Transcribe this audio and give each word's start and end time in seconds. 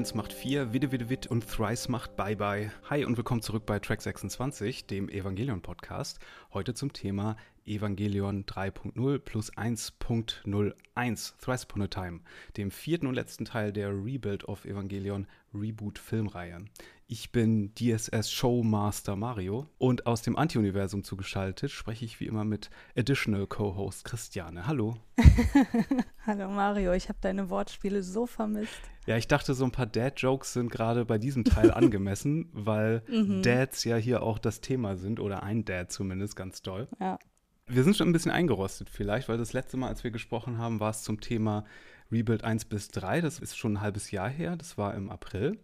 3 0.00 0.02
plus 0.02 0.12
1 0.12 0.14
macht 0.14 0.32
4, 0.32 0.72
Witte 0.72 0.92
Witte 0.92 1.10
Witt 1.10 1.26
und 1.26 1.46
Thrice 1.46 1.88
macht 1.90 2.16
Bye 2.16 2.34
Bye. 2.34 2.72
Hi 2.88 3.04
und 3.04 3.18
willkommen 3.18 3.42
zurück 3.42 3.66
bei 3.66 3.78
Track 3.80 4.00
26, 4.00 4.86
dem 4.86 5.10
Evangelion 5.10 5.60
Podcast. 5.60 6.20
Heute 6.54 6.72
zum 6.72 6.94
Thema 6.94 7.36
Evangelion 7.66 8.46
3.0 8.46 9.18
plus 9.18 9.52
1.01, 9.52 11.32
Thrice 11.38 11.64
Upon 11.64 11.82
a 11.82 11.86
Time, 11.88 12.20
dem 12.56 12.70
vierten 12.70 13.08
und 13.08 13.14
letzten 13.14 13.44
Teil 13.44 13.74
der 13.74 13.90
Rebuild 13.90 14.44
of 14.44 14.64
Evangelion 14.64 15.26
Reboot 15.52 15.98
Filmreihe. 15.98 16.64
Ich 17.12 17.32
bin 17.32 17.74
DSS 17.74 18.30
Showmaster 18.30 19.16
Mario 19.16 19.66
und 19.78 20.06
aus 20.06 20.22
dem 20.22 20.36
Anti-Universum 20.36 21.02
zugeschaltet 21.02 21.72
spreche 21.72 22.04
ich 22.04 22.20
wie 22.20 22.26
immer 22.26 22.44
mit 22.44 22.70
Additional 22.96 23.48
Co-Host 23.48 24.04
Christiane. 24.04 24.68
Hallo. 24.68 24.96
Hallo 26.24 26.48
Mario, 26.48 26.92
ich 26.92 27.08
habe 27.08 27.18
deine 27.20 27.50
Wortspiele 27.50 28.04
so 28.04 28.26
vermisst. 28.26 28.80
Ja, 29.06 29.16
ich 29.16 29.26
dachte, 29.26 29.54
so 29.54 29.64
ein 29.64 29.72
paar 29.72 29.86
Dad-Jokes 29.86 30.52
sind 30.52 30.70
gerade 30.70 31.04
bei 31.04 31.18
diesem 31.18 31.42
Teil 31.42 31.70
angemessen, 31.74 32.48
weil 32.52 33.02
mhm. 33.08 33.42
Dads 33.42 33.82
ja 33.82 33.96
hier 33.96 34.22
auch 34.22 34.38
das 34.38 34.60
Thema 34.60 34.96
sind 34.96 35.18
oder 35.18 35.42
ein 35.42 35.64
Dad 35.64 35.90
zumindest 35.90 36.36
ganz 36.36 36.62
doll. 36.62 36.86
Ja. 37.00 37.18
Wir 37.66 37.82
sind 37.82 37.96
schon 37.96 38.08
ein 38.08 38.12
bisschen 38.12 38.30
eingerostet 38.30 38.88
vielleicht, 38.88 39.28
weil 39.28 39.36
das 39.36 39.52
letzte 39.52 39.76
Mal, 39.76 39.88
als 39.88 40.04
wir 40.04 40.12
gesprochen 40.12 40.58
haben, 40.58 40.78
war 40.78 40.90
es 40.90 41.02
zum 41.02 41.20
Thema 41.20 41.64
Rebuild 42.12 42.44
1 42.44 42.66
bis 42.66 42.86
3. 42.90 43.20
Das 43.20 43.40
ist 43.40 43.56
schon 43.56 43.72
ein 43.74 43.80
halbes 43.80 44.12
Jahr 44.12 44.28
her, 44.28 44.54
das 44.54 44.78
war 44.78 44.94
im 44.94 45.10
April. 45.10 45.58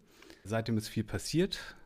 Seitdem 0.47 0.77
ist 0.77 0.89
viel 0.89 1.05
passiert. 1.05 1.77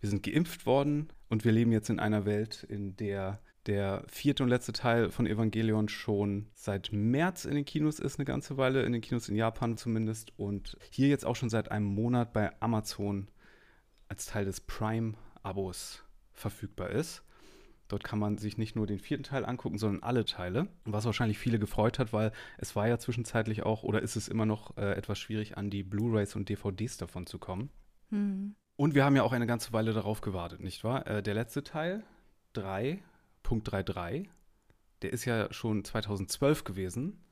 Wir 0.00 0.10
sind 0.10 0.22
geimpft 0.22 0.66
worden 0.66 1.08
und 1.28 1.44
wir 1.44 1.52
leben 1.52 1.72
jetzt 1.72 1.90
in 1.90 2.00
einer 2.00 2.24
Welt, 2.24 2.64
in 2.68 2.96
der 2.96 3.40
der 3.66 4.04
vierte 4.06 4.42
und 4.42 4.48
letzte 4.48 4.72
Teil 4.72 5.10
von 5.10 5.26
Evangelion 5.26 5.88
schon 5.88 6.46
seit 6.54 6.92
März 6.92 7.44
in 7.44 7.56
den 7.56 7.64
Kinos 7.64 7.98
ist, 7.98 8.18
eine 8.18 8.24
ganze 8.24 8.56
Weile, 8.56 8.84
in 8.84 8.92
den 8.92 9.02
Kinos 9.02 9.28
in 9.28 9.34
Japan 9.36 9.76
zumindest. 9.76 10.32
Und 10.38 10.76
hier 10.90 11.08
jetzt 11.08 11.26
auch 11.26 11.36
schon 11.36 11.50
seit 11.50 11.70
einem 11.70 11.86
Monat 11.86 12.32
bei 12.32 12.52
Amazon 12.60 13.28
als 14.08 14.26
Teil 14.26 14.44
des 14.44 14.60
Prime-Abos 14.60 16.04
verfügbar 16.32 16.90
ist. 16.90 17.22
Dort 17.88 18.02
kann 18.02 18.18
man 18.18 18.38
sich 18.38 18.58
nicht 18.58 18.74
nur 18.74 18.86
den 18.86 18.98
vierten 18.98 19.24
Teil 19.24 19.44
angucken, 19.44 19.78
sondern 19.78 20.02
alle 20.02 20.24
Teile. 20.24 20.68
Was 20.84 21.04
wahrscheinlich 21.04 21.38
viele 21.38 21.58
gefreut 21.58 21.98
hat, 21.98 22.12
weil 22.12 22.32
es 22.58 22.74
war 22.74 22.88
ja 22.88 22.98
zwischenzeitlich 22.98 23.62
auch 23.62 23.84
oder 23.84 24.02
ist 24.02 24.16
es 24.16 24.28
immer 24.28 24.46
noch 24.46 24.76
äh, 24.76 24.92
etwas 24.92 25.18
schwierig, 25.18 25.56
an 25.56 25.70
die 25.70 25.84
Blu-rays 25.84 26.34
und 26.34 26.48
DVDs 26.48 26.96
davon 26.96 27.26
zu 27.26 27.38
kommen. 27.38 27.70
Mhm. 28.10 28.54
Und 28.76 28.94
wir 28.94 29.04
haben 29.04 29.16
ja 29.16 29.22
auch 29.22 29.32
eine 29.32 29.46
ganze 29.46 29.72
Weile 29.72 29.92
darauf 29.92 30.20
gewartet, 30.20 30.60
nicht 30.60 30.84
wahr? 30.84 31.06
Äh, 31.06 31.22
der 31.22 31.34
letzte 31.34 31.64
Teil, 31.64 32.04
3.33, 32.54 34.26
der 35.02 35.12
ist 35.12 35.24
ja 35.24 35.52
schon 35.52 35.84
2012 35.84 36.64
gewesen. 36.64 37.22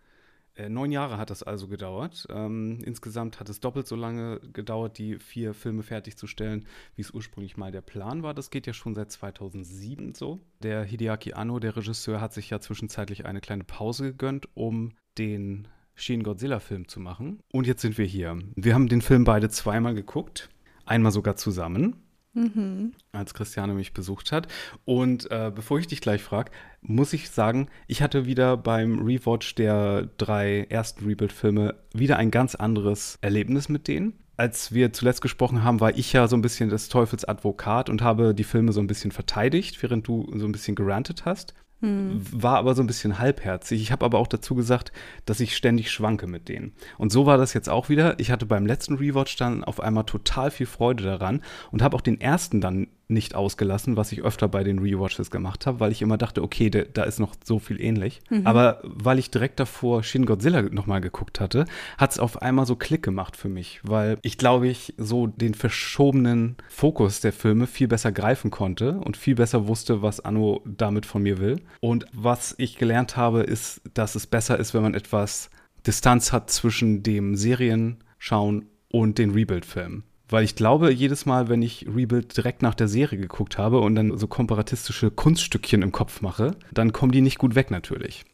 Äh, 0.57 0.69
neun 0.69 0.93
Jahre 0.93 1.19
hat 1.19 1.31
das 1.31 1.43
also 1.43 1.67
gedauert. 1.67 2.27
Ähm, 2.31 2.79
insgesamt 2.85 3.41
hat 3.41 3.49
es 3.49 3.61
doppelt 3.61 3.87
so 3.87 3.97
lange 3.97 4.41
gedauert, 4.53 4.99
die 4.99 5.19
vier 5.19 5.53
Filme 5.53 5.83
fertigzustellen, 5.83 6.67
wie 6.95 7.03
es 7.03 7.11
ursprünglich 7.11 7.57
mal 7.57 7.73
der 7.73 7.81
Plan 7.81 8.23
war. 8.23 8.35
Das 8.35 8.51
geht 8.51 8.67
ja 8.67 8.73
schon 8.73 8.95
seit 8.95 9.11
2007 9.11 10.15
so. 10.15 10.41
Der 10.63 10.85
Hideaki 10.85 11.33
Anno, 11.33 11.59
der 11.59 11.77
Regisseur, 11.77 12.21
hat 12.21 12.33
sich 12.33 12.51
ja 12.51 12.61
zwischenzeitlich 12.61 13.27
eine 13.27 13.41
kleine 13.41 13.65
Pause 13.65 14.13
gegönnt, 14.13 14.49
um 14.55 14.93
den 15.19 15.67
Shin 15.97 16.23
Godzilla-Film 16.23 16.89
zu 16.89 17.01
machen. 17.01 17.41
Und 17.53 17.67
jetzt 17.67 17.83
sind 17.83 17.99
wir 17.99 18.07
hier. 18.07 18.39
Wir 18.55 18.75
haben 18.75 18.89
den 18.89 19.03
Film 19.03 19.25
beide 19.25 19.49
zweimal 19.49 19.95
geguckt. 19.95 20.51
Einmal 20.87 21.13
sogar 21.13 21.37
zusammen. 21.37 21.97
Mhm. 22.37 22.95
als 23.13 23.33
Christiane 23.33 23.75
mich 23.75 23.95
besucht 23.95 24.33
hat. 24.33 24.49
Und 24.85 25.31
äh, 25.31 25.53
bevor 25.55 25.79
ich 25.79 25.87
dich 25.87 26.01
gleich 26.01 26.21
frage, 26.21 26.51
muss 26.83 27.13
ich 27.13 27.31
sagen, 27.31 27.69
ich 27.87 28.03
hatte 28.03 28.27
wieder 28.27 28.57
beim 28.57 28.99
Rewatch 28.99 29.55
der 29.55 30.09
drei 30.19 30.67
ersten 30.69 31.07
Rebuild-Filme 31.07 31.77
wieder 31.93 32.17
ein 32.17 32.33
ganz 32.33 32.57
anderes 32.57 33.19
Erlebnis 33.21 33.69
mit 33.69 33.87
denen. 33.87 34.15
Als 34.37 34.75
wir 34.75 34.93
zuletzt 34.93 35.23
gesprochen 35.23 35.63
haben, 35.63 35.79
war 35.79 35.97
ich 35.97 36.13
ja 36.13 36.27
so 36.27 36.37
ein 36.37 36.43
bisschen 36.43 36.71
des 36.71 36.89
Teufels 36.89 37.25
Advokat 37.25 37.89
und 37.89 38.03
habe 38.03 38.35
die 38.35 38.43
Filme 38.43 38.73
so 38.73 38.81
ein 38.81 38.89
bisschen 38.89 39.13
verteidigt, 39.13 39.81
während 39.81 40.09
du 40.09 40.29
so 40.35 40.45
ein 40.45 40.53
bisschen 40.53 40.75
gerantet 40.75 41.25
hast. 41.25 41.55
Hm. 41.85 42.23
War 42.33 42.57
aber 42.57 42.75
so 42.75 42.83
ein 42.83 42.87
bisschen 42.87 43.19
halbherzig. 43.19 43.83
Ich 43.83 43.93
habe 43.93 44.07
aber 44.07 44.19
auch 44.19 44.27
dazu 44.27 44.55
gesagt, 44.55 44.91
dass 45.27 45.41
ich 45.41 45.55
ständig 45.55 45.91
schwanke 45.91 46.27
mit 46.27 46.49
denen. 46.49 46.73
Und 46.97 47.13
so 47.13 47.27
war 47.27 47.37
das 47.37 47.53
jetzt 47.53 47.69
auch 47.69 47.91
wieder. 47.91 48.19
Ich 48.19 48.31
hatte 48.31 48.47
beim 48.47 48.65
letzten 48.65 48.95
Rewatch 48.95 49.37
dann 49.37 49.63
auf 49.63 49.81
einmal 49.81 50.05
total 50.05 50.51
viel 50.51 50.67
Freude 50.67 51.05
daran 51.05 51.43
und 51.73 51.83
habe 51.83 51.95
auch 51.95 52.01
den 52.01 52.21
ersten 52.21 52.63
dann 52.63 52.89
nicht 53.09 53.35
ausgelassen, 53.35 53.97
was 53.97 54.13
ich 54.13 54.23
öfter 54.23 54.49
bei 54.49 54.65
den 54.65 54.79
Rewatches 54.79 55.31
gemacht 55.31 55.67
habe, 55.67 55.81
weil 55.81 55.93
ich 55.93 56.03
immer 56.03 56.17
dachte, 56.17 56.43
okay, 56.43 56.71
de, 56.71 56.89
da 56.93 57.05
ist 57.05 57.21
noch 57.21 57.35
so 57.45 57.59
viel 57.59 57.81
ähnlich. 57.81 58.21
Mhm. 58.31 58.47
Aber 58.47 58.81
weil 58.83 59.19
ich 59.19 59.31
direkt 59.31 59.61
davor 59.61 60.03
Shin 60.03 60.27
Godzilla 60.27 60.63
nochmal 60.63 61.01
geguckt 61.01 61.41
hatte, 61.41 61.67
hat 61.99 62.13
es 62.13 62.19
auf 62.19 62.43
einmal 62.43 62.67
so 62.67 62.77
Klick 62.77 63.03
gemacht 63.03 63.37
für 63.37 63.49
mich, 63.49 63.81
weil 63.83 64.19
ich 64.23 64.39
glaube 64.39 64.69
ich 64.69 64.95
so 64.97 65.27
den 65.27 65.55
verschobenen 65.55 66.57
Fokus 66.69 67.21
der 67.21 67.33
Filme 67.33 67.67
viel 67.67 67.89
besser 67.89 68.13
greifen 68.13 68.51
konnte 68.51 68.99
und 68.99 69.17
viel 69.17 69.35
besser 69.35 69.69
wusste, 69.69 70.03
was 70.03 70.21
Anno 70.21 70.63
damit 70.65 71.07
von 71.07 71.23
mir 71.23 71.39
will. 71.39 71.61
Und 71.81 72.07
was 72.13 72.55
ich 72.59 72.77
gelernt 72.77 73.17
habe, 73.17 73.43
ist, 73.43 73.83
dass 73.93 74.15
es 74.15 74.27
besser 74.27 74.59
ist, 74.59 74.75
wenn 74.75 74.83
man 74.83 74.95
etwas 74.95 75.51
Distanz 75.87 76.33
hat 76.33 76.51
zwischen 76.51 77.03
dem 77.03 77.37
Serienschauen 77.37 78.67
und 78.91 79.19
den 79.19 79.33
Rebuild-Filmen. 79.33 80.05
Weil 80.29 80.45
ich 80.45 80.57
glaube, 80.57 80.91
jedes 80.91 81.27
Mal, 81.27 81.49
wenn 81.49 81.63
ich 81.63 81.87
Rebuild 81.87 82.37
direkt 82.37 82.63
nach 82.63 82.75
der 82.75 82.89
Serie 82.89 83.19
geguckt 83.19 83.59
habe 83.59 83.81
und 83.81 83.95
dann 83.95 84.17
so 84.17 84.27
komparatistische 84.27 85.11
Kunststückchen 85.11 85.83
im 85.83 85.93
Kopf 85.93 86.23
mache, 86.23 86.57
dann 86.73 86.93
kommen 86.93 87.13
die 87.13 87.21
nicht 87.21 87.39
gut 87.39 87.55
weg 87.55 87.71
natürlich. 87.71 88.25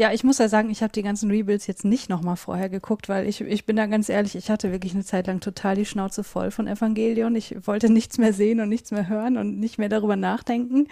Ja, 0.00 0.12
ich 0.12 0.24
muss 0.24 0.38
ja 0.38 0.48
sagen, 0.48 0.70
ich 0.70 0.82
habe 0.82 0.92
die 0.92 1.02
ganzen 1.02 1.30
Rebuilds 1.30 1.66
jetzt 1.66 1.84
nicht 1.84 2.08
nochmal 2.08 2.36
vorher 2.36 2.70
geguckt, 2.70 3.10
weil 3.10 3.28
ich, 3.28 3.42
ich 3.42 3.66
bin 3.66 3.76
da 3.76 3.84
ganz 3.84 4.08
ehrlich, 4.08 4.34
ich 4.34 4.48
hatte 4.48 4.72
wirklich 4.72 4.94
eine 4.94 5.04
Zeit 5.04 5.26
lang 5.26 5.40
total 5.40 5.74
die 5.74 5.84
Schnauze 5.84 6.24
voll 6.24 6.50
von 6.50 6.66
Evangelion. 6.66 7.36
Ich 7.36 7.54
wollte 7.66 7.92
nichts 7.92 8.16
mehr 8.16 8.32
sehen 8.32 8.60
und 8.60 8.70
nichts 8.70 8.92
mehr 8.92 9.08
hören 9.08 9.36
und 9.36 9.60
nicht 9.60 9.76
mehr 9.76 9.90
darüber 9.90 10.16
nachdenken. 10.16 10.86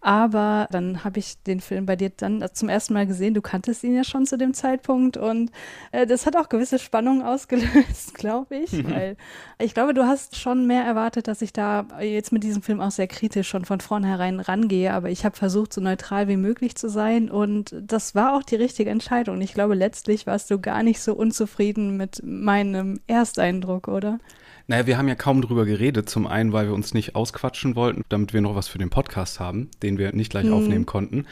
Aber 0.00 0.68
dann 0.70 1.02
habe 1.02 1.18
ich 1.18 1.42
den 1.42 1.60
Film 1.60 1.84
bei 1.84 1.96
dir 1.96 2.10
dann 2.10 2.44
zum 2.52 2.68
ersten 2.68 2.94
Mal 2.94 3.06
gesehen. 3.06 3.34
Du 3.34 3.42
kanntest 3.42 3.82
ihn 3.82 3.96
ja 3.96 4.04
schon 4.04 4.26
zu 4.26 4.38
dem 4.38 4.54
Zeitpunkt 4.54 5.16
und 5.16 5.50
äh, 5.90 6.06
das 6.06 6.24
hat 6.24 6.36
auch 6.36 6.48
gewisse 6.48 6.78
Spannungen 6.78 7.22
ausgelöst, 7.26 8.14
glaube 8.14 8.56
ich. 8.56 8.72
Mhm. 8.72 8.90
Weil 8.90 9.16
ich 9.58 9.74
glaube, 9.74 9.94
du 9.94 10.06
hast 10.06 10.36
schon 10.36 10.68
mehr 10.68 10.84
erwartet, 10.84 11.26
dass 11.26 11.42
ich 11.42 11.52
da 11.52 11.86
jetzt 12.00 12.30
mit 12.30 12.44
diesem 12.44 12.62
Film 12.62 12.80
auch 12.80 12.92
sehr 12.92 13.08
kritisch 13.08 13.48
schon 13.48 13.64
von 13.64 13.80
vornherein 13.80 14.38
rangehe. 14.38 14.94
Aber 14.94 15.10
ich 15.10 15.24
habe 15.24 15.36
versucht, 15.36 15.72
so 15.72 15.80
neutral 15.80 16.28
wie 16.28 16.36
möglich 16.36 16.76
zu 16.76 16.88
sein 16.88 17.28
und 17.28 17.74
das 17.80 18.14
war 18.14 18.36
auch 18.36 18.44
die 18.44 18.56
richtige 18.56 18.90
Entscheidung. 18.90 19.40
Ich 19.40 19.52
glaube, 19.52 19.74
letztlich 19.74 20.26
warst 20.26 20.50
du 20.50 20.60
gar 20.60 20.84
nicht 20.84 21.00
so 21.00 21.14
unzufrieden 21.14 21.96
mit 21.96 22.22
meinem 22.24 23.00
Ersteindruck, 23.08 23.88
oder? 23.88 24.18
Naja, 24.68 24.86
wir 24.86 24.98
haben 24.98 25.08
ja 25.08 25.14
kaum 25.14 25.40
drüber 25.40 25.64
geredet. 25.64 26.10
Zum 26.10 26.26
einen, 26.26 26.52
weil 26.52 26.66
wir 26.66 26.74
uns 26.74 26.92
nicht 26.92 27.16
ausquatschen 27.16 27.74
wollten, 27.74 28.04
damit 28.10 28.34
wir 28.34 28.42
noch 28.42 28.54
was 28.54 28.68
für 28.68 28.78
den 28.78 28.90
Podcast 28.90 29.40
haben, 29.40 29.70
den 29.82 29.96
wir 29.96 30.12
nicht 30.12 30.30
gleich 30.30 30.44
mhm. 30.44 30.52
aufnehmen 30.52 30.86
konnten. 30.86 31.24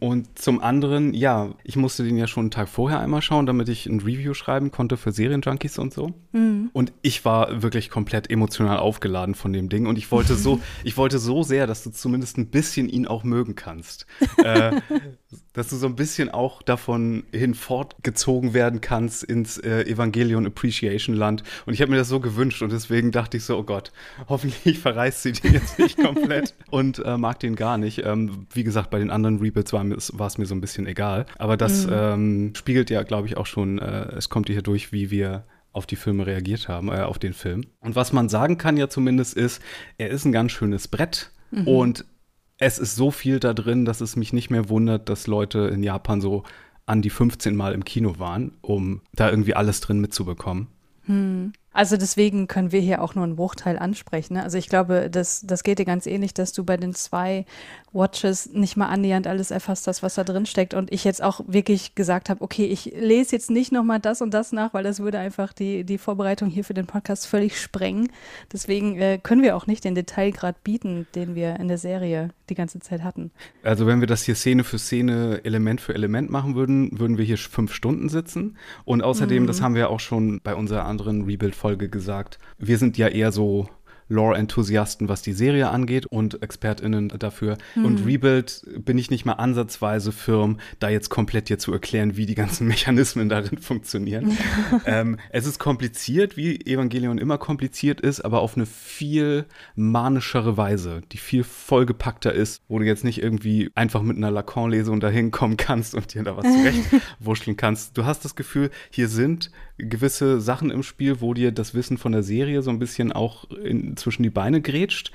Und 0.00 0.36
zum 0.36 0.60
anderen, 0.60 1.14
ja, 1.14 1.54
ich 1.62 1.76
musste 1.76 2.02
den 2.02 2.16
ja 2.16 2.26
schon 2.26 2.46
einen 2.46 2.50
Tag 2.50 2.68
vorher 2.68 2.98
einmal 2.98 3.22
schauen, 3.22 3.46
damit 3.46 3.68
ich 3.68 3.86
ein 3.86 4.00
Review 4.00 4.34
schreiben 4.34 4.72
konnte 4.72 4.96
für 4.96 5.12
Serienjunkies 5.12 5.78
und 5.78 5.94
so. 5.94 6.12
Mhm. 6.32 6.70
Und 6.72 6.92
ich 7.02 7.24
war 7.24 7.62
wirklich 7.62 7.88
komplett 7.88 8.28
emotional 8.28 8.78
aufgeladen 8.78 9.36
von 9.36 9.52
dem 9.52 9.68
Ding. 9.68 9.86
Und 9.86 9.96
ich 9.98 10.10
wollte 10.10 10.34
so, 10.34 10.60
ich 10.82 10.96
wollte 10.96 11.20
so 11.20 11.44
sehr, 11.44 11.68
dass 11.68 11.84
du 11.84 11.90
zumindest 11.90 12.36
ein 12.36 12.48
bisschen 12.48 12.88
ihn 12.88 13.06
auch 13.06 13.22
mögen 13.22 13.54
kannst. 13.54 14.06
äh, 14.38 14.80
dass 15.52 15.68
du 15.68 15.76
so 15.76 15.86
ein 15.86 15.96
bisschen 15.96 16.30
auch 16.30 16.62
davon 16.62 17.24
hinfortgezogen 17.32 18.54
werden 18.54 18.80
kannst 18.80 19.22
ins 19.22 19.58
äh, 19.58 19.82
Evangelion 19.82 20.46
Appreciation 20.46 21.14
Land. 21.14 21.42
Und 21.66 21.74
ich 21.74 21.82
habe 21.82 21.90
mir 21.90 21.98
das 21.98 22.08
so 22.08 22.20
gewünscht 22.20 22.62
und 22.62 22.72
deswegen 22.72 23.10
dachte 23.10 23.36
ich 23.36 23.44
so, 23.44 23.58
oh 23.58 23.62
Gott, 23.62 23.92
hoffentlich 24.28 24.78
verreist 24.78 25.22
sie 25.22 25.32
den 25.32 25.54
jetzt 25.54 25.78
nicht 25.78 25.98
komplett 25.98 26.54
und 26.70 27.04
äh, 27.04 27.16
mag 27.16 27.40
den 27.40 27.56
gar 27.56 27.78
nicht. 27.78 28.04
Ähm, 28.04 28.46
wie 28.52 28.64
gesagt, 28.64 28.90
bei 28.90 28.98
den 28.98 29.10
anderen 29.10 29.38
Rebuilds 29.38 29.72
war, 29.72 29.84
war 29.84 30.26
es 30.26 30.38
mir 30.38 30.46
so 30.46 30.54
ein 30.54 30.60
bisschen 30.60 30.86
egal. 30.86 31.26
Aber 31.38 31.56
das 31.56 31.86
mhm. 31.86 31.92
ähm, 31.92 32.52
spiegelt 32.56 32.90
ja, 32.90 33.02
glaube 33.02 33.26
ich, 33.26 33.36
auch 33.36 33.46
schon, 33.46 33.78
äh, 33.78 34.12
es 34.16 34.28
kommt 34.28 34.48
hier 34.48 34.62
durch, 34.62 34.92
wie 34.92 35.10
wir 35.10 35.44
auf 35.72 35.86
die 35.86 35.96
Filme 35.96 36.26
reagiert 36.26 36.68
haben, 36.68 36.88
äh, 36.88 37.00
auf 37.00 37.18
den 37.18 37.32
Film. 37.32 37.64
Und 37.80 37.96
was 37.96 38.12
man 38.12 38.28
sagen 38.28 38.58
kann 38.58 38.76
ja 38.76 38.88
zumindest 38.88 39.34
ist, 39.34 39.62
er 39.98 40.10
ist 40.10 40.24
ein 40.24 40.32
ganz 40.32 40.52
schönes 40.52 40.88
Brett. 40.88 41.30
Mhm. 41.50 41.68
Und 41.68 42.04
es 42.62 42.78
ist 42.78 42.94
so 42.94 43.10
viel 43.10 43.40
da 43.40 43.54
drin, 43.54 43.84
dass 43.84 44.00
es 44.00 44.14
mich 44.14 44.32
nicht 44.32 44.50
mehr 44.50 44.68
wundert, 44.68 45.08
dass 45.08 45.26
Leute 45.26 45.70
in 45.72 45.82
Japan 45.82 46.20
so 46.20 46.44
an 46.86 47.02
die 47.02 47.10
15 47.10 47.56
Mal 47.56 47.74
im 47.74 47.84
Kino 47.84 48.18
waren, 48.18 48.52
um 48.60 49.00
da 49.14 49.30
irgendwie 49.30 49.54
alles 49.54 49.80
drin 49.80 50.00
mitzubekommen. 50.00 50.68
Hm. 51.06 51.52
Also 51.72 51.96
deswegen 51.96 52.46
können 52.46 52.70
wir 52.70 52.80
hier 52.80 53.02
auch 53.02 53.14
nur 53.14 53.24
einen 53.24 53.34
Bruchteil 53.34 53.78
ansprechen. 53.78 54.34
Ne? 54.34 54.42
Also 54.42 54.58
ich 54.58 54.68
glaube, 54.68 55.08
das, 55.10 55.40
das 55.44 55.64
geht 55.64 55.78
dir 55.78 55.84
ganz 55.84 56.06
ähnlich, 56.06 56.34
dass 56.34 56.52
du 56.52 56.64
bei 56.64 56.76
den 56.76 56.94
zwei 56.94 57.46
Watches 57.92 58.50
nicht 58.52 58.76
mal 58.76 58.86
annähernd 58.86 59.26
alles 59.26 59.50
erfasst 59.50 59.86
hast, 59.86 60.02
was 60.02 60.14
da 60.14 60.24
drin 60.24 60.46
steckt. 60.46 60.74
Und 60.74 60.92
ich 60.92 61.04
jetzt 61.04 61.22
auch 61.22 61.40
wirklich 61.46 61.94
gesagt 61.94 62.30
habe, 62.30 62.42
okay, 62.42 62.66
ich 62.66 62.92
lese 62.96 63.36
jetzt 63.36 63.50
nicht 63.50 63.72
nochmal 63.72 64.00
das 64.00 64.22
und 64.22 64.32
das 64.32 64.52
nach, 64.52 64.74
weil 64.74 64.84
das 64.84 65.00
würde 65.00 65.18
einfach 65.18 65.52
die, 65.52 65.84
die 65.84 65.98
Vorbereitung 65.98 66.48
hier 66.48 66.64
für 66.64 66.74
den 66.74 66.86
Podcast 66.86 67.26
völlig 67.26 67.60
sprengen. 67.60 68.10
Deswegen 68.52 68.98
äh, 68.98 69.18
können 69.22 69.42
wir 69.42 69.56
auch 69.56 69.66
nicht 69.66 69.84
den 69.84 69.94
Detailgrad 69.94 70.62
bieten, 70.64 71.06
den 71.14 71.34
wir 71.34 71.56
in 71.56 71.68
der 71.68 71.78
Serie 71.78 72.30
die 72.48 72.54
ganze 72.54 72.80
Zeit 72.80 73.02
hatten. 73.02 73.30
Also 73.62 73.86
wenn 73.86 74.00
wir 74.00 74.06
das 74.06 74.22
hier 74.22 74.34
Szene 74.34 74.64
für 74.64 74.78
Szene, 74.78 75.40
Element 75.44 75.80
für 75.80 75.94
Element 75.94 76.30
machen 76.30 76.54
würden, 76.54 76.98
würden 76.98 77.18
wir 77.18 77.24
hier 77.24 77.38
fünf 77.38 77.72
Stunden 77.72 78.08
sitzen. 78.08 78.56
Und 78.84 79.02
außerdem, 79.02 79.44
mhm. 79.44 79.46
das 79.46 79.62
haben 79.62 79.74
wir 79.74 79.90
auch 79.90 80.00
schon 80.00 80.40
bei 80.42 80.54
unserer 80.54 80.84
anderen 80.84 81.24
Rebuild 81.24 81.54
Folge 81.54 81.88
gesagt, 81.88 82.38
wir 82.58 82.78
sind 82.78 82.96
ja 82.98 83.08
eher 83.08 83.32
so 83.32 83.68
Lore-Enthusiasten, 84.08 85.08
was 85.08 85.22
die 85.22 85.32
Serie 85.32 85.70
angeht 85.70 86.06
und 86.06 86.42
ExpertInnen 86.42 87.08
dafür. 87.18 87.56
Mhm. 87.74 87.84
Und 87.84 88.06
Rebuild 88.06 88.64
bin 88.78 88.98
ich 88.98 89.10
nicht 89.10 89.24
mal 89.24 89.34
ansatzweise 89.34 90.12
firm, 90.12 90.58
da 90.78 90.88
jetzt 90.88 91.08
komplett 91.08 91.48
dir 91.48 91.58
zu 91.58 91.72
erklären, 91.72 92.16
wie 92.16 92.26
die 92.26 92.34
ganzen 92.34 92.66
Mechanismen 92.68 93.28
darin 93.28 93.58
funktionieren. 93.58 94.36
ähm, 94.86 95.18
es 95.30 95.46
ist 95.46 95.58
kompliziert, 95.58 96.36
wie 96.36 96.60
Evangelion 96.66 97.18
immer 97.18 97.38
kompliziert 97.38 98.00
ist, 98.00 98.20
aber 98.20 98.40
auf 98.40 98.56
eine 98.56 98.66
viel 98.66 99.46
manischere 99.74 100.56
Weise, 100.56 101.02
die 101.12 101.18
viel 101.18 101.44
vollgepackter 101.44 102.32
ist, 102.32 102.62
wo 102.68 102.78
du 102.78 102.84
jetzt 102.84 103.04
nicht 103.04 103.22
irgendwie 103.22 103.70
einfach 103.74 104.02
mit 104.02 104.16
einer 104.16 104.30
Lacan-Lesung 104.30 105.00
dahin 105.00 105.30
kommen 105.30 105.56
kannst 105.56 105.94
und 105.94 106.14
dir 106.14 106.22
da 106.22 106.36
was 106.36 106.44
zurechtwurschteln 106.44 107.56
kannst. 107.56 107.96
Du 107.96 108.04
hast 108.04 108.24
das 108.24 108.36
Gefühl, 108.36 108.70
hier 108.90 109.08
sind 109.08 109.50
gewisse 109.78 110.40
Sachen 110.40 110.70
im 110.70 110.82
Spiel, 110.82 111.20
wo 111.20 111.34
dir 111.34 111.52
das 111.52 111.74
Wissen 111.74 111.98
von 111.98 112.12
der 112.12 112.22
Serie 112.22 112.62
so 112.62 112.70
ein 112.70 112.78
bisschen 112.78 113.12
auch 113.12 113.50
in, 113.50 113.91
zwischen 113.96 114.22
die 114.22 114.30
Beine 114.30 114.60
grätscht, 114.60 115.12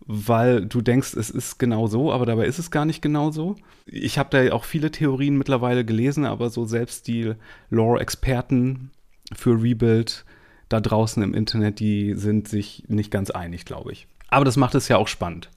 weil 0.00 0.66
du 0.66 0.80
denkst, 0.80 1.14
es 1.14 1.30
ist 1.30 1.58
genau 1.58 1.86
so, 1.86 2.12
aber 2.12 2.26
dabei 2.26 2.46
ist 2.46 2.58
es 2.58 2.70
gar 2.70 2.84
nicht 2.84 3.02
genau 3.02 3.30
so. 3.30 3.56
Ich 3.86 4.18
habe 4.18 4.30
da 4.30 4.52
auch 4.54 4.64
viele 4.64 4.90
Theorien 4.90 5.36
mittlerweile 5.36 5.84
gelesen, 5.84 6.24
aber 6.24 6.50
so 6.50 6.64
selbst 6.64 7.08
die 7.08 7.34
Lore-Experten 7.70 8.90
für 9.34 9.60
Rebuild 9.60 10.24
da 10.68 10.80
draußen 10.80 11.22
im 11.22 11.34
Internet, 11.34 11.80
die 11.80 12.14
sind 12.14 12.48
sich 12.48 12.84
nicht 12.88 13.10
ganz 13.10 13.30
einig, 13.30 13.64
glaube 13.64 13.92
ich. 13.92 14.06
Aber 14.28 14.44
das 14.44 14.56
macht 14.56 14.74
es 14.74 14.88
ja 14.88 14.96
auch 14.96 15.08
spannend. 15.08 15.50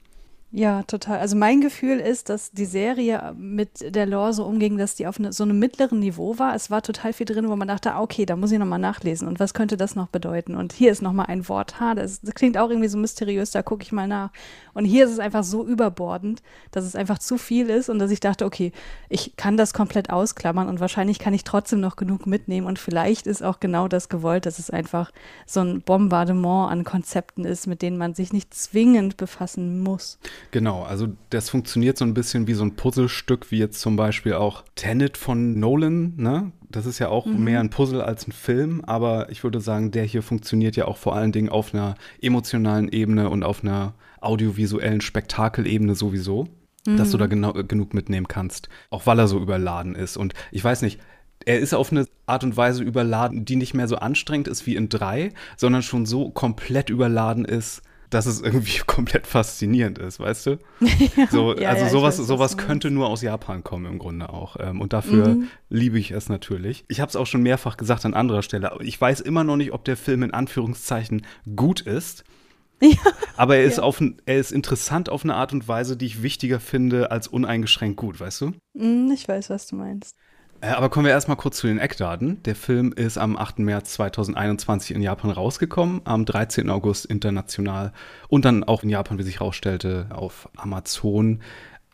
Ja, 0.52 0.82
total. 0.82 1.20
Also 1.20 1.36
mein 1.36 1.60
Gefühl 1.60 2.00
ist, 2.00 2.28
dass 2.28 2.50
die 2.50 2.64
Serie 2.64 3.36
mit 3.38 3.94
der 3.94 4.04
Lore 4.04 4.32
so 4.32 4.44
umging, 4.44 4.78
dass 4.78 4.96
die 4.96 5.06
auf 5.06 5.20
eine, 5.20 5.32
so 5.32 5.44
einem 5.44 5.60
mittleren 5.60 6.00
Niveau 6.00 6.40
war. 6.40 6.56
Es 6.56 6.72
war 6.72 6.82
total 6.82 7.12
viel 7.12 7.26
drin, 7.26 7.48
wo 7.48 7.54
man 7.54 7.68
dachte, 7.68 7.92
ah, 7.92 8.00
okay, 8.00 8.26
da 8.26 8.34
muss 8.34 8.50
ich 8.50 8.58
nochmal 8.58 8.80
nachlesen. 8.80 9.28
Und 9.28 9.38
was 9.38 9.54
könnte 9.54 9.76
das 9.76 9.94
noch 9.94 10.08
bedeuten? 10.08 10.56
Und 10.56 10.72
hier 10.72 10.90
ist 10.90 11.02
nochmal 11.02 11.26
ein 11.26 11.48
Wort. 11.48 11.78
Ha, 11.78 11.94
das, 11.94 12.20
das 12.20 12.34
klingt 12.34 12.58
auch 12.58 12.68
irgendwie 12.68 12.88
so 12.88 12.98
mysteriös, 12.98 13.52
da 13.52 13.62
gucke 13.62 13.84
ich 13.84 13.92
mal 13.92 14.08
nach. 14.08 14.30
Und 14.74 14.86
hier 14.86 15.04
ist 15.04 15.12
es 15.12 15.20
einfach 15.20 15.44
so 15.44 15.64
überbordend, 15.64 16.42
dass 16.72 16.84
es 16.84 16.96
einfach 16.96 17.20
zu 17.20 17.38
viel 17.38 17.70
ist 17.70 17.88
und 17.88 18.00
dass 18.00 18.10
ich 18.10 18.18
dachte, 18.18 18.44
okay, 18.44 18.72
ich 19.08 19.36
kann 19.36 19.56
das 19.56 19.72
komplett 19.72 20.10
ausklammern 20.10 20.68
und 20.68 20.80
wahrscheinlich 20.80 21.20
kann 21.20 21.32
ich 21.32 21.44
trotzdem 21.44 21.78
noch 21.78 21.94
genug 21.94 22.26
mitnehmen. 22.26 22.66
Und 22.66 22.80
vielleicht 22.80 23.28
ist 23.28 23.44
auch 23.44 23.60
genau 23.60 23.86
das 23.86 24.08
gewollt, 24.08 24.46
dass 24.46 24.58
es 24.58 24.68
einfach 24.68 25.12
so 25.46 25.60
ein 25.60 25.82
Bombardement 25.82 26.72
an 26.72 26.82
Konzepten 26.82 27.44
ist, 27.44 27.68
mit 27.68 27.82
denen 27.82 27.98
man 27.98 28.14
sich 28.14 28.32
nicht 28.32 28.52
zwingend 28.52 29.16
befassen 29.16 29.80
muss. 29.80 30.18
Genau, 30.50 30.82
also 30.82 31.08
das 31.30 31.50
funktioniert 31.50 31.96
so 31.96 32.04
ein 32.04 32.14
bisschen 32.14 32.46
wie 32.46 32.54
so 32.54 32.64
ein 32.64 32.76
Puzzlestück, 32.76 33.50
wie 33.50 33.58
jetzt 33.58 33.80
zum 33.80 33.96
Beispiel 33.96 34.34
auch 34.34 34.64
Tenet 34.74 35.16
von 35.16 35.58
Nolan, 35.58 36.14
ne? 36.16 36.52
Das 36.70 36.86
ist 36.86 36.98
ja 36.98 37.08
auch 37.08 37.26
mhm. 37.26 37.44
mehr 37.44 37.60
ein 37.60 37.70
Puzzle 37.70 38.00
als 38.00 38.28
ein 38.28 38.32
Film, 38.32 38.84
aber 38.84 39.30
ich 39.30 39.42
würde 39.42 39.60
sagen, 39.60 39.90
der 39.90 40.04
hier 40.04 40.22
funktioniert 40.22 40.76
ja 40.76 40.86
auch 40.86 40.96
vor 40.96 41.16
allen 41.16 41.32
Dingen 41.32 41.48
auf 41.48 41.74
einer 41.74 41.96
emotionalen 42.22 42.88
Ebene 42.88 43.28
und 43.28 43.42
auf 43.42 43.64
einer 43.64 43.94
audiovisuellen 44.20 45.00
Spektakelebene 45.00 45.94
sowieso, 45.94 46.46
mhm. 46.86 46.96
dass 46.96 47.10
du 47.10 47.18
da 47.18 47.26
genau, 47.26 47.52
genug 47.52 47.92
mitnehmen 47.92 48.28
kannst. 48.28 48.68
Auch 48.90 49.06
weil 49.06 49.18
er 49.18 49.26
so 49.26 49.40
überladen 49.40 49.96
ist. 49.96 50.16
Und 50.16 50.34
ich 50.52 50.62
weiß 50.62 50.82
nicht, 50.82 51.00
er 51.44 51.58
ist 51.58 51.74
auf 51.74 51.90
eine 51.90 52.06
Art 52.26 52.44
und 52.44 52.56
Weise 52.56 52.84
überladen, 52.84 53.44
die 53.44 53.56
nicht 53.56 53.74
mehr 53.74 53.88
so 53.88 53.96
anstrengend 53.96 54.46
ist 54.46 54.66
wie 54.66 54.76
in 54.76 54.88
drei, 54.88 55.32
sondern 55.56 55.82
schon 55.82 56.06
so 56.06 56.30
komplett 56.30 56.90
überladen 56.90 57.44
ist, 57.44 57.82
dass 58.10 58.26
es 58.26 58.42
irgendwie 58.42 58.78
komplett 58.86 59.26
faszinierend 59.26 59.98
ist, 59.98 60.20
weißt 60.20 60.46
du? 60.46 60.50
ja, 61.16 61.26
so, 61.30 61.56
ja, 61.56 61.70
also 61.70 61.84
ja, 61.84 61.90
sowas, 61.90 62.18
weiß, 62.18 62.26
sowas 62.26 62.56
könnte 62.56 62.90
nur 62.90 63.08
aus 63.08 63.22
Japan 63.22 63.64
kommen 63.64 63.86
im 63.86 63.98
Grunde 63.98 64.28
auch. 64.28 64.56
Ähm, 64.58 64.80
und 64.80 64.92
dafür 64.92 65.28
mhm. 65.28 65.48
liebe 65.68 65.98
ich 65.98 66.10
es 66.10 66.28
natürlich. 66.28 66.84
Ich 66.88 67.00
habe 67.00 67.08
es 67.08 67.16
auch 67.16 67.26
schon 67.26 67.42
mehrfach 67.42 67.76
gesagt 67.76 68.04
an 68.04 68.14
anderer 68.14 68.42
Stelle. 68.42 68.76
Ich 68.82 69.00
weiß 69.00 69.20
immer 69.20 69.44
noch 69.44 69.56
nicht, 69.56 69.72
ob 69.72 69.84
der 69.84 69.96
Film 69.96 70.22
in 70.22 70.34
Anführungszeichen 70.34 71.26
gut 71.56 71.80
ist. 71.80 72.24
Ja. 72.82 72.96
Aber 73.36 73.56
er 73.56 73.64
ist, 73.64 73.76
ja. 73.76 73.82
auf, 73.82 74.02
er 74.24 74.38
ist 74.38 74.52
interessant 74.52 75.10
auf 75.10 75.22
eine 75.22 75.34
Art 75.34 75.52
und 75.52 75.68
Weise, 75.68 75.98
die 75.98 76.06
ich 76.06 76.22
wichtiger 76.22 76.60
finde 76.60 77.10
als 77.10 77.28
uneingeschränkt 77.28 77.98
gut, 77.98 78.20
weißt 78.20 78.40
du? 78.40 78.52
Mm, 78.72 79.10
ich 79.12 79.28
weiß, 79.28 79.50
was 79.50 79.66
du 79.66 79.76
meinst. 79.76 80.16
Äh, 80.60 80.68
aber 80.68 80.88
kommen 80.88 81.06
wir 81.06 81.12
erstmal 81.12 81.36
kurz 81.36 81.58
zu 81.58 81.66
den 81.66 81.78
Eckdaten. 81.78 82.42
Der 82.44 82.54
Film 82.54 82.92
ist 82.92 83.18
am 83.18 83.36
8. 83.36 83.60
März 83.60 83.94
2021 83.94 84.94
in 84.94 85.02
Japan 85.02 85.30
rausgekommen, 85.30 86.02
am 86.04 86.24
13. 86.24 86.70
August 86.70 87.06
international 87.06 87.92
und 88.28 88.44
dann 88.44 88.64
auch 88.64 88.82
in 88.82 88.90
Japan, 88.90 89.18
wie 89.18 89.22
sich 89.22 89.40
herausstellte, 89.40 90.06
auf 90.10 90.48
Amazon 90.56 91.40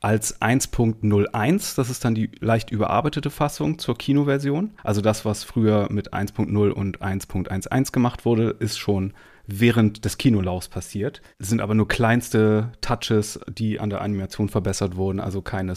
als 0.01 0.41
1.01. 0.41 1.77
Das 1.77 1.91
ist 1.91 2.05
dann 2.05 2.15
die 2.15 2.31
leicht 2.41 2.71
überarbeitete 2.71 3.31
Fassung 3.31 3.79
zur 3.79 3.97
Kinoversion. 3.97 4.73
Also 4.85 5.01
das, 5.01 5.25
was 5.25 5.45
früher 5.45 5.89
mit 5.91 6.13
1.0 6.13 6.71
und 6.71 7.01
1.11 7.01 7.93
gemacht 7.93 8.25
wurde, 8.25 8.51
ist 8.59 8.79
schon 8.79 9.15
während 9.47 10.05
des 10.05 10.19
Kinolaufs 10.19 10.69
passiert. 10.69 11.23
Es 11.39 11.49
sind 11.49 11.61
aber 11.61 11.75
nur 11.75 11.89
kleinste 11.89 12.73
Touches, 12.81 13.41
die 13.49 13.81
an 13.81 13.91
der 13.91 14.01
Animation 14.01 14.49
verbessert 14.49 14.97
wurden, 14.97 15.21
also 15.21 15.41
keine 15.41 15.77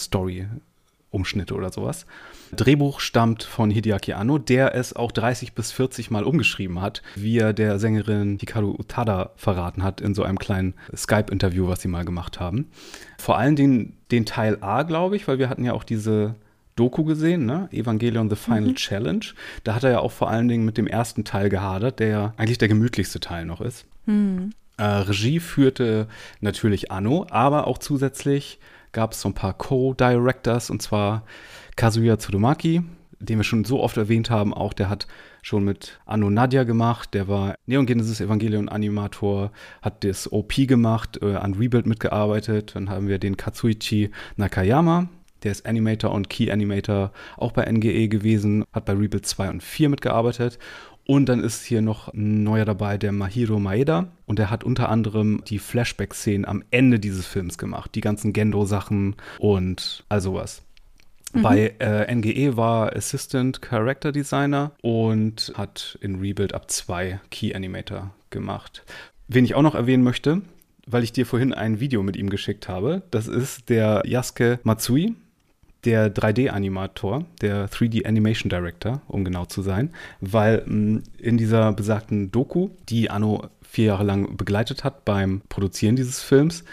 Story-Umschnitte 1.10 1.56
oder 1.56 1.72
sowas. 1.72 2.06
Drehbuch 2.56 3.00
stammt 3.00 3.44
von 3.44 3.70
Hideaki 3.70 4.14
Anno, 4.14 4.38
der 4.38 4.76
es 4.76 4.96
auch 4.96 5.12
30 5.12 5.54
bis 5.54 5.72
40 5.72 6.12
Mal 6.12 6.24
umgeschrieben 6.24 6.82
hat, 6.82 7.02
wie 7.16 7.38
er 7.38 7.54
der 7.54 7.80
Sängerin 7.80 8.38
Hikaru 8.40 8.76
Utada 8.78 9.32
verraten 9.36 9.84
hat 9.84 10.02
in 10.02 10.14
so 10.14 10.24
einem 10.24 10.40
kleinen 10.40 10.74
Skype-Interview, 10.96 11.68
was 11.68 11.82
sie 11.82 11.88
mal 11.88 12.06
gemacht 12.06 12.40
haben. 12.40 12.70
Vor 13.18 13.38
allen 13.38 13.56
Dingen 13.56 13.98
den 14.12 14.26
Teil 14.26 14.58
A, 14.62 14.84
glaube 14.84 15.16
ich, 15.16 15.28
weil 15.28 15.40
wir 15.40 15.50
hatten 15.50 15.66
ja 15.66 15.74
auch 15.74 15.84
diese 15.84 16.36
Doku 16.76 17.04
gesehen, 17.04 17.46
ne? 17.46 17.68
Evangelion 17.72 18.30
The 18.30 18.38
Final 18.38 18.70
mhm. 18.70 18.76
Challenge. 18.76 19.26
Da 19.64 19.76
hat 19.76 19.84
er 19.84 19.92
ja 19.92 20.00
auch 20.00 20.14
vor 20.14 20.30
allen 20.30 20.48
Dingen 20.48 20.66
mit 20.66 20.78
dem 20.78 20.88
ersten 20.88 21.26
Teil 21.26 21.50
gehadert, 21.50 22.00
der 22.00 22.08
ja 22.08 22.34
eigentlich 22.38 22.58
der 22.58 22.70
gemütlichste 22.70 23.20
Teil 23.20 23.46
noch 23.46 23.60
ist. 23.60 23.86
Mhm. 24.06 24.52
Äh, 24.78 24.84
Regie 24.84 25.42
führte 25.42 26.08
natürlich 26.40 26.90
Anno, 26.90 27.28
aber 27.30 27.68
auch 27.68 27.80
zusätzlich 27.80 28.60
gab 28.92 29.14
es 29.14 29.22
so 29.22 29.30
ein 29.30 29.34
paar 29.34 29.54
Co-Directors 29.54 30.70
und 30.70 30.82
zwar 30.82 31.24
Kazuya 31.76 32.18
Tsurumaki, 32.18 32.84
den 33.20 33.38
wir 33.38 33.44
schon 33.44 33.66
so 33.66 33.82
oft 33.82 33.98
erwähnt 33.98 34.30
haben, 34.30 34.54
auch 34.54 34.74
der 34.74 34.90
hat 34.90 35.08
schon 35.42 35.64
mit 35.64 36.00
Anno 36.06 36.30
Nadia 36.30 36.64
gemacht, 36.64 37.14
der 37.14 37.28
war 37.28 37.56
Neon 37.66 37.86
Genesis 37.86 38.22
Evangelion 38.22 38.70
Animator, 38.70 39.52
hat 39.82 40.04
das 40.04 40.32
OP 40.32 40.54
gemacht, 40.68 41.20
äh, 41.22 41.36
an 41.36 41.54
Rebuild 41.54 41.86
mitgearbeitet. 41.86 42.76
Dann 42.76 42.90
haben 42.90 43.08
wir 43.08 43.20
den 43.20 43.38
Katsuichi 43.38 44.12
Nakayama, 44.36 45.10
der 45.44 45.52
ist 45.52 45.66
Animator 45.66 46.12
und 46.12 46.30
Key 46.30 46.52
Animator 46.52 47.12
auch 47.38 47.52
bei 47.52 47.70
NGE 47.70 48.08
gewesen, 48.10 48.66
hat 48.74 48.86
bei 48.86 48.94
Rebuild 48.94 49.26
2 49.26 49.50
und 49.50 49.64
4 49.64 49.90
mitgearbeitet. 49.90 50.60
Und 51.10 51.26
dann 51.26 51.44
ist 51.44 51.66
hier 51.66 51.82
noch 51.82 52.14
ein 52.14 52.44
neuer 52.44 52.66
dabei, 52.66 53.00
der 53.00 53.12
Mahiro 53.12 53.60
Maeda. 53.60 54.10
Und 54.28 54.38
der 54.38 54.52
hat 54.52 54.64
unter 54.64 54.90
anderem 54.90 55.42
die 55.48 55.58
Flashback-Szenen 55.58 56.46
am 56.46 56.64
Ende 56.70 57.00
dieses 57.00 57.26
Films 57.26 57.58
gemacht. 57.58 57.96
Die 57.96 58.02
ganzen 58.02 58.32
Gendo-Sachen 58.32 59.16
und 59.40 60.04
all 60.08 60.22
sowas. 60.22 60.62
Mhm. 61.34 61.42
Bei 61.42 61.74
äh, 61.80 62.14
NGE 62.14 62.58
war 62.58 62.96
Assistant 62.96 63.60
Character 63.60 64.12
Designer 64.12 64.70
und 64.84 65.52
hat 65.56 65.98
in 66.00 66.20
Rebuild 66.20 66.54
ab 66.54 66.70
2 66.70 67.20
Key 67.32 67.56
Animator 67.56 68.14
gemacht. 68.30 68.84
Wen 69.28 69.46
ich 69.46 69.56
auch 69.56 69.64
noch 69.64 69.74
erwähnen 69.74 70.04
möchte, 70.04 70.44
weil 70.86 71.04
ich 71.04 71.12
dir 71.12 71.26
vorhin 71.26 71.56
ein 71.56 71.80
Video 71.80 72.04
mit 72.04 72.18
ihm 72.18 72.30
geschickt 72.30 72.70
habe, 72.70 73.02
das 73.10 73.28
ist 73.28 73.70
der 73.70 74.04
Yasuke 74.06 74.60
Matsui 74.62 75.16
der 75.86 76.14
3D-Animator, 76.14 77.26
der 77.42 77.70
3D 77.70 78.06
Animation 78.06 78.50
Director, 78.50 79.02
um 79.08 79.24
genau 79.24 79.46
zu 79.46 79.62
sein, 79.62 79.92
weil 80.20 80.64
mh, 80.66 80.74
mm, 80.74 81.04
in 81.20 81.38
dieser 81.38 81.72
besagten 81.74 82.32
Doku, 82.32 82.70
die 82.90 83.10
Anno 83.10 83.48
vier 83.62 83.86
Jahre 83.86 84.04
lang 84.04 84.36
begleitet 84.36 84.84
hat 84.84 85.06
beim 85.06 85.42
Produzieren 85.48 85.96
dieses 85.96 86.22
Films, 86.22 86.64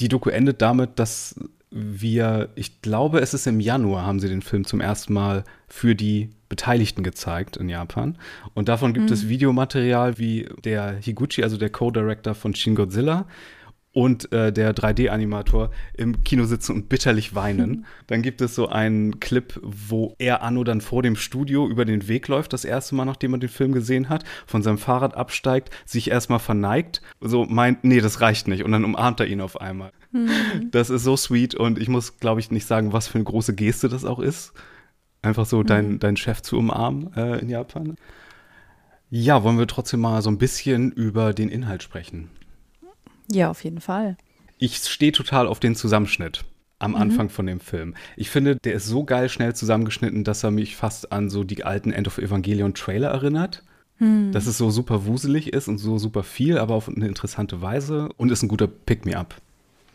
die 0.00 0.08
Doku 0.08 0.28
endet 0.28 0.60
damit, 0.60 0.98
dass 0.98 1.36
wir, 1.70 2.50
ich 2.54 2.82
glaube, 2.82 3.18
es 3.18 3.34
ist 3.34 3.48
im 3.48 3.58
Januar, 3.58 4.06
haben 4.06 4.20
sie 4.20 4.28
den 4.28 4.42
Film 4.42 4.64
zum 4.64 4.80
ersten 4.80 5.12
Mal 5.12 5.42
für 5.66 5.96
die 5.96 6.30
Beteiligten 6.48 7.02
gezeigt 7.02 7.56
in 7.56 7.68
Japan. 7.68 8.16
Und 8.54 8.68
davon 8.68 8.94
gibt 8.94 9.08
mhm. 9.08 9.12
es 9.12 9.28
Videomaterial, 9.28 10.18
wie 10.18 10.48
der 10.64 10.92
Higuchi, 10.92 11.42
also 11.42 11.56
der 11.56 11.70
Co-Director 11.70 12.34
von 12.36 12.54
Shin 12.54 12.76
Godzilla, 12.76 13.26
und 13.94 14.32
äh, 14.32 14.52
der 14.52 14.74
3D-Animator 14.74 15.70
im 15.96 16.24
Kino 16.24 16.44
sitzen 16.44 16.72
und 16.72 16.88
bitterlich 16.88 17.34
weinen. 17.34 17.86
Dann 18.08 18.22
gibt 18.22 18.40
es 18.40 18.54
so 18.54 18.68
einen 18.68 19.20
Clip, 19.20 19.58
wo 19.62 20.14
er 20.18 20.42
Anno 20.42 20.64
dann 20.64 20.80
vor 20.80 21.02
dem 21.02 21.16
Studio 21.16 21.68
über 21.68 21.84
den 21.84 22.08
Weg 22.08 22.28
läuft, 22.28 22.52
das 22.52 22.64
erste 22.64 22.94
Mal, 22.96 23.04
nachdem 23.04 23.34
er 23.34 23.38
den 23.38 23.48
Film 23.48 23.72
gesehen 23.72 24.08
hat, 24.08 24.24
von 24.46 24.62
seinem 24.62 24.78
Fahrrad 24.78 25.16
absteigt, 25.16 25.70
sich 25.86 26.10
erstmal 26.10 26.40
verneigt, 26.40 27.02
so 27.20 27.44
meint, 27.44 27.84
nee, 27.84 28.00
das 28.00 28.20
reicht 28.20 28.48
nicht. 28.48 28.64
Und 28.64 28.72
dann 28.72 28.84
umarmt 28.84 29.20
er 29.20 29.26
ihn 29.26 29.40
auf 29.40 29.60
einmal. 29.60 29.92
Mhm. 30.12 30.70
Das 30.72 30.90
ist 30.90 31.04
so 31.04 31.16
sweet 31.16 31.54
und 31.54 31.78
ich 31.78 31.88
muss, 31.88 32.18
glaube 32.18 32.40
ich, 32.40 32.50
nicht 32.50 32.66
sagen, 32.66 32.92
was 32.92 33.06
für 33.06 33.14
eine 33.14 33.24
große 33.24 33.54
Geste 33.54 33.88
das 33.88 34.04
auch 34.04 34.18
ist. 34.18 34.52
Einfach 35.22 35.46
so 35.46 35.60
mhm. 35.60 35.66
deinen 35.66 35.98
dein 36.00 36.16
Chef 36.16 36.42
zu 36.42 36.58
umarmen 36.58 37.12
äh, 37.14 37.38
in 37.38 37.48
Japan. 37.48 37.94
Ja, 39.08 39.44
wollen 39.44 39.58
wir 39.58 39.68
trotzdem 39.68 40.00
mal 40.00 40.20
so 40.20 40.30
ein 40.30 40.38
bisschen 40.38 40.90
über 40.90 41.32
den 41.32 41.48
Inhalt 41.48 41.84
sprechen. 41.84 42.30
Ja, 43.30 43.50
auf 43.50 43.64
jeden 43.64 43.80
Fall. 43.80 44.16
Ich 44.58 44.76
stehe 44.76 45.12
total 45.12 45.46
auf 45.46 45.60
den 45.60 45.74
Zusammenschnitt 45.74 46.44
am 46.78 46.92
mhm. 46.92 46.96
Anfang 46.96 47.28
von 47.30 47.46
dem 47.46 47.60
Film. 47.60 47.94
Ich 48.16 48.30
finde, 48.30 48.56
der 48.56 48.74
ist 48.74 48.86
so 48.86 49.04
geil 49.04 49.28
schnell 49.28 49.54
zusammengeschnitten, 49.54 50.24
dass 50.24 50.44
er 50.44 50.50
mich 50.50 50.76
fast 50.76 51.12
an 51.12 51.30
so 51.30 51.44
die 51.44 51.64
alten 51.64 51.92
End 51.92 52.06
of 52.06 52.18
Evangelion 52.18 52.74
Trailer 52.74 53.08
erinnert. 53.08 53.62
hm. 53.98 54.32
dass 54.32 54.46
es 54.46 54.58
so 54.58 54.70
super 54.70 55.06
wuselig 55.06 55.52
ist 55.52 55.68
und 55.68 55.78
so 55.78 55.98
super 55.98 56.24
viel, 56.24 56.58
aber 56.58 56.74
auf 56.74 56.88
eine 56.88 57.06
interessante 57.06 57.62
Weise 57.62 58.08
und 58.16 58.32
ist 58.32 58.42
ein 58.42 58.48
guter 58.48 58.66
Pick-me-up. 58.66 59.36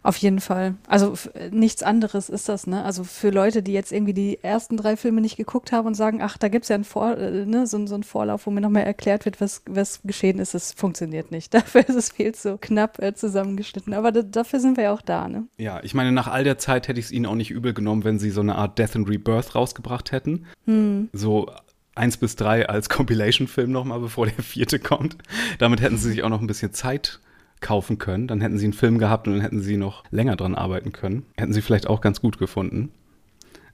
Auf 0.04 0.18
jeden 0.18 0.40
Fall. 0.40 0.76
Also 0.88 1.14
nichts 1.52 1.84
anderes 1.84 2.30
ist 2.30 2.48
das, 2.48 2.68
ne? 2.68 2.84
Also 2.84 3.04
für 3.04 3.30
Leute, 3.30 3.62
die 3.62 3.74
jetzt 3.74 3.92
irgendwie 3.92 4.14
die 4.14 4.44
ersten 4.44 4.78
drei 4.78 4.96
Filme 4.96 5.22
nicht 5.22 5.38
geguckt 5.38 5.72
haben 5.72 5.88
und 5.88 5.96
sagen, 5.96 6.22
ach, 6.22 6.38
da 6.38 6.48
gibt 6.48 6.64
es 6.64 6.70
ja 6.70 6.76
einen 6.76 6.84
Vor 6.84 7.18
äh, 7.18 7.46
ne, 7.46 7.68
so, 7.68 7.86
so 7.86 7.96
einen 7.96 8.04
Vorlauf, 8.04 8.46
wo 8.46 8.52
mir 8.52 8.62
nochmal 8.62 8.84
erklärt 8.84 9.26
wird, 9.26 9.42
was, 9.42 9.62
was 9.68 10.02
geschehen 10.04 10.40
ist, 10.40 10.54
das 10.54 10.72
funktioniert 10.72 11.32
nicht. 11.32 11.54
Dafür 11.60 11.88
ist 11.88 11.96
es 11.96 12.12
viel 12.12 12.34
zu 12.34 12.58
knapp 12.58 13.00
äh, 13.02 13.14
zusammengeschnitten. 13.14 13.94
Aber 13.94 14.12
dafür 14.12 14.60
sind 14.60 14.78
wir 14.78 14.86
ja 14.86 14.94
auch 14.94 15.02
da, 15.02 15.28
ne? 15.28 15.48
Ja, 15.58 15.82
ich 15.84 15.94
meine, 15.94 16.12
nach 16.12 16.28
all 16.28 16.44
der 16.44 16.58
Zeit 16.58 16.88
hätte 16.88 17.00
ich 17.00 17.08
es 17.08 17.12
ihnen 17.12 17.26
auch 17.26 17.36
nicht 17.36 17.52
übel 17.52 17.74
genommen, 17.74 18.04
wenn 18.04 18.20
sie 18.20 18.30
so 18.30 18.42
eine 18.42 18.56
Art 18.56 18.80
Death 18.80 18.96
and 18.96 19.10
Rebirth 19.10 19.56
rausgebracht 19.56 20.12
hätten. 20.12 20.46
Hm. 20.66 21.10
So 21.14 21.52
eins 21.96 22.18
bis 22.18 22.36
drei 22.36 22.68
als 22.68 22.90
Compilation-Film 22.90 23.72
nochmal, 23.72 24.00
bevor 24.00 24.26
der 24.26 24.44
vierte 24.44 24.80
kommt. 24.80 25.18
Damit 25.58 25.82
hätten 25.82 25.98
sie 25.98 26.10
sich 26.10 26.24
auch 26.24 26.30
noch 26.30 26.42
ein 26.42 26.48
bisschen 26.48 26.74
Zeit 26.74 27.20
kaufen 27.62 27.98
können. 27.98 28.28
Dann 28.28 28.42
hätten 28.42 28.58
sie 28.58 28.66
einen 28.66 28.74
Film 28.74 28.98
gehabt 28.98 29.28
und 29.28 29.34
dann 29.34 29.42
hätten 29.42 29.62
sie 29.62 29.78
noch 29.78 30.04
länger 30.12 30.36
dran 30.36 30.56
arbeiten 30.56 30.92
können. 30.92 31.26
Hätten 31.38 31.54
sie 31.54 31.62
vielleicht 31.62 31.88
auch 31.88 32.02
ganz 32.02 32.22
gut 32.22 32.38
gefunden. 32.38 32.92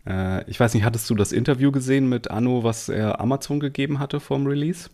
Äh, 0.08 0.50
ich 0.50 0.60
weiß 0.60 0.74
nicht, 0.74 0.84
hattest 0.84 1.10
du 1.10 1.15
das 1.15 1.32
Interview 1.32 1.72
gesehen 1.72 2.10
mit 2.10 2.30
Anno, 2.32 2.63
was 2.63 2.89
er 2.89 3.20
Amazon 3.20 3.60
gegeben 3.60 4.00
hatte 4.00 4.20
vorm 4.20 4.48
Release? 4.48 4.89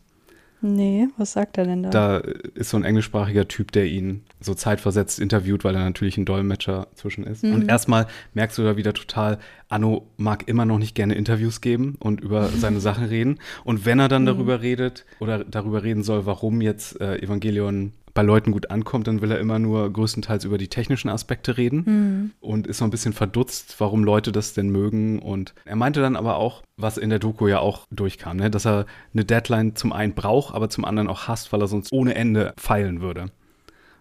Nee, 0.63 1.07
was 1.17 1.33
sagt 1.33 1.57
er 1.57 1.65
denn 1.65 1.81
da? 1.81 1.89
Da 1.89 2.17
ist 2.53 2.69
so 2.69 2.77
ein 2.77 2.83
englischsprachiger 2.83 3.47
Typ, 3.47 3.71
der 3.71 3.87
ihn 3.87 4.21
so 4.39 4.53
zeitversetzt 4.53 5.19
interviewt, 5.19 5.63
weil 5.63 5.73
er 5.73 5.83
natürlich 5.83 6.17
ein 6.17 6.25
Dolmetscher 6.25 6.87
zwischen 6.93 7.23
ist. 7.23 7.43
Mhm. 7.43 7.53
Und 7.53 7.69
erstmal 7.69 8.05
merkst 8.35 8.59
du 8.59 8.63
da 8.63 8.77
wieder 8.77 8.93
total, 8.93 9.39
Anno 9.69 10.05
mag 10.17 10.47
immer 10.47 10.65
noch 10.65 10.77
nicht 10.77 10.93
gerne 10.93 11.15
Interviews 11.15 11.61
geben 11.61 11.95
und 11.99 12.21
über 12.21 12.47
seine 12.55 12.79
Sachen 12.79 13.05
reden. 13.05 13.39
Und 13.63 13.85
wenn 13.87 13.99
er 13.99 14.07
dann 14.07 14.21
mhm. 14.21 14.27
darüber 14.27 14.61
redet 14.61 15.05
oder 15.19 15.43
darüber 15.43 15.81
reden 15.81 16.03
soll, 16.03 16.27
warum 16.27 16.61
jetzt 16.61 17.01
äh, 17.01 17.17
Evangelion 17.17 17.93
bei 18.13 18.21
Leuten 18.21 18.51
gut 18.51 18.69
ankommt, 18.71 19.07
dann 19.07 19.21
will 19.21 19.31
er 19.31 19.39
immer 19.39 19.59
nur 19.59 19.91
größtenteils 19.91 20.45
über 20.45 20.57
die 20.57 20.67
technischen 20.67 21.09
Aspekte 21.09 21.57
reden 21.57 21.83
mhm. 21.85 22.31
und 22.39 22.67
ist 22.67 22.79
so 22.79 22.85
ein 22.85 22.91
bisschen 22.91 23.13
verdutzt, 23.13 23.75
warum 23.79 24.03
Leute 24.03 24.31
das 24.31 24.53
denn 24.53 24.69
mögen. 24.69 25.19
Und 25.19 25.53
er 25.65 25.75
meinte 25.75 26.01
dann 26.01 26.15
aber 26.15 26.37
auch, 26.37 26.63
was 26.77 26.97
in 26.97 27.09
der 27.09 27.19
Doku 27.19 27.47
ja 27.47 27.59
auch 27.59 27.85
durchkam, 27.91 28.37
ne? 28.37 28.49
dass 28.49 28.65
er 28.65 28.85
eine 29.13 29.25
Deadline 29.25 29.75
zum 29.75 29.93
einen 29.93 30.13
braucht, 30.13 30.53
aber 30.53 30.69
zum 30.69 30.85
anderen 30.85 31.07
auch 31.07 31.27
hasst, 31.27 31.53
weil 31.53 31.61
er 31.61 31.67
sonst 31.67 31.91
ohne 31.91 32.15
Ende 32.15 32.53
feilen 32.57 33.01
würde 33.01 33.27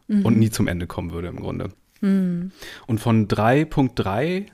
mhm. 0.09 0.25
und 0.25 0.38
nie 0.38 0.50
zum 0.50 0.69
Ende 0.69 0.87
kommen 0.87 1.12
würde 1.12 1.29
im 1.29 1.40
Grunde. 1.40 1.71
Mhm. 2.00 2.52
Und 2.87 3.00
von 3.00 3.29
3.3 3.29 4.47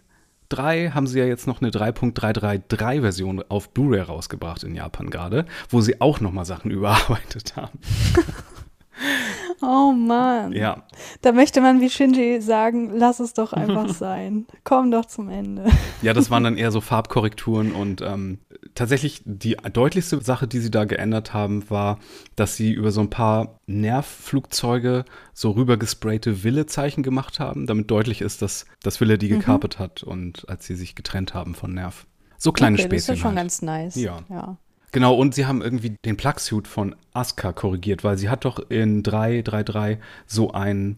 3 0.49 0.91
haben 0.91 1.07
sie 1.07 1.19
ja 1.19 1.27
jetzt 1.27 1.47
noch 1.47 1.61
eine 1.61 1.71
3.333-Version 1.71 3.43
auf 3.49 3.71
Blu-ray 3.71 4.01
rausgebracht 4.01 4.63
in 4.63 4.75
Japan 4.75 5.11
gerade, 5.11 5.47
wo 5.71 5.81
sie 5.81 6.01
auch 6.01 6.21
nochmal 6.21 6.45
Sachen 6.45 6.71
überarbeitet 6.73 7.57
haben. 7.57 7.79
Oh 9.63 9.93
Mann. 9.93 10.53
Ja. 10.53 10.83
Da 11.23 11.33
möchte 11.33 11.61
man 11.61 11.81
wie 11.81 11.91
Shinji 11.91 12.41
sagen, 12.41 12.91
lass 12.95 13.21
es 13.21 13.35
doch 13.35 13.53
einfach 13.53 13.89
sein. 13.95 14.47
Komm 14.65 14.91
doch 14.91 15.07
zum 15.07 15.29
Ende. 15.29 15.65
Ja, 16.03 16.13
das 16.13 16.31
waren 16.31 16.45
dann 16.45 16.57
eher 16.59 16.71
so 16.71 16.81
Farbkorrekturen 16.81 17.73
und 17.73 18.03
ähm, 18.03 18.39
tatsächlich 18.75 19.23
die 19.25 19.57
deutlichste 19.73 20.21
Sache, 20.23 20.47
die 20.47 20.61
sie 20.61 20.71
da 20.71 20.85
geändert 20.85 21.33
haben, 21.33 21.69
war, 21.71 21.99
dass 22.37 22.57
sie 22.57 22.73
über 22.73 22.91
so 22.91 23.01
ein 23.01 23.11
paar 23.11 23.61
Nervflugzeuge 23.67 25.05
so 25.33 25.53
rübergesprayte 25.53 26.45
Wille-Zeichen 26.45 27.03
gemacht 27.03 27.41
haben, 27.41 27.67
damit 27.67 27.91
deutlich 27.91 28.21
ist, 28.21 28.43
dass 28.43 28.67
das 28.83 29.01
Wille 29.01 29.19
die 29.19 29.29
gekapert 29.29 29.79
mhm. 29.79 29.83
hat 29.83 30.03
und 30.03 30.49
als 30.49 30.67
sie 30.67 30.77
sich 30.77 30.95
getrennt 30.95 31.35
haben 31.35 31.55
von 31.55 31.75
Nerv. 31.75 32.07
So 32.39 32.53
kleine 32.53 32.75
okay, 32.75 32.85
Späßchen. 32.85 33.07
Das 33.07 33.17
ist 33.17 33.23
schon 33.23 33.29
halt. 33.31 33.39
ganz 33.39 33.63
nice. 33.63 33.97
Ja. 33.97 34.21
ja. 34.29 34.59
Genau, 34.97 35.15
und 35.15 35.35
sie 35.35 35.45
haben 35.45 35.61
irgendwie 35.61 35.95
den 36.07 36.17
Plugsuit 36.17 36.67
von 36.67 36.97
Asuka 37.13 37.53
korrigiert, 37.53 38.03
weil 38.03 38.17
sie 38.17 38.31
hat 38.31 38.47
doch 38.47 38.71
in 38.71 39.03
333 39.03 39.99
so 40.25 40.53
ein 40.53 40.97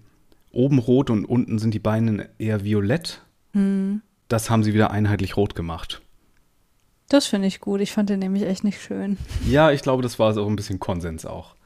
oben 0.52 0.78
rot 0.78 1.10
und 1.10 1.24
unten 1.24 1.58
sind 1.58 1.74
die 1.74 1.80
Beine 1.80 2.28
eher 2.38 2.62
violett. 2.62 3.22
Mhm. 3.54 4.02
Das 4.28 4.50
haben 4.50 4.62
sie 4.62 4.72
wieder 4.72 4.92
einheitlich 4.92 5.36
rot 5.36 5.56
gemacht. 5.56 6.00
Das 7.08 7.26
finde 7.26 7.48
ich 7.48 7.58
gut. 7.58 7.80
Ich 7.80 7.90
fand 7.90 8.08
den 8.08 8.20
nämlich 8.20 8.44
echt 8.44 8.62
nicht 8.62 8.80
schön. 8.80 9.16
Ja, 9.48 9.72
ich 9.72 9.82
glaube, 9.82 10.04
das 10.04 10.20
war 10.20 10.32
so 10.32 10.46
ein 10.46 10.54
bisschen 10.54 10.78
Konsens 10.78 11.26
auch. 11.26 11.56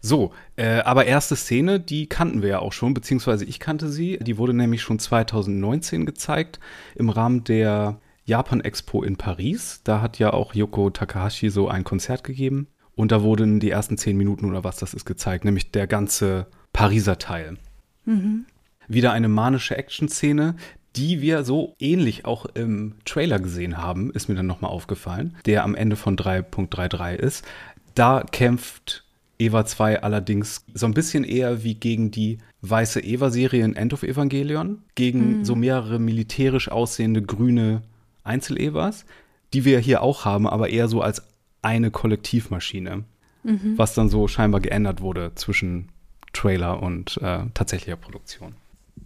So, 0.00 0.32
äh, 0.56 0.80
aber 0.80 1.06
erste 1.06 1.36
Szene, 1.36 1.78
die 1.78 2.08
kannten 2.08 2.42
wir 2.42 2.48
ja 2.48 2.58
auch 2.58 2.72
schon, 2.72 2.92
beziehungsweise 2.92 3.44
ich 3.44 3.60
kannte 3.60 3.88
sie. 3.88 4.18
Die 4.20 4.36
wurde 4.36 4.52
nämlich 4.52 4.82
schon 4.82 4.98
2019 4.98 6.06
gezeigt 6.06 6.58
im 6.96 7.08
Rahmen 7.08 7.44
der 7.44 8.00
Japan 8.28 8.60
Expo 8.60 9.02
in 9.02 9.16
Paris. 9.16 9.80
Da 9.84 10.02
hat 10.02 10.18
ja 10.18 10.34
auch 10.34 10.54
Yoko 10.54 10.90
Takahashi 10.90 11.48
so 11.48 11.68
ein 11.68 11.82
Konzert 11.82 12.24
gegeben. 12.24 12.68
Und 12.94 13.10
da 13.10 13.22
wurden 13.22 13.58
die 13.58 13.70
ersten 13.70 13.96
zehn 13.96 14.18
Minuten 14.18 14.44
oder 14.44 14.64
was 14.64 14.76
das 14.76 14.92
ist 14.92 15.06
gezeigt, 15.06 15.44
nämlich 15.44 15.70
der 15.70 15.86
ganze 15.86 16.46
Pariser 16.74 17.18
Teil. 17.18 17.56
Mhm. 18.04 18.44
Wieder 18.86 19.12
eine 19.12 19.28
manische 19.28 19.78
Action-Szene, 19.78 20.56
die 20.94 21.22
wir 21.22 21.42
so 21.42 21.74
ähnlich 21.78 22.26
auch 22.26 22.44
im 22.44 22.96
Trailer 23.06 23.38
gesehen 23.38 23.78
haben, 23.78 24.10
ist 24.10 24.28
mir 24.28 24.34
dann 24.34 24.46
nochmal 24.46 24.72
aufgefallen, 24.72 25.36
der 25.46 25.64
am 25.64 25.74
Ende 25.74 25.96
von 25.96 26.16
3.33 26.16 27.14
ist. 27.14 27.46
Da 27.94 28.24
kämpft 28.30 29.04
Eva 29.38 29.64
2 29.64 30.02
allerdings 30.02 30.66
so 30.74 30.84
ein 30.84 30.94
bisschen 30.94 31.24
eher 31.24 31.62
wie 31.64 31.76
gegen 31.76 32.10
die 32.10 32.38
weiße 32.60 33.00
Eva-Serie 33.00 33.64
in 33.64 33.76
End 33.76 33.94
of 33.94 34.02
Evangelion, 34.02 34.82
gegen 34.96 35.38
mhm. 35.38 35.44
so 35.44 35.54
mehrere 35.54 35.98
militärisch 35.98 36.70
aussehende 36.70 37.22
grüne 37.22 37.82
Einzel-Evas, 38.28 39.04
die 39.52 39.64
wir 39.64 39.78
hier 39.78 40.02
auch 40.02 40.24
haben, 40.24 40.46
aber 40.46 40.70
eher 40.70 40.88
so 40.88 41.02
als 41.02 41.22
eine 41.62 41.90
Kollektivmaschine, 41.90 43.04
mhm. 43.42 43.74
was 43.76 43.94
dann 43.94 44.08
so 44.08 44.28
scheinbar 44.28 44.60
geändert 44.60 45.00
wurde 45.00 45.32
zwischen 45.34 45.88
Trailer 46.32 46.82
und 46.82 47.18
äh, 47.22 47.40
tatsächlicher 47.54 47.96
Produktion. 47.96 48.54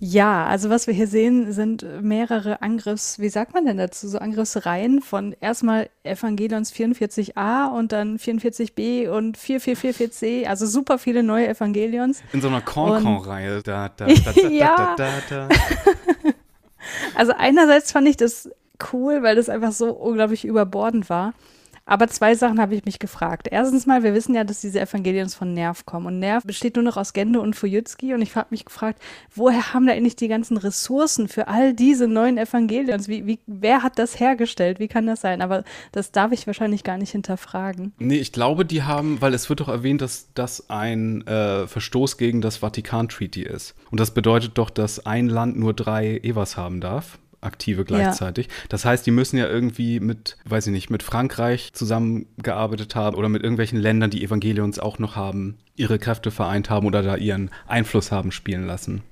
Ja, 0.05 0.47
also 0.47 0.69
was 0.69 0.89
wir 0.89 0.95
hier 0.95 1.07
sehen, 1.07 1.53
sind 1.53 1.87
mehrere 2.03 2.61
Angriffs, 2.61 3.21
wie 3.21 3.29
sagt 3.29 3.55
man 3.55 3.67
denn 3.67 3.77
dazu, 3.77 4.09
so 4.09 4.19
Angriffsreihen 4.19 5.01
von 5.01 5.37
erstmal 5.41 5.91
Evangelions 6.03 6.73
44a 6.73 7.69
und 7.73 7.93
dann 7.93 8.19
44b 8.19 9.09
und 9.09 9.39
4444c, 9.39 10.47
also 10.47 10.67
super 10.67 10.99
viele 10.99 11.23
neue 11.23 11.47
Evangelions. 11.47 12.23
In 12.33 12.41
so 12.41 12.49
einer 12.49 12.63
Con-Con-Reihe. 12.63 13.63
Da, 13.63 13.89
da, 13.97 14.07
da, 14.07 14.33
da, 14.33 14.49
ja. 14.49 14.95
da, 14.97 15.11
da, 15.29 15.49
da. 15.49 15.49
Also 17.15 17.33
einerseits 17.37 17.93
fand 17.93 18.09
ich 18.09 18.17
das 18.17 18.51
cool, 18.93 19.23
weil 19.23 19.37
das 19.37 19.49
einfach 19.49 19.73
so 19.73 19.93
unglaublich 19.93 20.45
überbordend 20.45 21.11
war. 21.11 21.35
Aber 21.85 22.07
zwei 22.07 22.35
Sachen 22.37 22.61
habe 22.61 22.77
ich 22.77 22.85
mich 22.85 23.01
gefragt. 23.01 23.49
Erstens 23.51 23.87
mal, 23.87 24.05
wir 24.05 24.15
wissen 24.15 24.35
ja, 24.35 24.45
dass 24.45 24.61
diese 24.61 24.81
Evangelions 24.81 25.35
von 25.35 25.53
Nerv 25.53 25.85
kommen. 25.85 26.07
Und 26.07 26.21
Nerv 26.21 26.45
besteht 26.45 26.77
nur 26.77 26.85
noch 26.85 26.97
aus 26.97 27.13
Gende 27.13 27.41
und 27.41 27.57
Fujitsuki. 27.57 28.15
Und 28.15 28.23
ich 28.23 28.37
habe 28.37 28.49
mich 28.51 28.65
gefragt, 28.65 29.03
woher 29.35 29.75
haben 29.75 29.87
da 29.87 29.93
eigentlich 29.93 30.15
die 30.15 30.29
ganzen 30.29 30.57
Ressourcen 30.57 31.27
für 31.27 31.49
all 31.49 31.75
diese 31.75 32.07
neuen 32.07 32.39
Evangelions? 32.39 33.09
Wie, 33.09 33.27
wie, 33.27 33.41
wer 33.47 33.83
hat 33.83 33.99
das 33.99 34.21
hergestellt? 34.21 34.79
Wie 34.79 34.87
kann 34.87 35.07
das 35.07 35.23
sein? 35.23 35.43
Aber 35.43 35.65
das 35.91 36.13
darf 36.13 36.31
ich 36.31 36.47
wahrscheinlich 36.47 36.85
gar 36.85 36.99
nicht 36.99 37.11
hinterfragen. 37.11 37.93
Nee, 37.99 38.19
ich 38.19 38.33
glaube, 38.33 38.65
die 38.65 38.85
haben, 38.85 39.21
weil 39.21 39.35
es 39.35 39.49
wird 39.49 39.61
doch 39.61 39.69
erwähnt, 39.69 40.03
dass 40.03 40.29
das 40.35 40.71
ein 40.71 41.27
äh, 41.27 41.67
Verstoß 41.67 42.17
gegen 42.17 42.41
das 42.41 42.59
Vatikan-Treaty 42.59 43.43
ist. 43.43 43.75
Und 43.91 43.99
das 43.99 44.15
bedeutet 44.15 44.57
doch, 44.57 44.71
dass 44.71 45.05
ein 45.05 45.29
Land 45.29 45.59
nur 45.59 45.75
drei 45.75 46.19
Evas 46.19 46.57
haben 46.57 46.81
darf 46.81 47.19
aktive 47.43 47.85
gleichzeitig. 47.85 48.47
Ja. 48.47 48.53
Das 48.69 48.85
heißt, 48.85 49.07
die 49.07 49.11
müssen 49.11 49.37
ja 49.37 49.49
irgendwie 49.49 50.01
mit, 50.01 50.37
weiß 50.45 50.69
ich 50.69 50.73
nicht, 50.73 50.91
mit 50.91 51.03
Frankreich 51.03 51.73
zusammengearbeitet 51.73 52.95
haben 52.95 53.17
oder 53.17 53.29
mit 53.29 53.43
irgendwelchen 53.43 53.79
Ländern, 53.79 54.11
die 54.11 54.25
Evangelions 54.25 54.79
auch 54.79 54.99
noch 54.99 55.17
haben, 55.17 55.59
ihre 55.77 55.99
Kräfte 55.99 56.31
vereint 56.31 56.71
haben 56.71 56.87
oder 56.87 57.03
da 57.03 57.17
ihren 57.17 57.51
Einfluss 57.67 58.13
haben 58.13 58.33
spielen 58.33 58.67
lassen. 58.67 59.03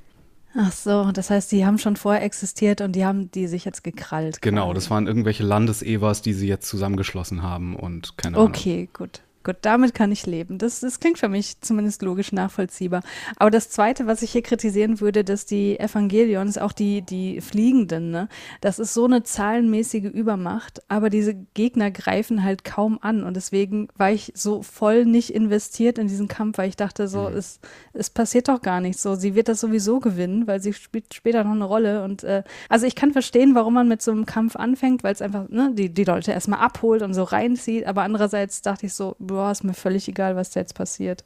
Ach 0.57 0.73
so, 0.73 1.13
das 1.13 1.31
heißt, 1.31 1.53
die 1.53 1.65
haben 1.65 1.79
schon 1.79 1.97
vorher 1.97 2.23
existiert 2.25 2.81
und 2.81 2.93
die 2.93 3.05
haben 3.05 3.31
die 3.31 3.47
sich 3.47 3.65
jetzt 3.65 3.85
gekrallt. 3.85 4.43
Genau, 4.43 4.67
quasi. 4.67 4.75
das 4.75 4.91
waren 4.91 5.07
irgendwelche 5.07 5.45
Landesevers, 5.45 6.23
die 6.23 6.33
sie 6.33 6.49
jetzt 6.49 6.69
zusammengeschlossen 6.69 7.43
haben 7.43 7.77
und 7.77 8.17
keine 8.17 8.37
Ahnung. 8.37 8.49
Okay, 8.49 8.89
gut. 8.93 9.21
Gut, 9.43 9.57
damit 9.63 9.95
kann 9.95 10.13
ich 10.13 10.27
leben. 10.27 10.59
Das, 10.59 10.81
das 10.81 11.01
klingt 11.01 11.19
für 11.19 11.31
mich 11.31 11.59
zumindest 11.63 12.03
logisch 12.03 12.31
nachvollziehbar. 12.31 13.03
Aber 13.37 13.51
das 13.51 13.71
Zweite, 13.71 14.07
was 14.07 14.21
ich 14.21 14.33
hier 14.33 14.43
kritisieren 14.43 15.01
würde, 15.01 15.25
dass 15.25 15.47
die 15.47 15.81
Evangelions, 15.81 16.59
auch 16.59 16.73
die, 16.73 17.01
die 17.01 17.41
Fliegenden, 17.41 18.11
ne, 18.11 18.29
das 18.61 18.79
ist 18.79 18.93
so 18.93 19.07
eine 19.07 19.23
zahlenmäßige 19.23 20.05
Übermacht, 20.05 20.83
aber 20.89 21.09
diese 21.09 21.35
Gegner 21.55 21.91
greifen 21.91 22.45
halt 22.45 22.65
kaum 22.65 22.99
an. 23.01 23.25
Und 23.25 23.35
deswegen 23.35 23.89
war 23.97 24.11
ich 24.11 24.31
so 24.35 24.63
voll 24.63 25.07
nicht 25.07 25.31
investiert 25.31 25.97
in 25.97 26.07
diesen 26.07 26.29
Kampf, 26.29 26.59
weil 26.59 26.69
ich 26.69 26.77
dachte, 26.77 27.09
so, 27.09 27.31
mhm. 27.31 27.37
es, 27.37 27.61
es 27.95 28.11
passiert 28.11 28.49
doch 28.49 28.61
gar 28.61 28.83
nichts. 28.83 29.01
So, 29.01 29.15
sie 29.15 29.35
wird 29.35 29.49
das 29.49 29.61
sowieso 29.61 30.01
gewinnen, 30.01 30.47
weil 30.49 30.61
sie 30.61 30.75
spielt 30.75 31.15
später 31.15 31.45
noch 31.45 31.53
eine 31.53 31.65
Rolle. 31.65 32.05
Und 32.05 32.25
äh, 32.25 32.43
also 32.69 32.85
ich 32.85 32.95
kann 32.95 33.13
verstehen, 33.13 33.55
warum 33.55 33.73
man 33.73 33.89
mit 33.89 34.03
so 34.03 34.11
einem 34.11 34.27
Kampf 34.27 34.57
anfängt, 34.57 35.03
weil 35.03 35.15
es 35.15 35.23
einfach 35.23 35.49
ne, 35.49 35.71
die, 35.73 35.89
die 35.89 36.05
Leute 36.05 36.33
erstmal 36.33 36.61
abholt 36.61 37.01
und 37.01 37.15
so 37.15 37.23
reinzieht. 37.23 37.87
Aber 37.87 38.03
andererseits 38.03 38.61
dachte 38.61 38.85
ich 38.85 38.93
so, 38.93 39.17
boah, 39.31 39.51
ist 39.51 39.65
mir 39.65 39.75
völlig 39.75 40.09
egal, 40.09 40.37
was 40.37 40.51
da 40.51 40.61
jetzt 40.61 40.75
passiert. 40.75 41.25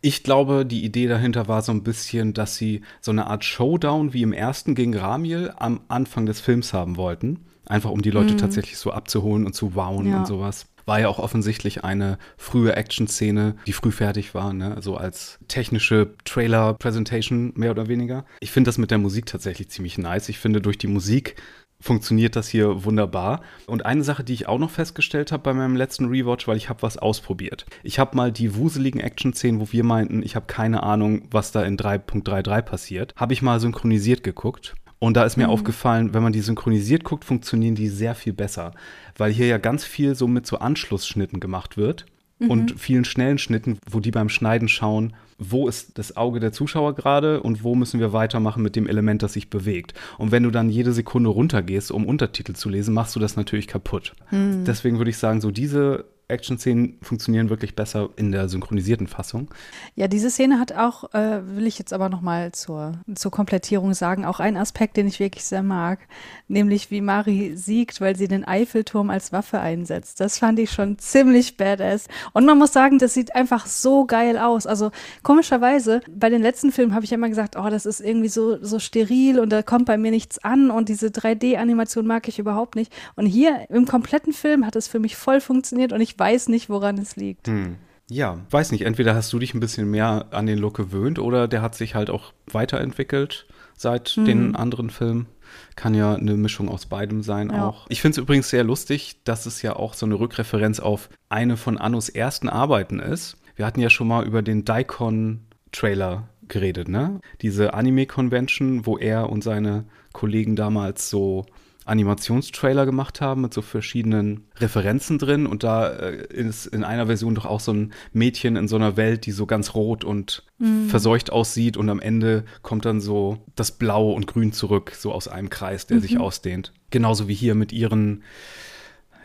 Ich 0.00 0.22
glaube, 0.22 0.64
die 0.64 0.84
Idee 0.84 1.08
dahinter 1.08 1.48
war 1.48 1.62
so 1.62 1.72
ein 1.72 1.82
bisschen, 1.82 2.32
dass 2.32 2.56
sie 2.56 2.82
so 3.00 3.10
eine 3.10 3.26
Art 3.26 3.44
Showdown 3.44 4.12
wie 4.12 4.22
im 4.22 4.32
ersten 4.32 4.74
gegen 4.74 4.96
Ramiel 4.96 5.52
am 5.56 5.80
Anfang 5.88 6.26
des 6.26 6.40
Films 6.40 6.72
haben 6.72 6.96
wollten. 6.96 7.40
Einfach 7.66 7.90
um 7.90 8.02
die 8.02 8.10
Leute 8.10 8.34
mm. 8.34 8.38
tatsächlich 8.38 8.78
so 8.78 8.92
abzuholen 8.92 9.46
und 9.46 9.54
zu 9.54 9.74
wowen 9.74 10.08
ja. 10.08 10.18
und 10.18 10.26
sowas. 10.26 10.66
war 10.86 11.00
ja 11.00 11.08
auch 11.08 11.18
offensichtlich 11.18 11.84
eine 11.84 12.18
frühe 12.36 12.74
Action-Szene, 12.74 13.56
die 13.66 13.72
früh 13.72 13.92
fertig 13.92 14.34
war, 14.34 14.52
ne? 14.52 14.76
so 14.80 14.96
als 14.96 15.38
technische 15.46 16.14
Trailer-Presentation 16.24 17.52
mehr 17.54 17.70
oder 17.70 17.88
weniger. 17.88 18.24
Ich 18.40 18.50
finde 18.50 18.68
das 18.68 18.78
mit 18.78 18.90
der 18.90 18.98
Musik 18.98 19.26
tatsächlich 19.26 19.70
ziemlich 19.70 19.98
nice. 19.98 20.28
Ich 20.28 20.38
finde, 20.38 20.60
durch 20.60 20.78
die 20.78 20.88
Musik 20.88 21.36
funktioniert 21.80 22.36
das 22.36 22.48
hier 22.48 22.84
wunderbar. 22.84 23.40
Und 23.66 23.86
eine 23.86 24.04
Sache, 24.04 24.22
die 24.22 24.34
ich 24.34 24.48
auch 24.48 24.58
noch 24.58 24.70
festgestellt 24.70 25.32
habe 25.32 25.42
bei 25.42 25.54
meinem 25.54 25.76
letzten 25.76 26.06
Rewatch, 26.06 26.46
weil 26.46 26.56
ich 26.56 26.68
habe 26.68 26.82
was 26.82 26.98
ausprobiert. 26.98 27.66
Ich 27.82 27.98
habe 27.98 28.16
mal 28.16 28.30
die 28.30 28.54
wuseligen 28.54 29.00
Action-Szenen, 29.00 29.60
wo 29.60 29.72
wir 29.72 29.84
meinten, 29.84 30.22
ich 30.22 30.36
habe 30.36 30.46
keine 30.46 30.82
Ahnung, 30.82 31.22
was 31.30 31.52
da 31.52 31.62
in 31.62 31.76
3.33 31.76 32.62
passiert, 32.62 33.14
habe 33.16 33.32
ich 33.32 33.42
mal 33.42 33.60
synchronisiert 33.60 34.22
geguckt. 34.22 34.74
Und 34.98 35.16
da 35.16 35.24
ist 35.24 35.38
mir 35.38 35.46
mhm. 35.46 35.52
aufgefallen, 35.52 36.12
wenn 36.12 36.22
man 36.22 36.34
die 36.34 36.42
synchronisiert 36.42 37.04
guckt, 37.04 37.24
funktionieren 37.24 37.74
die 37.74 37.88
sehr 37.88 38.14
viel 38.14 38.34
besser. 38.34 38.72
Weil 39.16 39.32
hier 39.32 39.46
ja 39.46 39.56
ganz 39.56 39.84
viel 39.84 40.14
so 40.14 40.28
mit 40.28 40.46
so 40.46 40.58
Anschlussschnitten 40.58 41.40
gemacht 41.40 41.78
wird 41.78 42.04
mhm. 42.40 42.50
und 42.50 42.80
vielen 42.80 43.04
schnellen 43.04 43.38
Schnitten, 43.38 43.78
wo 43.88 44.00
die 44.00 44.10
beim 44.10 44.28
Schneiden 44.28 44.68
schauen, 44.68 45.14
wo 45.38 45.68
ist 45.68 45.98
das 45.98 46.16
Auge 46.16 46.40
der 46.40 46.52
Zuschauer 46.52 46.94
gerade 46.94 47.42
und 47.42 47.64
wo 47.64 47.74
müssen 47.74 48.00
wir 48.00 48.12
weitermachen 48.12 48.62
mit 48.62 48.76
dem 48.76 48.86
Element, 48.86 49.22
das 49.22 49.32
sich 49.32 49.48
bewegt. 49.48 49.94
Und 50.18 50.32
wenn 50.32 50.42
du 50.42 50.50
dann 50.50 50.68
jede 50.68 50.92
Sekunde 50.92 51.30
runtergehst, 51.30 51.90
um 51.90 52.06
Untertitel 52.06 52.52
zu 52.52 52.68
lesen, 52.68 52.92
machst 52.92 53.16
du 53.16 53.20
das 53.20 53.36
natürlich 53.36 53.66
kaputt. 53.66 54.12
Mhm. 54.30 54.64
Deswegen 54.66 54.98
würde 54.98 55.10
ich 55.10 55.18
sagen, 55.18 55.40
so 55.40 55.50
diese 55.50 56.04
Action-Szenen 56.30 56.98
funktionieren 57.02 57.50
wirklich 57.50 57.74
besser 57.74 58.10
in 58.16 58.32
der 58.32 58.48
synchronisierten 58.48 59.06
Fassung. 59.06 59.48
Ja, 59.94 60.08
diese 60.08 60.30
Szene 60.30 60.58
hat 60.58 60.72
auch, 60.72 61.12
äh, 61.14 61.40
will 61.56 61.66
ich 61.66 61.78
jetzt 61.78 61.92
aber 61.92 62.08
nochmal 62.08 62.52
zur, 62.52 62.94
zur 63.14 63.30
Komplettierung 63.30 63.94
sagen, 63.94 64.24
auch 64.24 64.40
einen 64.40 64.56
Aspekt, 64.56 64.96
den 64.96 65.06
ich 65.06 65.20
wirklich 65.20 65.44
sehr 65.44 65.62
mag, 65.62 66.00
nämlich 66.48 66.90
wie 66.90 67.00
Mari 67.00 67.56
siegt, 67.56 68.00
weil 68.00 68.16
sie 68.16 68.28
den 68.28 68.44
Eiffelturm 68.44 69.10
als 69.10 69.32
Waffe 69.32 69.60
einsetzt. 69.60 70.20
Das 70.20 70.38
fand 70.38 70.58
ich 70.58 70.70
schon 70.70 70.98
ziemlich 70.98 71.56
badass. 71.56 72.06
Und 72.32 72.46
man 72.46 72.58
muss 72.58 72.72
sagen, 72.72 72.98
das 72.98 73.14
sieht 73.14 73.34
einfach 73.34 73.66
so 73.66 74.06
geil 74.06 74.38
aus. 74.38 74.66
Also 74.66 74.90
komischerweise, 75.22 76.00
bei 76.10 76.30
den 76.30 76.42
letzten 76.42 76.72
Filmen 76.72 76.94
habe 76.94 77.04
ich 77.04 77.12
immer 77.12 77.28
gesagt, 77.28 77.56
oh, 77.56 77.68
das 77.68 77.86
ist 77.86 78.00
irgendwie 78.00 78.28
so, 78.28 78.62
so 78.64 78.78
steril 78.78 79.40
und 79.40 79.50
da 79.50 79.62
kommt 79.62 79.86
bei 79.86 79.98
mir 79.98 80.10
nichts 80.10 80.38
an 80.38 80.70
und 80.70 80.88
diese 80.88 81.08
3D-Animation 81.08 82.06
mag 82.06 82.28
ich 82.28 82.38
überhaupt 82.38 82.76
nicht. 82.76 82.92
Und 83.16 83.26
hier 83.26 83.66
im 83.70 83.86
kompletten 83.86 84.32
Film 84.32 84.66
hat 84.66 84.76
es 84.76 84.88
für 84.88 84.98
mich 84.98 85.16
voll 85.16 85.40
funktioniert 85.40 85.92
und 85.92 86.00
ich 86.00 86.18
weiß 86.20 86.48
nicht, 86.48 86.68
woran 86.68 86.98
es 86.98 87.16
liegt. 87.16 87.48
Hm. 87.48 87.76
Ja, 88.08 88.38
weiß 88.50 88.72
nicht. 88.72 88.82
Entweder 88.82 89.14
hast 89.14 89.32
du 89.32 89.38
dich 89.38 89.54
ein 89.54 89.60
bisschen 89.60 89.90
mehr 89.90 90.26
an 90.30 90.46
den 90.46 90.58
Look 90.58 90.76
gewöhnt 90.76 91.18
oder 91.18 91.48
der 91.48 91.62
hat 91.62 91.74
sich 91.74 91.94
halt 91.94 92.10
auch 92.10 92.32
weiterentwickelt 92.52 93.46
seit 93.76 94.10
hm. 94.10 94.24
den 94.24 94.56
anderen 94.56 94.90
Filmen. 94.90 95.26
Kann 95.74 95.94
ja 95.94 96.14
eine 96.14 96.34
Mischung 96.34 96.68
aus 96.68 96.86
beidem 96.86 97.22
sein 97.22 97.50
ja. 97.50 97.66
auch. 97.66 97.86
Ich 97.88 98.02
finde 98.02 98.12
es 98.12 98.18
übrigens 98.18 98.50
sehr 98.50 98.62
lustig, 98.62 99.22
dass 99.24 99.46
es 99.46 99.62
ja 99.62 99.74
auch 99.74 99.94
so 99.94 100.06
eine 100.06 100.18
Rückreferenz 100.18 100.78
auf 100.78 101.08
eine 101.28 101.56
von 101.56 101.78
Annos 101.78 102.08
ersten 102.08 102.48
Arbeiten 102.48 103.00
ist. 103.00 103.36
Wir 103.56 103.66
hatten 103.66 103.80
ja 103.80 103.90
schon 103.90 104.08
mal 104.08 104.24
über 104.24 104.42
den 104.42 104.64
Daikon-Trailer 104.64 106.28
geredet, 106.48 106.88
ne? 106.88 107.20
Diese 107.42 107.74
Anime-Convention, 107.74 108.86
wo 108.86 108.98
er 108.98 109.30
und 109.30 109.42
seine 109.42 109.84
Kollegen 110.12 110.56
damals 110.56 111.08
so 111.08 111.46
Animationstrailer 111.90 112.86
gemacht 112.86 113.20
haben 113.20 113.42
mit 113.42 113.52
so 113.52 113.62
verschiedenen 113.62 114.46
Referenzen 114.56 115.18
drin 115.18 115.46
und 115.46 115.62
da 115.62 115.88
äh, 115.88 116.26
ist 116.32 116.66
in 116.66 116.84
einer 116.84 117.06
Version 117.06 117.34
doch 117.34 117.46
auch 117.46 117.60
so 117.60 117.72
ein 117.72 117.92
Mädchen 118.12 118.56
in 118.56 118.68
so 118.68 118.76
einer 118.76 118.96
Welt, 118.96 119.26
die 119.26 119.32
so 119.32 119.46
ganz 119.46 119.74
rot 119.74 120.04
und 120.04 120.44
mhm. 120.58 120.88
verseucht 120.88 121.30
aussieht 121.30 121.76
und 121.76 121.90
am 121.90 122.00
Ende 122.00 122.44
kommt 122.62 122.84
dann 122.84 123.00
so 123.00 123.38
das 123.56 123.72
Blau 123.72 124.12
und 124.12 124.26
Grün 124.26 124.52
zurück, 124.52 124.92
so 124.96 125.12
aus 125.12 125.28
einem 125.28 125.50
Kreis, 125.50 125.86
der 125.86 125.98
mhm. 125.98 126.02
sich 126.02 126.18
ausdehnt. 126.18 126.72
Genauso 126.90 127.28
wie 127.28 127.34
hier 127.34 127.54
mit 127.54 127.72
ihren 127.72 128.22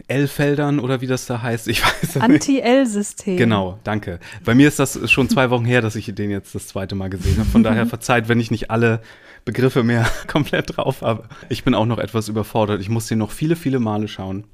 L-Feldern 0.08 0.80
oder 0.80 1.02
wie 1.02 1.08
das 1.08 1.26
da 1.26 1.42
heißt. 1.42 1.68
Ich 1.68 1.84
weiß 1.84 2.18
Anti-L-System. 2.18 3.38
Genau, 3.38 3.80
danke. 3.84 4.20
Bei 4.44 4.54
mir 4.54 4.68
ist 4.68 4.80
das 4.80 5.10
schon 5.10 5.30
zwei 5.30 5.50
Wochen 5.50 5.66
her, 5.66 5.82
dass 5.82 5.96
ich 5.96 6.14
den 6.14 6.30
jetzt 6.30 6.54
das 6.54 6.68
zweite 6.68 6.96
Mal 6.96 7.10
gesehen 7.10 7.38
habe. 7.38 7.50
Von 7.50 7.64
daher 7.64 7.86
verzeiht, 7.86 8.28
wenn 8.28 8.40
ich 8.40 8.52
nicht 8.52 8.72
alle 8.72 9.02
Begriffe 9.46 9.84
mehr 9.84 10.08
komplett 10.28 10.76
drauf 10.76 11.02
habe. 11.02 11.30
Ich 11.50 11.64
bin 11.64 11.76
auch 11.76 11.86
noch 11.86 12.00
etwas 12.00 12.28
überfordert. 12.28 12.82
Ich 12.82 12.90
muss 12.90 13.08
den 13.08 13.20
noch 13.20 13.32
viele, 13.32 13.56
viele 13.56 13.80
Male 13.80 14.08
schauen. 14.08 14.46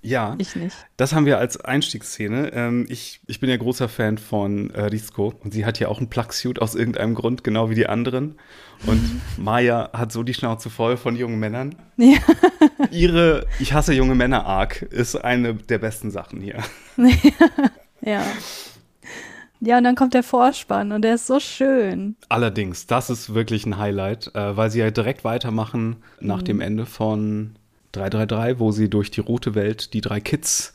Ja, 0.00 0.36
ich 0.38 0.54
nicht. 0.54 0.76
Das 0.96 1.12
haben 1.12 1.26
wir 1.26 1.38
als 1.38 1.60
Einstiegsszene. 1.60 2.52
Ähm, 2.52 2.86
ich, 2.88 3.20
ich 3.26 3.40
bin 3.40 3.50
ja 3.50 3.56
großer 3.56 3.88
Fan 3.88 4.16
von 4.16 4.70
äh, 4.70 4.82
Risco 4.82 5.34
und 5.42 5.52
sie 5.52 5.66
hat 5.66 5.80
ja 5.80 5.88
auch 5.88 5.98
einen 5.98 6.08
Plugsuit 6.08 6.62
aus 6.62 6.76
irgendeinem 6.76 7.16
Grund, 7.16 7.42
genau 7.42 7.68
wie 7.68 7.74
die 7.74 7.88
anderen. 7.88 8.36
Und 8.86 9.02
mhm. 9.02 9.20
Maya 9.44 9.90
hat 9.92 10.12
so 10.12 10.22
die 10.22 10.34
Schnauze 10.34 10.70
voll 10.70 10.96
von 10.96 11.16
jungen 11.16 11.38
Männern. 11.38 11.74
Ja. 12.00 12.18
Ihre 12.92 13.46
Ich 13.58 13.72
hasse 13.72 13.92
junge 13.92 14.14
Männer 14.14 14.46
Arc 14.46 14.82
ist 14.82 15.16
eine 15.16 15.54
der 15.54 15.78
besten 15.78 16.12
Sachen 16.12 16.40
hier. 16.40 16.62
ja. 18.00 18.22
Ja, 18.22 18.24
und 19.78 19.84
dann 19.84 19.96
kommt 19.96 20.14
der 20.14 20.22
Vorspann 20.22 20.92
und 20.92 21.02
der 21.02 21.14
ist 21.14 21.26
so 21.26 21.40
schön. 21.40 22.16
Allerdings, 22.28 22.86
das 22.86 23.10
ist 23.10 23.34
wirklich 23.34 23.66
ein 23.66 23.78
Highlight, 23.78 24.34
äh, 24.34 24.56
weil 24.56 24.70
sie 24.70 24.78
ja 24.78 24.90
direkt 24.90 25.24
weitermachen 25.24 25.96
nach 26.20 26.40
mhm. 26.40 26.44
dem 26.44 26.60
Ende 26.60 26.86
von 26.86 27.56
333, 27.92 28.60
wo 28.60 28.70
sie 28.70 28.88
durch 28.88 29.10
die 29.10 29.20
rote 29.20 29.54
Welt 29.54 29.94
die 29.94 30.00
drei 30.00 30.20
Kids 30.20 30.74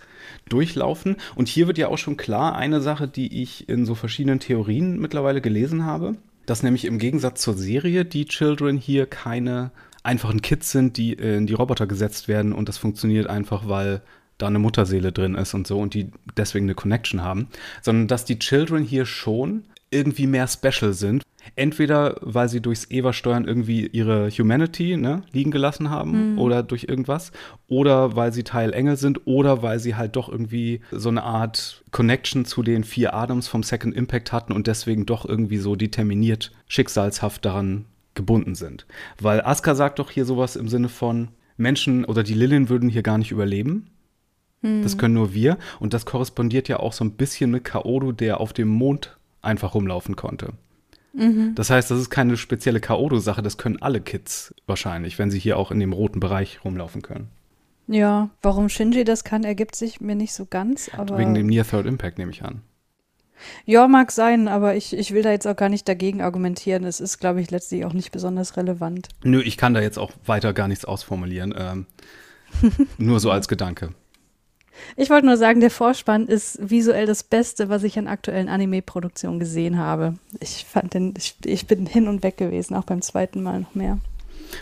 durchlaufen. 0.49 1.17
Und 1.35 1.47
hier 1.47 1.67
wird 1.67 1.77
ja 1.77 1.87
auch 1.87 1.97
schon 1.97 2.17
klar 2.17 2.55
eine 2.55 2.81
Sache, 2.81 3.07
die 3.07 3.41
ich 3.41 3.69
in 3.69 3.85
so 3.85 3.95
verschiedenen 3.95 4.39
Theorien 4.39 4.99
mittlerweile 4.99 5.41
gelesen 5.41 5.85
habe, 5.85 6.15
dass 6.45 6.63
nämlich 6.63 6.85
im 6.85 6.99
Gegensatz 6.99 7.41
zur 7.41 7.53
Serie 7.53 8.03
die 8.03 8.25
Children 8.25 8.77
hier 8.77 9.05
keine 9.05 9.71
einfachen 10.03 10.41
Kids 10.41 10.71
sind, 10.71 10.97
die 10.97 11.13
in 11.13 11.47
die 11.47 11.53
Roboter 11.53 11.87
gesetzt 11.87 12.27
werden 12.27 12.51
und 12.51 12.67
das 12.67 12.77
funktioniert 12.77 13.27
einfach, 13.27 13.69
weil 13.69 14.01
da 14.43 14.47
eine 14.47 14.59
Mutterseele 14.59 15.13
drin 15.13 15.35
ist 15.35 15.53
und 15.53 15.65
so 15.65 15.79
und 15.79 15.93
die 15.93 16.11
deswegen 16.35 16.65
eine 16.65 16.75
Connection 16.75 17.21
haben, 17.23 17.47
sondern 17.81 18.07
dass 18.07 18.25
die 18.25 18.39
Children 18.39 18.83
hier 18.83 19.05
schon 19.05 19.63
irgendwie 19.89 20.27
mehr 20.27 20.47
special 20.47 20.93
sind. 20.93 21.23
Entweder 21.55 22.17
weil 22.21 22.47
sie 22.47 22.61
durchs 22.61 22.89
Eva-Steuern 22.89 23.45
irgendwie 23.45 23.87
ihre 23.87 24.29
Humanity 24.29 24.95
ne, 24.95 25.23
liegen 25.33 25.51
gelassen 25.51 25.89
haben 25.89 26.33
mhm. 26.33 26.39
oder 26.39 26.63
durch 26.63 26.85
irgendwas, 26.85 27.31
oder 27.67 28.15
weil 28.15 28.31
sie 28.31 28.43
Teil 28.43 28.73
Engel 28.73 28.95
sind, 28.95 29.27
oder 29.27 29.61
weil 29.61 29.79
sie 29.79 29.95
halt 29.95 30.15
doch 30.15 30.29
irgendwie 30.29 30.79
so 30.91 31.09
eine 31.09 31.23
Art 31.23 31.83
Connection 31.91 32.45
zu 32.45 32.63
den 32.63 32.85
vier 32.85 33.13
Adams 33.13 33.49
vom 33.49 33.61
Second 33.61 33.93
Impact 33.93 34.31
hatten 34.31 34.53
und 34.53 34.67
deswegen 34.67 35.05
doch 35.05 35.25
irgendwie 35.25 35.57
so 35.57 35.75
determiniert, 35.75 36.51
schicksalshaft 36.67 37.43
daran 37.43 37.85
gebunden 38.15 38.55
sind. 38.55 38.85
Weil 39.19 39.41
Asuka 39.41 39.75
sagt 39.75 39.99
doch 39.99 40.11
hier 40.11 40.25
sowas 40.25 40.55
im 40.55 40.69
Sinne 40.69 40.89
von, 40.89 41.27
Menschen 41.57 42.05
oder 42.05 42.23
die 42.23 42.33
Lilien 42.33 42.69
würden 42.69 42.89
hier 42.89 43.03
gar 43.03 43.17
nicht 43.17 43.31
überleben. 43.31 43.87
Das 44.63 44.93
hm. 44.93 44.97
können 44.97 45.13
nur 45.13 45.33
wir. 45.33 45.57
Und 45.79 45.93
das 45.93 46.05
korrespondiert 46.05 46.67
ja 46.69 46.79
auch 46.79 46.93
so 46.93 47.03
ein 47.03 47.11
bisschen 47.11 47.51
mit 47.51 47.65
Kaoru, 47.65 48.13
der 48.13 48.39
auf 48.39 48.53
dem 48.53 48.69
Mond 48.69 49.17
einfach 49.41 49.75
rumlaufen 49.75 50.15
konnte. 50.15 50.53
Mhm. 51.13 51.53
Das 51.55 51.69
heißt, 51.69 51.91
das 51.91 51.99
ist 51.99 52.09
keine 52.09 52.37
spezielle 52.37 52.79
Kaoru-Sache, 52.79 53.41
das 53.41 53.57
können 53.57 53.81
alle 53.81 54.01
Kids 54.01 54.53
wahrscheinlich, 54.65 55.19
wenn 55.19 55.29
sie 55.29 55.39
hier 55.39 55.57
auch 55.57 55.69
in 55.69 55.79
dem 55.79 55.93
roten 55.93 56.19
Bereich 56.19 56.63
rumlaufen 56.65 57.01
können. 57.01 57.27
Ja, 57.87 58.29
warum 58.41 58.69
Shinji 58.69 59.03
das 59.03 59.23
kann, 59.23 59.43
ergibt 59.43 59.75
sich 59.75 60.01
mir 60.01 60.15
nicht 60.15 60.33
so 60.33 60.45
ganz. 60.45 60.89
Wegen 61.15 61.33
dem 61.33 61.47
Near 61.47 61.67
Third 61.67 61.85
Impact 61.85 62.17
nehme 62.17 62.31
ich 62.31 62.43
an. 62.43 62.61
Ja, 63.65 63.87
mag 63.87 64.11
sein, 64.11 64.47
aber 64.47 64.75
ich, 64.75 64.95
ich 64.95 65.13
will 65.13 65.21
da 65.21 65.31
jetzt 65.31 65.47
auch 65.47 65.55
gar 65.55 65.67
nicht 65.67 65.87
dagegen 65.87 66.21
argumentieren. 66.21 66.85
Es 66.85 67.01
ist, 67.01 67.19
glaube 67.19 67.41
ich, 67.41 67.51
letztlich 67.51 67.83
auch 67.83 67.91
nicht 67.91 68.11
besonders 68.11 68.55
relevant. 68.55 69.09
Nö, 69.23 69.41
ich 69.41 69.57
kann 69.57 69.73
da 69.73 69.81
jetzt 69.81 69.99
auch 69.99 70.11
weiter 70.25 70.53
gar 70.53 70.69
nichts 70.69 70.85
ausformulieren. 70.85 71.53
Ähm, 71.57 71.85
nur 72.97 73.19
so 73.19 73.31
als 73.31 73.49
Gedanke. 73.49 73.89
Ich 74.95 75.09
wollte 75.09 75.25
nur 75.25 75.37
sagen, 75.37 75.59
der 75.59 75.71
Vorspann 75.71 76.27
ist 76.27 76.57
visuell 76.61 77.05
das 77.05 77.23
Beste, 77.23 77.69
was 77.69 77.83
ich 77.83 77.97
an 77.97 78.07
aktuellen 78.07 78.49
Anime-Produktionen 78.49 79.39
gesehen 79.39 79.77
habe. 79.77 80.15
Ich 80.39 80.65
fand 80.65 80.93
den, 80.93 81.13
ich, 81.17 81.35
ich, 81.45 81.67
bin 81.67 81.85
hin 81.85 82.07
und 82.07 82.23
weg 82.23 82.37
gewesen, 82.37 82.75
auch 82.75 82.83
beim 82.83 83.01
zweiten 83.01 83.41
Mal 83.41 83.61
noch 83.61 83.75
mehr. 83.75 83.99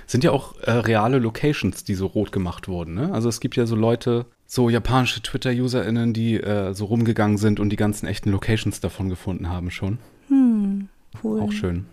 Sind 0.07 0.23
ja 0.23 0.31
auch 0.31 0.57
äh, 0.61 0.71
reale 0.71 1.19
Locations, 1.19 1.83
die 1.83 1.95
so 1.95 2.07
rot 2.07 2.31
gemacht 2.31 2.67
wurden. 2.67 2.93
Ne? 2.93 3.13
Also 3.13 3.29
es 3.29 3.39
gibt 3.39 3.55
ja 3.55 3.65
so 3.65 3.75
Leute, 3.75 4.25
so 4.45 4.69
japanische 4.69 5.21
Twitter-UserInnen, 5.21 6.13
die 6.13 6.35
äh, 6.35 6.73
so 6.73 6.85
rumgegangen 6.85 7.37
sind 7.37 7.59
und 7.59 7.69
die 7.69 7.77
ganzen 7.77 8.07
echten 8.07 8.31
Locations 8.31 8.79
davon 8.79 9.09
gefunden 9.09 9.49
haben 9.49 9.71
schon. 9.71 9.99
Hm, 10.27 10.89
cool. 11.23 11.41
Auch 11.41 11.51
schön. 11.51 11.85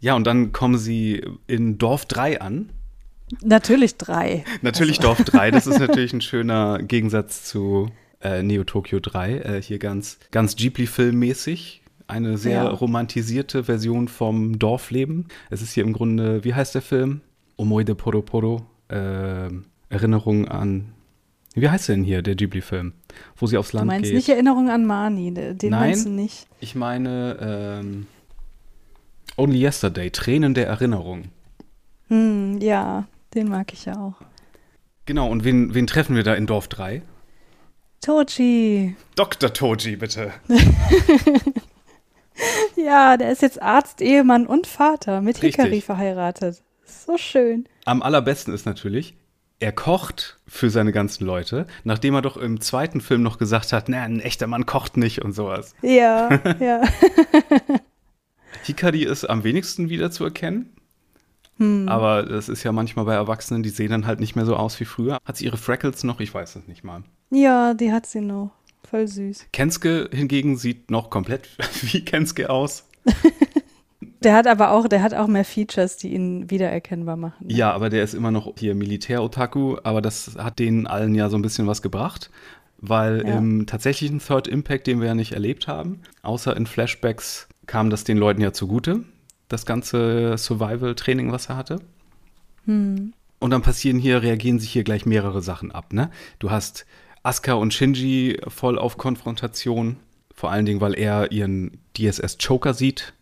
Ja, 0.00 0.14
und 0.14 0.26
dann 0.26 0.52
kommen 0.52 0.78
sie 0.78 1.22
in 1.46 1.78
Dorf 1.78 2.06
3 2.06 2.40
an. 2.40 2.70
Natürlich 3.42 3.96
drei. 3.96 4.44
Natürlich 4.62 4.98
also. 4.98 5.14
Dorf 5.14 5.24
3. 5.24 5.50
Das 5.50 5.66
ist 5.66 5.78
natürlich 5.80 6.12
ein 6.12 6.20
schöner 6.20 6.78
Gegensatz 6.82 7.44
zu 7.44 7.90
äh, 8.20 8.42
Neo 8.42 8.64
Tokyo 8.64 9.00
3. 9.00 9.38
Äh, 9.38 9.62
hier 9.62 9.78
ganz, 9.78 10.18
ganz 10.30 10.56
Ghibli-Film-mäßig. 10.56 11.82
Eine 12.06 12.38
sehr 12.38 12.64
ja. 12.64 12.68
romantisierte 12.68 13.64
Version 13.64 14.08
vom 14.08 14.58
Dorfleben. 14.58 15.28
Es 15.48 15.62
ist 15.62 15.72
hier 15.72 15.84
im 15.84 15.92
Grunde, 15.92 16.42
wie 16.42 16.54
heißt 16.54 16.74
der 16.74 16.82
Film? 16.82 17.20
Omoide 17.56 17.94
Poro 17.94 18.22
Poro. 18.22 18.66
Äh, 18.88 19.48
Erinnerung 19.88 20.48
an. 20.48 20.92
Wie 21.54 21.68
heißt 21.68 21.88
der 21.88 21.96
denn 21.96 22.04
hier, 22.04 22.22
der 22.22 22.34
Ghibli-Film? 22.34 22.94
Wo 23.36 23.46
sie 23.46 23.56
aufs 23.56 23.72
Land 23.72 23.84
geht. 23.84 23.90
Du 23.90 23.94
meinst 23.94 24.10
geht. 24.10 24.16
nicht 24.16 24.28
Erinnerung 24.28 24.70
an 24.70 24.86
Mani, 24.86 25.32
den 25.32 25.56
Nein, 25.62 25.70
meinst 25.70 26.06
du 26.06 26.10
nicht. 26.10 26.46
Ich 26.60 26.74
meine 26.74 27.80
ähm, 27.80 28.06
Only 29.36 29.64
Yesterday, 29.64 30.10
Tränen 30.10 30.54
der 30.54 30.66
Erinnerung. 30.68 31.30
Hm, 32.08 32.58
ja, 32.60 33.06
den 33.34 33.48
mag 33.48 33.72
ich 33.72 33.84
ja 33.84 33.96
auch. 33.96 34.14
Genau, 35.06 35.28
und 35.28 35.44
wen, 35.44 35.74
wen 35.74 35.86
treffen 35.86 36.16
wir 36.16 36.22
da 36.22 36.34
in 36.34 36.46
Dorf 36.46 36.68
3? 36.68 37.02
Toji. 38.00 38.96
Dr. 39.14 39.52
Toji, 39.52 39.96
bitte. 39.96 40.32
ja, 42.76 43.16
der 43.16 43.30
ist 43.30 43.42
jetzt 43.42 43.60
Arzt, 43.60 44.00
Ehemann 44.00 44.46
und 44.46 44.66
Vater 44.66 45.20
mit 45.20 45.42
Richtig. 45.42 45.56
Hikari 45.56 45.80
verheiratet. 45.80 46.62
So 46.84 47.18
schön. 47.18 47.66
Am 47.84 48.02
allerbesten 48.02 48.54
ist 48.54 48.66
natürlich, 48.66 49.14
er 49.58 49.72
kocht 49.72 50.38
für 50.46 50.70
seine 50.70 50.92
ganzen 50.92 51.26
Leute, 51.26 51.66
nachdem 51.84 52.14
er 52.14 52.22
doch 52.22 52.38
im 52.38 52.60
zweiten 52.60 53.00
Film 53.00 53.22
noch 53.22 53.36
gesagt 53.36 53.72
hat, 53.72 53.88
na, 53.88 54.02
ein 54.02 54.20
echter 54.20 54.46
Mann 54.46 54.64
kocht 54.64 54.96
nicht 54.96 55.22
und 55.22 55.32
sowas. 55.32 55.74
Ja, 55.82 56.40
ja. 56.60 56.82
Hikari 58.64 59.04
ist 59.04 59.28
am 59.28 59.44
wenigsten 59.44 59.90
wiederzuerkennen. 59.90 60.72
Hm. 61.60 61.88
Aber 61.88 62.22
das 62.24 62.48
ist 62.48 62.64
ja 62.64 62.72
manchmal 62.72 63.04
bei 63.04 63.14
Erwachsenen, 63.14 63.62
die 63.62 63.68
sehen 63.68 63.90
dann 63.90 64.06
halt 64.06 64.18
nicht 64.18 64.34
mehr 64.34 64.46
so 64.46 64.56
aus 64.56 64.80
wie 64.80 64.84
früher. 64.86 65.18
Hat 65.24 65.36
sie 65.36 65.44
ihre 65.44 65.56
Freckles 65.58 66.02
noch? 66.04 66.18
Ich 66.20 66.34
weiß 66.34 66.56
es 66.56 66.66
nicht 66.66 66.82
mal. 66.84 67.02
Ja, 67.30 67.74
die 67.74 67.92
hat 67.92 68.06
sie 68.06 68.20
noch. 68.20 68.50
Voll 68.88 69.06
süß. 69.06 69.46
Kenske 69.52 70.08
hingegen 70.12 70.56
sieht 70.56 70.90
noch 70.90 71.10
komplett 71.10 71.48
wie 71.82 72.04
Kenske 72.04 72.50
aus. 72.50 72.88
Der 74.22 74.34
hat 74.34 74.46
aber 74.46 74.72
auch, 74.72 74.86
der 74.86 75.02
hat 75.02 75.14
auch 75.14 75.28
mehr 75.28 75.46
Features, 75.46 75.96
die 75.96 76.12
ihn 76.12 76.50
wiedererkennbar 76.50 77.16
machen. 77.16 77.46
ne? 77.46 77.54
Ja, 77.54 77.72
aber 77.72 77.88
der 77.88 78.02
ist 78.04 78.12
immer 78.12 78.30
noch 78.30 78.52
hier 78.58 78.74
Militär-Otaku, 78.74 79.78
aber 79.82 80.02
das 80.02 80.36
hat 80.36 80.58
denen 80.58 80.86
allen 80.86 81.14
ja 81.14 81.30
so 81.30 81.38
ein 81.38 81.42
bisschen 81.42 81.66
was 81.66 81.80
gebracht, 81.80 82.30
weil 82.78 83.26
Ja. 83.26 83.38
im 83.38 83.66
tatsächlichen 83.66 84.18
Third 84.18 84.46
Impact, 84.46 84.86
den 84.86 85.00
wir 85.00 85.06
ja 85.08 85.14
nicht 85.14 85.32
erlebt 85.32 85.68
haben, 85.68 86.00
außer 86.22 86.54
in 86.54 86.66
Flashbacks, 86.66 87.48
kam 87.66 87.88
das 87.88 88.04
den 88.04 88.18
Leuten 88.18 88.42
ja 88.42 88.52
zugute, 88.52 89.04
das 89.50 89.66
ganze 89.66 90.38
Survival-Training, 90.38 91.30
was 91.32 91.50
er 91.50 91.56
hatte. 91.56 91.80
Hm. 92.64 93.12
Und 93.38 93.50
dann 93.50 93.62
passieren 93.62 93.98
hier, 93.98 94.22
reagieren 94.22 94.58
sich 94.58 94.70
hier 94.70 94.84
gleich 94.84 95.04
mehrere 95.04 95.42
Sachen 95.42 95.72
ab, 95.72 95.92
ne? 95.92 96.10
Du 96.38 96.50
hast 96.50 96.86
Asuka 97.22 97.54
und 97.54 97.74
Shinji 97.74 98.38
voll 98.48 98.78
auf 98.78 98.96
Konfrontation, 98.96 99.96
vor 100.34 100.50
allen 100.50 100.66
Dingen, 100.66 100.80
weil 100.80 100.94
er 100.94 101.32
ihren 101.32 101.78
DSS-Choker 101.96 102.74
sieht, 102.74 103.12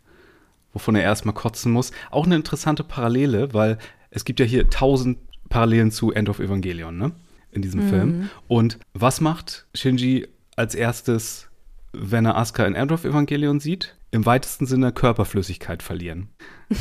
wovon 0.72 0.94
er 0.94 1.02
erstmal 1.02 1.34
kotzen 1.34 1.72
muss. 1.72 1.92
Auch 2.10 2.26
eine 2.26 2.36
interessante 2.36 2.84
Parallele, 2.84 3.54
weil 3.54 3.78
es 4.10 4.24
gibt 4.24 4.38
ja 4.38 4.46
hier 4.46 4.68
tausend 4.70 5.18
Parallelen 5.48 5.90
zu 5.90 6.12
End 6.12 6.28
of 6.28 6.40
Evangelion, 6.40 6.98
ne? 6.98 7.12
In 7.50 7.62
diesem 7.62 7.88
Film. 7.88 8.28
Und 8.48 8.78
was 8.92 9.22
macht 9.22 9.66
Shinji 9.72 10.28
als 10.56 10.74
erstes, 10.74 11.48
wenn 11.92 12.26
er 12.26 12.36
Asuka 12.36 12.66
in 12.66 12.74
End 12.74 12.92
of 12.92 13.04
Evangelion 13.04 13.60
sieht? 13.60 13.96
Im 14.10 14.24
weitesten 14.26 14.66
Sinne 14.66 14.92
Körperflüssigkeit 14.92 15.82
verlieren. 15.82 16.28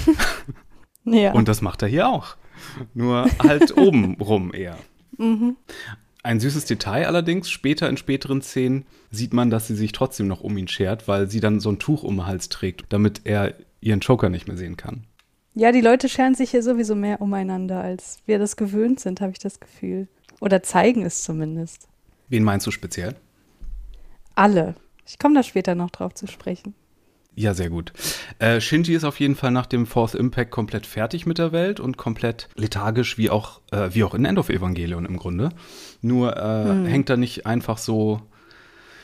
Ja. 1.09 1.31
Und 1.31 1.47
das 1.47 1.61
macht 1.61 1.81
er 1.81 1.87
hier 1.87 2.09
auch. 2.09 2.35
Nur 2.93 3.27
halt 3.41 3.77
oben 3.77 4.15
rum 4.15 4.53
eher. 4.53 4.77
mhm. 5.17 5.55
Ein 6.23 6.41
süßes 6.41 6.65
Detail 6.65 7.05
allerdings, 7.07 7.49
später 7.49 7.87
in 7.87 7.95
späteren 7.95 8.41
Szenen 8.41 8.85
sieht 9.11 9.33
man, 9.33 9.49
dass 9.49 9.67
sie 9.67 9.75
sich 9.75 9.93
trotzdem 9.93 10.27
noch 10.27 10.41
um 10.41 10.57
ihn 10.57 10.67
schert, 10.67 11.07
weil 11.07 11.29
sie 11.29 11.39
dann 11.39 11.61
so 11.61 11.71
ein 11.71 11.79
Tuch 11.79 12.03
um 12.03 12.17
den 12.17 12.25
Hals 12.25 12.49
trägt, 12.49 12.83
damit 12.89 13.21
er 13.23 13.53
ihren 13.79 14.01
Joker 14.01 14.27
nicht 14.27 14.45
mehr 14.45 14.57
sehen 14.57 14.75
kann. 14.75 15.05
Ja, 15.53 15.71
die 15.71 15.79
Leute 15.79 16.09
scheren 16.09 16.35
sich 16.35 16.51
hier 16.51 16.63
sowieso 16.63 16.95
mehr 16.95 17.21
umeinander, 17.21 17.79
als 17.79 18.17
wir 18.25 18.39
das 18.39 18.57
gewöhnt 18.57 18.99
sind, 18.99 19.21
habe 19.21 19.31
ich 19.31 19.39
das 19.39 19.61
Gefühl. 19.61 20.09
Oder 20.41 20.61
zeigen 20.61 21.05
es 21.05 21.23
zumindest. 21.23 21.87
Wen 22.27 22.43
meinst 22.43 22.67
du 22.67 22.71
speziell? 22.71 23.15
Alle. 24.35 24.75
Ich 25.05 25.19
komme 25.19 25.35
da 25.35 25.43
später 25.43 25.75
noch 25.75 25.91
drauf 25.91 26.13
zu 26.13 26.27
sprechen. 26.27 26.75
Ja, 27.39 27.53
sehr 27.53 27.69
gut. 27.69 27.93
Äh, 28.39 28.59
Shinji 28.59 28.95
ist 28.95 29.03
auf 29.03 29.19
jeden 29.19 29.35
Fall 29.35 29.51
nach 29.51 29.67
dem 29.67 29.85
Fourth 29.85 30.15
Impact 30.15 30.49
komplett 30.49 30.87
fertig 30.87 31.27
mit 31.27 31.37
der 31.37 31.51
Welt 31.51 31.79
und 31.79 31.95
komplett 31.95 32.49
lethargisch, 32.55 33.19
wie 33.19 33.29
auch, 33.29 33.61
äh, 33.71 33.89
wie 33.91 34.03
auch 34.03 34.15
in 34.15 34.25
End 34.25 34.39
of 34.39 34.49
Evangelion 34.49 35.05
im 35.05 35.17
Grunde. 35.17 35.49
Nur 36.01 36.35
äh, 36.35 36.89
hängt 36.89 37.11
er 37.11 37.17
nicht 37.17 37.45
einfach 37.45 37.77
so 37.77 38.23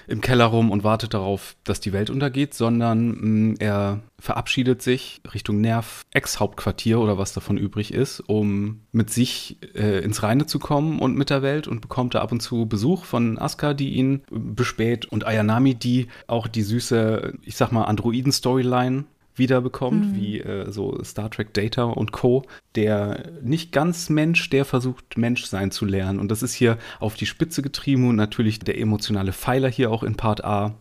im 0.08 0.22
Keller 0.22 0.46
rum 0.46 0.72
und 0.72 0.84
wartet 0.84 1.14
darauf, 1.14 1.56
dass 1.64 1.80
die 1.80 1.94
Welt 1.94 2.10
untergeht, 2.10 2.54
sondern 2.54 3.52
mh, 3.52 3.56
er 3.60 4.02
verabschiedet 4.20 4.82
sich 4.82 5.22
Richtung 5.34 5.60
Nerv 5.60 6.04
Ex-Hauptquartier 6.12 7.00
oder 7.00 7.18
was 7.18 7.34
davon 7.34 7.58
übrig 7.58 7.94
ist, 7.94 8.22
um 8.22 8.82
mit 8.92 9.10
sich 9.10 9.58
äh, 9.76 10.04
ins 10.04 10.24
Reine 10.24 10.46
zu 10.46 10.60
kommen 10.60 11.00
und 11.00 11.18
mit 11.18 11.30
der 11.30 11.42
Welt 11.42 11.68
und 11.68 11.82
bekommt 11.82 12.16
da 12.16 12.22
ab 12.22 12.32
und 12.32 12.40
zu 12.40 12.66
Besuch 12.66 13.04
von 13.06 13.38
Asuka, 13.38 13.74
die 13.74 13.90
ihn 13.94 14.24
äh, 14.32 14.40
bespäht 14.40 15.06
und 15.06 15.28
Ayanami, 15.28 15.76
die 15.76 16.08
auch 16.28 16.48
die 16.48 16.62
süße, 16.64 17.34
ich 17.44 17.58
sag 17.58 17.72
mal, 17.72 17.84
Androiden-Storyline 17.84 19.06
wiederbekommt, 19.36 20.16
wie 20.16 20.40
äh, 20.40 20.72
so 20.72 21.04
Star 21.04 21.30
Trek 21.30 21.54
Data 21.54 21.84
und 21.84 22.12
Co., 22.12 22.44
der 22.76 23.32
nicht 23.42 23.72
ganz 23.72 24.10
Mensch, 24.10 24.50
der 24.50 24.66
versucht, 24.66 25.18
Mensch 25.18 25.46
sein 25.46 25.72
zu 25.72 25.86
lernen. 25.86 26.20
Und 26.20 26.30
das 26.30 26.44
ist 26.44 26.54
hier 26.54 26.78
auf 27.00 27.16
die 27.16 27.26
Spitze 27.26 27.62
getrieben 27.62 28.10
und 28.10 28.16
natürlich 28.16 28.60
der 28.60 28.80
emotionale 28.80 29.34
Pfeiler 29.34 29.70
hier 29.70 29.92
auch 29.92 30.04
in 30.04 30.16
Part 30.16 30.44
A, 30.44 30.76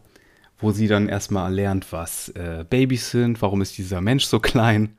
wo 0.59 0.71
sie 0.71 0.87
dann 0.87 1.09
erstmal 1.09 1.53
lernt, 1.53 1.93
was 1.93 2.29
äh, 2.31 2.65
Babys 2.69 3.11
sind, 3.11 3.43
warum 3.43 3.61
ist 3.63 3.77
dieser 3.79 4.01
Mensch 4.01 4.25
so 4.25 4.39
klein, 4.39 4.97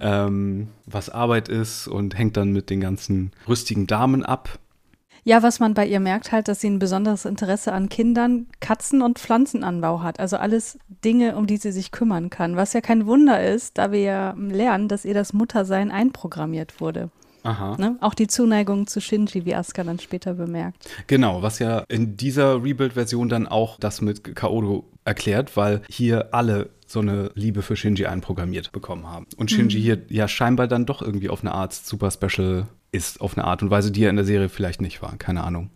ähm, 0.00 0.68
was 0.86 1.08
Arbeit 1.08 1.48
ist 1.48 1.86
und 1.86 2.18
hängt 2.18 2.36
dann 2.36 2.52
mit 2.52 2.68
den 2.68 2.80
ganzen 2.80 3.30
rüstigen 3.46 3.86
Damen 3.86 4.24
ab. 4.24 4.58
Ja, 5.28 5.42
was 5.42 5.60
man 5.60 5.74
bei 5.74 5.86
ihr 5.86 6.00
merkt 6.00 6.32
halt, 6.32 6.48
dass 6.48 6.62
sie 6.62 6.70
ein 6.70 6.78
besonderes 6.78 7.26
Interesse 7.26 7.74
an 7.74 7.90
Kindern, 7.90 8.46
Katzen 8.60 9.02
und 9.02 9.18
Pflanzenanbau 9.18 10.00
hat. 10.00 10.20
Also 10.20 10.38
alles 10.38 10.78
Dinge, 11.04 11.36
um 11.36 11.46
die 11.46 11.58
sie 11.58 11.70
sich 11.70 11.92
kümmern 11.92 12.30
kann. 12.30 12.56
Was 12.56 12.72
ja 12.72 12.80
kein 12.80 13.04
Wunder 13.04 13.44
ist, 13.46 13.76
da 13.76 13.92
wir 13.92 14.00
ja 14.00 14.34
lernen, 14.38 14.88
dass 14.88 15.04
ihr 15.04 15.12
das 15.12 15.34
Muttersein 15.34 15.90
einprogrammiert 15.90 16.80
wurde. 16.80 17.10
Aha. 17.42 17.76
Ne? 17.78 17.98
Auch 18.00 18.14
die 18.14 18.26
Zuneigung 18.26 18.86
zu 18.86 19.02
Shinji, 19.02 19.44
wie 19.44 19.54
Asuka 19.54 19.84
dann 19.84 19.98
später 19.98 20.32
bemerkt. 20.32 20.88
Genau, 21.08 21.42
was 21.42 21.58
ja 21.58 21.84
in 21.88 22.16
dieser 22.16 22.64
Rebuild-Version 22.64 23.28
dann 23.28 23.46
auch 23.46 23.78
das 23.78 24.00
mit 24.00 24.34
Kaoru 24.34 24.84
erklärt, 25.04 25.58
weil 25.58 25.82
hier 25.90 26.32
alle 26.32 26.70
so 26.86 27.00
eine 27.00 27.32
Liebe 27.34 27.60
für 27.60 27.76
Shinji 27.76 28.06
einprogrammiert 28.06 28.72
bekommen 28.72 29.06
haben. 29.06 29.26
Und 29.36 29.50
Shinji 29.50 29.78
hier 29.78 30.00
ja 30.08 30.26
scheinbar 30.26 30.68
dann 30.68 30.86
doch 30.86 31.02
irgendwie 31.02 31.28
auf 31.28 31.42
eine 31.42 31.52
Art 31.52 31.74
super 31.74 32.10
special 32.10 32.66
ist, 32.98 33.20
auf 33.20 33.38
eine 33.38 33.46
Art 33.46 33.62
und 33.62 33.70
Weise, 33.70 33.90
die 33.90 34.04
er 34.04 34.10
in 34.10 34.16
der 34.16 34.24
Serie 34.24 34.48
vielleicht 34.48 34.82
nicht 34.82 35.00
war. 35.00 35.16
Keine 35.16 35.44
Ahnung. 35.44 35.70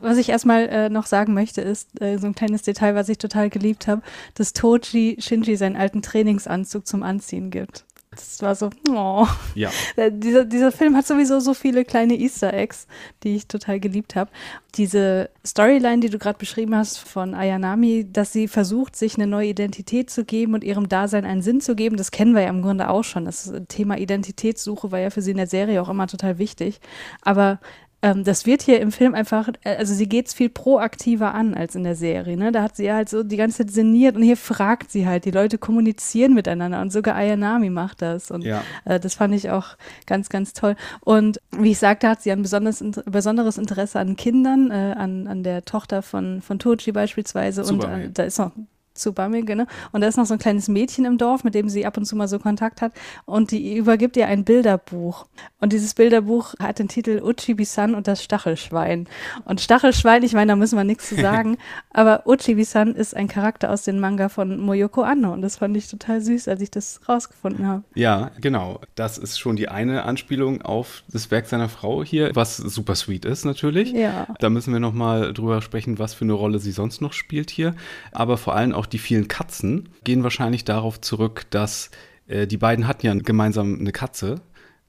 Was 0.00 0.18
ich 0.18 0.28
erstmal 0.28 0.68
äh, 0.68 0.88
noch 0.88 1.06
sagen 1.06 1.34
möchte, 1.34 1.60
ist 1.60 2.00
äh, 2.00 2.18
so 2.18 2.26
ein 2.26 2.34
kleines 2.34 2.62
Detail, 2.62 2.94
was 2.94 3.08
ich 3.08 3.18
total 3.18 3.48
geliebt 3.50 3.86
habe, 3.86 4.02
dass 4.34 4.52
Toji 4.52 5.16
Shinji 5.18 5.56
seinen 5.56 5.76
alten 5.76 6.02
Trainingsanzug 6.02 6.86
zum 6.86 7.02
Anziehen 7.02 7.50
gibt. 7.50 7.84
Das 8.14 8.42
war 8.42 8.54
so, 8.54 8.70
oh. 8.90 9.26
Ja. 9.54 9.70
Äh, 9.96 10.10
Dieser, 10.12 10.44
dieser 10.44 10.72
Film 10.72 10.96
hat 10.96 11.06
sowieso 11.06 11.38
so 11.38 11.54
viele 11.54 11.84
kleine 11.84 12.14
Easter 12.14 12.52
Eggs, 12.52 12.86
die 13.22 13.36
ich 13.36 13.46
total 13.46 13.78
geliebt 13.78 14.16
habe. 14.16 14.30
Diese 14.74 15.30
Storyline, 15.46 16.00
die 16.00 16.10
du 16.10 16.18
gerade 16.18 16.38
beschrieben 16.38 16.74
hast 16.74 16.98
von 16.98 17.34
Ayanami, 17.34 18.06
dass 18.10 18.32
sie 18.32 18.48
versucht, 18.48 18.96
sich 18.96 19.14
eine 19.16 19.28
neue 19.28 19.48
Identität 19.48 20.10
zu 20.10 20.24
geben 20.24 20.54
und 20.54 20.64
ihrem 20.64 20.88
Dasein 20.88 21.24
einen 21.24 21.42
Sinn 21.42 21.60
zu 21.60 21.76
geben, 21.76 21.96
das 21.96 22.10
kennen 22.10 22.34
wir 22.34 22.42
ja 22.42 22.48
im 22.48 22.62
Grunde 22.62 22.88
auch 22.88 23.04
schon. 23.04 23.24
Das 23.24 23.52
Thema 23.68 23.98
Identitätssuche 23.98 24.90
war 24.90 24.98
ja 24.98 25.10
für 25.10 25.22
sie 25.22 25.30
in 25.30 25.36
der 25.36 25.46
Serie 25.46 25.80
auch 25.80 25.88
immer 25.88 26.08
total 26.08 26.38
wichtig. 26.38 26.80
Aber 27.22 27.60
ähm, 28.04 28.22
das 28.22 28.44
wird 28.44 28.60
hier 28.62 28.80
im 28.80 28.92
Film 28.92 29.14
einfach, 29.14 29.48
äh, 29.64 29.76
also 29.76 29.94
sie 29.94 30.06
geht 30.08 30.26
es 30.28 30.34
viel 30.34 30.50
proaktiver 30.50 31.32
an 31.34 31.54
als 31.54 31.74
in 31.74 31.84
der 31.84 31.94
Serie. 31.94 32.36
Ne? 32.36 32.52
Da 32.52 32.62
hat 32.62 32.76
sie 32.76 32.84
ja 32.84 32.96
halt 32.96 33.08
so 33.08 33.22
die 33.22 33.36
ganze 33.36 33.58
Zeit 33.58 33.70
sinniert 33.72 34.14
und 34.16 34.22
hier 34.22 34.36
fragt 34.36 34.90
sie 34.90 35.06
halt. 35.06 35.24
Die 35.24 35.30
Leute 35.30 35.56
kommunizieren 35.58 36.34
miteinander 36.34 36.80
und 36.82 36.92
sogar 36.92 37.14
Ayanami 37.16 37.70
macht 37.70 38.02
das. 38.02 38.30
Und 38.30 38.42
Ja. 38.44 38.62
äh, 38.84 39.00
das 39.00 39.14
fand 39.14 39.34
ich 39.34 39.48
auch 39.50 39.76
ganz, 40.06 40.28
ganz 40.28 40.52
toll. 40.52 40.76
Und 41.00 41.40
wie 41.56 41.70
ich 41.70 41.78
sagte, 41.78 42.08
hat 42.08 42.20
sie 42.22 42.30
ein 42.30 42.42
besonderes, 42.42 42.82
int- 42.82 43.02
besonderes 43.10 43.56
Interesse 43.58 43.98
an 43.98 44.16
Kindern, 44.16 44.70
äh, 44.70 44.94
an, 44.96 45.26
an 45.26 45.42
der 45.42 45.64
Tochter 45.64 46.02
von, 46.02 46.42
von 46.42 46.58
Toji 46.58 46.92
beispielsweise. 46.92 47.62
Und 47.62 47.80
Tsubame. 47.80 48.04
äh, 48.04 48.10
da 48.12 48.24
ist 48.24 48.38
noch 48.38 48.52
Tsubame, 48.94 49.42
genau. 49.42 49.64
Und 49.92 50.00
da 50.00 50.06
ist 50.06 50.16
noch 50.16 50.26
so 50.26 50.34
ein 50.34 50.38
kleines 50.38 50.68
Mädchen 50.68 51.04
im 51.04 51.18
Dorf, 51.18 51.42
mit 51.42 51.54
dem 51.54 51.68
sie 51.68 51.84
ab 51.84 51.96
und 51.96 52.04
zu 52.04 52.14
mal 52.14 52.28
so 52.28 52.38
Kontakt 52.38 52.80
hat. 52.80 52.92
Und 53.24 53.50
die 53.50 53.76
übergibt 53.76 54.16
ihr 54.16 54.28
ein 54.28 54.44
Bilderbuch. 54.44 55.26
Und 55.60 55.72
dieses 55.72 55.94
Bilderbuch 55.94 56.54
hat 56.60 56.78
den 56.78 56.88
Titel 56.88 57.20
Uchibi-san 57.22 57.94
und 57.94 58.06
das 58.06 58.22
Stachelschwein. 58.22 59.08
Und 59.44 59.60
Stachelschwein, 59.60 60.22
ich 60.22 60.32
meine, 60.32 60.52
da 60.52 60.56
müssen 60.56 60.76
wir 60.76 60.84
nichts 60.84 61.08
zu 61.08 61.16
sagen. 61.16 61.56
aber 61.92 62.26
Uchibi-san 62.26 62.94
ist 62.94 63.16
ein 63.16 63.28
Charakter 63.28 63.70
aus 63.70 63.82
dem 63.82 63.98
Manga 63.98 64.28
von 64.28 64.60
Moyoko 64.60 65.02
Anno. 65.02 65.32
Und 65.32 65.42
das 65.42 65.56
fand 65.56 65.76
ich 65.76 65.88
total 65.88 66.20
süß, 66.20 66.48
als 66.48 66.60
ich 66.60 66.70
das 66.70 67.00
rausgefunden 67.08 67.66
habe. 67.66 67.82
Ja, 67.94 68.30
genau. 68.40 68.80
Das 68.94 69.18
ist 69.18 69.38
schon 69.38 69.56
die 69.56 69.68
eine 69.68 70.04
Anspielung 70.04 70.62
auf 70.62 71.02
das 71.08 71.30
Werk 71.30 71.46
seiner 71.46 71.68
Frau 71.68 72.04
hier, 72.04 72.30
was 72.34 72.56
super 72.56 72.94
sweet 72.94 73.24
ist 73.24 73.44
natürlich. 73.44 73.92
Ja. 73.92 74.26
Da 74.38 74.50
müssen 74.50 74.72
wir 74.72 74.80
noch 74.80 74.92
mal 74.92 75.32
drüber 75.32 75.62
sprechen, 75.62 75.98
was 75.98 76.14
für 76.14 76.24
eine 76.24 76.32
Rolle 76.34 76.58
sie 76.58 76.72
sonst 76.72 77.00
noch 77.00 77.12
spielt 77.12 77.50
hier. 77.50 77.74
Aber 78.12 78.36
vor 78.36 78.54
allem 78.54 78.72
auch 78.72 78.83
die 78.86 78.98
vielen 78.98 79.28
Katzen 79.28 79.88
gehen 80.04 80.22
wahrscheinlich 80.22 80.64
darauf 80.64 81.00
zurück, 81.00 81.46
dass 81.50 81.90
äh, 82.26 82.46
die 82.46 82.56
beiden 82.56 82.86
hatten 82.86 83.06
ja 83.06 83.14
gemeinsam 83.14 83.78
eine 83.78 83.92
Katze 83.92 84.40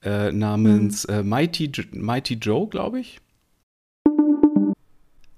äh, 0.04 0.32
namens 0.32 1.06
äh, 1.06 1.24
Mighty, 1.24 1.72
Mighty 1.92 2.36
Joe, 2.36 2.68
glaube 2.68 3.00
ich. 3.00 3.20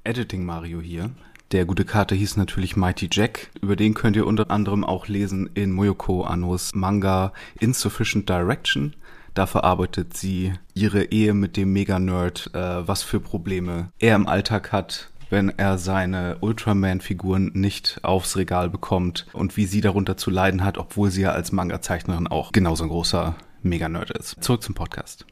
Editing 0.04 0.46
Mario 0.46 0.80
hier. 0.80 1.12
Der 1.52 1.66
gute 1.66 1.86
Kater 1.86 2.16
hieß 2.16 2.36
natürlich 2.36 2.76
Mighty 2.76 3.08
Jack. 3.12 3.50
Über 3.62 3.78
den 3.78 3.94
könnt 3.94 4.18
ihr 4.18 4.28
unter 4.28 4.52
anderem 4.52 4.84
auch 4.84 5.08
lesen 5.08 5.50
in 5.54 5.72
Moyoko 5.72 6.24
Annos 6.24 6.76
Manga 6.76 7.32
Insufficient 7.60 8.28
Direction. 8.28 8.96
Da 9.34 9.46
verarbeitet 9.46 10.18
sie 10.18 10.54
ihre 10.74 11.06
Ehe 11.06 11.34
mit 11.34 11.58
dem 11.58 11.72
Mega-Nerd, 11.72 12.52
äh, 12.54 12.88
was 12.88 13.04
für 13.04 13.20
Probleme 13.20 13.92
er 14.00 14.16
im 14.16 14.28
Alltag 14.28 14.72
hat, 14.72 15.10
wenn 15.30 15.50
er 15.50 15.78
seine 15.78 16.38
Ultraman-Figuren 16.42 17.52
nicht 17.54 18.00
aufs 18.04 18.38
Regal 18.38 18.70
bekommt 18.70 19.28
und 19.34 19.58
wie 19.58 19.66
sie 19.66 19.82
darunter 19.82 20.18
zu 20.18 20.30
leiden 20.30 20.64
hat, 20.64 20.78
obwohl 20.78 21.12
sie 21.12 21.22
ja 21.22 21.32
als 21.32 21.52
Manga-Zeichnerin 21.52 22.28
auch 22.28 22.52
genauso 22.52 22.84
ein 22.84 22.90
großer 22.90 23.36
Mega-Nerd 23.64 24.12
ist. 24.12 24.44
Zurück 24.44 24.64
zum 24.64 24.76
Podcast. 24.76 25.26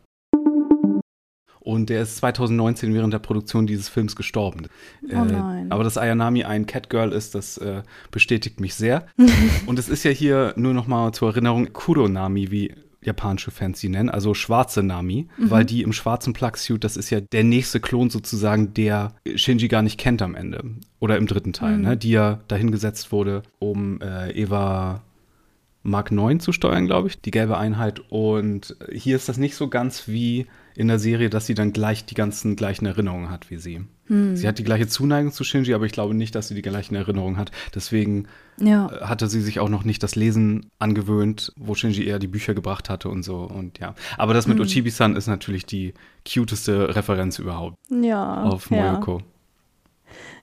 Und 1.65 1.89
der 1.89 2.03
ist 2.03 2.17
2019 2.17 2.93
während 2.93 3.12
der 3.12 3.19
Produktion 3.19 3.65
dieses 3.65 3.89
Films 3.89 4.15
gestorben. 4.15 4.67
Oh 5.12 5.25
nein. 5.25 5.67
Äh, 5.67 5.73
aber 5.73 5.84
dass 5.84 5.97
Ayanami 5.97 6.43
ein 6.43 6.67
Catgirl 6.67 7.12
ist, 7.12 7.34
das 7.34 7.58
äh, 7.58 7.81
bestätigt 8.12 8.60
mich 8.60 8.75
sehr. 8.75 9.08
und 9.65 9.79
es 9.79 9.89
ist 9.89 10.03
ja 10.03 10.12
hier 10.12 10.53
nur 10.58 10.75
noch 10.75 10.86
mal 10.86 11.12
zur 11.12 11.29
Erinnerung 11.29 11.73
Kuronami, 11.73 12.51
wie 12.51 12.75
japanische 13.05 13.51
Fans 13.51 13.79
sie 13.79 13.89
nennen, 13.89 14.09
also 14.09 14.33
schwarze 14.33 14.83
Nami, 14.83 15.27
mhm. 15.37 15.51
weil 15.51 15.65
die 15.65 15.81
im 15.81 15.93
schwarzen 15.93 16.33
Plugsuit, 16.33 16.83
das 16.83 16.97
ist 16.97 17.09
ja 17.09 17.21
der 17.21 17.43
nächste 17.43 17.79
Klon 17.79 18.09
sozusagen, 18.09 18.73
der 18.73 19.13
Shinji 19.35 19.67
gar 19.67 19.81
nicht 19.81 19.99
kennt 19.99 20.21
am 20.21 20.35
Ende. 20.35 20.63
Oder 20.99 21.17
im 21.17 21.27
dritten 21.27 21.53
Teil, 21.53 21.77
mhm. 21.77 21.83
ne? 21.83 21.97
Die 21.97 22.11
ja 22.11 22.39
dahingesetzt 22.47 23.11
wurde, 23.11 23.43
um 23.59 24.01
äh, 24.01 24.31
Eva 24.31 25.03
Mark 25.83 26.11
9 26.11 26.39
zu 26.39 26.51
steuern, 26.51 26.87
glaube 26.87 27.09
ich, 27.09 27.21
die 27.21 27.31
gelbe 27.31 27.57
Einheit. 27.57 28.01
Und 28.09 28.75
hier 28.91 29.15
ist 29.15 29.29
das 29.29 29.37
nicht 29.37 29.55
so 29.55 29.67
ganz 29.67 30.07
wie 30.07 30.47
in 30.75 30.88
der 30.88 30.99
Serie, 30.99 31.29
dass 31.29 31.45
sie 31.45 31.53
dann 31.53 31.73
gleich 31.73 32.05
die 32.05 32.15
ganzen 32.15 32.55
gleichen 32.55 32.85
Erinnerungen 32.85 33.29
hat 33.29 33.49
wie 33.49 33.57
sie. 33.57 33.81
Hm. 34.07 34.35
Sie 34.35 34.47
hat 34.47 34.59
die 34.59 34.63
gleiche 34.63 34.88
Zuneigung 34.88 35.31
zu 35.31 35.43
Shinji, 35.43 35.73
aber 35.73 35.85
ich 35.85 35.91
glaube 35.91 36.13
nicht, 36.13 36.35
dass 36.35 36.47
sie 36.47 36.55
die 36.55 36.61
gleichen 36.61 36.95
Erinnerungen 36.95 37.38
hat. 37.38 37.51
Deswegen 37.73 38.27
ja. 38.59 38.88
Äh, 38.88 39.05
hatte 39.05 39.27
sie 39.27 39.41
sich 39.41 39.59
auch 39.59 39.69
noch 39.69 39.83
nicht 39.83 40.03
das 40.03 40.15
Lesen 40.15 40.67
angewöhnt, 40.77 41.53
wo 41.57 41.75
Shinji 41.75 42.05
eher 42.05 42.19
die 42.19 42.27
Bücher 42.27 42.53
gebracht 42.53 42.89
hatte 42.89 43.09
und 43.09 43.23
so. 43.23 43.38
Und 43.38 43.79
ja. 43.79 43.95
Aber 44.17 44.33
das 44.33 44.47
mit 44.47 44.57
hm. 44.57 44.65
Ochibi-san 44.65 45.15
ist 45.15 45.27
natürlich 45.27 45.65
die 45.65 45.93
cuteste 46.27 46.95
Referenz 46.95 47.39
überhaupt. 47.39 47.77
Ja. 47.89 48.43
Auf 48.43 48.69
Moyoko. 48.69 49.19
Ja. 49.19 49.25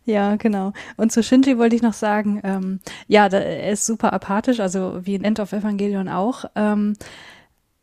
Ja, 0.04 0.34
genau. 0.34 0.72
Und 0.96 1.12
zu 1.12 1.22
Shinji 1.22 1.58
wollte 1.58 1.76
ich 1.76 1.82
noch 1.82 1.92
sagen, 1.92 2.40
ähm, 2.42 2.80
ja, 3.06 3.28
da, 3.28 3.38
er 3.38 3.72
ist 3.72 3.86
super 3.86 4.12
apathisch, 4.12 4.58
also 4.58 5.00
wie 5.04 5.14
in 5.14 5.22
End 5.22 5.38
of 5.38 5.52
Evangelion 5.52 6.08
auch. 6.08 6.44
Ähm, 6.56 6.94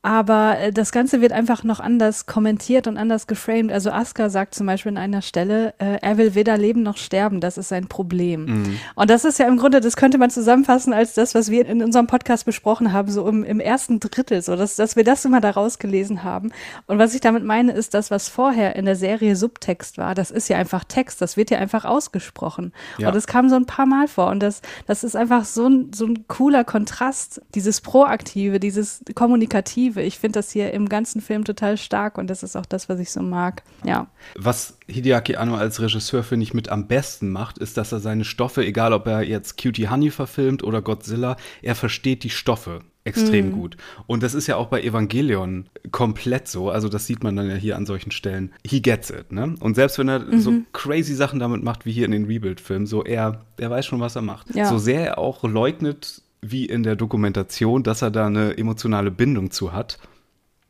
aber 0.02 0.58
äh, 0.60 0.72
das 0.72 0.94
Ganze 0.94 1.20
wird 1.20 1.34
einfach 1.34 1.64
noch 1.66 1.82
anders 1.82 2.26
kommentiert 2.26 2.88
und 2.88 2.98
anders 2.98 3.28
geframed. 3.28 3.72
Also 3.72 3.92
Asuka 3.92 4.30
sagt 4.30 4.56
zum 4.56 4.66
Beispiel 4.66 4.92
an 4.94 4.98
einer 4.98 5.22
Stelle, 5.22 5.74
äh, 5.78 5.98
er 6.02 6.18
will 6.18 6.36
weder 6.36 6.58
leben 6.58 6.84
noch 6.84 6.96
sterben, 6.96 7.42
das 7.42 7.58
ist 7.58 7.68
sein 7.68 7.88
Problem. 7.88 8.46
Mhm. 8.46 8.80
Und 8.96 9.10
das 9.10 9.26
ist 9.26 9.40
ja 9.40 9.48
im 9.48 9.58
Grunde, 9.58 9.82
das 9.82 9.98
könnte 9.98 10.18
man 10.18 10.30
zusammenfassen 10.30 10.94
als 10.94 11.16
das, 11.16 11.36
was 11.36 11.52
wir 11.52 11.66
in 11.66 11.84
unserem 11.84 12.08
Podcast 12.08 12.46
besprochen 12.46 12.94
haben, 12.94 13.12
so 13.12 13.28
im, 13.28 13.44
im 13.44 13.60
ersten 13.60 14.00
Drittel, 14.00 14.42
so 14.42 14.56
dass, 14.56 14.78
dass 14.78 14.96
wir 14.96 15.04
das 15.04 15.26
immer 15.26 15.42
daraus 15.42 15.80
gelesen 15.80 16.24
haben. 16.24 16.54
Und 16.88 16.98
was 16.98 17.14
ich 17.14 17.20
damit 17.20 17.44
meine, 17.44 17.74
ist 17.74 17.94
das, 17.94 18.10
was 18.10 18.30
vorher 18.30 18.78
in 18.78 18.86
der 18.86 18.96
Serie 18.96 19.36
Subtext 19.36 19.98
war, 19.98 20.16
das 20.16 20.32
ist 20.32 20.48
ja 20.48 20.58
einfach 20.58 20.86
Text, 20.86 21.22
das 21.22 21.36
wird 21.36 21.52
ja 21.52 21.58
einfach 21.58 21.84
ausgesprochen. 21.84 22.72
Ja. 23.00 23.10
Und 23.10 23.16
das 23.16 23.28
kam 23.28 23.50
so 23.50 23.58
ein 23.58 23.66
paar 23.66 23.86
Mal 23.86 24.08
vor. 24.08 24.28
Und 24.28 24.40
das, 24.40 24.62
das 24.88 25.04
ist 25.04 25.18
einfach 25.18 25.44
so 25.44 25.68
ein, 25.68 25.92
so 25.94 26.06
ein 26.06 26.26
cooler 26.30 26.64
Kontrast, 26.64 27.42
dieses 27.54 27.82
Proaktive, 27.82 28.62
dieses 28.62 29.04
Kommunikative 29.14 29.89
Perspektive. 29.90 30.02
Ich 30.08 30.20
finde 30.20 30.40
das 30.40 30.52
hier 30.52 30.74
im 30.74 30.90
ganzen 30.90 31.22
Film 31.22 31.44
total 31.44 31.78
stark 31.78 32.18
und 32.18 32.30
das 32.30 32.44
ist 32.44 32.56
auch 32.56 32.66
das, 32.66 32.90
was 32.90 33.00
ich 33.00 33.12
so 33.12 33.22
mag. 33.22 33.64
Ja. 33.84 34.08
Was 34.36 34.78
Hideaki 34.88 35.36
Anno 35.36 35.56
als 35.56 35.82
Regisseur, 35.82 36.24
finde 36.24 36.44
ich, 36.44 36.54
mit 36.54 36.70
am 36.70 36.88
besten 36.88 37.30
macht, 37.30 37.58
ist, 37.58 37.78
dass 37.78 37.92
er 37.92 38.00
seine 38.00 38.26
Stoffe, 38.26 38.66
egal 38.66 38.94
ob 38.94 39.08
er 39.08 39.22
jetzt 39.22 39.62
Cutie 39.62 39.90
Honey 39.90 40.12
verfilmt 40.12 40.64
oder 40.64 40.82
Godzilla, 40.82 41.38
er 41.62 41.76
versteht 41.76 42.24
die 42.24 42.30
Stoffe 42.30 42.82
extrem 43.06 43.48
mhm. 43.48 43.52
gut. 43.54 43.78
Und 44.08 44.24
das 44.24 44.34
ist 44.34 44.48
ja 44.48 44.58
auch 44.58 44.68
bei 44.68 44.84
Evangelion 44.84 45.70
komplett 45.92 46.48
so. 46.48 46.70
Also 46.70 46.90
das 46.90 47.08
sieht 47.08 47.24
man 47.24 47.36
dann 47.36 47.50
ja 47.50 47.56
hier 47.56 47.76
an 47.76 47.86
solchen 47.86 48.12
Stellen. 48.12 48.52
He 48.68 48.82
gets 48.82 49.10
it, 49.10 49.32
ne? 49.32 49.56
Und 49.62 49.76
selbst 49.76 49.98
wenn 49.98 50.10
er 50.10 50.20
mhm. 50.20 50.40
so 50.40 50.54
crazy 50.74 51.16
Sachen 51.16 51.40
damit 51.40 51.64
macht, 51.64 51.86
wie 51.86 51.92
hier 51.92 52.06
in 52.06 52.12
den 52.12 52.26
Rebuild-Filmen, 52.26 52.86
so 52.86 53.04
er, 53.04 53.46
er 53.58 53.70
weiß 53.72 53.86
schon, 53.86 54.00
was 54.00 54.16
er 54.16 54.22
macht. 54.22 54.54
Ja. 54.54 54.66
So 54.66 54.78
sehr 54.78 55.06
er 55.08 55.18
auch 55.18 55.44
leugnet, 55.44 56.22
wie 56.42 56.66
in 56.66 56.84
der 56.84 56.96
Dokumentation, 56.96 57.84
dass 57.84 58.02
er 58.02 58.12
da 58.12 58.28
eine 58.28 58.58
emotionale 58.58 59.12
Bindung 59.12 59.52
zu 59.52 59.74
hat. 59.74 60.00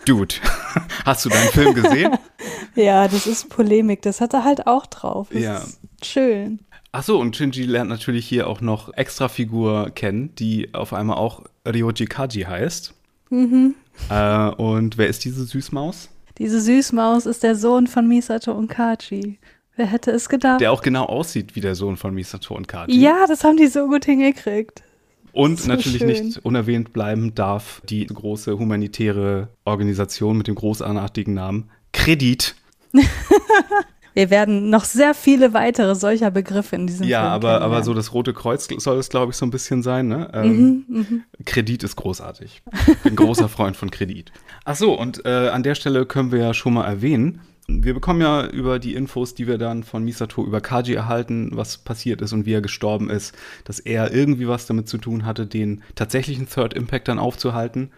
Dude, 0.07 0.35
hast 1.05 1.25
du 1.25 1.29
deinen 1.29 1.49
Film 1.49 1.75
gesehen? 1.75 2.17
ja, 2.75 3.07
das 3.09 3.27
ist 3.27 3.49
Polemik. 3.49 4.03
Das 4.03 4.21
hat 4.21 4.35
er 4.35 4.45
halt 4.45 4.67
auch 4.67 4.87
drauf. 4.87 5.29
Das 5.31 5.43
ja. 5.43 5.63
schön. 6.03 6.61
Achso, 6.93 7.19
und 7.19 7.37
Shinji 7.37 7.65
lernt 7.65 7.91
natürlich 7.91 8.27
hier 8.27 8.47
auch 8.47 8.61
noch 8.61 8.93
Extrafigur 8.95 9.91
kennen, 9.91 10.35
die 10.37 10.73
auf 10.75 10.93
einmal 10.93 11.17
auch 11.17 11.43
Ryoji 11.67 12.07
Kaji 12.07 12.43
heißt. 12.43 12.95
Mhm. 13.31 13.75
Äh, 14.11 14.49
und 14.51 14.97
wer 14.97 15.09
ist 15.09 15.25
diese 15.25 15.45
Süßmaus? 15.45 16.09
Diese 16.39 16.61
Süßmaus 16.61 17.27
ist 17.27 17.43
der 17.43 17.57
Sohn 17.57 17.87
von 17.87 18.07
Misato 18.07 18.53
und 18.53 18.69
Kaji. 18.69 19.39
Wer 19.77 19.87
hätte 19.87 20.13
es 20.13 20.29
gedacht? 20.29 20.61
Der 20.61 20.71
auch 20.71 20.83
genau 20.83 21.07
aussieht 21.07 21.57
wie 21.57 21.61
der 21.61 21.75
Sohn 21.75 21.97
von 21.97 22.15
Misato 22.15 22.55
und 22.55 22.69
Kaji. 22.69 22.97
Ja, 22.97 23.27
das 23.27 23.43
haben 23.43 23.57
die 23.57 23.67
so 23.67 23.89
gut 23.89 24.05
hingekriegt. 24.05 24.85
Und 25.35 25.61
so 25.61 25.69
natürlich 25.69 25.99
schön. 25.99 26.09
nicht 26.09 26.39
unerwähnt 26.45 26.93
bleiben 26.93 27.35
darf 27.35 27.83
die 27.89 28.07
große 28.07 28.57
humanitäre 28.57 29.49
Organisation 29.65 30.39
mit 30.39 30.47
dem 30.47 30.55
großartigen 30.55 31.35
Namen 31.35 31.71
Kredit. 31.93 32.55
Wir 34.15 34.31
werden 34.31 34.71
noch 34.71 34.85
sehr 34.85 35.13
viele 35.13 35.53
weitere 35.53 35.97
solcher 35.97 36.31
Begriffe 36.31 36.77
in 36.77 36.87
diesem 36.87 37.09
ja, 37.09 37.23
Film 37.23 37.33
aber, 37.33 37.63
aber 37.63 37.83
so 37.83 37.95
das 37.95 38.15
Rote 38.15 38.33
Kreuz 38.33 38.69
soll 38.79 38.99
es, 38.99 39.09
glaube 39.09 39.33
ich, 39.33 39.37
so 39.37 39.45
ein 39.45 39.51
bisschen 39.51 39.83
sein. 39.83 40.07
Ne? 40.07 40.31
Ähm, 40.33 40.85
mhm, 40.87 40.97
mh. 41.01 41.07
Kredit 41.45 41.83
ist 41.83 41.97
großartig. 41.97 42.63
Bin 43.03 43.17
großer 43.17 43.49
Freund 43.49 43.77
von 43.77 43.91
Kredit. 43.91 44.31
Ach 44.65 44.77
so, 44.77 44.97
und 44.97 45.27
äh, 45.27 45.49
an 45.49 45.65
der 45.65 45.75
Stelle 45.75 46.07
können 46.07 46.31
wir 46.31 46.39
ja 46.39 46.55
schon 46.55 46.75
mal 46.75 46.85
erwähnen, 46.85 47.41
wir 47.67 47.95
bekommen 47.95 48.21
ja 48.21 48.47
über 48.47 48.79
die 48.79 48.95
Infos, 48.95 49.35
die 49.35 49.47
wir 49.47 49.59
dann 49.59 49.85
von 49.85 50.05
Misato 50.05 50.45
über 50.45 50.61
Kaji 50.61 50.95
erhalten, 50.95 51.51
was 51.55 51.79
passiert 51.79 52.21
ist 52.21 52.33
und 52.33 52.45
wie 52.47 52.53
er 52.53 52.61
gestorben 52.61 53.09
ist, 53.09 53.35
dass 53.65 53.81
er 53.81 54.13
irgendwie 54.13 54.49
was 54.49 54.67
damit 54.67 54.89
zu 54.89 54.99
tun 54.99 55.25
hatte, 55.25 55.47
den 55.47 55.83
tatsächlichen 55.95 56.49
Third 56.49 56.75
Impact 56.75 57.09
dann 57.09 57.19
aufzuhalten. 57.19 57.91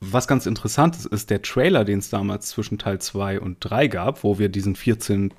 Was 0.00 0.28
ganz 0.28 0.46
interessant 0.46 0.96
ist, 0.96 1.06
ist 1.06 1.30
der 1.30 1.42
Trailer, 1.42 1.84
den 1.84 2.00
es 2.00 2.10
damals 2.10 2.48
zwischen 2.48 2.78
Teil 2.78 3.00
2 3.00 3.40
und 3.40 3.58
3 3.60 3.86
gab, 3.86 4.24
wo 4.24 4.38
wir 4.38 4.48
diesen 4.48 4.76
14 4.76 5.32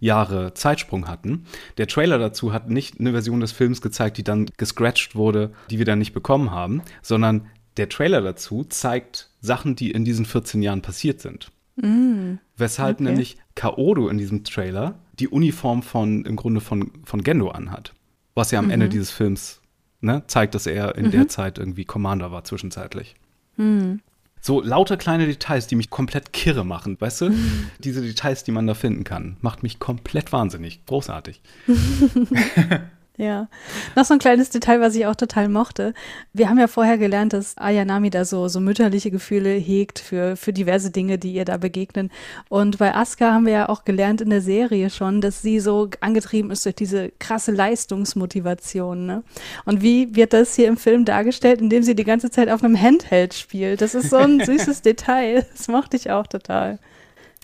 Jahre 0.00 0.52
Zeitsprung 0.54 1.08
hatten. 1.08 1.46
Der 1.78 1.86
Trailer 1.86 2.18
dazu 2.18 2.52
hat 2.52 2.68
nicht 2.68 3.00
eine 3.00 3.12
Version 3.12 3.40
des 3.40 3.52
Films 3.52 3.80
gezeigt, 3.80 4.18
die 4.18 4.24
dann 4.24 4.50
gescratcht 4.56 5.14
wurde, 5.14 5.52
die 5.70 5.78
wir 5.78 5.86
dann 5.86 6.00
nicht 6.00 6.12
bekommen 6.12 6.50
haben, 6.50 6.82
sondern 7.00 7.46
der 7.76 7.88
Trailer 7.88 8.20
dazu 8.20 8.64
zeigt 8.64 9.30
Sachen, 9.40 9.76
die 9.76 9.90
in 9.90 10.04
diesen 10.04 10.26
14 10.26 10.62
Jahren 10.62 10.82
passiert 10.82 11.20
sind. 11.20 11.50
Mm, 11.76 12.34
Weshalb 12.56 12.96
okay. 12.96 13.04
nämlich 13.04 13.36
Kaoru 13.54 14.08
in 14.08 14.18
diesem 14.18 14.44
Trailer 14.44 14.98
die 15.18 15.28
Uniform 15.28 15.82
von, 15.82 16.24
im 16.24 16.36
Grunde 16.36 16.60
von, 16.60 16.90
von 17.04 17.22
Gendo 17.22 17.50
anhat. 17.50 17.92
Was 18.34 18.50
ja 18.50 18.58
am 18.58 18.66
mhm. 18.66 18.70
Ende 18.72 18.88
dieses 18.88 19.10
Films 19.10 19.60
ne, 20.00 20.22
zeigt, 20.26 20.54
dass 20.54 20.66
er 20.66 20.96
in 20.96 21.06
mhm. 21.06 21.10
der 21.10 21.28
Zeit 21.28 21.58
irgendwie 21.58 21.84
Commander 21.84 22.30
war, 22.32 22.44
zwischenzeitlich. 22.44 23.14
Mhm. 23.56 24.00
So 24.40 24.60
lauter 24.60 24.98
kleine 24.98 25.26
Details, 25.26 25.68
die 25.68 25.74
mich 25.74 25.88
komplett 25.88 26.34
kirre 26.34 26.64
machen, 26.64 27.00
weißt 27.00 27.22
du? 27.22 27.30
Diese 27.78 28.02
Details, 28.02 28.44
die 28.44 28.52
man 28.52 28.66
da 28.66 28.74
finden 28.74 29.02
kann, 29.02 29.38
macht 29.40 29.62
mich 29.62 29.78
komplett 29.78 30.32
wahnsinnig. 30.32 30.84
Großartig. 30.84 31.40
Ja. 33.16 33.46
Noch 33.94 34.04
so 34.04 34.14
ein 34.14 34.18
kleines 34.18 34.50
Detail, 34.50 34.80
was 34.80 34.96
ich 34.96 35.06
auch 35.06 35.14
total 35.14 35.48
mochte. 35.48 35.94
Wir 36.32 36.48
haben 36.48 36.58
ja 36.58 36.66
vorher 36.66 36.98
gelernt, 36.98 37.32
dass 37.32 37.56
Ayanami 37.56 38.10
da 38.10 38.24
so, 38.24 38.48
so 38.48 38.58
mütterliche 38.58 39.12
Gefühle 39.12 39.50
hegt 39.50 40.00
für, 40.00 40.34
für 40.36 40.52
diverse 40.52 40.90
Dinge, 40.90 41.16
die 41.16 41.32
ihr 41.32 41.44
da 41.44 41.56
begegnen. 41.56 42.10
Und 42.48 42.78
bei 42.78 42.92
Asuka 42.92 43.32
haben 43.32 43.46
wir 43.46 43.52
ja 43.52 43.68
auch 43.68 43.84
gelernt 43.84 44.20
in 44.20 44.30
der 44.30 44.40
Serie 44.40 44.90
schon, 44.90 45.20
dass 45.20 45.42
sie 45.42 45.60
so 45.60 45.88
angetrieben 46.00 46.50
ist 46.50 46.64
durch 46.64 46.74
diese 46.74 47.12
krasse 47.20 47.52
Leistungsmotivation. 47.52 49.06
Ne? 49.06 49.22
Und 49.64 49.80
wie 49.80 50.16
wird 50.16 50.32
das 50.32 50.56
hier 50.56 50.66
im 50.66 50.76
Film 50.76 51.04
dargestellt, 51.04 51.60
indem 51.60 51.84
sie 51.84 51.94
die 51.94 52.04
ganze 52.04 52.30
Zeit 52.30 52.48
auf 52.48 52.64
einem 52.64 52.80
Handheld 52.80 53.34
spielt? 53.34 53.80
Das 53.80 53.94
ist 53.94 54.10
so 54.10 54.16
ein 54.16 54.40
süßes 54.44 54.82
Detail. 54.82 55.46
Das 55.52 55.68
mochte 55.68 55.96
ich 55.96 56.10
auch 56.10 56.26
total. 56.26 56.80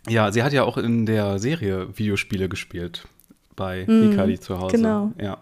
Ja, 0.08 0.32
sie 0.32 0.42
hat 0.42 0.52
ja 0.52 0.64
auch 0.64 0.78
in 0.78 1.06
der 1.06 1.38
Serie 1.38 1.96
Videospiele 1.96 2.48
gespielt 2.48 3.06
bei 3.54 3.84
mm, 3.86 4.10
Hikari 4.10 4.40
zu 4.40 4.58
Hause. 4.58 4.76
Genau. 4.76 5.12
Ja. 5.20 5.38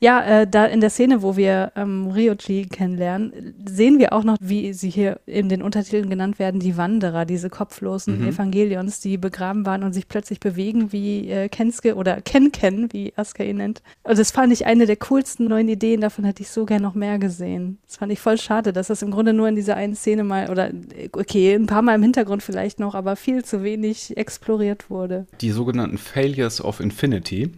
Ja, 0.00 0.42
äh, 0.42 0.46
da 0.46 0.66
in 0.66 0.80
der 0.80 0.90
Szene, 0.90 1.22
wo 1.22 1.36
wir 1.36 1.72
ähm, 1.76 2.08
Ryoji 2.08 2.66
kennenlernen, 2.66 3.54
sehen 3.64 3.98
wir 3.98 4.12
auch 4.12 4.24
noch, 4.24 4.36
wie 4.40 4.72
sie 4.72 4.90
hier 4.90 5.20
in 5.26 5.48
den 5.48 5.62
Untertiteln 5.62 6.08
genannt 6.08 6.38
werden, 6.38 6.60
die 6.60 6.76
Wanderer, 6.76 7.24
diese 7.24 7.50
kopflosen 7.50 8.20
mhm. 8.20 8.28
Evangelions, 8.28 9.00
die 9.00 9.18
begraben 9.18 9.66
waren 9.66 9.82
und 9.82 9.92
sich 9.92 10.08
plötzlich 10.08 10.40
bewegen 10.40 10.92
wie 10.92 11.30
äh, 11.30 11.48
Kenske 11.48 11.94
oder 11.94 12.20
Ken-Ken, 12.20 12.92
wie 12.92 13.12
Asuka 13.16 13.44
ihn 13.44 13.56
nennt. 13.56 13.82
Und 14.02 14.18
das 14.18 14.30
fand 14.30 14.52
ich 14.52 14.66
eine 14.66 14.86
der 14.86 14.96
coolsten 14.96 15.48
neuen 15.48 15.68
Ideen, 15.68 16.00
davon 16.00 16.24
hätte 16.24 16.42
ich 16.42 16.50
so 16.50 16.64
gern 16.64 16.82
noch 16.82 16.94
mehr 16.94 17.18
gesehen. 17.18 17.78
Das 17.86 17.96
fand 17.96 18.12
ich 18.12 18.20
voll 18.20 18.38
schade, 18.38 18.72
dass 18.72 18.88
das 18.88 19.02
im 19.02 19.10
Grunde 19.10 19.32
nur 19.32 19.48
in 19.48 19.56
dieser 19.56 19.76
einen 19.76 19.94
Szene 19.94 20.24
mal, 20.24 20.50
oder 20.50 20.70
okay, 21.12 21.54
ein 21.54 21.66
paar 21.66 21.82
Mal 21.82 21.94
im 21.94 22.02
Hintergrund 22.02 22.42
vielleicht 22.42 22.80
noch, 22.80 22.94
aber 22.94 23.16
viel 23.16 23.44
zu 23.44 23.62
wenig 23.62 24.16
exploriert 24.16 24.90
wurde. 24.90 25.26
Die 25.40 25.50
sogenannten 25.50 25.98
Failures 25.98 26.62
of 26.62 26.80
Infinity. 26.80 27.50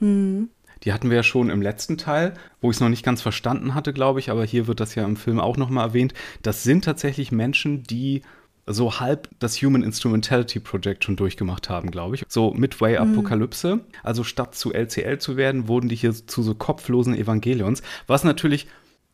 Mhm 0.00 0.50
die 0.86 0.92
hatten 0.92 1.10
wir 1.10 1.16
ja 1.16 1.22
schon 1.24 1.50
im 1.50 1.60
letzten 1.60 1.98
Teil, 1.98 2.34
wo 2.60 2.70
ich 2.70 2.76
es 2.76 2.80
noch 2.80 2.88
nicht 2.88 3.04
ganz 3.04 3.20
verstanden 3.20 3.74
hatte, 3.74 3.92
glaube 3.92 4.20
ich, 4.20 4.30
aber 4.30 4.44
hier 4.44 4.68
wird 4.68 4.80
das 4.80 4.94
ja 4.94 5.04
im 5.04 5.16
Film 5.16 5.40
auch 5.40 5.56
nochmal 5.56 5.88
erwähnt. 5.88 6.14
Das 6.42 6.62
sind 6.62 6.84
tatsächlich 6.84 7.32
Menschen, 7.32 7.82
die 7.82 8.22
so 8.66 9.00
halb 9.00 9.28
das 9.38 9.60
Human 9.62 9.82
Instrumentality 9.82 10.60
Project 10.60 11.04
schon 11.04 11.16
durchgemacht 11.16 11.68
haben, 11.68 11.90
glaube 11.90 12.14
ich. 12.14 12.24
So 12.28 12.52
Midway 12.52 12.96
Apokalypse. 12.96 13.76
Mhm. 13.76 13.80
Also 14.02 14.24
statt 14.24 14.54
zu 14.54 14.72
LCL 14.72 15.18
zu 15.18 15.36
werden, 15.36 15.68
wurden 15.68 15.88
die 15.88 15.96
hier 15.96 16.12
zu 16.12 16.42
so 16.42 16.54
kopflosen 16.54 17.16
Evangelions, 17.16 17.82
was 18.06 18.24
natürlich 18.24 18.68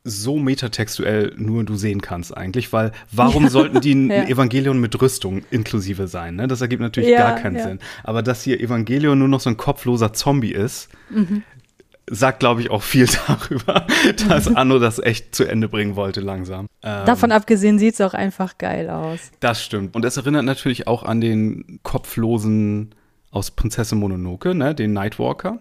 so 0.05 0.39
metatextuell 0.39 1.35
nur 1.37 1.65
du 1.65 1.77
sehen 1.77 2.01
kannst 2.01 2.37
eigentlich, 2.37 2.73
weil 2.73 2.91
warum 3.13 3.45
ja. 3.45 3.51
sollten 3.51 3.81
die 3.81 3.95
ein 3.95 4.11
ja. 4.11 4.25
Evangelion 4.25 4.81
mit 4.81 5.01
Rüstung 5.01 5.43
inklusive 5.51 6.09
sein? 6.09 6.37
Ne? 6.37 6.49
Das 6.49 6.61
ergibt 6.61 6.83
natürlich 6.83 7.11
ja, 7.11 7.19
gar 7.19 7.39
keinen 7.39 7.63
Sinn. 7.63 7.79
Aber 8.03 8.23
dass 8.23 8.43
hier 8.43 8.61
Evangelion 8.61 9.19
nur 9.19 9.29
noch 9.29 9.41
so 9.41 9.51
ein 9.51 9.57
kopfloser 9.57 10.13
Zombie 10.13 10.53
ist, 10.53 10.89
mhm. 11.11 11.45
Sagt, 12.13 12.41
glaube 12.41 12.61
ich, 12.61 12.71
auch 12.71 12.83
viel 12.83 13.07
darüber, 13.27 13.87
dass 14.29 14.55
Anno 14.55 14.79
das 14.79 14.99
echt 14.99 15.35
zu 15.35 15.45
Ende 15.45 15.69
bringen 15.69 15.97
wollte 15.97 16.21
langsam. 16.21 16.67
Ähm, 16.83 17.07
Davon 17.07 17.33
abgesehen 17.33 17.79
sieht 17.79 17.95
es 17.95 18.01
auch 18.01 18.15
einfach 18.15 18.59
geil 18.59 18.91
aus. 18.91 19.31
Das 19.41 19.63
stimmt. 19.65 19.97
Und 19.97 20.05
es 20.05 20.17
erinnert 20.17 20.45
natürlich 20.45 20.87
auch 20.87 21.03
an 21.03 21.21
den 21.21 21.81
kopflosen 21.83 22.95
aus 23.31 23.51
Prinzessin 23.51 23.99
Mononoke, 23.99 24.55
ne? 24.55 24.75
den 24.75 24.93
Nightwalker. 24.93 25.59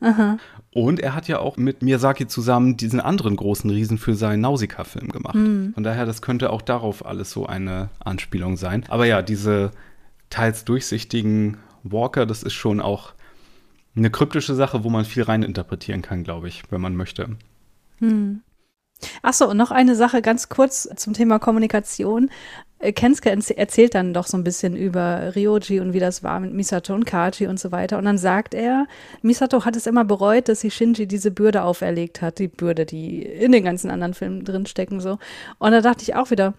Aha. 0.00 0.36
Und 0.72 1.00
er 1.00 1.14
hat 1.14 1.28
ja 1.28 1.38
auch 1.38 1.56
mit 1.56 1.82
Miyazaki 1.82 2.26
zusammen 2.26 2.76
diesen 2.76 3.00
anderen 3.00 3.36
großen 3.36 3.70
Riesen 3.70 3.96
für 3.96 4.14
seinen 4.14 4.40
Nausicaa-Film 4.40 5.08
gemacht. 5.08 5.36
Mhm. 5.36 5.72
Von 5.72 5.82
daher, 5.82 6.04
das 6.04 6.20
könnte 6.20 6.50
auch 6.50 6.60
darauf 6.60 7.06
alles 7.06 7.30
so 7.30 7.46
eine 7.46 7.88
Anspielung 8.00 8.58
sein. 8.58 8.84
Aber 8.88 9.06
ja, 9.06 9.22
diese 9.22 9.70
teils 10.28 10.64
durchsichtigen 10.64 11.56
Walker, 11.84 12.26
das 12.26 12.42
ist 12.42 12.52
schon 12.52 12.80
auch 12.80 13.14
eine 13.96 14.10
kryptische 14.10 14.54
Sache, 14.54 14.84
wo 14.84 14.90
man 14.90 15.04
viel 15.04 15.22
reininterpretieren 15.22 16.02
kann, 16.02 16.24
glaube 16.24 16.48
ich, 16.48 16.62
wenn 16.70 16.80
man 16.80 16.96
möchte. 16.96 17.36
Hm. 17.98 18.42
Achso, 19.22 19.50
und 19.50 19.56
noch 19.56 19.70
eine 19.70 19.96
Sache 19.96 20.22
ganz 20.22 20.48
kurz 20.48 20.88
zum 20.96 21.12
Thema 21.14 21.38
Kommunikation. 21.38 22.30
Äh, 22.78 22.92
Kensuke 22.92 23.30
erzählt 23.30 23.94
dann 23.94 24.14
doch 24.14 24.26
so 24.26 24.36
ein 24.36 24.44
bisschen 24.44 24.76
über 24.76 25.34
Ryoji 25.34 25.80
und 25.80 25.92
wie 25.92 26.00
das 26.00 26.22
war 26.22 26.40
mit 26.40 26.52
Misato 26.52 26.94
und 26.94 27.04
Kaji 27.04 27.46
und 27.46 27.58
so 27.58 27.72
weiter. 27.72 27.98
Und 27.98 28.04
dann 28.04 28.18
sagt 28.18 28.54
er, 28.54 28.86
Misato 29.22 29.64
hat 29.64 29.76
es 29.76 29.86
immer 29.86 30.04
bereut, 30.04 30.48
dass 30.48 30.60
sie 30.60 30.70
Shinji 30.70 31.06
diese 31.06 31.30
Bürde 31.30 31.62
auferlegt 31.64 32.22
hat, 32.22 32.38
die 32.38 32.48
Bürde, 32.48 32.86
die 32.86 33.22
in 33.22 33.52
den 33.52 33.64
ganzen 33.64 33.90
anderen 33.90 34.14
Filmen 34.14 34.44
drinstecken 34.44 35.00
so. 35.00 35.18
Und 35.58 35.72
da 35.72 35.80
dachte 35.80 36.02
ich 36.02 36.14
auch 36.14 36.30
wieder, 36.30 36.54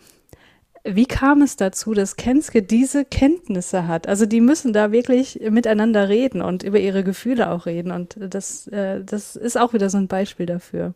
wie 0.87 1.05
kam 1.05 1.41
es 1.41 1.55
dazu, 1.55 1.93
dass 1.93 2.15
Kensuke 2.15 2.61
diese 2.61 3.05
Kenntnisse 3.05 3.87
hat? 3.87 4.07
Also 4.07 4.25
die 4.25 4.41
müssen 4.41 4.71
da 4.71 4.91
wirklich 4.91 5.39
miteinander 5.49 6.09
reden 6.09 6.41
und 6.41 6.63
über 6.63 6.79
ihre 6.79 7.03
Gefühle 7.03 7.49
auch 7.49 7.65
reden. 7.65 7.91
Und 7.91 8.15
das, 8.19 8.67
äh, 8.67 9.03
das 9.03 9.35
ist 9.35 9.57
auch 9.57 9.73
wieder 9.73 9.89
so 9.89 9.97
ein 9.97 10.07
Beispiel 10.07 10.45
dafür. 10.45 10.93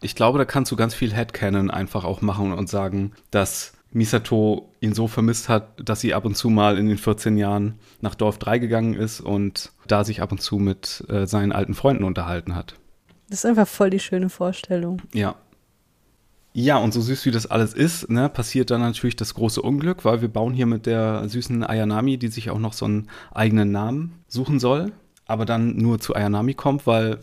Ich 0.00 0.14
glaube, 0.14 0.38
da 0.38 0.44
kannst 0.44 0.70
du 0.70 0.76
ganz 0.76 0.94
viel 0.94 1.12
Headcanon 1.12 1.70
einfach 1.70 2.04
auch 2.04 2.20
machen 2.20 2.52
und 2.52 2.68
sagen, 2.68 3.12
dass 3.30 3.72
Misato 3.92 4.68
ihn 4.80 4.92
so 4.92 5.06
vermisst 5.08 5.48
hat, 5.48 5.68
dass 5.76 6.00
sie 6.00 6.14
ab 6.14 6.24
und 6.24 6.36
zu 6.36 6.50
mal 6.50 6.78
in 6.78 6.88
den 6.88 6.98
14 6.98 7.36
Jahren 7.36 7.78
nach 8.00 8.14
Dorf 8.14 8.38
3 8.38 8.58
gegangen 8.58 8.94
ist 8.94 9.20
und 9.20 9.72
da 9.86 10.04
sich 10.04 10.20
ab 10.20 10.32
und 10.32 10.42
zu 10.42 10.58
mit 10.58 11.04
äh, 11.08 11.26
seinen 11.26 11.52
alten 11.52 11.74
Freunden 11.74 12.04
unterhalten 12.04 12.54
hat. 12.54 12.74
Das 13.28 13.40
ist 13.40 13.46
einfach 13.46 13.68
voll 13.68 13.90
die 13.90 14.00
schöne 14.00 14.28
Vorstellung. 14.28 15.00
Ja. 15.12 15.36
Ja, 16.56 16.76
und 16.76 16.94
so 16.94 17.00
süß 17.00 17.26
wie 17.26 17.32
das 17.32 17.46
alles 17.46 17.74
ist, 17.74 18.08
ne, 18.08 18.28
passiert 18.28 18.70
dann 18.70 18.80
natürlich 18.80 19.16
das 19.16 19.34
große 19.34 19.60
Unglück, 19.60 20.04
weil 20.04 20.22
wir 20.22 20.28
bauen 20.28 20.54
hier 20.54 20.66
mit 20.66 20.86
der 20.86 21.28
süßen 21.28 21.64
Ayanami, 21.64 22.16
die 22.16 22.28
sich 22.28 22.48
auch 22.48 22.60
noch 22.60 22.74
so 22.74 22.84
einen 22.84 23.08
eigenen 23.32 23.72
Namen 23.72 24.20
suchen 24.28 24.60
soll, 24.60 24.92
aber 25.26 25.46
dann 25.46 25.76
nur 25.76 25.98
zu 25.98 26.14
Ayanami 26.14 26.54
kommt, 26.54 26.86
weil 26.86 27.18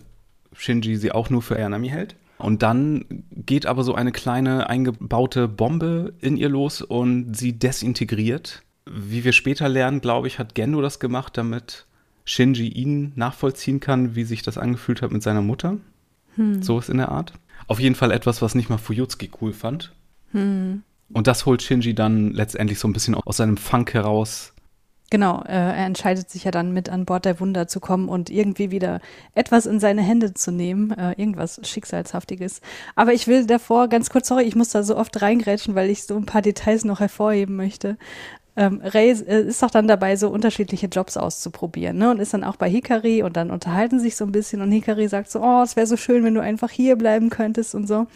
Shinji 0.54 0.98
sie 0.98 1.14
auch 1.14 1.30
nur 1.30 1.42
für 1.42 1.56
Ayanami 1.56 1.88
hält. 1.88 2.16
Und 2.40 2.62
dann 2.62 3.06
geht 3.32 3.66
aber 3.66 3.86
so 3.86 3.96
eine 3.96 4.12
kleine 4.12 4.70
eingebaute 4.70 5.48
Bombe 5.48 6.14
in 6.20 6.36
ihr 6.36 6.50
los 6.50 6.82
und 6.82 7.34
sie 7.34 7.58
desintegriert. 7.58 8.64
Wie 8.86 9.24
wir 9.24 9.32
später 9.32 9.70
lernen, 9.70 10.02
glaube 10.02 10.28
ich, 10.28 10.40
hat 10.40 10.56
Gendo 10.56 10.82
das 10.82 11.00
gemacht, 11.00 11.38
damit 11.38 11.86
Shinji 12.26 12.68
ihn 12.68 13.14
nachvollziehen 13.16 13.80
kann, 13.80 14.14
wie 14.16 14.26
sich 14.26 14.42
das 14.42 14.58
angefühlt 14.58 15.02
hat 15.02 15.12
mit 15.12 15.24
seiner 15.24 15.42
Mutter. 15.42 15.78
Hm. 16.36 16.62
So 16.62 16.80
ist 16.80 16.90
in 16.90 16.98
der 16.98 17.10
Art. 17.10 17.34
Auf 17.72 17.80
jeden 17.80 17.96
Fall 17.96 18.12
etwas, 18.12 18.42
was 18.42 18.54
nicht 18.54 18.70
mal 18.70 18.78
Fuyutsuki 18.78 19.32
cool 19.40 19.54
fand. 19.54 19.94
Hm. 20.34 20.84
Und 21.14 21.28
das 21.28 21.46
holt 21.46 21.62
Shinji 21.62 21.96
dann 21.96 22.32
letztendlich 22.32 22.80
so 22.80 22.88
ein 22.90 22.92
bisschen 22.92 23.16
aus 23.16 23.38
seinem 23.38 23.56
Funk 23.56 23.94
heraus, 23.94 24.52
Genau, 25.12 25.42
äh, 25.44 25.52
er 25.52 25.86
entscheidet 25.86 26.30
sich 26.30 26.46
ja 26.46 26.52
dann 26.52 26.72
mit 26.72 26.88
an 26.88 27.04
Bord 27.04 27.26
der 27.26 27.42
Wunder 27.42 27.68
zu 27.68 27.82
kommen 27.82 28.08
und 28.08 28.30
irgendwie 28.30 28.72
wieder 28.72 29.02
etwas 29.36 29.66
in 29.66 29.82
seine 29.82 30.02
Hände 30.02 30.34
zu 30.34 30.54
nehmen, 30.54 30.92
äh, 30.92 31.12
irgendwas 31.18 31.60
Schicksalshaftiges. 31.64 32.62
Aber 32.96 33.12
ich 33.12 33.28
will 33.28 33.46
davor 33.46 33.90
ganz 33.90 34.10
kurz, 34.10 34.30
sorry, 34.30 34.44
ich 34.44 34.56
muss 34.56 34.70
da 34.70 34.84
so 34.84 34.96
oft 34.96 35.22
reingrätschen, 35.22 35.76
weil 35.76 35.90
ich 35.90 36.04
so 36.04 36.16
ein 36.16 36.26
paar 36.26 36.42
Details 36.42 36.86
noch 36.86 37.02
hervorheben 37.02 37.58
möchte. 37.58 37.98
Ähm, 38.58 38.82
Ray 38.84 39.12
äh, 39.12 39.44
ist 39.44 39.64
doch 39.64 39.72
dann 39.72 39.88
dabei, 39.88 40.18
so 40.18 40.30
unterschiedliche 40.30 40.88
Jobs 40.88 41.16
auszuprobieren, 41.16 41.98
ne? 41.98 42.12
Und 42.12 42.20
ist 42.20 42.34
dann 42.34 42.44
auch 42.44 42.58
bei 42.58 42.70
Hikari 42.70 43.24
und 43.24 43.38
dann 43.38 43.50
unterhalten 43.50 44.00
sich 44.00 44.18
so 44.18 44.26
ein 44.26 44.34
bisschen 44.34 44.62
und 44.62 44.72
Hikari 44.72 45.08
sagt 45.08 45.32
so, 45.32 45.42
oh, 45.42 45.62
es 45.64 45.78
wäre 45.78 45.88
so 45.88 45.96
schön, 45.96 46.24
wenn 46.26 46.36
du 46.36 46.42
einfach 46.42 46.70
hier 46.70 46.98
bleiben 46.98 47.30
könntest 47.30 47.76
und 47.76 47.88
so. 47.88 48.08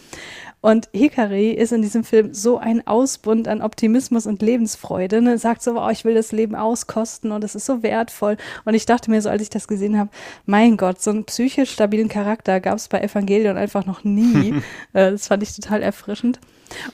Und 0.66 0.90
Hikari 0.94 1.52
ist 1.52 1.72
in 1.72 1.84
diesem 1.84 2.04
Film 2.04 2.34
so 2.34 2.58
ein 2.58 2.88
Ausbund 2.88 3.48
an 3.48 3.62
Optimismus 3.62 4.26
und 4.26 4.42
Lebensfreude. 4.42 5.22
Ne? 5.22 5.38
Sagt 5.38 5.62
so, 5.62 5.80
oh, 5.80 5.90
ich 5.90 6.06
will 6.06 6.16
das 6.16 6.32
Leben 6.32 6.56
auskosten 6.56 7.32
und 7.32 7.44
es 7.44 7.54
ist 7.54 7.68
so 7.68 7.84
wertvoll. 7.84 8.36
Und 8.66 8.74
ich 8.74 8.88
dachte 8.88 9.12
mir 9.12 9.22
so, 9.22 9.30
als 9.30 9.44
ich 9.44 9.52
das 9.52 9.68
gesehen 9.68 10.00
habe, 10.00 10.10
mein 10.48 10.76
Gott, 10.76 11.02
so 11.02 11.12
einen 11.12 11.26
psychisch 11.26 11.72
stabilen 11.72 12.10
Charakter 12.10 12.60
gab 12.60 12.78
es 12.78 12.88
bei 12.88 13.00
Evangelion 13.00 13.58
einfach 13.58 13.86
noch 13.86 14.04
nie. 14.04 14.56
Äh, 14.94 15.12
das 15.12 15.28
fand 15.28 15.44
ich 15.44 15.56
total 15.56 15.82
erfrischend. 15.82 16.40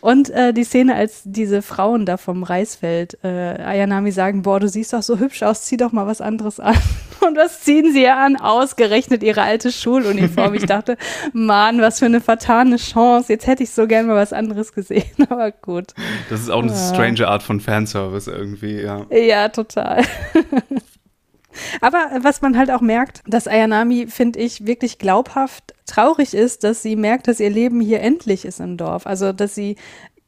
Und 0.01 0.29
äh, 0.29 0.53
die 0.53 0.63
Szene, 0.63 0.95
als 0.95 1.21
diese 1.25 1.61
Frauen 1.61 2.05
da 2.05 2.17
vom 2.17 2.43
Reisfeld 2.43 3.17
äh, 3.23 3.27
Ayanami 3.27 4.11
sagen, 4.11 4.41
boah, 4.41 4.59
du 4.59 4.67
siehst 4.67 4.93
doch 4.93 5.01
so 5.01 5.19
hübsch 5.19 5.43
aus, 5.43 5.63
zieh 5.63 5.77
doch 5.77 5.91
mal 5.91 6.07
was 6.07 6.21
anderes 6.21 6.59
an. 6.59 6.75
Und 7.25 7.37
was 7.37 7.61
ziehen 7.61 7.93
sie 7.93 8.07
an? 8.07 8.35
Ausgerechnet 8.35 9.21
ihre 9.21 9.43
alte 9.43 9.71
Schuluniform. 9.71 10.55
Ich 10.55 10.65
dachte, 10.65 10.97
Mann, 11.33 11.79
was 11.79 11.99
für 11.99 12.07
eine 12.07 12.19
vertane 12.19 12.77
Chance. 12.77 13.31
Jetzt 13.31 13.45
hätte 13.45 13.61
ich 13.63 13.69
so 13.69 13.85
gern 13.85 14.07
mal 14.07 14.15
was 14.15 14.33
anderes 14.33 14.73
gesehen, 14.73 15.11
aber 15.29 15.51
gut. 15.51 15.93
Das 16.29 16.41
ist 16.41 16.49
auch 16.49 16.63
eine 16.63 16.71
ja. 16.71 16.93
strange 16.93 17.27
Art 17.27 17.43
von 17.43 17.59
Fanservice 17.59 18.27
irgendwie, 18.27 18.81
ja. 18.81 19.05
Ja, 19.11 19.49
total. 19.49 20.03
Aber 21.81 22.09
was 22.21 22.41
man 22.41 22.57
halt 22.57 22.71
auch 22.71 22.81
merkt, 22.81 23.21
dass 23.27 23.47
Ayanami, 23.47 24.07
finde 24.07 24.39
ich, 24.39 24.65
wirklich 24.65 24.97
glaubhaft 24.97 25.73
traurig 25.85 26.33
ist, 26.33 26.63
dass 26.63 26.81
sie 26.81 26.95
merkt, 26.95 27.27
dass 27.27 27.39
ihr 27.39 27.49
Leben 27.49 27.81
hier 27.81 28.01
endlich 28.01 28.45
ist 28.45 28.59
im 28.59 28.77
Dorf. 28.77 29.05
Also, 29.05 29.33
dass 29.33 29.55
sie 29.55 29.75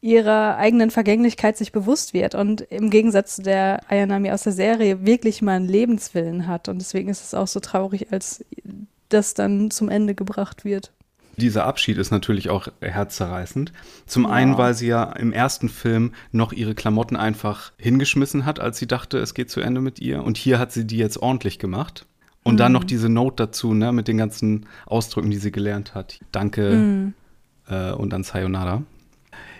ihrer 0.01 0.57
eigenen 0.57 0.91
Vergänglichkeit 0.91 1.55
sich 1.55 1.71
bewusst 1.71 2.13
wird 2.13 2.35
und 2.35 2.59
im 2.61 2.89
Gegensatz 2.89 3.37
zu 3.37 3.41
der 3.41 3.79
Ayanami 3.89 4.31
aus 4.31 4.43
der 4.43 4.51
Serie 4.51 5.05
wirklich 5.05 5.41
mal 5.41 5.55
einen 5.55 5.69
Lebenswillen 5.69 6.47
hat. 6.47 6.67
Und 6.67 6.79
deswegen 6.79 7.07
ist 7.07 7.23
es 7.23 7.33
auch 7.33 7.47
so 7.47 7.61
traurig, 7.61 8.11
als 8.11 8.43
das 9.07 9.33
dann 9.33 9.71
zum 9.71 9.87
Ende 9.87 10.13
gebracht 10.13 10.65
wird. 10.65 10.91
Dieser 11.37 11.65
Abschied 11.65 11.97
ist 11.97 12.11
natürlich 12.11 12.49
auch 12.49 12.67
herzzerreißend. 12.81 13.73
Zum 14.05 14.23
ja. 14.23 14.29
einen, 14.29 14.57
weil 14.57 14.73
sie 14.73 14.87
ja 14.87 15.03
im 15.03 15.33
ersten 15.33 15.67
Film 15.69 16.11
noch 16.31 16.53
ihre 16.53 16.75
Klamotten 16.75 17.15
einfach 17.15 17.71
hingeschmissen 17.77 18.45
hat, 18.45 18.59
als 18.59 18.77
sie 18.77 18.87
dachte, 18.87 19.17
es 19.17 19.33
geht 19.33 19.49
zu 19.49 19.59
Ende 19.59 19.81
mit 19.81 19.99
ihr. 19.99 20.23
Und 20.23 20.37
hier 20.37 20.59
hat 20.59 20.71
sie 20.71 20.85
die 20.85 20.97
jetzt 20.97 21.17
ordentlich 21.17 21.57
gemacht. 21.59 22.05
Und 22.43 22.55
mhm. 22.55 22.57
dann 22.57 22.71
noch 22.73 22.83
diese 22.83 23.09
Note 23.09 23.45
dazu, 23.47 23.73
ne, 23.73 23.91
mit 23.91 24.07
den 24.07 24.17
ganzen 24.17 24.67
Ausdrücken, 24.85 25.31
die 25.31 25.37
sie 25.37 25.51
gelernt 25.51 25.95
hat. 25.95 26.19
Danke 26.31 26.71
mhm. 26.75 27.13
äh, 27.67 27.91
und 27.91 28.11
dann 28.11 28.23
Sayonara. 28.23 28.83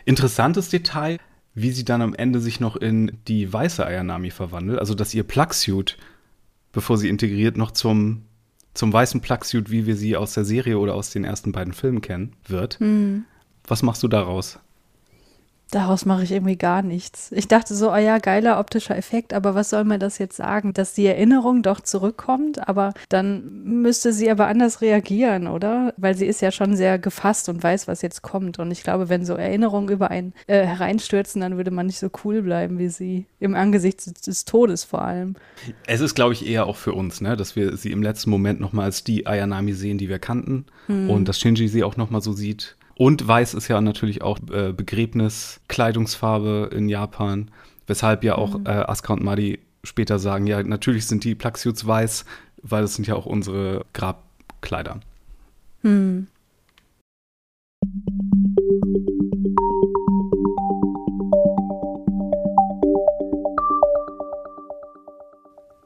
Interessantes 0.06 0.70
Detail, 0.70 1.18
wie 1.56 1.72
sie 1.72 1.86
dann 1.86 2.02
am 2.02 2.14
Ende 2.14 2.40
sich 2.40 2.60
noch 2.60 2.76
in 2.76 3.20
die 3.28 3.52
weiße 3.52 3.86
Ayanami 3.86 4.32
verwandelt. 4.32 4.80
Also, 4.80 4.96
dass 4.96 5.14
ihr 5.14 5.24
Plugsuit, 5.24 5.98
bevor 6.72 6.98
sie 6.98 7.10
integriert, 7.10 7.58
noch 7.58 7.72
zum 7.72 8.24
zum 8.74 8.92
weißen 8.92 9.22
Plugsuit, 9.22 9.70
wie 9.70 9.86
wir 9.86 9.96
sie 9.96 10.16
aus 10.18 10.34
der 10.34 10.46
Serie 10.46 10.80
oder 10.80 10.96
aus 10.96 11.12
den 11.12 11.24
ersten 11.24 11.52
beiden 11.52 11.74
Filmen 11.74 12.02
kennen, 12.02 12.34
wird. 12.48 12.80
Mhm. 12.80 13.26
Was 13.68 13.84
machst 13.84 14.04
du 14.04 14.08
daraus? 14.08 14.60
Daraus 15.74 16.06
mache 16.06 16.22
ich 16.22 16.32
irgendwie 16.32 16.56
gar 16.56 16.84
nichts. 16.84 17.32
Ich 17.32 17.48
dachte 17.48 17.74
so, 17.74 17.92
oh 17.92 17.96
ja, 17.96 18.20
geiler 18.20 18.60
optischer 18.60 18.96
Effekt, 18.96 19.34
aber 19.34 19.56
was 19.56 19.72
soll 19.72 19.86
mir 19.86 19.98
das 19.98 20.20
jetzt 20.20 20.38
sagen? 20.38 20.72
Dass 20.72 20.94
die 20.94 21.08
Erinnerung 21.08 21.64
doch 21.64 21.82
zurückkommt, 21.82 22.68
aber 22.68 22.94
dann 23.10 23.64
müsste 23.64 24.14
sie 24.14 24.30
aber 24.30 24.46
anders 24.46 24.82
reagieren, 24.82 25.48
oder? 25.48 25.96
Weil 25.98 26.14
sie 26.14 26.28
ist 26.28 26.42
ja 26.42 26.52
schon 26.52 26.76
sehr 26.76 27.00
gefasst 27.00 27.50
und 27.50 27.64
weiß, 27.64 27.88
was 27.88 28.04
jetzt 28.04 28.22
kommt. 28.22 28.60
Und 28.60 28.70
ich 28.70 28.84
glaube, 28.84 29.10
wenn 29.10 29.26
so 29.26 29.34
Erinnerungen 29.34 29.90
über 29.90 30.12
einen 30.12 30.34
äh, 30.46 30.64
hereinstürzen, 30.64 31.42
dann 31.42 31.58
würde 31.58 31.72
man 31.72 31.88
nicht 31.88 31.98
so 31.98 32.12
cool 32.24 32.44
bleiben 32.44 32.78
wie 32.78 32.90
sie. 32.90 33.26
Im 33.40 33.56
Angesicht 33.56 34.06
des, 34.06 34.14
des 34.14 34.46
Todes 34.46 34.84
vor 34.84 35.02
allem. 35.02 35.38
Es 35.88 36.02
ist, 36.02 36.14
glaube 36.14 36.34
ich, 36.34 36.48
eher 36.48 36.68
auch 36.68 36.78
für 36.78 36.94
uns, 36.94 37.20
ne? 37.20 37.36
dass 37.36 37.56
wir 37.56 37.78
sie 37.78 37.92
im 37.92 38.04
letzten 38.04 38.30
Moment 38.30 38.60
nochmal 38.60 38.86
als 38.86 39.04
die 39.04 39.26
Ayanami 39.26 39.74
sehen, 39.74 39.98
die 39.98 40.08
wir 40.08 40.20
kannten. 40.20 40.68
Hm. 40.86 41.10
Und 41.10 41.28
dass 41.28 41.40
Shinji 41.40 41.68
sie 41.68 41.84
auch 41.84 41.98
nochmal 41.98 42.22
so 42.22 42.32
sieht 42.32 42.78
und 42.96 43.28
weiß 43.28 43.54
ist 43.54 43.68
ja 43.68 43.82
natürlich 43.82 44.22
auch 44.22 44.40
äh, 44.52 44.72
Begräbniskleidungsfarbe 44.74 46.70
in 46.74 46.90
Japan, 46.90 47.52
weshalb 47.88 48.24
ja 48.24 48.36
auch 48.36 48.58
mhm. 48.58 48.66
äh, 48.66 48.70
Asuka 48.70 49.14
und 49.14 49.24
Madi 49.24 49.60
später 49.84 50.20
sagen, 50.20 50.48
ja, 50.48 50.64
natürlich 50.64 51.08
sind 51.08 51.24
die 51.24 51.36
Plugsuits 51.36 51.86
weiß, 51.86 52.26
weil 52.62 52.82
das 52.84 52.96
sind 52.96 53.08
ja 53.08 53.16
auch 53.16 53.26
unsere 53.26 53.86
Grabkleider. 53.94 55.00
Mhm. 55.82 56.28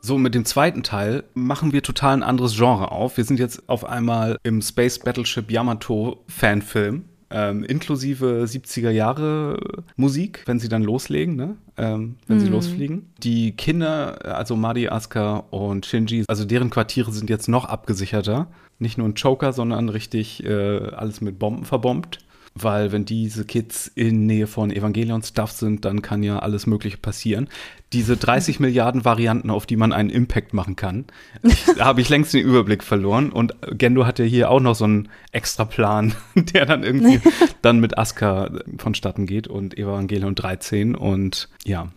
So, 0.07 0.17
mit 0.17 0.33
dem 0.33 0.45
zweiten 0.45 0.83
Teil 0.83 1.25
machen 1.33 1.73
wir 1.73 1.83
total 1.83 2.13
ein 2.13 2.23
anderes 2.23 2.55
Genre 2.55 2.93
auf. 2.93 3.17
Wir 3.17 3.25
sind 3.25 3.41
jetzt 3.41 3.67
auf 3.67 3.83
einmal 3.83 4.37
im 4.43 4.61
Space 4.61 4.99
Battleship 4.99 5.51
Yamato 5.51 6.23
Fanfilm. 6.29 7.03
Ähm, 7.29 7.65
inklusive 7.65 8.45
70er 8.47 8.89
Jahre 8.89 9.59
Musik, 9.97 10.43
wenn 10.45 10.59
sie 10.59 10.69
dann 10.69 10.81
loslegen, 10.81 11.35
ne? 11.35 11.57
ähm, 11.75 12.15
wenn 12.25 12.37
mm. 12.37 12.39
sie 12.39 12.47
losfliegen. 12.47 13.09
Die 13.21 13.51
Kinder, 13.51 14.33
also 14.33 14.55
Madi, 14.55 14.87
Asuka 14.87 15.39
und 15.49 15.85
Shinji, 15.85 16.23
also 16.29 16.45
deren 16.45 16.69
Quartiere 16.69 17.11
sind 17.11 17.29
jetzt 17.29 17.49
noch 17.49 17.65
abgesicherter. 17.65 18.47
Nicht 18.79 18.97
nur 18.97 19.09
ein 19.09 19.15
Choker, 19.15 19.51
sondern 19.51 19.89
richtig 19.89 20.41
äh, 20.45 20.87
alles 20.95 21.19
mit 21.19 21.37
Bomben 21.37 21.65
verbombt 21.65 22.19
weil 22.63 22.91
wenn 22.91 23.05
diese 23.05 23.45
Kids 23.45 23.91
in 23.93 24.25
Nähe 24.25 24.47
von 24.47 24.71
Evangelion-Stuff 24.71 25.51
sind, 25.51 25.85
dann 25.85 26.01
kann 26.01 26.23
ja 26.23 26.39
alles 26.39 26.67
Mögliche 26.67 26.97
passieren. 26.97 27.49
Diese 27.93 28.17
30 28.17 28.59
Milliarden 28.59 29.05
Varianten, 29.05 29.49
auf 29.49 29.65
die 29.65 29.77
man 29.77 29.93
einen 29.93 30.09
Impact 30.09 30.53
machen 30.53 30.75
kann, 30.75 31.05
habe 31.79 32.01
ich 32.01 32.09
längst 32.09 32.33
den 32.33 32.45
Überblick 32.45 32.83
verloren. 32.83 33.31
Und 33.31 33.55
Gendo 33.71 34.05
hat 34.05 34.19
ja 34.19 34.25
hier 34.25 34.51
auch 34.51 34.59
noch 34.59 34.75
so 34.75 34.85
einen 34.85 35.09
extra 35.31 35.65
Plan, 35.65 36.13
der 36.35 36.65
dann 36.65 36.83
irgendwie 36.83 37.21
dann 37.61 37.79
mit 37.79 37.97
Asuka 37.97 38.51
vonstatten 38.77 39.25
geht 39.25 39.47
und 39.47 39.77
Evangelion 39.77 40.35
13 40.35 40.95
und 40.95 41.49
ja, 41.65 41.89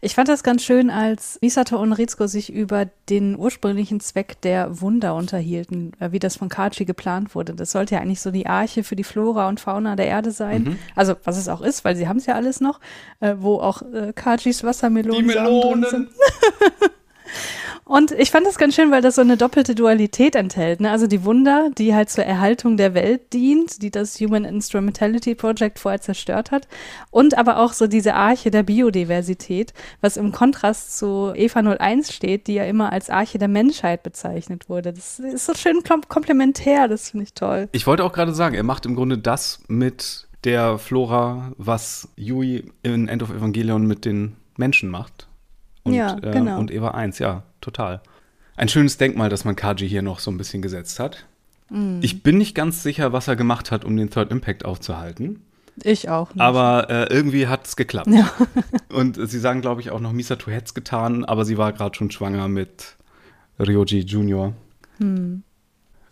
ich 0.00 0.14
fand 0.14 0.28
das 0.28 0.42
ganz 0.42 0.62
schön, 0.62 0.90
als 0.90 1.38
Misato 1.40 1.80
und 1.80 1.92
Rizko 1.92 2.26
sich 2.26 2.52
über 2.52 2.86
den 3.08 3.38
ursprünglichen 3.38 4.00
Zweck 4.00 4.40
der 4.42 4.80
Wunder 4.80 5.14
unterhielten, 5.14 5.92
äh, 6.00 6.12
wie 6.12 6.18
das 6.18 6.36
von 6.36 6.48
Kachi 6.48 6.84
geplant 6.84 7.34
wurde. 7.34 7.54
Das 7.54 7.72
sollte 7.72 7.94
ja 7.94 8.00
eigentlich 8.00 8.20
so 8.20 8.30
die 8.30 8.46
Arche 8.46 8.84
für 8.84 8.96
die 8.96 9.04
Flora 9.04 9.48
und 9.48 9.60
Fauna 9.60 9.96
der 9.96 10.06
Erde 10.06 10.30
sein. 10.30 10.62
Mhm. 10.62 10.78
Also, 10.94 11.14
was 11.24 11.36
es 11.36 11.48
auch 11.48 11.60
ist, 11.60 11.84
weil 11.84 11.96
sie 11.96 12.08
haben 12.08 12.18
es 12.18 12.26
ja 12.26 12.34
alles 12.34 12.60
noch, 12.60 12.80
äh, 13.20 13.34
wo 13.38 13.58
auch 13.58 13.82
äh, 13.82 14.12
Kachis 14.14 14.64
Wassermelonen 14.64 15.28
drin 15.28 15.86
sind. 15.88 16.08
Und 17.86 18.12
ich 18.12 18.30
fand 18.30 18.46
das 18.46 18.56
ganz 18.56 18.74
schön, 18.74 18.90
weil 18.90 19.02
das 19.02 19.16
so 19.16 19.20
eine 19.20 19.36
doppelte 19.36 19.74
Dualität 19.74 20.36
enthält. 20.36 20.80
Ne? 20.80 20.90
Also 20.90 21.06
die 21.06 21.24
Wunder, 21.24 21.70
die 21.76 21.94
halt 21.94 22.08
zur 22.08 22.24
Erhaltung 22.24 22.78
der 22.78 22.94
Welt 22.94 23.32
dient, 23.34 23.82
die 23.82 23.90
das 23.90 24.18
Human 24.20 24.44
Instrumentality 24.44 25.34
Project 25.34 25.78
vorher 25.78 26.00
zerstört 26.00 26.50
hat. 26.50 26.66
Und 27.10 27.36
aber 27.36 27.58
auch 27.58 27.74
so 27.74 27.86
diese 27.86 28.14
Arche 28.14 28.50
der 28.50 28.62
Biodiversität, 28.62 29.74
was 30.00 30.16
im 30.16 30.32
Kontrast 30.32 30.96
zu 30.96 31.32
Eva 31.34 31.60
01 31.60 32.12
steht, 32.12 32.46
die 32.46 32.54
ja 32.54 32.64
immer 32.64 32.90
als 32.90 33.10
Arche 33.10 33.38
der 33.38 33.48
Menschheit 33.48 34.02
bezeichnet 34.02 34.70
wurde. 34.70 34.94
Das 34.94 35.18
ist 35.18 35.44
so 35.44 35.54
schön 35.54 35.82
kom 35.82 36.02
komplementär, 36.08 36.88
das 36.88 37.10
finde 37.10 37.24
ich 37.24 37.34
toll. 37.34 37.68
Ich 37.72 37.86
wollte 37.86 38.04
auch 38.04 38.12
gerade 38.12 38.32
sagen, 38.32 38.54
er 38.54 38.62
macht 38.62 38.86
im 38.86 38.94
Grunde 38.94 39.18
das 39.18 39.60
mit 39.68 40.26
der 40.44 40.78
Flora, 40.78 41.52
was 41.58 42.08
Yui 42.16 42.72
in 42.82 43.08
End 43.08 43.22
of 43.22 43.30
Evangelion 43.30 43.86
mit 43.86 44.04
den 44.04 44.36
Menschen 44.56 44.88
macht. 44.90 45.28
Und, 45.84 45.94
ja, 45.94 46.16
äh, 46.18 46.32
genau. 46.32 46.56
Äh, 46.56 46.60
und 46.60 46.70
Eva 46.70 46.88
1, 46.92 47.18
ja 47.18 47.44
total. 47.60 48.00
Ein 48.56 48.68
schönes 48.68 48.96
Denkmal, 48.98 49.28
das 49.28 49.44
man 49.44 49.56
Kaji 49.56 49.88
hier 49.88 50.02
noch 50.02 50.20
so 50.20 50.30
ein 50.30 50.38
bisschen 50.38 50.62
gesetzt 50.62 51.00
hat. 51.00 51.26
Mm. 51.70 51.98
Ich 52.02 52.22
bin 52.22 52.38
nicht 52.38 52.54
ganz 52.54 52.82
sicher, 52.82 53.12
was 53.12 53.28
er 53.28 53.36
gemacht 53.36 53.70
hat, 53.70 53.84
um 53.84 53.96
den 53.96 54.10
Third 54.10 54.30
Impact 54.30 54.64
aufzuhalten. 54.64 55.42
Ich 55.82 56.08
auch 56.08 56.32
nicht. 56.32 56.40
Aber 56.40 56.88
äh, 56.88 57.12
irgendwie 57.12 57.48
hat 57.48 57.66
es 57.66 57.74
geklappt. 57.74 58.08
Ja. 58.08 58.30
und 58.92 59.16
sie 59.28 59.38
sagen, 59.40 59.60
glaube 59.60 59.80
ich, 59.80 59.90
auch 59.90 60.00
noch, 60.00 60.12
Misato 60.12 60.50
hätte 60.50 60.66
es 60.66 60.74
getan, 60.74 61.24
aber 61.24 61.44
sie 61.44 61.58
war 61.58 61.72
gerade 61.72 61.96
schon 61.96 62.10
schwanger 62.10 62.46
mit 62.46 62.96
Ryoji 63.58 64.00
Junior. 64.00 64.54
Hm. 64.98 65.42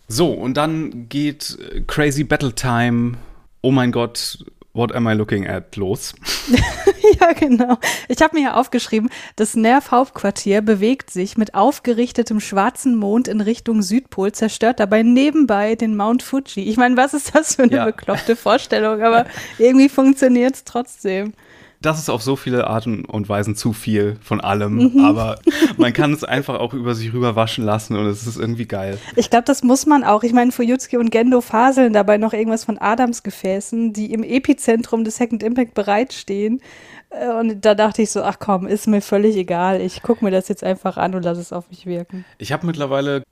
So, 0.09 0.33
und 0.33 0.57
dann 0.57 1.09
geht 1.09 1.57
Crazy 1.87 2.25
Battle 2.25 2.55
Time. 2.55 3.13
Oh 3.61 3.71
mein 3.71 3.93
Gott, 3.93 4.45
What 4.75 4.95
am 4.95 5.07
I 5.07 5.13
looking 5.13 5.47
at 5.47 5.77
los? 5.77 6.15
ja, 7.21 7.33
genau. 7.35 7.77
Ich 8.09 8.23
habe 8.23 8.37
mir 8.37 8.43
ja 8.43 8.55
aufgeschrieben, 8.55 9.11
das 9.37 9.55
Nerv-Hauptquartier 9.55 10.63
bewegt 10.63 11.11
sich 11.11 11.37
mit 11.37 11.55
aufgerichtetem 11.55 12.41
schwarzen 12.41 12.97
Mond 12.97 13.29
in 13.29 13.43
Richtung 13.43 13.83
Südpol, 13.83 14.33
zerstört 14.33 14.81
dabei 14.81 15.03
nebenbei 15.03 15.75
den 15.75 15.95
Mount 15.95 16.23
Fuji. 16.23 16.63
Ich 16.63 16.79
meine, 16.79 16.97
was 16.97 17.13
ist 17.13 17.35
das 17.35 17.57
für 17.57 17.65
eine 17.65 17.73
ja. 17.73 17.85
bekloppte 17.85 18.35
Vorstellung? 18.35 19.03
Aber 19.03 19.27
irgendwie 19.59 19.91
funktioniert 19.91 20.55
es 20.55 20.65
trotzdem 20.65 21.35
das 21.83 21.99
ist 21.99 22.09
auf 22.09 22.23
so 22.23 22.37
viele 22.37 22.67
Arten 22.67 23.05
und 23.05 23.29
Weisen 23.29 23.57
zu 23.57 23.73
viel 23.73 24.17
von 24.23 24.41
allem, 24.41 24.75
mhm. 24.75 25.05
aber 25.05 25.39
man 25.77 25.93
kann 25.93 26.13
es 26.13 26.25
einfach 26.25 26.59
auch 26.59 26.75
über 26.75 26.95
sich 26.95 27.13
rüber 27.13 27.37
waschen 27.37 27.65
lassen 27.65 27.97
und 27.97 28.07
es 28.07 28.27
ist 28.27 28.39
irgendwie 28.39 28.67
geil. 28.67 28.99
Ich 29.17 29.31
glaube, 29.31 29.45
das 29.45 29.63
muss 29.63 29.87
man 29.87 30.05
auch. 30.05 30.23
Ich 30.23 30.33
meine, 30.33 30.53
Fujutsuki 30.53 30.97
und 30.97 31.11
Gendo 31.11 31.41
faseln 31.41 31.93
dabei 31.93 32.19
noch 32.19 32.33
irgendwas 32.33 32.65
von 32.65 32.79
Adamsgefäßen, 32.79 33.93
die 33.93 34.13
im 34.13 34.23
Epizentrum 34.23 35.05
des 35.05 35.17
Second 35.17 35.43
Impact 35.43 35.75
bereitstehen. 35.75 36.61
Äh, 37.11 37.33
und 37.33 37.65
da 37.65 37.75
dachte 37.75 38.03
ich 38.03 38.11
so, 38.11 38.23
ach 38.23 38.39
komm, 38.39 38.67
ist 38.67 38.87
mir 38.87 39.01
völlig 39.01 39.37
egal. 39.37 39.81
Ich 39.81 40.03
gucke 40.03 40.25
mir 40.25 40.31
das 40.31 40.49
jetzt 40.49 40.65
einfach 40.65 40.97
an 40.97 41.15
und 41.15 41.25
lasse 41.25 41.41
es 41.41 41.53
auf 41.53 41.69
mich 41.71 41.87
wirken. 41.87 42.25
Ich 42.39 42.53
habe 42.53 42.67
mittlerweile, 42.67 43.23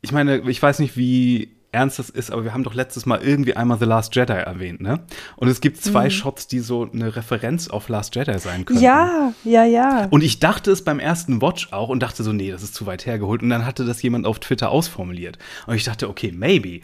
ich 0.00 0.12
meine, 0.12 0.38
ich 0.48 0.62
weiß 0.62 0.78
nicht, 0.78 0.96
wie 0.96 1.55
ernst 1.76 1.98
das 1.98 2.10
ist, 2.10 2.30
aber 2.32 2.44
wir 2.44 2.54
haben 2.54 2.64
doch 2.64 2.74
letztes 2.74 3.06
Mal 3.06 3.22
irgendwie 3.22 3.54
einmal 3.54 3.78
The 3.78 3.84
Last 3.84 4.16
Jedi 4.16 4.32
erwähnt, 4.32 4.80
ne? 4.80 5.00
Und 5.36 5.48
es 5.48 5.60
gibt 5.60 5.76
zwei 5.76 6.06
mhm. 6.06 6.10
Shots, 6.10 6.48
die 6.48 6.60
so 6.60 6.90
eine 6.90 7.14
Referenz 7.14 7.68
auf 7.68 7.90
Last 7.90 8.16
Jedi 8.16 8.38
sein 8.38 8.64
können. 8.64 8.80
Ja, 8.80 9.34
ja, 9.44 9.64
ja. 9.64 10.06
Und 10.10 10.24
ich 10.24 10.40
dachte 10.40 10.72
es 10.72 10.82
beim 10.82 10.98
ersten 10.98 11.42
Watch 11.42 11.70
auch 11.72 11.90
und 11.90 12.02
dachte 12.02 12.22
so, 12.22 12.32
nee, 12.32 12.50
das 12.50 12.62
ist 12.62 12.74
zu 12.74 12.86
weit 12.86 13.04
hergeholt. 13.04 13.42
Und 13.42 13.50
dann 13.50 13.66
hatte 13.66 13.84
das 13.84 14.00
jemand 14.02 14.24
auf 14.26 14.38
Twitter 14.40 14.70
ausformuliert. 14.70 15.36
Und 15.66 15.74
ich 15.74 15.84
dachte, 15.84 16.08
okay, 16.08 16.32
maybe. 16.34 16.80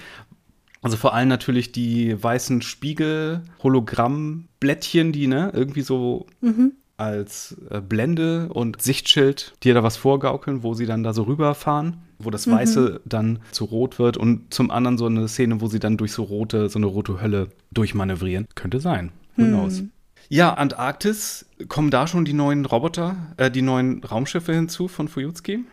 Also 0.82 0.98
vor 0.98 1.14
allem 1.14 1.28
natürlich 1.28 1.72
die 1.72 2.22
weißen 2.22 2.60
Spiegel-Hologramm-Blättchen, 2.60 5.12
die, 5.12 5.26
ne, 5.26 5.50
irgendwie 5.54 5.82
so 5.82 6.26
mhm 6.40 6.72
als 7.02 7.56
äh, 7.70 7.80
Blende 7.80 8.48
und 8.48 8.80
Sichtschild 8.80 9.54
dir 9.62 9.74
da 9.74 9.82
was 9.82 9.96
vorgaukeln, 9.96 10.62
wo 10.62 10.74
sie 10.74 10.86
dann 10.86 11.02
da 11.02 11.12
so 11.12 11.24
rüberfahren, 11.24 11.98
wo 12.18 12.30
das 12.30 12.46
mhm. 12.46 12.52
Weiße 12.52 12.80
mhm. 12.80 13.08
dann 13.08 13.38
zu 13.50 13.64
rot 13.64 13.98
wird 13.98 14.16
und 14.16 14.52
zum 14.54 14.70
anderen 14.70 14.98
so 14.98 15.06
eine 15.06 15.28
Szene, 15.28 15.60
wo 15.60 15.66
sie 15.66 15.80
dann 15.80 15.96
durch 15.96 16.12
so 16.12 16.22
rote, 16.22 16.68
so 16.68 16.78
eine 16.78 16.86
rote 16.86 17.20
Hölle 17.20 17.48
durchmanövrieren. 17.72 18.46
Könnte 18.54 18.80
sein. 18.80 19.12
Who 19.36 19.42
mhm. 19.42 19.48
knows? 19.48 19.82
Ja, 20.28 20.54
Antarktis, 20.54 21.46
kommen 21.68 21.90
da 21.90 22.06
schon 22.06 22.24
die 22.24 22.32
neuen 22.32 22.64
Roboter, 22.64 23.16
äh, 23.36 23.50
die 23.50 23.62
neuen 23.62 24.02
Raumschiffe 24.02 24.54
hinzu 24.54 24.88
von 24.88 25.08
Fujitsuki? 25.08 25.64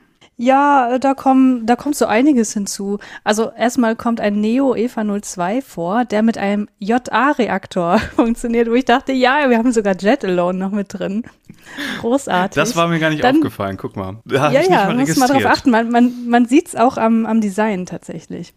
Ja, 0.42 0.98
da 1.00 1.16
kommen, 1.16 1.66
da 1.66 1.76
kommt 1.76 1.98
so 1.98 2.06
einiges 2.06 2.54
hinzu. 2.54 3.00
Also 3.26 3.52
erstmal 3.58 3.98
kommt 3.98 4.22
ein 4.22 4.40
Neo 4.40 4.74
EVA 4.74 5.04
02 5.22 5.62
vor, 5.62 6.06
der 6.06 6.24
mit 6.24 6.38
einem 6.38 6.70
JA-Reaktor 6.78 8.00
funktioniert, 8.16 8.70
wo 8.70 8.74
ich 8.74 8.86
dachte, 8.86 9.12
ja, 9.12 9.50
wir 9.50 9.58
haben 9.58 9.74
sogar 9.74 9.98
Jet 10.00 10.24
Alone 10.24 10.58
noch 10.58 10.72
mit 10.72 10.94
drin. 10.98 11.24
Großartig. 12.00 12.56
Das 12.56 12.78
war 12.78 12.88
mir 12.88 13.00
gar 13.00 13.10
nicht 13.10 13.22
Dann, 13.22 13.36
aufgefallen, 13.36 13.76
guck 13.76 13.98
mal. 13.98 14.22
Da 14.24 14.50
ja, 14.50 14.62
ja, 14.62 14.94
muss 14.94 15.18
mal 15.18 15.28
drauf 15.28 15.46
achten. 15.46 15.72
Man, 15.72 15.92
man, 15.92 16.14
man 16.30 16.46
sieht 16.46 16.70
es 16.70 16.76
auch 16.78 16.96
am, 16.96 17.26
am 17.26 17.42
Design 17.42 17.86
tatsächlich. 17.86 18.54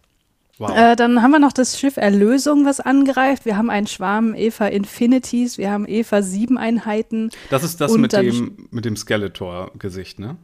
Wow. 0.59 0.71
Äh, 0.77 0.95
dann 0.95 1.21
haben 1.21 1.31
wir 1.31 1.39
noch 1.39 1.51
das 1.51 1.77
Schiff 1.77 1.97
Erlösung, 1.97 2.63
was 2.63 2.79
angreift. 2.79 3.43
Wir 3.43 3.57
haben 3.57 3.69
einen 3.69 3.87
Schwarm 3.87 4.35
Eva 4.35 4.67
Infinities, 4.67 5.57
wir 5.57 5.69
haben 5.69 5.85
Eva 5.85 6.21
7 6.21 6.57
Einheiten. 6.57 7.29
Das 7.49 7.65
ist 7.65 7.81
das 7.81 7.97
mit 7.97 8.13
dem, 8.13 8.69
mit 8.71 8.85
dem 8.85 8.95
Skeletor-Gesicht, 8.95 10.19
ne? 10.19 10.37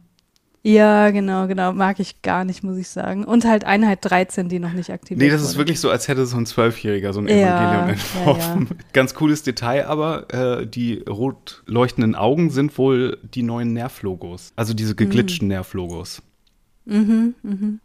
Ja, 0.62 1.10
genau, 1.10 1.46
genau. 1.46 1.72
Mag 1.72 2.00
ich 2.00 2.20
gar 2.20 2.44
nicht, 2.44 2.62
muss 2.62 2.76
ich 2.76 2.88
sagen. 2.88 3.24
Und 3.24 3.46
halt 3.46 3.64
Einheit 3.64 4.00
13, 4.02 4.50
die 4.50 4.58
noch 4.58 4.72
nicht 4.72 4.90
aktiv 4.90 5.16
ist. 5.16 5.22
Nee, 5.22 5.30
das 5.30 5.40
ist 5.42 5.56
wirklich 5.56 5.80
so, 5.80 5.88
als 5.88 6.06
hätte 6.06 6.26
so 6.26 6.36
ein 6.36 6.44
Zwölfjähriger 6.44 7.14
so 7.14 7.20
ein 7.20 7.28
ja, 7.28 7.34
Evangelium 7.36 7.88
entworfen. 7.88 8.68
Ja, 8.68 8.76
ja. 8.76 8.84
Ganz 8.92 9.14
cooles 9.14 9.42
Detail, 9.42 9.86
aber 9.86 10.32
äh, 10.34 10.66
die 10.66 11.02
rot 11.08 11.62
leuchtenden 11.66 12.14
Augen 12.14 12.50
sind 12.50 12.76
wohl 12.76 13.18
die 13.22 13.42
neuen 13.42 13.72
Nerv-Logos. 13.72 14.52
Also 14.54 14.74
diese 14.74 14.94
geglitschten 14.94 15.48
mhm. 15.48 15.54
Nerv-Logos. 15.54 16.22
Mhm, 16.84 17.34
mhm. 17.42 17.80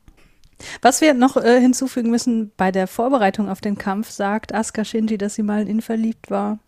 Was 0.82 1.00
wir 1.00 1.14
noch 1.14 1.38
äh, 1.38 1.62
hinzufügen 1.62 2.10
müssen, 2.10 2.52
bei 2.58 2.72
der 2.72 2.88
Vorbereitung 2.88 3.48
auf 3.48 3.62
den 3.62 3.78
Kampf 3.78 4.10
sagt 4.10 4.54
Asuka 4.54 4.84
Shinji, 4.84 5.18
dass 5.18 5.36
sie 5.36 5.44
mal 5.44 5.62
in 5.62 5.68
ihn 5.68 5.82
verliebt 5.82 6.30
war. 6.30 6.60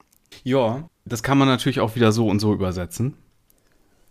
Ja, 0.44 0.90
das 1.04 1.24
kann 1.24 1.38
man 1.38 1.48
natürlich 1.50 1.82
auch 1.82 1.96
wieder 1.96 2.14
so 2.14 2.28
und 2.30 2.40
so 2.40 2.54
übersetzen 2.54 3.16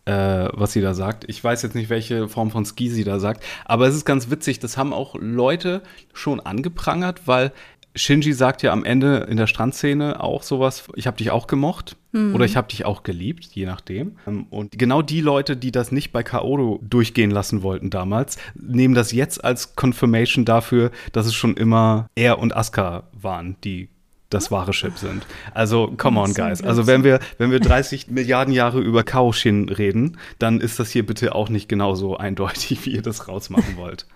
äh, 0.07 0.49
was 0.53 0.73
sie 0.73 0.81
da 0.81 0.95
sagt. 0.95 1.25
Ich 1.29 1.43
weiß 1.43 1.63
jetzt 1.63 1.75
nicht, 1.75 1.91
welche 1.91 2.29
Form 2.29 2.51
von 2.51 2.65
Ski 2.65 2.89
sie 2.89 3.05
da 3.05 3.19
sagt, 3.19 3.45
aber 3.65 3.87
es 3.87 3.95
ist 3.95 4.05
ganz 4.05 4.31
witzig, 4.31 4.59
das 4.59 4.77
haben 4.77 4.93
auch 4.93 5.17
Leute 5.19 5.83
schon 6.15 6.41
angeprangert, 6.41 7.23
weil 7.27 7.53
Shinji 7.97 8.35
sagt 8.35 8.63
ja 8.63 8.73
am 8.73 8.85
Ende 8.85 9.27
in 9.29 9.37
der 9.39 9.47
Strandszene 9.47 10.23
auch 10.23 10.43
sowas, 10.43 10.85
ich 10.95 11.07
habe 11.07 11.17
dich 11.17 11.31
auch 11.31 11.47
gemocht 11.47 11.97
mhm. 12.13 12.35
oder 12.35 12.45
ich 12.45 12.57
habe 12.57 12.69
dich 12.69 12.85
auch 12.85 13.03
geliebt, 13.03 13.47
je 13.47 13.67
nachdem. 13.67 14.17
Ähm, 14.27 14.47
und 14.51 14.79
genau 14.79 15.03
die 15.03 15.23
Leute, 15.23 15.57
die 15.57 15.73
das 15.73 15.93
nicht 15.93 16.13
bei 16.13 16.23
Kaoru 16.23 16.79
durchgehen 16.83 17.31
lassen 17.31 17.63
wollten 17.63 17.91
damals, 17.91 18.37
nehmen 18.55 18.95
das 18.95 19.13
jetzt 19.13 19.43
als 19.43 19.75
Confirmation 19.77 20.45
dafür, 20.45 20.91
dass 21.13 21.27
es 21.27 21.35
schon 21.35 21.57
immer 21.57 22.09
er 22.15 22.39
und 22.39 22.55
Asuka 22.55 23.05
waren, 23.13 23.57
die 23.65 23.89
das 24.31 24.51
wahre 24.51 24.72
Chip 24.72 24.99
sind. 24.99 25.27
Also, 25.55 25.93
come 25.97 26.20
on, 26.20 26.35
guys. 26.35 26.62
Also, 26.62 26.87
wenn 26.87 27.05
wir, 27.05 27.20
wenn 27.39 27.51
wir 27.51 27.61
30 27.61 28.09
Milliarden 28.11 28.53
Jahre 28.53 28.81
über 28.81 29.03
Kaoshin 29.03 29.68
reden, 29.68 30.18
dann 30.39 30.61
ist 30.61 30.79
das 30.79 30.91
hier 30.91 31.07
bitte 31.07 31.35
auch 31.35 31.49
nicht 31.49 31.68
genauso 31.68 32.16
eindeutig, 32.16 32.79
wie 32.87 32.91
ihr 32.91 33.03
das 33.03 33.29
rausmachen 33.29 33.77
wollt. 33.77 34.07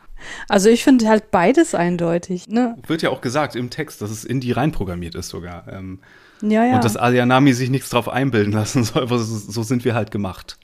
Also 0.49 0.69
ich 0.69 0.85
finde 0.85 1.09
halt 1.09 1.31
beides 1.31 1.75
eindeutig. 1.75 2.49
Ne? 2.49 2.77
Wird 2.87 3.03
ja 3.03 3.11
auch 3.11 3.21
gesagt 3.21 3.57
im 3.57 3.71
Text, 3.71 4.03
dass 4.03 4.11
es 4.11 4.25
in 4.25 4.41
die 4.41 4.53
reinprogrammiert 4.53 5.15
ist 5.15 5.29
sogar. 5.29 5.67
Ähm, 5.69 6.01
ja, 6.43 6.65
ja. 6.65 6.75
Und 6.75 6.85
dass 6.85 6.97
Alianami 6.97 7.53
sich 7.53 7.71
nichts 7.71 7.91
drauf 7.91 8.09
einbilden 8.09 8.53
lassen 8.53 8.85
soll, 8.85 9.03
aber 9.03 9.19
so, 9.19 9.37
so 9.37 9.63
sind 9.63 9.85
wir 9.85 9.95
halt 9.95 10.11
gemacht. 10.11 10.59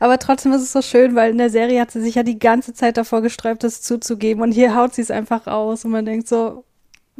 Aber 0.00 0.18
trotzdem 0.18 0.52
ist 0.52 0.62
es 0.62 0.72
so 0.72 0.82
schön, 0.82 1.14
weil 1.14 1.30
in 1.30 1.38
der 1.38 1.50
Serie 1.50 1.80
hat 1.80 1.92
sie 1.92 2.00
sich 2.00 2.16
ja 2.16 2.24
die 2.24 2.38
ganze 2.38 2.74
Zeit 2.74 2.96
davor 2.96 3.22
gesträubt, 3.22 3.62
das 3.62 3.82
zuzugeben. 3.82 4.42
Und 4.42 4.50
hier 4.50 4.74
haut 4.74 4.94
sie 4.94 5.02
es 5.02 5.12
einfach 5.12 5.46
raus 5.46 5.84
und 5.84 5.92
man 5.92 6.04
denkt 6.04 6.26
so, 6.26 6.64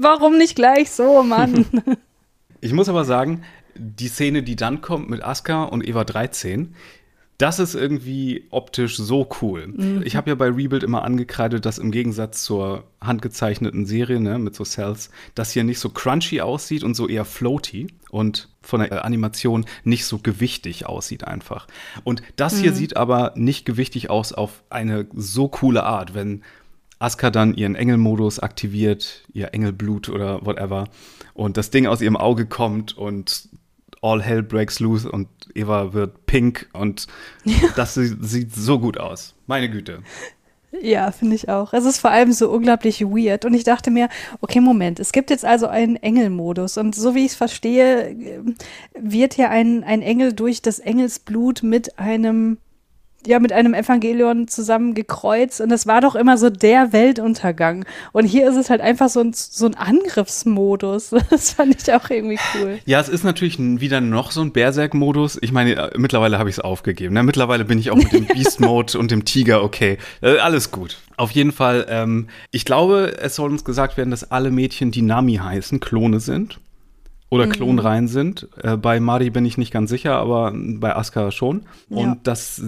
warum 0.00 0.38
nicht 0.38 0.56
gleich 0.56 0.90
so, 0.90 1.22
Mann? 1.22 1.66
Ich 2.62 2.74
muss 2.74 2.90
aber 2.90 3.06
sagen, 3.06 3.42
die 3.74 4.08
Szene, 4.08 4.42
die 4.42 4.54
dann 4.54 4.82
kommt 4.82 5.08
mit 5.08 5.24
Asuka 5.24 5.64
und 5.64 5.82
Eva 5.86 6.04
13, 6.04 6.74
das 7.40 7.58
ist 7.58 7.74
irgendwie 7.74 8.46
optisch 8.50 8.98
so 8.98 9.26
cool. 9.40 9.68
Mhm. 9.68 10.02
Ich 10.04 10.14
habe 10.14 10.28
ja 10.28 10.34
bei 10.34 10.48
Rebuild 10.48 10.82
immer 10.82 11.04
angekreidet, 11.04 11.64
dass 11.64 11.78
im 11.78 11.90
Gegensatz 11.90 12.42
zur 12.42 12.84
handgezeichneten 13.00 13.86
Serie 13.86 14.20
ne, 14.20 14.38
mit 14.38 14.54
so 14.54 14.62
Cells, 14.62 15.08
das 15.34 15.52
hier 15.52 15.64
nicht 15.64 15.78
so 15.78 15.88
crunchy 15.88 16.42
aussieht 16.42 16.84
und 16.84 16.94
so 16.94 17.08
eher 17.08 17.24
floaty 17.24 17.86
und 18.10 18.50
von 18.60 18.80
der 18.80 19.06
Animation 19.06 19.64
nicht 19.84 20.04
so 20.04 20.18
gewichtig 20.18 20.84
aussieht 20.84 21.24
einfach. 21.24 21.66
Und 22.04 22.22
das 22.36 22.58
hier 22.58 22.72
mhm. 22.72 22.76
sieht 22.76 22.98
aber 22.98 23.32
nicht 23.36 23.64
gewichtig 23.64 24.10
aus 24.10 24.34
auf 24.34 24.62
eine 24.68 25.06
so 25.14 25.48
coole 25.48 25.84
Art, 25.84 26.12
wenn 26.12 26.42
Asuka 27.00 27.30
dann 27.30 27.54
ihren 27.54 27.74
Engelmodus 27.74 28.38
aktiviert, 28.38 29.24
ihr 29.32 29.52
Engelblut 29.52 30.08
oder 30.08 30.44
whatever, 30.44 30.88
und 31.34 31.56
das 31.56 31.70
Ding 31.70 31.86
aus 31.86 32.00
ihrem 32.02 32.16
Auge 32.16 32.46
kommt 32.46 32.96
und 32.96 33.48
all 34.02 34.22
hell 34.22 34.42
breaks 34.42 34.80
loose 34.80 35.10
und 35.10 35.28
Eva 35.54 35.92
wird 35.92 36.26
pink 36.26 36.68
und 36.72 37.06
ja. 37.44 37.56
das 37.76 37.94
sieht 37.94 38.54
so 38.54 38.78
gut 38.78 38.98
aus. 38.98 39.34
Meine 39.46 39.70
Güte. 39.70 40.02
Ja, 40.82 41.10
finde 41.10 41.34
ich 41.34 41.48
auch. 41.48 41.72
Es 41.72 41.84
ist 41.84 41.98
vor 41.98 42.10
allem 42.10 42.32
so 42.32 42.48
unglaublich 42.48 43.00
weird. 43.00 43.44
Und 43.44 43.54
ich 43.54 43.64
dachte 43.64 43.90
mir, 43.90 44.08
okay, 44.40 44.60
Moment, 44.60 45.00
es 45.00 45.10
gibt 45.10 45.30
jetzt 45.30 45.44
also 45.44 45.66
einen 45.66 45.96
Engelmodus. 45.96 46.78
Und 46.78 46.94
so 46.94 47.14
wie 47.16 47.24
ich 47.24 47.32
es 47.32 47.34
verstehe, 47.34 48.44
wird 48.96 49.34
hier 49.34 49.50
ein, 49.50 49.82
ein 49.82 50.00
Engel 50.00 50.32
durch 50.32 50.62
das 50.62 50.78
Engelsblut 50.78 51.64
mit 51.64 51.98
einem 51.98 52.58
ja 53.26 53.38
mit 53.38 53.52
einem 53.52 53.74
Evangelion 53.74 54.48
zusammen 54.48 54.94
gekreuzt 54.94 55.60
und 55.60 55.68
das 55.68 55.86
war 55.86 56.00
doch 56.00 56.14
immer 56.14 56.38
so 56.38 56.50
der 56.50 56.92
Weltuntergang. 56.92 57.84
Und 58.12 58.24
hier 58.24 58.48
ist 58.48 58.56
es 58.56 58.70
halt 58.70 58.80
einfach 58.80 59.08
so 59.08 59.20
ein, 59.20 59.32
so 59.34 59.66
ein 59.66 59.74
Angriffsmodus. 59.74 61.14
Das 61.30 61.52
fand 61.52 61.80
ich 61.80 61.92
auch 61.92 62.10
irgendwie 62.10 62.38
cool. 62.54 62.80
Ja, 62.86 62.98
es 62.98 63.08
ist 63.08 63.24
natürlich 63.24 63.58
wieder 63.58 64.00
noch 64.00 64.32
so 64.32 64.40
ein 64.40 64.52
Berserk-Modus. 64.52 65.38
Ich 65.42 65.52
meine, 65.52 65.74
äh, 65.74 65.98
mittlerweile 65.98 66.38
habe 66.38 66.50
ich 66.50 66.56
es 66.56 66.60
aufgegeben. 66.60 67.14
Ne? 67.14 67.22
Mittlerweile 67.22 67.64
bin 67.64 67.78
ich 67.78 67.90
auch 67.90 67.96
mit 67.96 68.12
dem 68.12 68.26
Beast-Mode 68.34 68.98
und 68.98 69.10
dem 69.10 69.24
Tiger 69.24 69.62
okay. 69.62 69.98
Äh, 70.22 70.38
alles 70.38 70.70
gut. 70.70 70.98
Auf 71.16 71.30
jeden 71.32 71.52
Fall, 71.52 71.86
ähm, 71.88 72.28
ich 72.50 72.64
glaube, 72.64 73.16
es 73.20 73.36
soll 73.36 73.50
uns 73.50 73.64
gesagt 73.64 73.96
werden, 73.96 74.10
dass 74.10 74.30
alle 74.30 74.50
Mädchen, 74.50 74.90
die 74.90 75.02
Nami 75.02 75.36
heißen, 75.36 75.78
Klone 75.78 76.20
sind 76.20 76.58
oder 77.30 77.46
mhm. 77.46 77.52
klonrein 77.52 78.08
sind. 78.08 78.48
Äh, 78.62 78.76
bei 78.76 79.00
Mari 79.00 79.30
bin 79.30 79.46
ich 79.46 79.56
nicht 79.56 79.72
ganz 79.72 79.88
sicher, 79.88 80.16
aber 80.16 80.52
bei 80.54 80.94
Asuka 80.94 81.30
schon. 81.30 81.62
Und 81.88 81.98
ja. 81.98 82.16
dass 82.22 82.62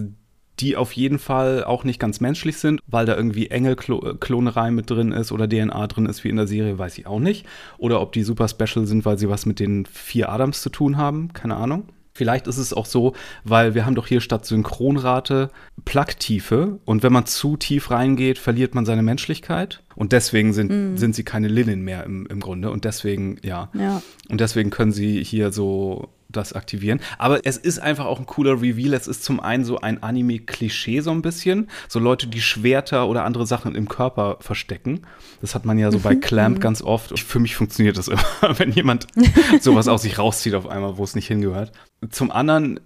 die 0.60 0.76
auf 0.76 0.92
jeden 0.92 1.18
Fall 1.18 1.64
auch 1.64 1.84
nicht 1.84 1.98
ganz 1.98 2.20
menschlich 2.20 2.58
sind, 2.58 2.80
weil 2.86 3.06
da 3.06 3.16
irgendwie 3.16 3.48
Engelklonerei 3.48 4.70
mit 4.70 4.90
drin 4.90 5.12
ist 5.12 5.32
oder 5.32 5.48
DNA 5.48 5.86
drin 5.86 6.06
ist, 6.06 6.24
wie 6.24 6.28
in 6.28 6.36
der 6.36 6.46
Serie, 6.46 6.78
weiß 6.78 6.98
ich 6.98 7.06
auch 7.06 7.20
nicht. 7.20 7.46
Oder 7.78 8.00
ob 8.00 8.12
die 8.12 8.22
super 8.22 8.48
special 8.48 8.86
sind, 8.86 9.04
weil 9.04 9.18
sie 9.18 9.28
was 9.28 9.46
mit 9.46 9.60
den 9.60 9.86
vier 9.86 10.28
Adams 10.28 10.62
zu 10.62 10.70
tun 10.70 10.96
haben, 10.96 11.32
keine 11.32 11.56
Ahnung. 11.56 11.88
Vielleicht 12.14 12.46
ist 12.46 12.58
es 12.58 12.74
auch 12.74 12.84
so, 12.84 13.14
weil 13.42 13.74
wir 13.74 13.86
haben 13.86 13.94
doch 13.94 14.06
hier 14.06 14.20
statt 14.20 14.44
Synchronrate 14.44 15.50
Placktiefe 15.86 16.78
und 16.84 17.02
wenn 17.02 17.12
man 17.12 17.24
zu 17.24 17.56
tief 17.56 17.90
reingeht, 17.90 18.38
verliert 18.38 18.74
man 18.74 18.84
seine 18.84 19.02
Menschlichkeit 19.02 19.82
und 19.94 20.12
deswegen 20.12 20.52
sind, 20.52 20.70
mm. 20.70 20.96
sind 20.98 21.14
sie 21.14 21.24
keine 21.24 21.48
Lilin 21.48 21.80
mehr 21.80 22.04
im, 22.04 22.26
im 22.26 22.40
Grunde 22.40 22.70
und 22.70 22.84
deswegen, 22.84 23.38
ja. 23.42 23.70
ja. 23.72 24.02
Und 24.28 24.42
deswegen 24.42 24.68
können 24.68 24.92
sie 24.92 25.24
hier 25.24 25.52
so 25.52 26.10
das 26.32 26.52
aktivieren. 26.52 27.00
Aber 27.18 27.44
es 27.44 27.56
ist 27.56 27.78
einfach 27.78 28.06
auch 28.06 28.18
ein 28.18 28.26
cooler 28.26 28.60
Reveal. 28.60 28.94
Es 28.94 29.06
ist 29.06 29.24
zum 29.24 29.40
einen 29.40 29.64
so 29.64 29.78
ein 29.78 30.02
Anime-Klischee 30.02 31.00
so 31.00 31.10
ein 31.10 31.22
bisschen. 31.22 31.68
So 31.88 31.98
Leute, 31.98 32.26
die 32.26 32.40
Schwerter 32.40 33.08
oder 33.08 33.24
andere 33.24 33.46
Sachen 33.46 33.74
im 33.74 33.88
Körper 33.88 34.38
verstecken. 34.40 35.02
Das 35.40 35.54
hat 35.54 35.64
man 35.64 35.78
ja 35.78 35.90
so 35.90 36.00
bei 36.00 36.14
mhm. 36.14 36.20
Clamp 36.20 36.56
mhm. 36.56 36.60
ganz 36.60 36.82
oft. 36.82 37.18
Für 37.18 37.38
mich 37.38 37.56
funktioniert 37.56 37.96
das 37.98 38.08
immer, 38.08 38.24
wenn 38.58 38.72
jemand 38.72 39.06
sowas 39.60 39.88
aus 39.88 40.02
sich 40.02 40.18
rauszieht 40.18 40.54
auf 40.54 40.66
einmal, 40.66 40.96
wo 40.96 41.04
es 41.04 41.14
nicht 41.14 41.28
hingehört. 41.28 41.72
Zum 42.10 42.30
anderen, 42.30 42.78
äh, 42.78 42.82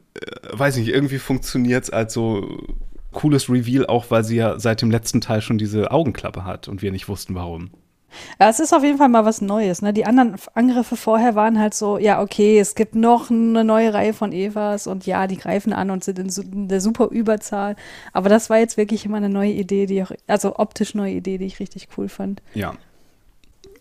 weiß 0.52 0.76
nicht, 0.76 0.88
irgendwie 0.88 1.18
funktioniert 1.18 1.84
es 1.84 1.90
als 1.90 2.12
so 2.12 2.58
cooles 3.12 3.48
Reveal, 3.48 3.86
auch 3.86 4.10
weil 4.10 4.24
sie 4.24 4.36
ja 4.36 4.58
seit 4.58 4.82
dem 4.82 4.90
letzten 4.90 5.22
Teil 5.22 5.40
schon 5.40 5.56
diese 5.56 5.90
Augenklappe 5.90 6.44
hat 6.44 6.68
und 6.68 6.82
wir 6.82 6.92
nicht 6.92 7.08
wussten, 7.08 7.34
warum. 7.34 7.70
Ja, 8.40 8.48
es 8.48 8.60
ist 8.60 8.72
auf 8.72 8.82
jeden 8.82 8.98
Fall 8.98 9.08
mal 9.08 9.24
was 9.24 9.40
Neues. 9.40 9.82
Ne? 9.82 9.92
Die 9.92 10.06
anderen 10.06 10.36
Angriffe 10.54 10.96
vorher 10.96 11.34
waren 11.34 11.58
halt 11.58 11.74
so, 11.74 11.98
ja, 11.98 12.20
okay, 12.20 12.58
es 12.58 12.74
gibt 12.74 12.94
noch 12.94 13.30
eine 13.30 13.64
neue 13.64 13.92
Reihe 13.92 14.12
von 14.12 14.32
Evas 14.32 14.86
und 14.86 15.06
ja, 15.06 15.26
die 15.26 15.36
greifen 15.36 15.72
an 15.72 15.90
und 15.90 16.04
sind 16.04 16.18
in, 16.18 16.68
der 16.68 16.80
super 16.80 17.08
Überzahl. 17.08 17.76
Aber 18.12 18.28
das 18.28 18.50
war 18.50 18.58
jetzt 18.58 18.76
wirklich 18.76 19.04
immer 19.04 19.18
eine 19.18 19.28
neue 19.28 19.52
Idee, 19.52 19.86
die 19.86 20.02
auch, 20.02 20.12
also 20.26 20.56
optisch 20.56 20.94
neue 20.94 21.14
Idee, 21.14 21.38
die 21.38 21.46
ich 21.46 21.60
richtig 21.60 21.88
cool 21.96 22.08
fand. 22.08 22.42
Ja. 22.54 22.74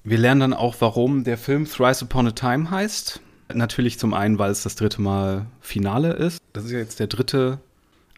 Wir 0.03 0.17
lernen 0.17 0.41
dann 0.41 0.53
auch, 0.53 0.75
warum 0.79 1.23
der 1.23 1.37
Film 1.37 1.65
Thrice 1.65 2.03
Upon 2.03 2.27
a 2.27 2.31
Time 2.31 2.69
heißt. 2.69 3.21
Natürlich 3.53 3.99
zum 3.99 4.13
einen, 4.13 4.39
weil 4.39 4.51
es 4.51 4.63
das 4.63 4.75
dritte 4.75 5.01
Mal 5.01 5.47
Finale 5.61 6.13
ist. 6.13 6.39
Das 6.53 6.65
ist 6.65 6.71
ja 6.71 6.79
jetzt 6.79 6.99
der 6.99 7.07
dritte 7.07 7.59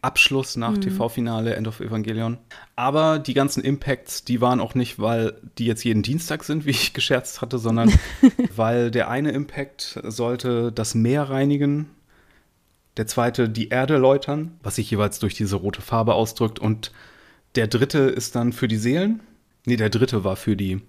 Abschluss 0.00 0.56
nach 0.56 0.72
mhm. 0.72 0.80
TV-Finale 0.80 1.56
End 1.56 1.66
of 1.66 1.80
Evangelion. 1.80 2.38
Aber 2.76 3.18
die 3.18 3.34
ganzen 3.34 3.64
Impacts, 3.64 4.24
die 4.24 4.40
waren 4.40 4.60
auch 4.60 4.74
nicht, 4.74 4.98
weil 4.98 5.34
die 5.58 5.66
jetzt 5.66 5.84
jeden 5.84 6.02
Dienstag 6.02 6.44
sind, 6.44 6.66
wie 6.66 6.70
ich 6.70 6.92
gescherzt 6.92 7.40
hatte, 7.40 7.58
sondern 7.58 7.92
weil 8.56 8.90
der 8.90 9.10
eine 9.10 9.30
Impact 9.32 10.00
sollte 10.04 10.70
das 10.72 10.94
Meer 10.94 11.24
reinigen, 11.24 11.90
der 12.96 13.06
zweite 13.06 13.48
die 13.48 13.68
Erde 13.68 13.96
läutern, 13.96 14.58
was 14.62 14.76
sich 14.76 14.90
jeweils 14.90 15.18
durch 15.18 15.34
diese 15.34 15.56
rote 15.56 15.82
Farbe 15.82 16.14
ausdrückt 16.14 16.58
und 16.58 16.92
der 17.54 17.66
dritte 17.66 17.98
ist 17.98 18.34
dann 18.36 18.52
für 18.52 18.68
die 18.68 18.76
Seelen. 18.76 19.20
Nee, 19.64 19.76
der 19.76 19.90
dritte 19.90 20.24
war 20.24 20.36
für 20.36 20.56
die. 20.56 20.80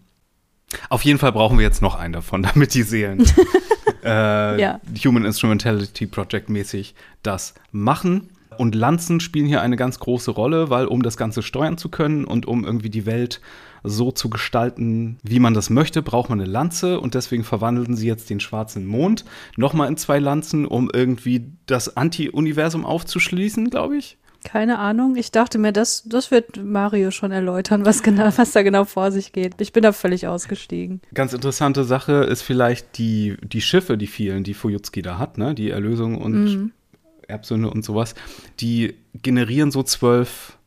Auf 0.90 1.04
jeden 1.04 1.20
Fall 1.20 1.32
brauchen 1.32 1.58
wir 1.58 1.66
jetzt 1.66 1.82
noch 1.82 1.96
einen 1.96 2.14
davon, 2.14 2.44
damit 2.54 2.74
die 2.74 2.84
Seelen 2.84 3.24
äh, 4.04 4.62
ja. 4.62 4.80
Human 5.04 5.26
Instrumentality 5.26 6.06
Project 6.06 6.50
mäßig 6.50 6.94
das 7.24 7.56
machen 7.72 8.30
und 8.60 8.76
Lanzen 8.76 9.22
spielen 9.22 9.46
hier 9.46 9.62
eine 9.62 9.78
ganz 9.78 10.00
große 10.00 10.32
Rolle, 10.32 10.70
weil 10.70 10.86
um 10.86 11.02
das 11.02 11.16
Ganze 11.16 11.42
steuern 11.42 11.78
zu 11.78 11.88
können 11.88 12.26
und 12.26 12.46
um 12.46 12.66
irgendwie 12.66 12.90
die 12.90 13.06
Welt 13.06 13.40
so 13.84 14.12
zu 14.12 14.30
gestalten, 14.30 15.18
wie 15.24 15.40
man 15.40 15.54
das 15.54 15.70
möchte, 15.70 16.02
braucht 16.02 16.30
man 16.30 16.42
eine 16.42 16.52
Lanze 16.52 17.00
und 17.00 17.14
deswegen 17.14 17.46
verwandeln 17.46 17.96
sie 17.96 18.08
jetzt 18.08 18.30
den 18.30 18.42
schwarzen 18.42 18.86
Mond 18.86 19.24
nochmal 19.56 19.88
in 19.88 19.96
zwei 19.96 20.20
Lanzen, 20.20 20.66
um 20.66 20.90
irgendwie 20.94 21.54
das 21.68 21.96
Anti-Universum 21.96 22.86
aufzuschließen, 22.86 23.70
glaube 23.70 23.96
ich. 23.96 24.18
Keine 24.44 24.80
Ahnung. 24.80 25.16
Ich 25.16 25.32
dachte 25.32 25.58
mir, 25.58 25.72
das, 25.72 26.04
das 26.06 26.30
wird 26.30 26.62
Mario 26.62 27.12
schon 27.12 27.32
erläutern, 27.32 27.86
was, 27.86 28.04
genau, 28.04 28.26
was 28.36 28.52
da 28.52 28.62
genau 28.62 28.84
vor 28.84 29.12
sich 29.12 29.32
geht. 29.32 29.54
Ich 29.60 29.72
bin 29.72 29.84
da 29.84 29.94
völlig 29.94 30.28
ausgestiegen. 30.28 31.00
Ganz 31.14 31.32
interessante 31.32 31.86
Sache 31.86 32.26
ist 32.26 32.42
vielleicht 32.42 32.98
die, 32.98 33.38
die 33.42 33.62
Schiffe, 33.62 33.98
die 33.98 34.08
vielen, 34.08 34.44
die 34.44 34.54
Fujutski 34.54 35.02
da 35.02 35.18
hat, 35.18 35.38
ne? 35.38 35.56
Die 35.56 35.70
Erlösung 35.70 36.18
und 36.20 36.44
mhm. 36.44 36.72
Erbsünde 37.30 37.70
und 37.70 37.84
sowas, 37.86 38.16
die 38.60 38.96
generieren 39.14 39.72
so 39.72 39.84
zwölf 39.84 40.58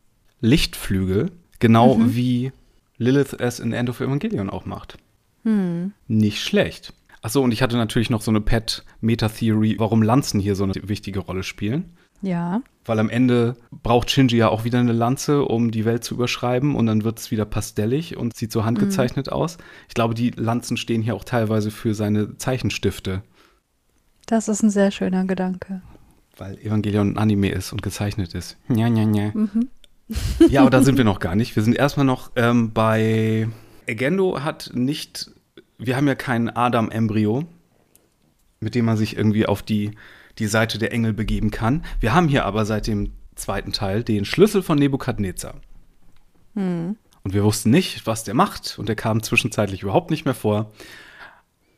Lichtflügel, 0.41 1.31
genau 1.59 1.95
mhm. 1.95 2.15
wie 2.15 2.51
Lilith 2.97 3.35
es 3.39 3.59
in 3.59 3.73
End 3.73 3.89
of 3.89 4.01
Evangelion 4.01 4.49
auch 4.49 4.65
macht. 4.65 4.97
Mhm. 5.43 5.93
Nicht 6.07 6.41
schlecht. 6.41 6.93
Achso, 7.21 7.41
und 7.41 7.53
ich 7.53 7.61
hatte 7.61 7.77
natürlich 7.77 8.09
noch 8.09 8.21
so 8.21 8.31
eine 8.31 8.41
Pet-Meta-Theory, 8.41 9.75
warum 9.79 10.01
Lanzen 10.01 10.39
hier 10.39 10.55
so 10.55 10.65
eine 10.65 10.73
wichtige 10.75 11.19
Rolle 11.19 11.43
spielen. 11.43 11.97
Ja. 12.21 12.61
Weil 12.85 12.99
am 12.99 13.09
Ende 13.09 13.55
braucht 13.71 14.11
Shinji 14.11 14.37
ja 14.37 14.49
auch 14.49 14.65
wieder 14.65 14.79
eine 14.79 14.91
Lanze, 14.91 15.43
um 15.43 15.71
die 15.71 15.85
Welt 15.85 16.03
zu 16.03 16.15
überschreiben 16.15 16.75
und 16.75 16.85
dann 16.85 17.05
wird 17.05 17.19
es 17.19 17.31
wieder 17.31 17.45
pastellig 17.45 18.17
und 18.17 18.35
sieht 18.35 18.51
so 18.51 18.65
handgezeichnet 18.65 19.27
mhm. 19.27 19.33
aus. 19.33 19.57
Ich 19.87 19.93
glaube, 19.93 20.13
die 20.13 20.31
Lanzen 20.31 20.75
stehen 20.75 21.01
hier 21.01 21.15
auch 21.15 21.23
teilweise 21.23 21.71
für 21.71 21.93
seine 21.93 22.37
Zeichenstifte. 22.37 23.23
Das 24.25 24.49
ist 24.49 24.63
ein 24.63 24.69
sehr 24.69 24.91
schöner 24.91 25.25
Gedanke 25.25 25.81
weil 26.37 26.57
Evangelion 26.59 27.13
ein 27.13 27.17
Anime 27.17 27.49
ist 27.49 27.71
und 27.71 27.81
gezeichnet 27.81 28.33
ist. 28.33 28.57
Ja, 28.69 28.87
ja, 28.87 29.09
ja. 29.09 29.31
Mhm. 29.33 29.69
ja, 30.49 30.61
aber 30.61 30.69
da 30.69 30.81
sind 30.81 30.97
wir 30.97 31.05
noch 31.05 31.19
gar 31.19 31.35
nicht. 31.35 31.55
Wir 31.55 31.63
sind 31.63 31.75
erstmal 31.75 32.05
noch 32.05 32.31
ähm, 32.35 32.73
bei 32.73 33.47
Egendo 33.85 34.41
hat 34.41 34.71
nicht, 34.73 35.31
wir 35.77 35.95
haben 35.95 36.07
ja 36.07 36.15
kein 36.15 36.49
Adam-Embryo, 36.49 37.45
mit 38.59 38.75
dem 38.75 38.85
man 38.85 38.97
sich 38.97 39.17
irgendwie 39.17 39.45
auf 39.45 39.61
die, 39.61 39.91
die 40.39 40.47
Seite 40.47 40.77
der 40.77 40.93
Engel 40.93 41.13
begeben 41.13 41.51
kann. 41.51 41.83
Wir 41.99 42.13
haben 42.13 42.27
hier 42.27 42.45
aber 42.45 42.65
seit 42.65 42.87
dem 42.87 43.11
zweiten 43.35 43.71
Teil 43.71 44.03
den 44.03 44.25
Schlüssel 44.25 44.61
von 44.61 44.77
Nebukadnezar. 44.77 45.55
Mhm. 46.53 46.97
Und 47.23 47.33
wir 47.33 47.43
wussten 47.43 47.69
nicht, 47.69 48.05
was 48.05 48.23
der 48.23 48.33
macht 48.33 48.77
und 48.77 48.89
der 48.89 48.95
kam 48.95 49.23
zwischenzeitlich 49.23 49.81
überhaupt 49.81 50.11
nicht 50.11 50.25
mehr 50.25 50.33
vor. 50.33 50.71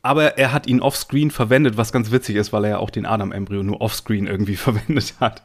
Aber 0.05 0.37
er 0.37 0.53
hat 0.53 0.67
ihn 0.67 0.81
offscreen 0.81 1.31
verwendet, 1.31 1.77
was 1.77 1.91
ganz 1.91 2.11
witzig 2.11 2.35
ist, 2.35 2.53
weil 2.53 2.65
er 2.65 2.69
ja 2.69 2.77
auch 2.77 2.91
den 2.91 3.07
Adam-Embryo 3.07 3.63
nur 3.63 3.81
offscreen 3.81 4.27
irgendwie 4.27 4.55
verwendet 4.55 5.15
hat. 5.19 5.41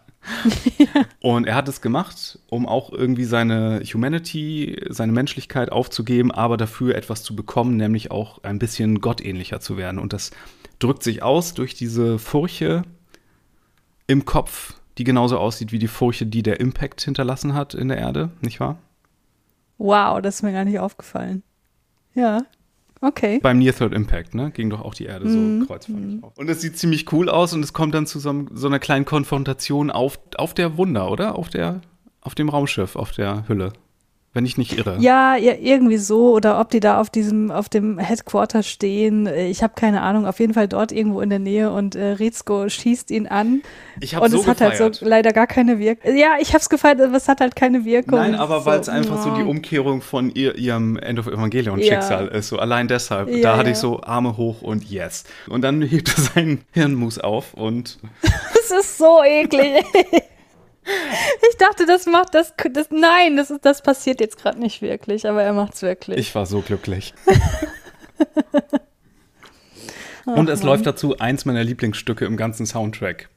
ja. 0.77 1.07
Und 1.23 1.47
er 1.47 1.55
hat 1.55 1.67
es 1.67 1.81
gemacht, 1.81 2.39
um 2.51 2.69
auch 2.69 2.93
irgendwie 2.93 3.25
seine 3.25 3.81
Humanity, 3.81 4.79
seine 4.91 5.13
Menschlichkeit 5.13 5.73
aufzugeben, 5.73 6.31
aber 6.31 6.59
dafür 6.59 6.95
etwas 6.95 7.23
zu 7.23 7.35
bekommen, 7.35 7.79
nämlich 7.79 8.11
auch 8.11 8.45
ein 8.45 8.59
bisschen 8.59 9.01
gottähnlicher 9.01 9.61
zu 9.61 9.79
werden. 9.79 9.99
Und 9.99 10.13
das 10.13 10.31
drückt 10.79 11.05
sich 11.05 11.23
aus 11.23 11.55
durch 11.55 11.73
diese 11.73 12.19
Furche 12.19 12.83
im 14.07 14.27
Kopf, 14.27 14.75
die 14.99 15.05
genauso 15.05 15.39
aussieht 15.39 15.73
wie 15.73 15.79
die 15.79 15.89
Furche, 15.89 16.27
die 16.27 16.43
der 16.43 16.61
Impact 16.61 17.01
hinterlassen 17.01 17.55
hat 17.55 17.73
in 17.73 17.89
der 17.89 17.97
Erde, 17.97 18.29
nicht 18.43 18.61
wahr? 18.61 18.77
Wow, 19.79 20.21
das 20.21 20.35
ist 20.35 20.43
mir 20.43 20.53
gar 20.53 20.67
nicht 20.67 20.81
aufgefallen. 20.81 21.43
Ja. 22.15 22.43
Okay. 23.03 23.41
Beim 23.43 23.59
Near 23.59 23.75
Third 23.75 23.95
Impact, 23.95 24.35
ne? 24.35 24.51
Ging 24.51 24.69
doch 24.69 24.83
auch 24.83 24.93
die 24.93 25.07
Erde 25.07 25.29
so 25.31 25.39
mm. 25.39 25.67
kreuzförmig 25.67 26.23
auf. 26.23 26.37
Und 26.37 26.51
es 26.51 26.61
sieht 26.61 26.77
ziemlich 26.77 27.11
cool 27.13 27.31
aus 27.31 27.55
und 27.55 27.63
es 27.63 27.73
kommt 27.73 27.95
dann 27.95 28.07
zu 28.07 28.19
so, 28.19 28.45
so, 28.53 28.67
einer 28.67 28.79
kleinen 28.79 29.07
Konfrontation 29.07 29.91
auf, 29.91 30.19
auf 30.37 30.53
der 30.53 30.77
Wunder, 30.77 31.11
oder? 31.11 31.37
Auf 31.37 31.49
der, 31.49 31.81
auf 32.21 32.35
dem 32.35 32.51
Raumschiff, 32.51 32.97
auf 32.97 33.13
der 33.13 33.49
Hülle 33.49 33.73
wenn 34.33 34.47
ich 34.47 34.57
nicht 34.57 34.79
irre. 34.79 34.97
Ja, 35.01 35.35
ja, 35.35 35.55
irgendwie 35.61 35.97
so 35.97 36.33
oder 36.33 36.61
ob 36.61 36.71
die 36.71 36.79
da 36.79 37.01
auf 37.01 37.11
diesem, 37.11 37.51
auf 37.51 37.69
dem 37.69 37.99
Headquarter 37.99 38.63
stehen. 38.63 39.27
Ich 39.27 39.63
habe 39.63 39.73
keine 39.75 40.03
Ahnung. 40.03 40.25
Auf 40.25 40.39
jeden 40.39 40.55
Fall 40.55 40.69
dort 40.69 40.93
irgendwo 40.93 41.21
in 41.21 41.31
der 41.31 41.41
Nähe 41.41 41.73
und 41.73 41.97
äh, 41.97 42.13
Rizko 42.13 42.69
schießt 42.69 43.11
ihn 43.11 43.27
an. 43.27 43.63
Ich 43.99 44.15
habe 44.15 44.29
so 44.29 44.39
es 44.39 44.45
gefeiert. 44.45 44.73
hat 44.73 44.81
halt 44.81 44.95
so 44.95 45.05
leider 45.05 45.33
gar 45.33 45.49
keine 45.49 45.81
Wirkung. 45.81 46.17
Ja, 46.17 46.37
ich 46.41 46.51
habe 46.51 46.59
es 46.59 46.69
gefeiert, 46.69 47.01
aber 47.01 47.17
es 47.17 47.27
hat 47.27 47.41
halt 47.41 47.57
keine 47.57 47.85
Wirkung. 47.85 48.21
Nein, 48.21 48.37
aber 48.37 48.61
so, 48.61 48.67
weil 48.67 48.79
es 48.79 48.89
einfach 48.89 49.17
ja. 49.17 49.23
so 49.23 49.35
die 49.35 49.43
Umkehrung 49.43 50.01
von 50.01 50.31
ihr, 50.31 50.55
ihrem 50.55 50.97
End 50.97 51.19
of 51.19 51.27
Evangelion 51.27 51.83
Schicksal 51.83 52.27
ja. 52.27 52.31
ist. 52.31 52.49
So 52.49 52.59
allein 52.59 52.87
deshalb. 52.87 53.29
Ja, 53.29 53.43
da 53.43 53.57
hatte 53.57 53.71
ich 53.71 53.79
so 53.79 54.01
Arme 54.01 54.37
hoch 54.37 54.63
und 54.63 54.89
yes. 54.89 55.25
Und 55.49 55.63
dann 55.63 55.83
hebt 55.83 56.17
er 56.17 56.23
seinen 56.35 56.61
Hirnmus 56.71 57.19
auf 57.19 57.55
und. 57.55 57.99
das 58.23 58.71
ist 58.71 58.97
so 58.97 59.25
eklig. 59.25 59.85
Ich 61.51 61.57
dachte, 61.59 61.87
das 61.87 62.07
macht 62.07 62.35
das, 62.35 62.55
das 62.73 62.89
nein, 62.91 63.37
das, 63.37 63.51
ist, 63.51 63.65
das 63.65 63.83
passiert 63.83 64.21
jetzt 64.21 64.39
gerade 64.39 64.59
nicht 64.59 64.81
wirklich, 64.83 65.29
aber 65.29 65.43
er 65.43 65.53
macht 65.53 65.75
es 65.75 65.83
wirklich. 65.83 66.19
Ich 66.19 66.35
war 66.35 66.47
so 66.47 66.61
glücklich. 66.63 67.13
Und 70.27 70.49
es 70.49 70.61
Mann. 70.61 70.69
läuft 70.69 70.87
dazu 70.87 71.19
eins 71.19 71.45
meiner 71.45 71.65
Lieblingsstücke 71.65 72.25
im 72.25 72.37
ganzen 72.37 72.67
Soundtrack. 72.67 73.29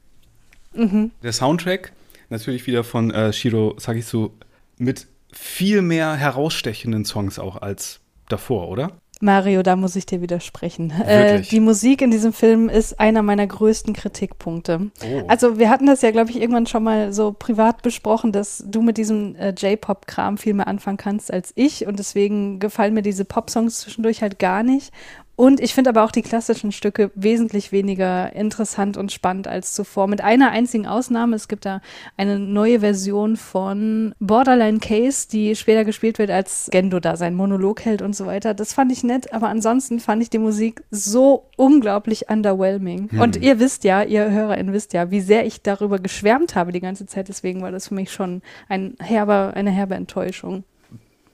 Mhm. 0.74 1.10
Der 1.22 1.32
Soundtrack, 1.32 1.92
natürlich 2.28 2.66
wieder 2.66 2.84
von 2.84 3.10
äh, 3.10 3.32
Shiro 3.32 3.74
Sagisu, 3.78 4.30
mit 4.78 5.06
viel 5.32 5.82
mehr 5.82 6.14
herausstechenden 6.14 7.04
Songs 7.04 7.38
auch 7.38 7.60
als 7.60 8.00
davor, 8.28 8.68
oder? 8.68 8.92
Mario, 9.20 9.62
da 9.62 9.76
muss 9.76 9.96
ich 9.96 10.06
dir 10.06 10.20
widersprechen. 10.20 10.92
Äh, 11.04 11.42
die 11.42 11.60
Musik 11.60 12.02
in 12.02 12.10
diesem 12.10 12.32
Film 12.32 12.68
ist 12.68 12.98
einer 12.98 13.22
meiner 13.22 13.46
größten 13.46 13.94
Kritikpunkte. 13.94 14.90
Oh. 15.04 15.22
Also 15.28 15.58
wir 15.58 15.70
hatten 15.70 15.86
das 15.86 16.02
ja, 16.02 16.10
glaube 16.10 16.30
ich, 16.30 16.40
irgendwann 16.40 16.66
schon 16.66 16.82
mal 16.82 17.12
so 17.12 17.32
privat 17.32 17.82
besprochen, 17.82 18.32
dass 18.32 18.64
du 18.66 18.82
mit 18.82 18.96
diesem 18.96 19.36
äh, 19.36 19.50
J-Pop-Kram 19.50 20.38
viel 20.38 20.54
mehr 20.54 20.66
anfangen 20.66 20.96
kannst 20.96 21.32
als 21.32 21.52
ich 21.54 21.86
und 21.86 21.98
deswegen 21.98 22.58
gefallen 22.58 22.94
mir 22.94 23.02
diese 23.02 23.24
Pop-Songs 23.24 23.80
zwischendurch 23.80 24.22
halt 24.22 24.38
gar 24.38 24.62
nicht. 24.62 24.92
Und 25.36 25.60
ich 25.60 25.74
finde 25.74 25.90
aber 25.90 26.04
auch 26.04 26.12
die 26.12 26.22
klassischen 26.22 26.70
Stücke 26.70 27.10
wesentlich 27.14 27.72
weniger 27.72 28.32
interessant 28.34 28.96
und 28.96 29.10
spannend 29.10 29.48
als 29.48 29.72
zuvor. 29.72 30.06
Mit 30.06 30.20
einer 30.20 30.50
einzigen 30.50 30.86
Ausnahme. 30.86 31.34
Es 31.34 31.48
gibt 31.48 31.64
da 31.64 31.80
eine 32.16 32.38
neue 32.38 32.80
Version 32.80 33.36
von 33.36 34.14
Borderline 34.20 34.78
Case, 34.78 35.28
die 35.28 35.56
später 35.56 35.84
gespielt 35.84 36.18
wird, 36.18 36.30
als 36.30 36.68
Gendo 36.70 37.00
da 37.00 37.16
seinen 37.16 37.36
Monolog 37.36 37.84
hält 37.84 38.00
und 38.00 38.14
so 38.14 38.26
weiter. 38.26 38.54
Das 38.54 38.72
fand 38.72 38.92
ich 38.92 39.02
nett, 39.02 39.32
aber 39.32 39.48
ansonsten 39.48 39.98
fand 39.98 40.22
ich 40.22 40.30
die 40.30 40.38
Musik 40.38 40.84
so 40.90 41.50
unglaublich 41.56 42.28
underwhelming. 42.28 43.10
Hm. 43.10 43.20
Und 43.20 43.36
ihr 43.36 43.58
wisst 43.58 43.84
ja, 43.84 44.02
ihr 44.02 44.30
HörerInnen 44.30 44.72
wisst 44.72 44.92
ja, 44.92 45.10
wie 45.10 45.20
sehr 45.20 45.46
ich 45.46 45.62
darüber 45.62 45.98
geschwärmt 45.98 46.54
habe 46.54 46.70
die 46.70 46.80
ganze 46.80 47.06
Zeit. 47.06 47.28
Deswegen 47.28 47.60
war 47.62 47.72
das 47.72 47.88
für 47.88 47.94
mich 47.94 48.12
schon 48.12 48.42
ein 48.68 48.94
herber, 49.00 49.52
eine 49.54 49.70
herbe 49.70 49.94
Enttäuschung. 49.94 50.64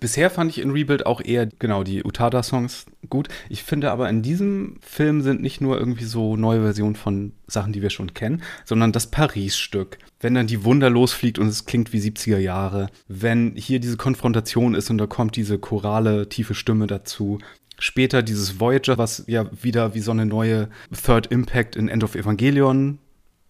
Bisher 0.01 0.31
fand 0.31 0.51
ich 0.51 0.61
in 0.61 0.71
Rebuild 0.71 1.05
auch 1.05 1.21
eher, 1.23 1.47
genau, 1.47 1.85
die 1.85 2.03
Utada-Songs 2.03 2.87
gut. 3.11 3.29
Ich 3.51 3.63
finde 3.63 3.91
aber 3.91 4.09
in 4.09 4.23
diesem 4.23 4.79
Film 4.81 5.21
sind 5.21 5.43
nicht 5.43 5.61
nur 5.61 5.79
irgendwie 5.79 6.05
so 6.05 6.37
neue 6.37 6.63
Versionen 6.63 6.97
von 6.97 7.33
Sachen, 7.47 7.75
die 7.75 7.83
wir 7.83 7.91
schon 7.91 8.15
kennen, 8.15 8.43
sondern 8.65 8.93
das 8.93 9.09
Paris-Stück. 9.09 9.99
Wenn 10.19 10.35
dann 10.35 10.47
die 10.47 10.65
Wunder 10.65 10.89
losfliegt 10.89 11.39
und 11.39 11.49
es 11.49 11.67
klingt 11.67 11.93
wie 11.93 12.01
70er 12.01 12.39
Jahre. 12.39 12.89
Wenn 13.09 13.55
hier 13.57 13.79
diese 13.79 13.99
Konfrontation 13.99 14.75
ist 14.75 14.89
und 14.89 14.99
da 14.99 15.07
kommt 15.07 15.37
diese 15.37 15.59
chorale, 15.59 16.29
tiefe 16.31 16.55
Stimme 16.55 16.87
dazu. 16.87 17.39
Später 17.79 18.23
dieses 18.23 18.59
Voyager, 18.59 18.97
was 18.97 19.25
ja 19.27 19.47
wieder 19.63 19.95
wie 19.95 20.01
so 20.01 20.11
eine 20.11 20.27
neue 20.27 20.71
Third 21.05 21.27
Impact 21.27 21.77
in 21.77 21.89
End 21.89 22.05
of 22.05 22.15
Evangelion 22.15 22.99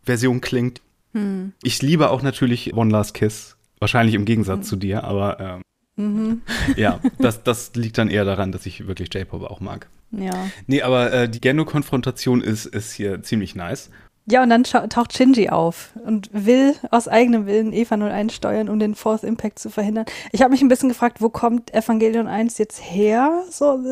Version 0.03 0.41
klingt. 0.41 0.81
Hm. 1.13 1.53
Ich 1.63 1.83
liebe 1.83 2.11
auch 2.11 2.23
natürlich 2.23 2.75
One 2.75 2.91
Last 2.91 3.15
Kiss. 3.15 3.57
Wahrscheinlich 3.79 4.15
im 4.15 4.25
Gegensatz 4.25 4.61
hm. 4.61 4.65
zu 4.65 4.77
dir, 4.77 5.05
aber 5.05 5.41
ähm, 5.41 5.63
Mhm. 6.01 6.43
Ja, 6.77 7.01
das, 7.19 7.43
das 7.43 7.75
liegt 7.75 7.99
dann 7.99 8.09
eher 8.09 8.25
daran, 8.25 8.53
dass 8.53 8.67
ich 8.67 8.87
wirklich 8.87 9.13
J-Pop 9.13 9.43
auch 9.45 9.61
mag. 9.61 9.89
Ja. 10.11 10.33
Nee, 10.67 10.83
aber 10.83 11.13
äh, 11.13 11.29
die 11.29 11.41
Gendo-Konfrontation 11.41 12.41
ist, 12.41 12.67
ist 12.67 12.93
hier 12.93 13.23
ziemlich 13.23 13.55
nice. 13.55 13.91
Ja, 14.27 14.43
und 14.43 14.51
dann 14.51 14.63
taucht 14.65 15.17
Shinji 15.17 15.49
auf 15.49 15.93
und 16.05 16.31
will 16.33 16.75
aus 16.91 17.09
eigenem 17.09 17.47
Willen 17.47 17.73
Eva 17.73 17.97
01 17.97 18.35
steuern, 18.35 18.69
um 18.69 18.79
den 18.79 18.95
Fourth 18.95 19.25
Impact 19.25 19.59
zu 19.59 19.71
verhindern. 19.71 20.05
Ich 20.31 20.43
habe 20.43 20.53
mich 20.53 20.63
ein 20.63 20.69
bisschen 20.69 20.89
gefragt, 20.89 21.21
wo 21.21 21.31
kommt 21.31 21.75
Evangelion 21.75 22.29
1 22.29 22.59
jetzt 22.59 22.81
her? 22.81 23.45
So, 23.51 23.83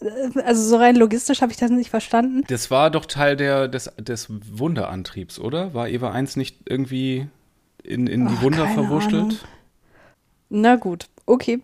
äh, 0.00 0.40
also 0.44 0.62
so 0.62 0.76
rein 0.76 0.96
logistisch 0.96 1.40
habe 1.40 1.50
ich 1.50 1.58
das 1.58 1.70
nicht 1.70 1.90
verstanden. 1.90 2.44
Das 2.46 2.70
war 2.70 2.90
doch 2.90 3.06
Teil 3.06 3.36
der, 3.36 3.66
des, 3.66 3.90
des 3.98 4.28
Wunderantriebs, 4.30 5.40
oder? 5.40 5.74
War 5.74 5.88
Eva 5.88 6.12
1 6.12 6.36
nicht 6.36 6.58
irgendwie 6.68 7.26
in, 7.82 8.06
in 8.06 8.28
die 8.28 8.34
Ach, 8.38 8.42
Wunder 8.42 8.68
verwurschtelt? 8.68 9.22
Ahnung. 9.22 9.38
Na 10.50 10.76
gut, 10.76 11.08
okay. 11.26 11.60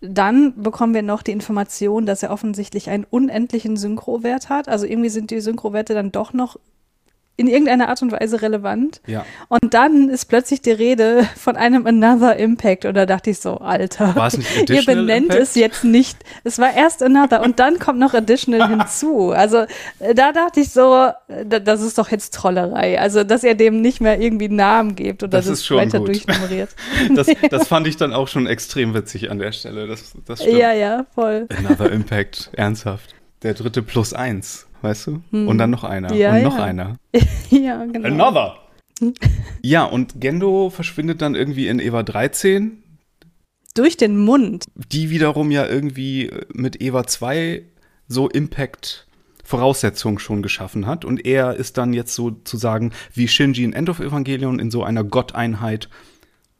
Dann 0.00 0.62
bekommen 0.62 0.92
wir 0.92 1.02
noch 1.02 1.22
die 1.22 1.32
Information, 1.32 2.04
dass 2.04 2.22
er 2.22 2.30
offensichtlich 2.30 2.90
einen 2.90 3.04
unendlichen 3.04 3.76
Synchrowert 3.76 4.50
hat. 4.50 4.68
Also 4.68 4.86
irgendwie 4.86 5.08
sind 5.08 5.30
die 5.30 5.40
Synchrowerte 5.40 5.94
dann 5.94 6.12
doch 6.12 6.34
noch 6.34 6.58
in 7.36 7.48
irgendeiner 7.48 7.88
Art 7.88 8.00
und 8.00 8.12
Weise 8.12 8.42
relevant. 8.42 9.00
Ja. 9.06 9.26
Und 9.48 9.74
dann 9.74 10.08
ist 10.08 10.26
plötzlich 10.26 10.62
die 10.62 10.70
Rede 10.70 11.28
von 11.36 11.56
einem 11.56 11.84
Another 11.86 12.36
Impact. 12.36 12.84
Und 12.84 12.94
da 12.94 13.06
dachte 13.06 13.30
ich 13.30 13.40
so, 13.40 13.58
Alter, 13.58 14.14
ihr 14.68 14.84
benennt 14.84 15.26
Impact? 15.26 15.40
es 15.40 15.54
jetzt 15.56 15.82
nicht. 15.82 16.18
Es 16.44 16.60
war 16.60 16.72
erst 16.72 17.02
Another 17.02 17.42
und 17.42 17.58
dann 17.58 17.80
kommt 17.80 17.98
noch 17.98 18.14
Additional 18.14 18.68
hinzu. 18.80 19.32
Also 19.32 19.64
äh, 19.98 20.14
da 20.14 20.32
dachte 20.32 20.60
ich 20.60 20.70
so, 20.70 21.10
das 21.48 21.82
ist 21.82 21.98
doch 21.98 22.10
jetzt 22.10 22.34
Trollerei. 22.34 23.00
Also, 23.00 23.24
dass 23.24 23.42
ihr 23.42 23.56
dem 23.56 23.80
nicht 23.80 24.00
mehr 24.00 24.20
irgendwie 24.20 24.48
Namen 24.48 24.94
gebt 24.94 25.24
oder 25.24 25.38
das, 25.38 25.46
das 25.46 25.68
weiter 25.72 25.98
gut. 25.98 26.08
durchnummeriert. 26.08 26.70
das, 27.16 27.26
das 27.50 27.66
fand 27.66 27.88
ich 27.88 27.96
dann 27.96 28.12
auch 28.12 28.28
schon 28.28 28.46
extrem 28.46 28.94
witzig 28.94 29.32
an 29.32 29.38
der 29.38 29.50
Stelle. 29.50 29.88
Das, 29.88 30.14
das 30.24 30.42
stimmt. 30.42 30.58
Ja, 30.58 30.72
ja, 30.72 31.06
voll. 31.14 31.48
Another 31.56 31.90
Impact, 31.90 32.50
ernsthaft. 32.52 33.14
Der 33.42 33.54
dritte 33.54 33.82
plus 33.82 34.14
eins 34.14 34.66
weißt 34.84 35.08
du? 35.08 35.22
Hm. 35.30 35.48
Und 35.48 35.58
dann 35.58 35.70
noch 35.70 35.82
einer. 35.82 36.14
Ja, 36.14 36.36
und 36.36 36.42
noch 36.44 36.58
ja. 36.58 36.64
einer. 36.64 36.96
ja, 37.50 37.84
genau. 37.86 38.06
Another. 38.06 38.58
ja, 39.62 39.84
und 39.84 40.20
Gendo 40.20 40.70
verschwindet 40.70 41.20
dann 41.20 41.34
irgendwie 41.34 41.66
in 41.66 41.80
Eva 41.80 42.04
13. 42.04 42.82
Durch 43.74 43.96
den 43.96 44.16
Mund. 44.18 44.66
Die 44.92 45.10
wiederum 45.10 45.50
ja 45.50 45.66
irgendwie 45.66 46.30
mit 46.52 46.80
Eva 46.80 47.04
2 47.04 47.64
so 48.06 48.28
Impact 48.28 49.08
Voraussetzungen 49.42 50.18
schon 50.18 50.42
geschaffen 50.42 50.86
hat. 50.86 51.04
Und 51.04 51.26
er 51.26 51.54
ist 51.56 51.76
dann 51.76 51.92
jetzt 51.92 52.14
sozusagen 52.14 52.92
wie 53.12 53.26
Shinji 53.26 53.64
in 53.64 53.72
End 53.72 53.90
of 53.90 54.00
Evangelion 54.00 54.58
in 54.58 54.70
so 54.70 54.84
einer 54.84 55.02
Gotteinheit 55.02 55.88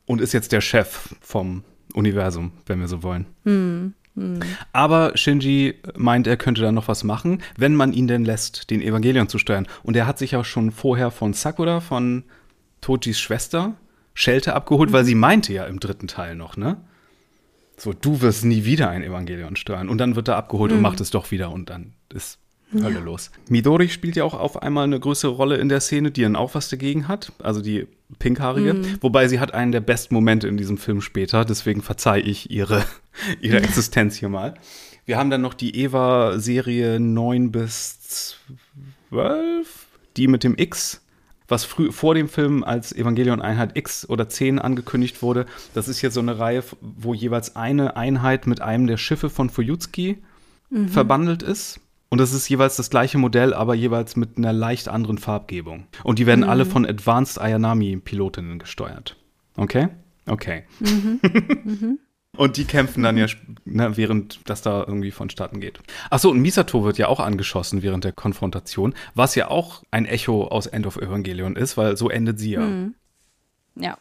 und 0.06 0.20
ist 0.20 0.32
jetzt 0.32 0.52
der 0.52 0.60
Chef 0.60 1.14
vom 1.20 1.64
Universum, 1.94 2.52
wenn 2.66 2.80
wir 2.80 2.88
so 2.88 3.02
wollen. 3.02 3.26
Hm. 3.44 3.94
Hm. 4.16 4.40
Aber 4.72 5.16
Shinji 5.16 5.74
meint, 5.96 6.26
er 6.26 6.36
könnte 6.36 6.62
da 6.62 6.72
noch 6.72 6.88
was 6.88 7.04
machen, 7.04 7.42
wenn 7.56 7.74
man 7.74 7.92
ihn 7.92 8.06
denn 8.06 8.24
lässt, 8.24 8.70
den 8.70 8.80
Evangelion 8.80 9.28
zu 9.28 9.38
steuern. 9.38 9.66
Und 9.82 9.96
er 9.96 10.06
hat 10.06 10.18
sich 10.18 10.32
ja 10.32 10.44
schon 10.44 10.70
vorher 10.70 11.10
von 11.10 11.32
Sakura, 11.32 11.80
von 11.80 12.24
Tojis 12.80 13.18
Schwester, 13.18 13.74
Schelte 14.14 14.54
abgeholt, 14.54 14.92
weil 14.92 15.04
sie 15.04 15.16
meinte 15.16 15.52
ja 15.52 15.64
im 15.64 15.80
dritten 15.80 16.06
Teil 16.06 16.36
noch, 16.36 16.56
ne? 16.56 16.76
So, 17.76 17.92
du 17.92 18.20
wirst 18.20 18.44
nie 18.44 18.64
wieder 18.64 18.88
ein 18.90 19.02
Evangelion 19.02 19.56
steuern. 19.56 19.88
Und 19.88 19.98
dann 19.98 20.14
wird 20.14 20.28
er 20.28 20.36
abgeholt 20.36 20.70
mhm. 20.70 20.76
und 20.76 20.82
macht 20.82 21.00
es 21.00 21.10
doch 21.10 21.32
wieder 21.32 21.50
und 21.50 21.70
dann 21.70 21.94
ist 22.12 22.38
Hölle 22.82 23.00
los. 23.00 23.30
Midori 23.48 23.88
spielt 23.88 24.16
ja 24.16 24.24
auch 24.24 24.34
auf 24.34 24.62
einmal 24.62 24.84
eine 24.84 24.98
größere 24.98 25.32
Rolle 25.32 25.56
in 25.56 25.68
der 25.68 25.80
Szene, 25.80 26.10
die 26.10 26.22
dann 26.22 26.36
auch 26.36 26.54
was 26.54 26.68
dagegen 26.68 27.08
hat. 27.08 27.32
Also 27.42 27.60
die 27.60 27.86
pinkhaarige. 28.18 28.74
Mhm. 28.74 28.98
Wobei 29.00 29.28
sie 29.28 29.40
hat 29.40 29.54
einen 29.54 29.72
der 29.72 29.80
besten 29.80 30.14
Momente 30.14 30.48
in 30.48 30.56
diesem 30.56 30.78
Film 30.78 31.00
später. 31.00 31.44
Deswegen 31.44 31.82
verzeihe 31.82 32.22
ich 32.22 32.50
ihre, 32.50 32.84
ihre 33.40 33.58
Existenz 33.58 34.16
hier 34.16 34.28
mal. 34.28 34.54
Wir 35.06 35.18
haben 35.18 35.30
dann 35.30 35.42
noch 35.42 35.54
die 35.54 35.76
Eva-Serie 35.76 36.98
9 36.98 37.52
bis 37.52 38.00
12, 39.10 39.86
die 40.16 40.28
mit 40.28 40.44
dem 40.44 40.56
X, 40.56 41.02
was 41.46 41.64
früh, 41.64 41.92
vor 41.92 42.14
dem 42.14 42.28
Film 42.28 42.64
als 42.64 42.92
Evangelion 42.92 43.42
Einheit 43.42 43.76
X 43.76 44.08
oder 44.08 44.30
10 44.30 44.58
angekündigt 44.58 45.20
wurde. 45.20 45.44
Das 45.74 45.88
ist 45.88 46.00
jetzt 46.00 46.14
so 46.14 46.20
eine 46.20 46.38
Reihe, 46.38 46.64
wo 46.80 47.12
jeweils 47.12 47.54
eine 47.54 47.96
Einheit 47.96 48.46
mit 48.46 48.62
einem 48.62 48.86
der 48.86 48.96
Schiffe 48.96 49.28
von 49.28 49.50
Fuyutsuki 49.50 50.22
mhm. 50.70 50.88
verbandelt 50.88 51.42
ist. 51.42 51.80
Und 52.10 52.20
das 52.20 52.32
ist 52.32 52.48
jeweils 52.48 52.76
das 52.76 52.90
gleiche 52.90 53.18
Modell, 53.18 53.54
aber 53.54 53.74
jeweils 53.74 54.14
mit 54.16 54.36
einer 54.36 54.52
leicht 54.52 54.88
anderen 54.88 55.18
Farbgebung. 55.18 55.86
Und 56.04 56.18
die 56.18 56.26
werden 56.26 56.44
mhm. 56.44 56.50
alle 56.50 56.64
von 56.64 56.86
Advanced 56.86 57.40
Ayanami-Pilotinnen 57.40 58.58
gesteuert. 58.58 59.16
Okay? 59.56 59.88
Okay. 60.26 60.64
Mhm. 60.80 61.20
mhm. 61.64 61.98
Und 62.36 62.56
die 62.56 62.64
kämpfen 62.64 63.02
dann 63.02 63.16
ja, 63.16 63.26
ne, 63.64 63.96
während 63.96 64.40
das 64.48 64.62
da 64.62 64.80
irgendwie 64.80 65.12
vonstatten 65.12 65.60
geht. 65.60 65.80
Achso, 66.10 66.30
und 66.30 66.40
Misato 66.40 66.84
wird 66.84 66.98
ja 66.98 67.08
auch 67.08 67.20
angeschossen 67.20 67.82
während 67.82 68.04
der 68.04 68.12
Konfrontation, 68.12 68.94
was 69.14 69.34
ja 69.34 69.48
auch 69.48 69.84
ein 69.90 70.04
Echo 70.04 70.48
aus 70.48 70.66
End 70.66 70.86
of 70.86 70.96
Evangelion 70.96 71.56
ist, 71.56 71.76
weil 71.76 71.96
so 71.96 72.10
endet 72.10 72.38
sie 72.38 72.52
ja. 72.52 72.60
Mhm. 72.60 72.94
Ja. 73.76 73.98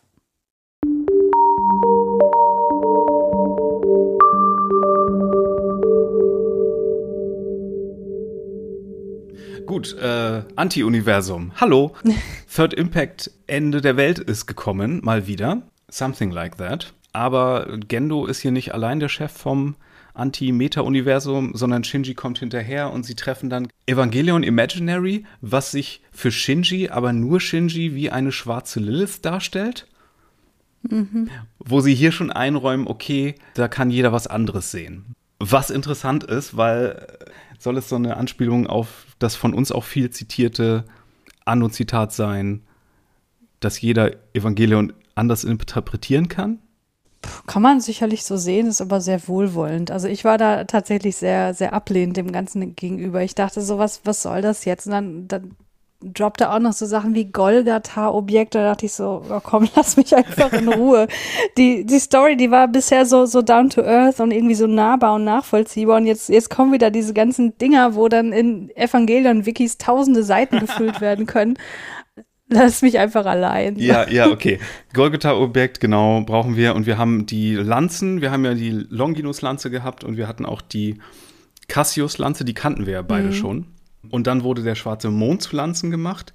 Gut, 9.65 9.95
äh, 9.97 10.43
Anti-Universum. 10.55 11.51
Hallo. 11.55 11.95
Third 12.53 12.73
Impact, 12.73 13.31
Ende 13.47 13.81
der 13.81 13.97
Welt 13.97 14.19
ist 14.19 14.45
gekommen, 14.45 14.99
mal 15.03 15.27
wieder. 15.27 15.61
Something 15.89 16.31
like 16.31 16.57
that. 16.57 16.93
Aber 17.13 17.77
Gendo 17.87 18.25
ist 18.25 18.41
hier 18.41 18.51
nicht 18.51 18.73
allein 18.73 18.99
der 18.99 19.09
Chef 19.09 19.31
vom 19.31 19.75
Anti-Meta-Universum, 20.15 21.51
sondern 21.55 21.83
Shinji 21.83 22.13
kommt 22.13 22.39
hinterher 22.39 22.91
und 22.91 23.05
sie 23.05 23.15
treffen 23.15 23.49
dann 23.49 23.67
Evangelion 23.85 24.43
Imaginary, 24.43 25.25
was 25.41 25.71
sich 25.71 26.01
für 26.11 26.31
Shinji, 26.31 26.89
aber 26.89 27.13
nur 27.13 27.39
Shinji, 27.39 27.95
wie 27.95 28.09
eine 28.09 28.31
schwarze 28.31 28.79
Lilith 28.79 29.21
darstellt. 29.21 29.87
Mhm. 30.83 31.29
Wo 31.59 31.79
sie 31.79 31.95
hier 31.95 32.11
schon 32.11 32.31
einräumen, 32.31 32.87
okay, 32.87 33.35
da 33.53 33.67
kann 33.67 33.89
jeder 33.89 34.11
was 34.11 34.27
anderes 34.27 34.71
sehen. 34.71 35.15
Was 35.39 35.69
interessant 35.69 36.23
ist, 36.23 36.57
weil 36.57 37.07
soll 37.63 37.77
es 37.77 37.89
so 37.89 37.95
eine 37.95 38.17
Anspielung 38.17 38.67
auf 38.67 39.05
das 39.19 39.35
von 39.35 39.53
uns 39.53 39.71
auch 39.71 39.83
viel 39.83 40.09
zitierte 40.09 40.85
Anno-Zitat 41.45 42.13
sein, 42.13 42.61
dass 43.59 43.79
jeder 43.81 44.11
Evangelion 44.33 44.93
anders 45.15 45.43
interpretieren 45.43 46.27
kann? 46.27 46.59
Kann 47.47 47.61
man 47.61 47.79
sicherlich 47.79 48.25
so 48.25 48.35
sehen, 48.35 48.67
ist 48.67 48.81
aber 48.81 48.99
sehr 48.99 49.27
wohlwollend. 49.29 49.91
Also 49.91 50.09
ich 50.09 50.25
war 50.25 50.37
da 50.37 50.65
tatsächlich 50.65 51.15
sehr, 51.15 51.53
sehr 51.53 51.71
ablehnend 51.71 52.17
dem 52.17 52.33
Ganzen 52.33 52.75
gegenüber. 52.75 53.23
Ich 53.23 53.33
dachte 53.33 53.61
so, 53.61 53.77
was, 53.77 54.01
was 54.03 54.21
soll 54.21 54.41
das 54.41 54.65
jetzt? 54.65 54.87
Und 54.87 54.91
dann, 54.91 55.27
dann 55.29 55.55
droppte 56.13 56.51
auch 56.51 56.59
noch 56.59 56.73
so 56.73 56.85
Sachen 56.85 57.15
wie 57.15 57.25
Golgatha-Objekte. 57.25 58.57
Da 58.57 58.69
dachte 58.69 58.85
ich 58.85 58.93
so, 58.93 59.23
oh 59.29 59.39
komm, 59.43 59.67
lass 59.75 59.97
mich 59.97 60.15
einfach 60.15 60.51
in 60.53 60.67
Ruhe. 60.67 61.07
die, 61.57 61.85
die 61.85 61.99
Story, 61.99 62.35
die 62.37 62.51
war 62.51 62.67
bisher 62.67 63.05
so, 63.05 63.25
so 63.25 63.41
down 63.41 63.69
to 63.69 63.81
earth 63.81 64.19
und 64.19 64.31
irgendwie 64.31 64.55
so 64.55 64.67
nahbar 64.67 65.15
und 65.15 65.23
nachvollziehbar. 65.23 65.97
Und 65.97 66.05
jetzt, 66.05 66.29
jetzt 66.29 66.49
kommen 66.49 66.73
wieder 66.73 66.91
diese 66.91 67.13
ganzen 67.13 67.57
Dinger, 67.57 67.95
wo 67.95 68.07
dann 68.07 68.33
in 68.33 68.69
Evangelion-Wikis 68.75 69.77
tausende 69.77 70.23
Seiten 70.23 70.59
gefüllt 70.59 71.01
werden 71.01 71.25
können. 71.25 71.57
Lass 72.49 72.81
mich 72.81 72.99
einfach 72.99 73.25
allein. 73.25 73.77
Ja, 73.77 74.07
ja, 74.09 74.29
okay. 74.29 74.59
Golgatha-Objekt, 74.93 75.79
genau, 75.79 76.21
brauchen 76.21 76.55
wir. 76.55 76.75
Und 76.75 76.85
wir 76.85 76.97
haben 76.97 77.25
die 77.25 77.55
Lanzen. 77.55 78.21
Wir 78.21 78.31
haben 78.31 78.45
ja 78.45 78.53
die 78.53 78.69
Longinus-Lanze 78.69 79.71
gehabt 79.71 80.03
und 80.03 80.17
wir 80.17 80.27
hatten 80.27 80.45
auch 80.45 80.61
die 80.61 80.99
Cassius-Lanze. 81.67 82.45
Die 82.45 82.53
kannten 82.53 82.85
wir 82.85 82.93
ja 82.93 83.01
beide 83.01 83.27
mhm. 83.27 83.33
schon. 83.33 83.72
Und 84.09 84.27
dann 84.27 84.43
wurde 84.43 84.63
der 84.63 84.75
schwarze 84.75 85.09
Mond 85.09 85.41
zu 85.41 85.55
Lanzen 85.55 85.91
gemacht. 85.91 86.33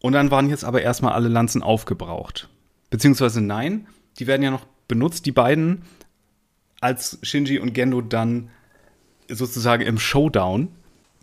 Und 0.00 0.12
dann 0.12 0.30
waren 0.30 0.48
jetzt 0.48 0.64
aber 0.64 0.82
erstmal 0.82 1.12
alle 1.12 1.28
Lanzen 1.28 1.62
aufgebraucht. 1.62 2.48
Beziehungsweise 2.90 3.40
nein, 3.40 3.86
die 4.18 4.26
werden 4.26 4.42
ja 4.42 4.50
noch 4.50 4.66
benutzt, 4.86 5.26
die 5.26 5.32
beiden, 5.32 5.82
als 6.80 7.18
Shinji 7.22 7.58
und 7.58 7.74
Gendo 7.74 8.00
dann 8.00 8.50
sozusagen 9.28 9.84
im 9.84 9.98
Showdown 9.98 10.68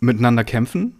miteinander 0.00 0.44
kämpfen. 0.44 0.96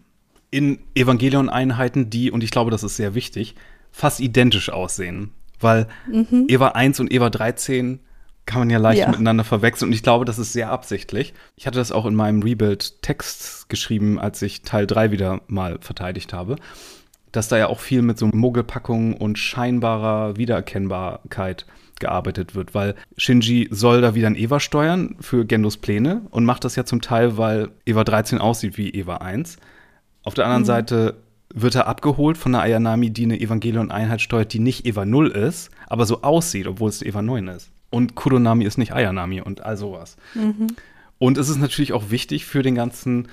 In 0.50 0.78
Evangelion-Einheiten, 0.94 2.10
die, 2.10 2.30
und 2.30 2.42
ich 2.42 2.50
glaube, 2.50 2.70
das 2.70 2.82
ist 2.82 2.96
sehr 2.96 3.14
wichtig, 3.14 3.54
fast 3.90 4.20
identisch 4.20 4.70
aussehen. 4.70 5.32
Weil 5.60 5.88
mhm. 6.10 6.46
Eva 6.48 6.68
1 6.68 7.00
und 7.00 7.12
Eva 7.12 7.30
13 7.30 8.00
kann 8.46 8.60
man 8.60 8.70
ja 8.70 8.78
leicht 8.78 9.00
ja. 9.00 9.08
miteinander 9.08 9.44
verwechseln. 9.44 9.88
Und 9.88 9.92
ich 9.92 10.02
glaube, 10.02 10.24
das 10.24 10.38
ist 10.38 10.52
sehr 10.52 10.70
absichtlich. 10.70 11.34
Ich 11.56 11.66
hatte 11.66 11.78
das 11.78 11.92
auch 11.92 12.06
in 12.06 12.14
meinem 12.14 12.42
Rebuild-Text 12.42 13.68
geschrieben, 13.68 14.18
als 14.18 14.40
ich 14.40 14.62
Teil 14.62 14.86
3 14.86 15.10
wieder 15.10 15.40
mal 15.48 15.78
verteidigt 15.80 16.32
habe, 16.32 16.56
dass 17.32 17.48
da 17.48 17.58
ja 17.58 17.66
auch 17.66 17.80
viel 17.80 18.02
mit 18.02 18.18
so 18.18 18.26
Muggelpackungen 18.26 19.14
und 19.14 19.38
scheinbarer 19.38 20.36
Wiedererkennbarkeit 20.36 21.66
gearbeitet 21.98 22.54
wird, 22.54 22.74
weil 22.74 22.94
Shinji 23.16 23.68
soll 23.70 24.00
da 24.00 24.14
wieder 24.14 24.28
ein 24.28 24.36
Eva 24.36 24.60
steuern 24.60 25.16
für 25.20 25.44
Gendos 25.44 25.78
Pläne 25.78 26.22
und 26.30 26.44
macht 26.44 26.64
das 26.64 26.76
ja 26.76 26.84
zum 26.84 27.00
Teil, 27.00 27.38
weil 27.38 27.70
Eva 27.84 28.04
13 28.04 28.38
aussieht 28.38 28.76
wie 28.76 28.90
Eva 28.90 29.16
1. 29.16 29.56
Auf 30.22 30.34
der 30.34 30.44
anderen 30.44 30.62
mhm. 30.62 30.66
Seite 30.66 31.16
wird 31.54 31.74
er 31.74 31.86
abgeholt 31.86 32.36
von 32.36 32.54
einer 32.54 32.64
Ayanami, 32.64 33.10
die 33.10 33.24
eine 33.24 33.40
Evangelion-Einheit 33.40 34.20
steuert, 34.20 34.52
die 34.52 34.58
nicht 34.58 34.86
Eva 34.86 35.06
0 35.06 35.28
ist, 35.28 35.70
aber 35.86 36.04
so 36.04 36.22
aussieht, 36.22 36.66
obwohl 36.66 36.90
es 36.90 37.02
Eva 37.02 37.22
9 37.22 37.48
ist. 37.48 37.70
Und 37.90 38.14
Kuronami 38.14 38.64
ist 38.64 38.78
nicht 38.78 38.92
Ayanami 38.92 39.40
und 39.40 39.64
all 39.64 39.76
sowas. 39.76 40.16
Mhm. 40.34 40.68
Und 41.18 41.38
es 41.38 41.48
ist 41.48 41.58
natürlich 41.58 41.92
auch 41.92 42.10
wichtig 42.10 42.44
für 42.44 42.62
den 42.62 42.74
ganzen 42.74 43.28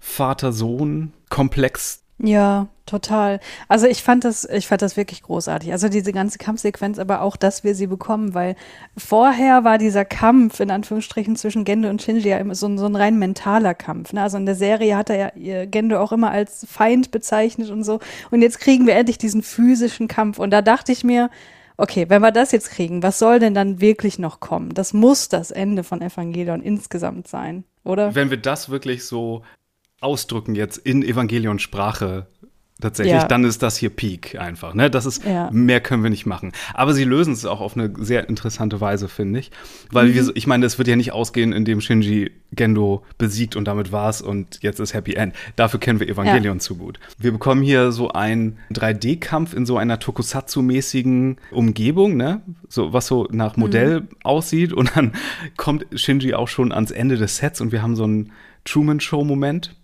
Vater-Sohn-Komplex. 0.00 2.02
Ja, 2.24 2.68
total. 2.86 3.40
Also 3.66 3.86
ich 3.86 4.02
fand 4.02 4.24
das, 4.24 4.44
ich 4.44 4.68
fand 4.68 4.80
das 4.80 4.96
wirklich 4.96 5.22
großartig. 5.22 5.72
Also 5.72 5.88
diese 5.88 6.12
ganze 6.12 6.38
Kampfsequenz, 6.38 7.00
aber 7.00 7.20
auch, 7.20 7.36
dass 7.36 7.64
wir 7.64 7.74
sie 7.74 7.88
bekommen, 7.88 8.32
weil 8.32 8.54
vorher 8.96 9.64
war 9.64 9.76
dieser 9.76 10.04
Kampf 10.04 10.60
in 10.60 10.70
Anführungsstrichen 10.70 11.34
zwischen 11.34 11.64
Gendo 11.64 11.88
und 11.88 12.00
Shinji 12.00 12.28
ja 12.28 12.38
immer 12.38 12.54
so, 12.54 12.66
ein, 12.66 12.78
so 12.78 12.86
ein 12.86 12.94
rein 12.94 13.18
mentaler 13.18 13.74
Kampf. 13.74 14.12
Ne? 14.12 14.22
Also 14.22 14.36
in 14.36 14.46
der 14.46 14.54
Serie 14.54 14.96
hat 14.96 15.10
er 15.10 15.36
ja 15.36 15.64
Gendo 15.64 16.00
auch 16.00 16.12
immer 16.12 16.30
als 16.30 16.64
Feind 16.70 17.10
bezeichnet 17.10 17.70
und 17.70 17.82
so. 17.82 17.98
Und 18.30 18.40
jetzt 18.40 18.60
kriegen 18.60 18.86
wir 18.86 18.94
endlich 18.94 19.18
diesen 19.18 19.42
physischen 19.42 20.06
Kampf. 20.06 20.38
Und 20.38 20.50
da 20.50 20.62
dachte 20.62 20.92
ich 20.92 21.02
mir, 21.02 21.28
okay, 21.76 22.06
wenn 22.08 22.22
wir 22.22 22.32
das 22.32 22.52
jetzt 22.52 22.70
kriegen, 22.70 23.02
was 23.02 23.18
soll 23.18 23.38
denn 23.38 23.54
dann 23.54 23.80
wirklich 23.80 24.18
noch 24.18 24.40
kommen? 24.40 24.74
Das 24.74 24.92
muss 24.92 25.28
das 25.28 25.50
Ende 25.50 25.84
von 25.84 26.00
Evangelion 26.00 26.62
insgesamt 26.62 27.28
sein, 27.28 27.64
oder? 27.84 28.14
Wenn 28.14 28.30
wir 28.30 28.36
das 28.36 28.68
wirklich 28.68 29.04
so 29.04 29.42
ausdrücken 30.00 30.54
jetzt 30.54 30.78
in 30.78 31.02
Evangelion-Sprache 31.02 32.26
tatsächlich, 32.82 33.14
ja. 33.14 33.26
dann 33.26 33.44
ist 33.44 33.62
das 33.62 33.76
hier 33.76 33.90
Peak 33.90 34.38
einfach. 34.38 34.74
Ne? 34.74 34.90
Das 34.90 35.06
ist, 35.06 35.24
ja. 35.24 35.50
mehr 35.50 35.80
können 35.80 36.02
wir 36.02 36.10
nicht 36.10 36.26
machen. 36.26 36.52
Aber 36.74 36.92
sie 36.92 37.04
lösen 37.04 37.32
es 37.32 37.46
auch 37.46 37.60
auf 37.60 37.76
eine 37.76 37.92
sehr 37.98 38.28
interessante 38.28 38.80
Weise, 38.80 39.08
finde 39.08 39.38
ich. 39.38 39.50
Weil 39.90 40.08
mhm. 40.08 40.14
wir, 40.14 40.30
ich 40.34 40.46
meine, 40.46 40.66
es 40.66 40.78
wird 40.78 40.88
ja 40.88 40.96
nicht 40.96 41.12
ausgehen, 41.12 41.52
indem 41.52 41.80
Shinji 41.80 42.32
Gendo 42.52 43.04
besiegt 43.16 43.56
und 43.56 43.64
damit 43.64 43.92
war's 43.92 44.20
und 44.20 44.58
jetzt 44.62 44.78
ist 44.78 44.92
Happy 44.92 45.14
End. 45.14 45.34
Dafür 45.56 45.80
kennen 45.80 46.00
wir 46.00 46.08
Evangelion 46.08 46.58
ja. 46.58 46.60
zu 46.60 46.76
gut. 46.76 47.00
Wir 47.18 47.32
bekommen 47.32 47.62
hier 47.62 47.92
so 47.92 48.10
einen 48.10 48.58
3D-Kampf 48.72 49.54
in 49.54 49.64
so 49.64 49.78
einer 49.78 49.98
Tokusatsu-mäßigen 49.98 51.36
Umgebung, 51.50 52.16
ne? 52.16 52.42
So, 52.68 52.92
was 52.92 53.06
so 53.06 53.26
nach 53.30 53.56
Modell 53.56 54.00
mhm. 54.00 54.08
aussieht. 54.22 54.72
Und 54.72 54.96
dann 54.96 55.12
kommt 55.56 55.86
Shinji 55.94 56.34
auch 56.34 56.48
schon 56.48 56.72
ans 56.72 56.90
Ende 56.90 57.16
des 57.16 57.38
Sets 57.38 57.60
und 57.60 57.72
wir 57.72 57.82
haben 57.82 57.96
so 57.96 58.04
einen 58.04 58.32
Truman-Show-Moment. 58.64 59.74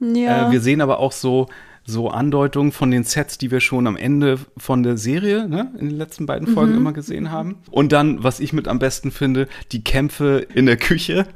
Ja. 0.00 0.48
Äh, 0.48 0.52
wir 0.52 0.60
sehen 0.60 0.80
aber 0.80 0.98
auch 0.98 1.12
so 1.12 1.48
so 1.84 2.08
Andeutungen 2.08 2.72
von 2.72 2.90
den 2.90 3.04
Sets, 3.04 3.38
die 3.38 3.50
wir 3.50 3.60
schon 3.60 3.86
am 3.86 3.96
Ende 3.96 4.38
von 4.56 4.82
der 4.82 4.96
Serie, 4.96 5.48
ne, 5.48 5.72
in 5.78 5.88
den 5.88 5.98
letzten 5.98 6.26
beiden 6.26 6.48
Folgen 6.48 6.72
mhm. 6.72 6.78
immer 6.78 6.92
gesehen 6.92 7.30
haben. 7.30 7.56
Und 7.70 7.92
dann, 7.92 8.22
was 8.22 8.40
ich 8.40 8.52
mit 8.52 8.68
am 8.68 8.78
besten 8.78 9.10
finde, 9.10 9.48
die 9.72 9.82
Kämpfe 9.82 10.46
in 10.54 10.66
der 10.66 10.76
Küche 10.76 11.26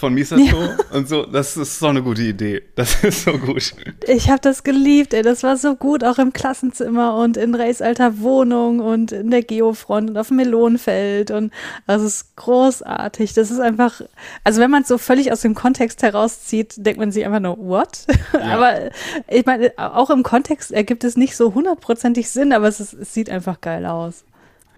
von 0.00 0.14
Misato 0.14 0.42
ja. 0.42 0.76
und 0.92 1.08
so. 1.08 1.24
Das 1.26 1.56
ist 1.56 1.78
so 1.78 1.86
eine 1.86 2.02
gute 2.02 2.22
Idee. 2.22 2.62
Das 2.74 3.04
ist 3.04 3.24
so 3.24 3.32
gut. 3.32 3.74
Ich 4.08 4.30
habe 4.30 4.40
das 4.40 4.64
geliebt, 4.64 5.14
ey. 5.14 5.22
Das 5.22 5.42
war 5.42 5.56
so 5.56 5.76
gut, 5.76 6.02
auch 6.02 6.18
im 6.18 6.32
Klassenzimmer 6.32 7.16
und 7.16 7.36
in 7.36 7.54
Reis 7.54 7.82
alter 7.82 8.18
Wohnung 8.18 8.80
und 8.80 9.12
in 9.12 9.30
der 9.30 9.42
Geofront 9.42 10.10
und 10.10 10.16
auf 10.16 10.28
dem 10.28 10.38
Melonenfeld. 10.38 11.30
Und 11.30 11.52
das 11.86 12.02
ist 12.02 12.34
großartig. 12.36 13.34
Das 13.34 13.50
ist 13.50 13.60
einfach, 13.60 14.00
also 14.42 14.60
wenn 14.60 14.70
man 14.70 14.82
es 14.82 14.88
so 14.88 14.98
völlig 14.98 15.30
aus 15.30 15.42
dem 15.42 15.54
Kontext 15.54 16.02
herauszieht, 16.02 16.74
denkt 16.78 16.98
man 16.98 17.12
sich 17.12 17.24
einfach 17.24 17.40
nur, 17.40 17.58
what? 17.58 18.06
Ja. 18.32 18.40
aber 18.56 18.90
ich 19.28 19.44
meine, 19.44 19.72
auch 19.76 20.10
im 20.10 20.22
Kontext 20.22 20.72
ergibt 20.72 21.04
es 21.04 21.16
nicht 21.16 21.36
so 21.36 21.54
hundertprozentig 21.54 22.30
Sinn, 22.30 22.52
aber 22.52 22.66
es, 22.66 22.80
ist, 22.80 22.94
es 22.94 23.14
sieht 23.14 23.28
einfach 23.28 23.60
geil 23.60 23.84
aus 23.84 24.24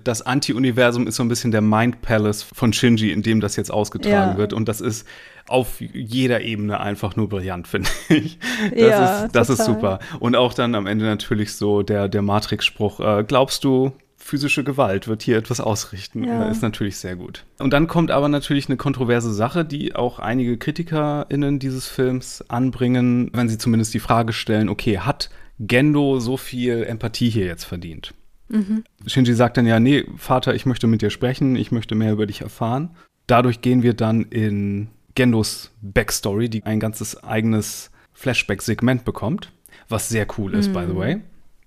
das 0.05 0.23
Anti-Universum 0.23 1.07
ist 1.07 1.17
so 1.17 1.23
ein 1.23 1.29
bisschen 1.29 1.51
der 1.51 1.61
Mind 1.61 2.03
Palace 2.03 2.43
von 2.43 2.73
Shinji, 2.73 3.11
in 3.13 3.23
dem 3.23 3.41
das 3.41 3.57
jetzt 3.57 3.71
ausgetragen 3.71 4.33
ja. 4.33 4.37
wird. 4.37 4.53
Und 4.53 4.69
das 4.69 4.81
ist 4.81 5.07
auf 5.49 5.81
jeder 5.81 6.41
Ebene 6.43 6.81
einfach 6.81 7.17
nur 7.17 7.29
brillant, 7.29 7.67
finde 7.69 7.91
ich. 8.09 8.39
Das, 8.71 8.79
ja, 8.79 9.25
ist, 9.25 9.37
das 9.37 9.51
ist 9.51 9.65
super. 9.65 9.99
Und 10.21 10.37
auch 10.37 10.55
dann 10.55 10.75
am 10.75 10.87
Ende 10.87 11.05
natürlich 11.05 11.55
so 11.55 11.83
der, 11.83 12.09
der 12.09 12.23
Matrix-Spruch, 12.23 13.01
äh, 13.01 13.25
glaubst 13.27 13.65
du, 13.65 13.93
physische 14.23 14.63
Gewalt 14.63 15.09
wird 15.09 15.23
hier 15.23 15.37
etwas 15.37 15.61
ausrichten. 15.61 16.25
Ja. 16.25 16.49
Ist 16.49 16.63
natürlich 16.63 16.97
sehr 16.97 17.17
gut. 17.17 17.45
Und 17.59 17.73
dann 17.73 17.89
kommt 17.89 18.11
aber 18.11 18.29
natürlich 18.29 18.69
eine 18.69 18.77
kontroverse 18.77 19.33
Sache, 19.33 19.65
die 19.65 19.97
auch 19.97 20.21
einige 20.21 20.57
KritikerInnen 20.57 21.59
dieses 21.59 21.89
Films 21.89 22.45
anbringen, 22.49 23.31
wenn 23.35 23.49
sie 23.49 23.59
zumindest 23.59 23.93
die 23.95 23.99
Frage 23.99 24.33
stellen, 24.33 24.69
okay, 24.69 25.01
hat 25.01 25.29
Gendo 25.59 26.21
so 26.21 26.37
viel 26.37 26.85
Empathie 26.85 27.31
hier 27.31 27.47
jetzt 27.47 27.65
verdient? 27.65 28.15
Mhm. 28.53 28.85
Shinji 29.07 29.35
sagt 29.35 29.57
dann 29.57 29.67
ja, 29.67 29.81
nee, 29.81 30.05
Vater, 30.17 30.55
ich 30.55 30.67
möchte 30.67 30.87
mit 30.87 31.03
dir 31.03 31.11
sprechen, 31.11 31.57
ich 31.57 31.73
möchte 31.73 31.95
mehr 31.95 32.13
über 32.13 32.27
dich 32.27 32.43
erfahren. 32.43 32.91
Dadurch 33.27 33.63
gehen 33.63 33.83
wir 33.83 33.95
dann 33.95 34.23
in 34.23 34.89
Gendos 35.15 35.71
Backstory, 35.81 36.49
die 36.49 36.63
ein 36.65 36.79
ganzes 36.79 37.23
eigenes 37.25 37.91
Flashback-Segment 38.13 39.05
bekommt, 39.05 39.53
was 39.89 40.09
sehr 40.09 40.27
cool 40.39 40.55
ist, 40.55 40.69
mhm. 40.69 40.73
by 40.73 40.81
the 40.81 40.93
mhm. 40.93 40.97
way. 40.97 41.21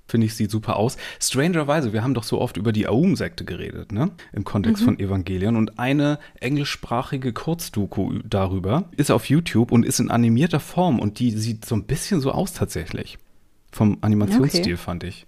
Finde 0.08 0.28
ich, 0.28 0.36
sieht 0.36 0.52
super 0.52 0.76
aus. 0.76 0.98
Strangerweise, 1.20 1.92
wir 1.92 2.04
haben 2.04 2.14
doch 2.14 2.24
so 2.24 2.40
oft 2.40 2.58
über 2.58 2.72
die 2.72 2.88
Aum-Sekte 2.88 3.44
geredet, 3.44 3.92
ne? 3.92 4.12
Im 4.34 4.44
Kontext 4.44 4.84
mhm. 4.84 4.86
von 4.86 5.00
Evangelion. 5.00 5.56
Und 5.56 5.80
eine 5.80 6.20
englischsprachige 6.40 7.34
Kurzdoku 7.34 8.20
darüber 8.24 8.88
ist 8.98 9.10
auf 9.10 9.28
YouTube 9.30 9.72
und 9.72 9.84
ist 9.84 10.00
in 10.00 10.12
animierter 10.12 10.60
Form. 10.60 11.00
Und 11.00 11.18
die 11.18 11.32
sieht 11.32 11.66
so 11.66 11.76
ein 11.76 11.86
bisschen 11.86 12.22
so 12.22 12.32
aus 12.32 12.54
tatsächlich. 12.54 13.18
Vom 13.72 13.98
Animationsstil, 14.02 14.74
okay. 14.74 14.78
fand 14.78 15.04
ich. 15.04 15.26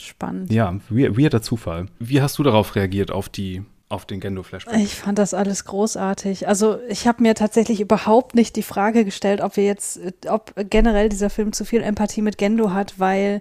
Spannend. 0.00 0.52
Ja, 0.52 0.74
weirder 0.88 1.42
Zufall. 1.42 1.86
Wie 1.98 2.20
hast 2.22 2.38
du 2.38 2.42
darauf 2.42 2.74
reagiert, 2.76 3.10
auf 3.10 3.28
die 3.28 3.62
auf 3.88 4.04
den 4.04 4.20
Gendo-Flashback? 4.20 4.76
Ich 4.76 4.96
fand 4.96 5.18
das 5.18 5.32
alles 5.34 5.64
großartig. 5.64 6.46
Also 6.46 6.78
ich 6.88 7.06
habe 7.06 7.22
mir 7.22 7.34
tatsächlich 7.34 7.80
überhaupt 7.80 8.34
nicht 8.34 8.56
die 8.56 8.62
Frage 8.62 9.04
gestellt, 9.04 9.40
ob 9.40 9.56
wir 9.56 9.64
jetzt, 9.64 10.00
ob 10.28 10.52
generell 10.68 11.08
dieser 11.08 11.30
Film 11.30 11.52
zu 11.52 11.64
viel 11.64 11.82
Empathie 11.82 12.22
mit 12.22 12.36
Gendo 12.36 12.72
hat, 12.72 12.98
weil 12.98 13.40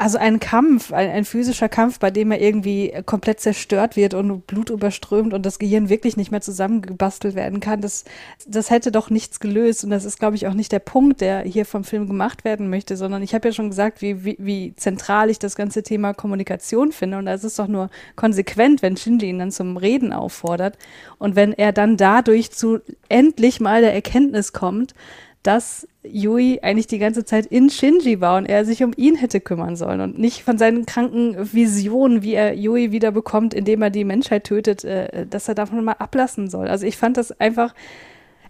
also 0.00 0.16
ein 0.16 0.40
Kampf, 0.40 0.94
ein, 0.94 1.10
ein, 1.10 1.24
physischer 1.26 1.68
Kampf, 1.68 1.98
bei 1.98 2.10
dem 2.10 2.30
er 2.30 2.40
irgendwie 2.40 2.90
komplett 3.04 3.38
zerstört 3.38 3.96
wird 3.96 4.14
und 4.14 4.46
Blut 4.46 4.70
überströmt 4.70 5.34
und 5.34 5.44
das 5.44 5.58
Gehirn 5.58 5.90
wirklich 5.90 6.16
nicht 6.16 6.30
mehr 6.30 6.40
zusammengebastelt 6.40 7.34
werden 7.34 7.60
kann, 7.60 7.82
das, 7.82 8.04
das 8.46 8.70
hätte 8.70 8.92
doch 8.92 9.10
nichts 9.10 9.40
gelöst. 9.40 9.84
Und 9.84 9.90
das 9.90 10.06
ist, 10.06 10.18
glaube 10.18 10.36
ich, 10.36 10.46
auch 10.46 10.54
nicht 10.54 10.72
der 10.72 10.78
Punkt, 10.78 11.20
der 11.20 11.42
hier 11.42 11.66
vom 11.66 11.84
Film 11.84 12.06
gemacht 12.06 12.46
werden 12.46 12.70
möchte, 12.70 12.96
sondern 12.96 13.22
ich 13.22 13.34
habe 13.34 13.48
ja 13.48 13.52
schon 13.52 13.68
gesagt, 13.68 14.00
wie, 14.00 14.24
wie, 14.24 14.36
wie 14.38 14.74
zentral 14.74 15.28
ich 15.28 15.38
das 15.38 15.54
ganze 15.54 15.82
Thema 15.82 16.14
Kommunikation 16.14 16.92
finde. 16.92 17.18
Und 17.18 17.26
es 17.26 17.44
ist 17.44 17.58
doch 17.58 17.68
nur 17.68 17.90
konsequent, 18.16 18.80
wenn 18.80 18.96
Shinji 18.96 19.28
ihn 19.28 19.38
dann 19.38 19.52
zum 19.52 19.76
Reden 19.76 20.14
auffordert 20.14 20.78
und 21.18 21.36
wenn 21.36 21.52
er 21.52 21.72
dann 21.72 21.98
dadurch 21.98 22.52
zu 22.52 22.78
endlich 23.10 23.60
mal 23.60 23.82
der 23.82 23.92
Erkenntnis 23.92 24.54
kommt, 24.54 24.94
dass 25.42 25.88
Yui 26.02 26.60
eigentlich 26.62 26.86
die 26.86 26.98
ganze 26.98 27.24
Zeit 27.24 27.46
in 27.46 27.70
Shinji 27.70 28.20
war 28.20 28.36
und 28.36 28.46
er 28.46 28.64
sich 28.64 28.82
um 28.82 28.92
ihn 28.96 29.16
hätte 29.16 29.40
kümmern 29.40 29.76
sollen 29.76 30.00
und 30.00 30.18
nicht 30.18 30.42
von 30.42 30.58
seinen 30.58 30.84
kranken 30.84 31.36
Visionen, 31.52 32.22
wie 32.22 32.34
er 32.34 32.54
Yui 32.54 32.92
wieder 32.92 33.10
bekommt, 33.10 33.54
indem 33.54 33.80
er 33.82 33.90
die 33.90 34.04
Menschheit 34.04 34.44
tötet, 34.44 34.84
äh, 34.84 35.26
dass 35.26 35.48
er 35.48 35.54
davon 35.54 35.82
mal 35.82 35.92
ablassen 35.92 36.48
soll. 36.50 36.68
Also 36.68 36.86
ich 36.86 36.96
fand 36.96 37.16
das 37.16 37.38
einfach. 37.40 37.74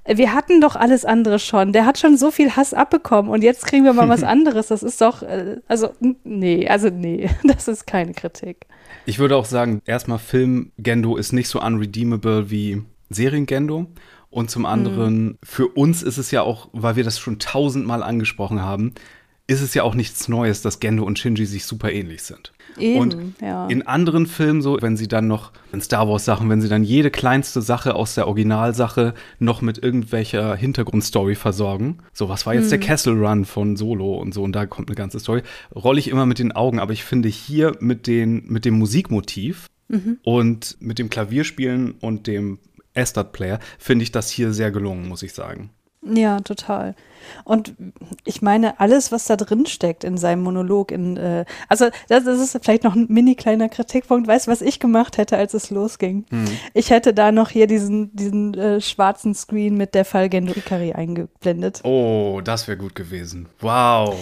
Wir 0.07 0.33
hatten 0.33 0.61
doch 0.61 0.77
alles 0.77 1.05
andere 1.05 1.39
schon. 1.39 1.73
Der 1.73 1.85
hat 1.87 1.99
schon 1.99 2.17
so 2.17 2.31
viel 2.31 2.57
Hass 2.57 2.73
abbekommen 2.75 3.31
und 3.31 3.43
jetzt 3.43 3.67
kriegen 3.67 3.85
wir 3.85 3.93
mal 3.93 4.09
was 4.09 4.23
anderes. 4.25 4.69
Das 4.69 4.83
ist 4.83 5.01
doch, 5.01 5.23
äh, 5.23 5.59
also 5.69 5.91
nee, 6.25 6.67
also 6.69 6.89
nee, 6.89 7.31
das 7.45 7.69
ist 7.69 7.87
keine 7.87 8.15
Kritik. 8.15 8.67
Ich 9.07 9.21
würde 9.21 9.37
auch 9.37 9.45
sagen, 9.45 9.81
erstmal 9.87 10.19
Film 10.19 10.73
Gendo 10.79 11.17
ist 11.17 11.33
nicht 11.33 11.49
so 11.49 11.61
unredeemable 11.61 12.51
wie 12.51 12.83
Serien 13.11 13.47
Gendo. 13.47 13.87
Und 14.31 14.51
zum 14.51 14.65
anderen, 14.65 15.25
mhm. 15.25 15.39
für 15.43 15.67
uns 15.67 16.03
ist 16.03 16.19
es 16.19 16.31
ja 16.31 16.43
auch, 16.43 16.69
weil 16.73 16.97
wir 16.97 17.05
das 17.05 17.19
schon 17.19 17.39
tausendmal 17.39 18.03
angesprochen 18.03 18.63
haben, 18.63 18.95
ist 19.49 19.61
es 19.61 19.75
ja 19.75 19.83
auch 19.83 19.97
nichts 19.97 20.29
Neues, 20.29 20.63
dass 20.63 20.79
Gendo 20.79 21.03
und 21.03 21.19
Shinji 21.19 21.45
sich 21.45 21.65
super 21.65 21.91
ähnlich 21.91 22.23
sind. 22.23 22.53
Eben, 22.79 23.01
und 23.01 23.17
ja. 23.41 23.67
in 23.67 23.85
anderen 23.85 24.27
Filmen, 24.27 24.63
so, 24.63 24.79
wenn 24.81 24.97
sie 24.97 25.09
dann 25.09 25.27
noch, 25.27 25.51
in 25.73 25.81
Star 25.81 26.09
Wars-Sachen, 26.09 26.49
wenn 26.49 26.61
sie 26.61 26.69
dann 26.69 26.85
jede 26.85 27.11
kleinste 27.11 27.61
Sache 27.61 27.97
aus 27.97 28.15
der 28.15 28.29
Originalsache 28.29 29.13
noch 29.41 29.61
mit 29.61 29.83
irgendwelcher 29.83 30.55
Hintergrundstory 30.55 31.35
versorgen. 31.35 31.99
So, 32.13 32.29
was 32.29 32.47
war 32.47 32.55
jetzt 32.55 32.71
hm. 32.71 32.71
der 32.71 32.79
Castle 32.79 33.15
Run 33.15 33.45
von 33.45 33.77
Solo 33.77 34.15
und 34.15 34.33
so, 34.33 34.45
und 34.45 34.53
da 34.53 34.67
kommt 34.67 34.89
eine 34.89 34.95
ganze 34.95 35.19
Story, 35.19 35.43
rolle 35.75 35.99
ich 35.99 36.07
immer 36.07 36.27
mit 36.27 36.39
den 36.39 36.53
Augen. 36.53 36.79
Aber 36.79 36.93
ich 36.93 37.03
finde 37.03 37.29
hier 37.29 37.77
mit, 37.81 38.07
den, 38.07 38.45
mit 38.47 38.65
dem 38.65 38.79
Musikmotiv 38.79 39.67
mhm. 39.91 40.19
und 40.23 40.77
mit 40.81 40.99
dem 40.99 41.11
Klavierspielen 41.11 41.93
und 42.01 42.27
dem 42.27 42.59
Estat-Player, 42.95 43.59
finde 43.79 44.03
ich 44.03 44.13
das 44.13 44.31
hier 44.31 44.53
sehr 44.53 44.71
gelungen, 44.71 45.09
muss 45.09 45.23
ich 45.23 45.33
sagen. 45.33 45.71
Ja, 46.03 46.41
total. 46.41 46.95
Und 47.45 47.75
ich 48.25 48.41
meine, 48.41 48.81
alles, 48.81 49.13
was 49.13 49.27
da 49.27 49.37
drin 49.37 49.67
steckt 49.67 50.03
in 50.03 50.17
seinem 50.17 50.43
Monolog, 50.43 50.91
in, 50.91 51.19
äh, 51.19 51.45
also 51.69 51.91
das, 52.09 52.25
das, 52.25 52.41
ist 52.41 52.59
vielleicht 52.63 52.85
noch 52.85 52.97
ein 52.97 53.07
mini 53.11 53.35
kleiner 53.35 53.69
Kritikpunkt. 53.69 54.27
Weißt 54.27 54.47
du, 54.47 54.51
was 54.51 54.63
ich 54.63 54.81
gemacht 54.81 55.19
hätte, 55.19 55.37
als 55.37 55.53
es 55.53 55.69
losging? 55.69 56.25
Hm. 56.31 56.47
Ich 56.73 56.89
hätte 56.89 57.13
da 57.13 57.33
noch 57.33 57.51
hier 57.51 57.67
diesen, 57.67 58.17
diesen 58.17 58.55
äh, 58.55 58.81
schwarzen 58.81 59.35
Screen 59.35 59.77
mit 59.77 59.95
der 59.95 60.07
Fall 60.07 60.31
Gendo 60.31 60.55
Ikari 60.57 60.93
eingeblendet. 60.93 61.81
Oh, 61.85 62.41
das 62.43 62.67
wäre 62.67 62.79
gut 62.79 62.95
gewesen. 62.95 63.51
Wow. 63.61 64.17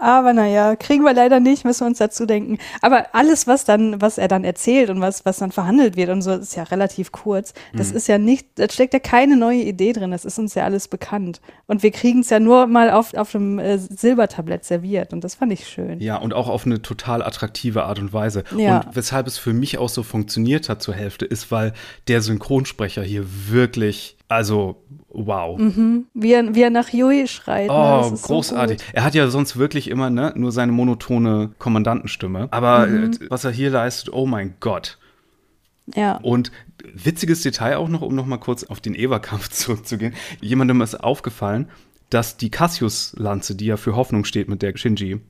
Aber 0.00 0.32
naja, 0.32 0.76
kriegen 0.76 1.04
wir 1.04 1.14
leider 1.14 1.40
nicht, 1.40 1.64
müssen 1.64 1.80
wir 1.80 1.86
uns 1.86 1.98
dazu 1.98 2.26
denken. 2.26 2.58
Aber 2.82 3.06
alles, 3.14 3.46
was 3.46 3.64
dann, 3.64 4.00
was 4.00 4.18
er 4.18 4.28
dann 4.28 4.44
erzählt 4.44 4.90
und 4.90 5.00
was, 5.00 5.24
was 5.24 5.38
dann 5.38 5.52
verhandelt 5.52 5.96
wird 5.96 6.10
und 6.10 6.22
so, 6.22 6.32
ist 6.32 6.56
ja 6.56 6.64
relativ 6.64 7.12
kurz. 7.12 7.54
Das 7.72 7.90
mhm. 7.90 7.96
ist 7.96 8.08
ja 8.08 8.18
nicht, 8.18 8.46
da 8.56 8.68
steckt 8.68 8.92
ja 8.92 9.00
keine 9.00 9.36
neue 9.36 9.62
Idee 9.62 9.92
drin. 9.92 10.10
Das 10.10 10.24
ist 10.24 10.38
uns 10.38 10.54
ja 10.54 10.64
alles 10.64 10.88
bekannt. 10.88 11.40
Und 11.66 11.82
wir 11.82 11.90
kriegen 11.90 12.20
es 12.20 12.30
ja 12.30 12.40
nur 12.40 12.66
mal 12.66 12.90
auf, 12.90 13.14
auf 13.14 13.34
einem 13.34 13.58
äh, 13.58 13.78
Silbertablett 13.78 14.64
serviert. 14.64 15.12
Und 15.12 15.24
das 15.24 15.36
fand 15.36 15.52
ich 15.52 15.66
schön. 15.66 16.00
Ja, 16.00 16.16
und 16.16 16.34
auch 16.34 16.48
auf 16.48 16.66
eine 16.66 16.82
total 16.82 17.22
attraktive 17.22 17.84
Art 17.84 17.98
und 17.98 18.12
Weise. 18.12 18.44
Ja. 18.56 18.80
Und 18.80 18.96
weshalb 18.96 19.26
es 19.26 19.38
für 19.38 19.52
mich 19.52 19.78
auch 19.78 19.88
so 19.88 20.02
funktioniert 20.02 20.68
hat 20.68 20.82
zur 20.82 20.94
Hälfte, 20.94 21.24
ist, 21.24 21.50
weil 21.50 21.72
der 22.08 22.20
Synchronsprecher 22.20 23.02
hier 23.02 23.24
wirklich, 23.48 24.15
also 24.28 24.82
wow. 25.08 25.58
Mhm. 25.58 26.06
Wie, 26.14 26.32
er, 26.32 26.54
wie 26.54 26.62
er 26.62 26.70
nach 26.70 26.88
Yui 26.90 27.26
schreit. 27.28 27.68
Ne? 27.68 27.74
Oh, 27.74 28.10
ne? 28.10 28.18
großartig. 28.20 28.80
So 28.80 28.84
er 28.92 29.04
hat 29.04 29.14
ja 29.14 29.28
sonst 29.28 29.56
wirklich 29.56 29.88
immer 29.88 30.10
ne, 30.10 30.32
nur 30.36 30.52
seine 30.52 30.72
monotone 30.72 31.50
Kommandantenstimme. 31.58 32.48
Aber 32.50 32.86
mhm. 32.86 33.12
äh, 33.12 33.30
was 33.30 33.44
er 33.44 33.52
hier 33.52 33.70
leistet, 33.70 34.12
oh 34.12 34.26
mein 34.26 34.54
Gott. 34.60 34.98
Ja. 35.94 36.16
Und 36.16 36.50
witziges 36.82 37.42
Detail 37.42 37.76
auch 37.76 37.88
noch, 37.88 38.02
um 38.02 38.14
noch 38.14 38.26
mal 38.26 38.38
kurz 38.38 38.64
auf 38.64 38.80
den 38.80 38.94
Eva-Kampf 38.94 39.48
zurückzugehen. 39.50 40.14
Jemandem 40.40 40.80
ist 40.80 40.96
aufgefallen, 40.96 41.68
dass 42.10 42.36
die 42.36 42.50
Cassius-Lanze, 42.50 43.54
die 43.54 43.66
ja 43.66 43.76
für 43.76 43.96
Hoffnung 43.96 44.24
steht, 44.24 44.48
mit 44.48 44.62
der 44.62 44.76
Shinji 44.76 45.20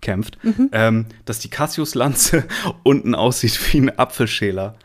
kämpft, 0.00 0.42
mhm. 0.44 0.70
ähm, 0.72 1.06
dass 1.24 1.38
die 1.38 1.50
Cassius-Lanze 1.50 2.44
unten 2.82 3.14
aussieht 3.14 3.58
wie 3.72 3.78
ein 3.78 3.98
Apfelschäler. 3.98 4.76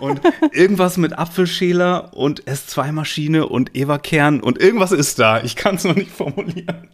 Und 0.00 0.20
irgendwas 0.52 0.96
mit 0.96 1.18
Apfelschäler 1.18 2.14
und 2.14 2.44
S2-Maschine 2.44 3.46
und 3.46 3.76
Eva-Kern 3.76 4.40
und 4.40 4.58
irgendwas 4.60 4.92
ist 4.92 5.18
da. 5.18 5.42
Ich 5.42 5.56
kann 5.56 5.76
es 5.76 5.84
noch 5.84 5.96
nicht 5.96 6.10
formulieren. 6.10 6.88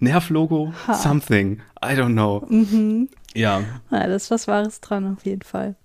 Nervlogo, 0.00 0.72
something. 0.92 1.60
I 1.84 1.88
don't 1.88 2.12
know. 2.12 2.44
Mhm. 2.48 3.08
Ja. 3.34 3.62
ja. 3.90 4.06
Das 4.06 4.24
ist 4.24 4.30
was 4.30 4.48
Wahres 4.48 4.80
dran, 4.80 5.16
auf 5.16 5.24
jeden 5.24 5.42
Fall. 5.42 5.76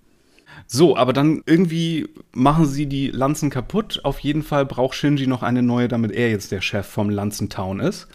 So, 0.68 0.96
aber 0.96 1.14
dann 1.14 1.44
irgendwie 1.46 2.08
machen 2.32 2.66
sie 2.66 2.86
die 2.86 3.08
Lanzen 3.08 3.50
kaputt. 3.50 4.02
Auf 4.04 4.20
jeden 4.20 4.44
Fall 4.44 4.66
braucht 4.66 4.96
Shinji 4.96 5.28
noch 5.28 5.44
eine 5.44 5.64
neue, 5.64 5.88
damit 5.88 6.12
er 6.12 6.30
jetzt 6.30 6.52
der 6.52 6.62
Chef 6.62 6.86
vom 6.86 7.10
Lanzentown 7.10 7.80
ist. 7.80 8.08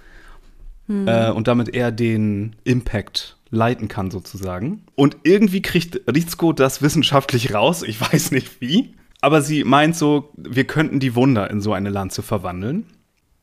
Hm. 0.87 1.07
Äh, 1.07 1.31
und 1.31 1.49
damit 1.49 1.75
er 1.75 1.93
den 1.93 2.57
Impact 2.65 3.38
leiten 3.51 3.89
kann, 3.89 4.11
sozusagen. 4.11 4.83
Und 4.95 5.17
irgendwie 5.23 5.63
kriegt 5.63 6.01
Rizko 6.07 6.53
das 6.53 6.83
wissenschaftlich 6.83 7.55
raus. 7.55 7.83
Ich 7.83 8.01
weiß 8.01 8.31
nicht 8.31 8.61
wie. 8.61 8.95
Aber 9.21 9.43
sie 9.43 9.65
meint 9.65 9.97
so, 9.97 10.31
wir 10.37 10.65
könnten 10.65 11.01
die 11.01 11.15
Wunder 11.15 11.51
in 11.51 11.61
so 11.61 11.73
eine 11.73 11.91
Lanze 11.91 12.23
verwandeln. 12.23 12.87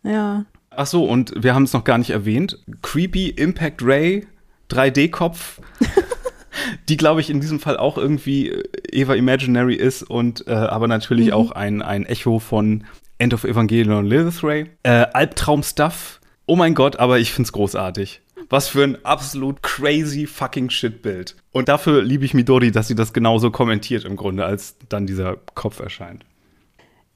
Ja. 0.03 0.45
Ach 0.70 0.86
so, 0.86 1.06
und 1.06 1.34
wir 1.43 1.53
haben 1.53 1.64
es 1.64 1.74
noch 1.74 1.84
gar 1.84 1.97
nicht 1.97 2.12
erwähnt. 2.12 2.60
Creepy 2.82 3.30
Impact 3.30 3.82
Ray 3.84 4.28
3D-Kopf. 4.70 5.62
die, 6.89 6.97
glaube 6.97 7.22
ich, 7.22 7.30
in 7.30 7.41
diesem 7.41 7.60
Fall 7.60 7.78
auch 7.78 7.97
irgendwie 7.97 8.49
äh, 8.49 8.64
Eva 8.91 9.16
Imaginary 9.16 9.76
ist 9.76 10.03
und 10.03 10.47
äh, 10.47 10.53
aber 10.53 10.88
natürlich 10.88 11.28
mhm. 11.28 11.34
auch 11.34 11.51
ein, 11.51 11.82
ein 11.82 12.06
Echo 12.06 12.39
von 12.39 12.86
End 13.18 13.34
of 13.34 13.43
Evangelion 13.43 13.97
und 13.97 14.06
Lilith 14.06 14.43
Ray. 14.43 14.70
Äh, 14.84 15.08
Albtraum-Stuff. 15.14 16.20
Oh 16.45 16.56
mein 16.56 16.76
Gott, 16.76 16.97
aber 16.97 17.20
ich 17.20 17.32
finde 17.32 17.47
es 17.47 17.51
großartig. 17.53 18.22
Was 18.49 18.67
für 18.67 18.83
ein 18.83 19.03
absolut 19.05 19.63
crazy 19.63 20.27
fucking 20.27 20.69
Shit-Bild. 20.69 21.36
Und 21.51 21.69
dafür 21.69 22.01
liebe 22.03 22.25
ich 22.25 22.33
Midori, 22.33 22.71
dass 22.71 22.88
sie 22.88 22.95
das 22.95 23.13
genauso 23.13 23.51
kommentiert 23.51 24.05
im 24.05 24.15
Grunde, 24.15 24.45
als 24.45 24.75
dann 24.89 25.07
dieser 25.07 25.38
Kopf 25.55 25.79
erscheint. 25.79 26.25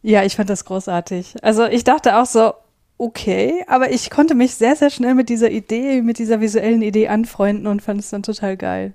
Ja, 0.01 0.23
ich 0.23 0.35
fand 0.35 0.49
das 0.49 0.65
großartig. 0.65 1.35
Also 1.43 1.65
ich 1.65 1.83
dachte 1.83 2.17
auch 2.17 2.25
so, 2.25 2.53
okay, 2.97 3.63
aber 3.67 3.91
ich 3.91 4.09
konnte 4.09 4.35
mich 4.35 4.55
sehr, 4.55 4.75
sehr 4.75 4.89
schnell 4.89 5.15
mit 5.15 5.29
dieser 5.29 5.51
Idee, 5.51 6.01
mit 6.01 6.19
dieser 6.19 6.41
visuellen 6.41 6.81
Idee 6.81 7.07
anfreunden 7.07 7.67
und 7.67 7.81
fand 7.81 7.99
es 7.99 8.09
dann 8.09 8.23
total 8.23 8.57
geil. 8.57 8.93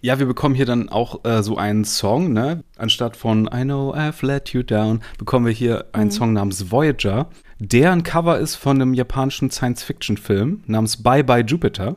Ja, 0.00 0.18
wir 0.18 0.26
bekommen 0.26 0.54
hier 0.54 0.64
dann 0.64 0.88
auch 0.88 1.24
äh, 1.24 1.42
so 1.42 1.56
einen 1.56 1.84
Song, 1.84 2.32
ne? 2.32 2.64
Anstatt 2.76 3.16
von 3.16 3.48
I 3.52 3.62
know 3.62 3.94
I've 3.94 4.24
let 4.24 4.50
you 4.50 4.62
down, 4.62 5.02
bekommen 5.18 5.46
wir 5.46 5.52
hier 5.52 5.86
einen 5.92 6.06
mhm. 6.06 6.12
Song 6.12 6.32
namens 6.32 6.70
Voyager 6.70 7.28
der 7.64 7.92
ein 7.92 8.02
Cover 8.02 8.38
ist 8.40 8.56
von 8.56 8.80
einem 8.80 8.92
japanischen 8.92 9.50
Science-Fiction-Film 9.50 10.64
namens 10.66 11.00
Bye 11.00 11.22
Bye 11.22 11.44
Jupiter 11.44 11.96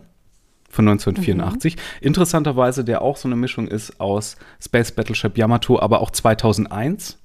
von 0.70 0.88
1984. 0.88 1.76
Mhm. 1.76 1.80
Interessanterweise, 2.01 2.86
der 2.86 3.01
auch 3.01 3.18
so 3.18 3.28
eine 3.28 3.36
Mischung 3.36 3.68
ist 3.68 3.99
aus 3.99 4.36
Space 4.63 4.91
Battleship 4.91 5.38
Yamato, 5.38 5.80
aber 5.80 6.01
auch 6.01 6.11
2001. 6.11 7.18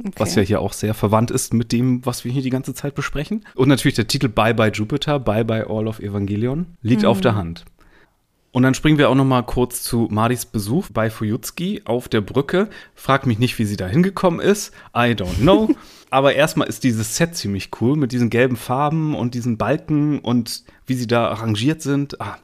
Okay. 0.00 0.12
Was 0.16 0.34
ja 0.36 0.42
hier 0.42 0.60
auch 0.60 0.72
sehr 0.72 0.94
verwandt 0.94 1.30
ist 1.30 1.52
mit 1.52 1.72
dem, 1.72 2.06
was 2.06 2.24
wir 2.24 2.32
hier 2.32 2.42
die 2.42 2.50
ganze 2.50 2.72
Zeit 2.72 2.94
besprechen. 2.94 3.44
Und 3.54 3.68
natürlich 3.68 3.96
der 3.96 4.06
Titel 4.06 4.28
Bye 4.28 4.54
Bye 4.54 4.70
Jupiter, 4.72 5.18
Bye 5.18 5.44
Bye 5.44 5.66
All 5.68 5.88
of 5.88 5.98
Evangelion, 5.98 6.78
liegt 6.80 7.02
mhm. 7.02 7.08
auf 7.08 7.20
der 7.20 7.34
Hand. 7.34 7.64
Und 8.50 8.62
dann 8.62 8.74
springen 8.74 8.98
wir 8.98 9.10
auch 9.10 9.14
noch 9.14 9.24
mal 9.24 9.42
kurz 9.42 9.82
zu 9.82 10.08
Maris 10.10 10.46
Besuch 10.46 10.88
bei 10.92 11.10
Fujutski 11.10 11.82
auf 11.84 12.08
der 12.08 12.22
Brücke. 12.22 12.68
Frag 12.94 13.26
mich 13.26 13.38
nicht, 13.38 13.58
wie 13.58 13.64
sie 13.64 13.76
da 13.76 13.86
hingekommen 13.86 14.40
ist. 14.40 14.72
I 14.96 15.12
don't 15.12 15.40
know. 15.40 15.68
Aber 16.10 16.34
erstmal 16.34 16.68
ist 16.68 16.84
dieses 16.84 17.16
Set 17.16 17.36
ziemlich 17.36 17.70
cool 17.80 17.96
mit 17.96 18.12
diesen 18.12 18.30
gelben 18.30 18.56
Farben 18.56 19.14
und 19.14 19.34
diesen 19.34 19.58
Balken 19.58 20.20
und 20.20 20.64
wie 20.86 20.94
sie 20.94 21.06
da 21.06 21.28
arrangiert 21.28 21.82
sind. 21.82 22.20
Ah, 22.22 22.38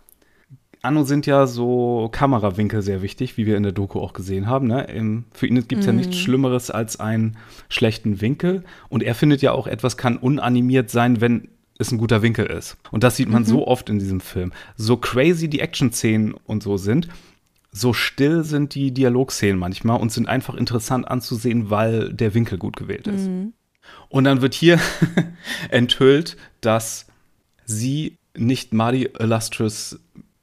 Anno 0.84 1.04
sind 1.04 1.24
ja 1.24 1.46
so 1.46 2.10
Kamerawinkel 2.12 2.82
sehr 2.82 3.00
wichtig, 3.00 3.38
wie 3.38 3.46
wir 3.46 3.56
in 3.56 3.62
der 3.62 3.72
Doku 3.72 4.00
auch 4.00 4.12
gesehen 4.12 4.46
haben. 4.46 4.66
Ne? 4.66 5.24
Für 5.32 5.46
ihn 5.46 5.66
gibt 5.66 5.80
es 5.80 5.86
mm. 5.86 5.88
ja 5.88 5.92
nichts 5.94 6.16
mhm. 6.16 6.20
Schlimmeres 6.20 6.70
als 6.70 7.00
einen 7.00 7.38
schlechten 7.70 8.20
Winkel. 8.20 8.64
Und 8.90 9.02
er 9.02 9.14
findet 9.14 9.40
ja 9.40 9.52
auch, 9.52 9.66
etwas 9.66 9.96
kann 9.96 10.18
unanimiert 10.18 10.90
sein, 10.90 11.22
wenn 11.22 11.48
es 11.78 11.90
ein 11.90 11.98
guter 11.98 12.22
Winkel 12.22 12.46
ist. 12.46 12.76
Und 12.90 13.04
das 13.04 13.16
sieht 13.16 13.28
man 13.28 13.42
mhm. 13.42 13.46
so 13.46 13.66
oft 13.66 13.88
in 13.90 13.98
diesem 13.98 14.20
Film. 14.20 14.52
So 14.76 14.96
crazy 14.96 15.48
die 15.48 15.60
Action-Szenen 15.60 16.34
und 16.44 16.62
so 16.62 16.76
sind, 16.76 17.08
so 17.72 17.92
still 17.92 18.44
sind 18.44 18.74
die 18.74 18.92
Dialogszenen 18.92 19.58
manchmal 19.58 20.00
und 20.00 20.12
sind 20.12 20.28
einfach 20.28 20.54
interessant 20.54 21.08
anzusehen, 21.08 21.70
weil 21.70 22.12
der 22.12 22.32
Winkel 22.34 22.58
gut 22.58 22.76
gewählt 22.76 23.08
ist. 23.08 23.26
Mhm. 23.26 23.52
Und 24.08 24.24
dann 24.24 24.40
wird 24.40 24.54
hier 24.54 24.78
enthüllt, 25.70 26.36
dass 26.60 27.06
sie 27.64 28.18
nicht 28.36 28.72
Mari 28.72 29.10
Illustrious 29.18 29.98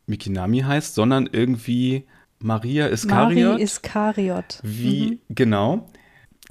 Mikinami 0.08 0.60
heißt, 0.60 0.94
sondern 0.94 1.30
irgendwie 1.32 2.06
Maria 2.40 2.88
Iskariot. 2.88 3.52
Marie 3.52 3.64
Iskariot. 3.64 4.60
Wie, 4.64 5.12
mhm. 5.12 5.20
genau. 5.30 5.90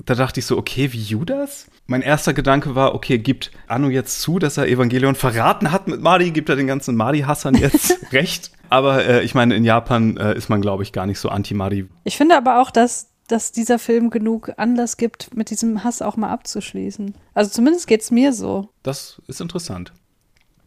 Da 0.06 0.14
dachte 0.14 0.40
ich 0.40 0.46
so, 0.46 0.56
okay, 0.56 0.92
wie 0.92 1.02
Judas? 1.02 1.66
Mein 1.90 2.02
erster 2.02 2.34
Gedanke 2.34 2.76
war, 2.76 2.94
okay, 2.94 3.18
gibt 3.18 3.50
Anno 3.66 3.88
jetzt 3.88 4.20
zu, 4.22 4.38
dass 4.38 4.56
er 4.56 4.68
Evangelion 4.68 5.16
verraten 5.16 5.72
hat 5.72 5.88
mit 5.88 6.00
Madi? 6.00 6.30
Gibt 6.30 6.48
er 6.48 6.54
den 6.54 6.68
ganzen 6.68 6.94
Madi-Hassern 6.94 7.56
jetzt 7.56 7.98
recht? 8.12 8.52
Aber 8.68 9.04
äh, 9.04 9.24
ich 9.24 9.34
meine, 9.34 9.56
in 9.56 9.64
Japan 9.64 10.16
äh, 10.16 10.36
ist 10.36 10.48
man, 10.48 10.60
glaube 10.60 10.84
ich, 10.84 10.92
gar 10.92 11.06
nicht 11.06 11.18
so 11.18 11.30
anti-Madi. 11.30 11.88
Ich 12.04 12.16
finde 12.16 12.36
aber 12.36 12.62
auch, 12.62 12.70
dass, 12.70 13.10
dass 13.26 13.50
dieser 13.50 13.80
Film 13.80 14.10
genug 14.10 14.52
Anlass 14.56 14.98
gibt, 14.98 15.34
mit 15.34 15.50
diesem 15.50 15.82
Hass 15.82 16.00
auch 16.00 16.16
mal 16.16 16.30
abzuschließen. 16.30 17.16
Also 17.34 17.50
zumindest 17.50 17.88
geht 17.88 18.02
es 18.02 18.12
mir 18.12 18.32
so. 18.32 18.68
Das 18.84 19.20
ist 19.26 19.40
interessant. 19.40 19.92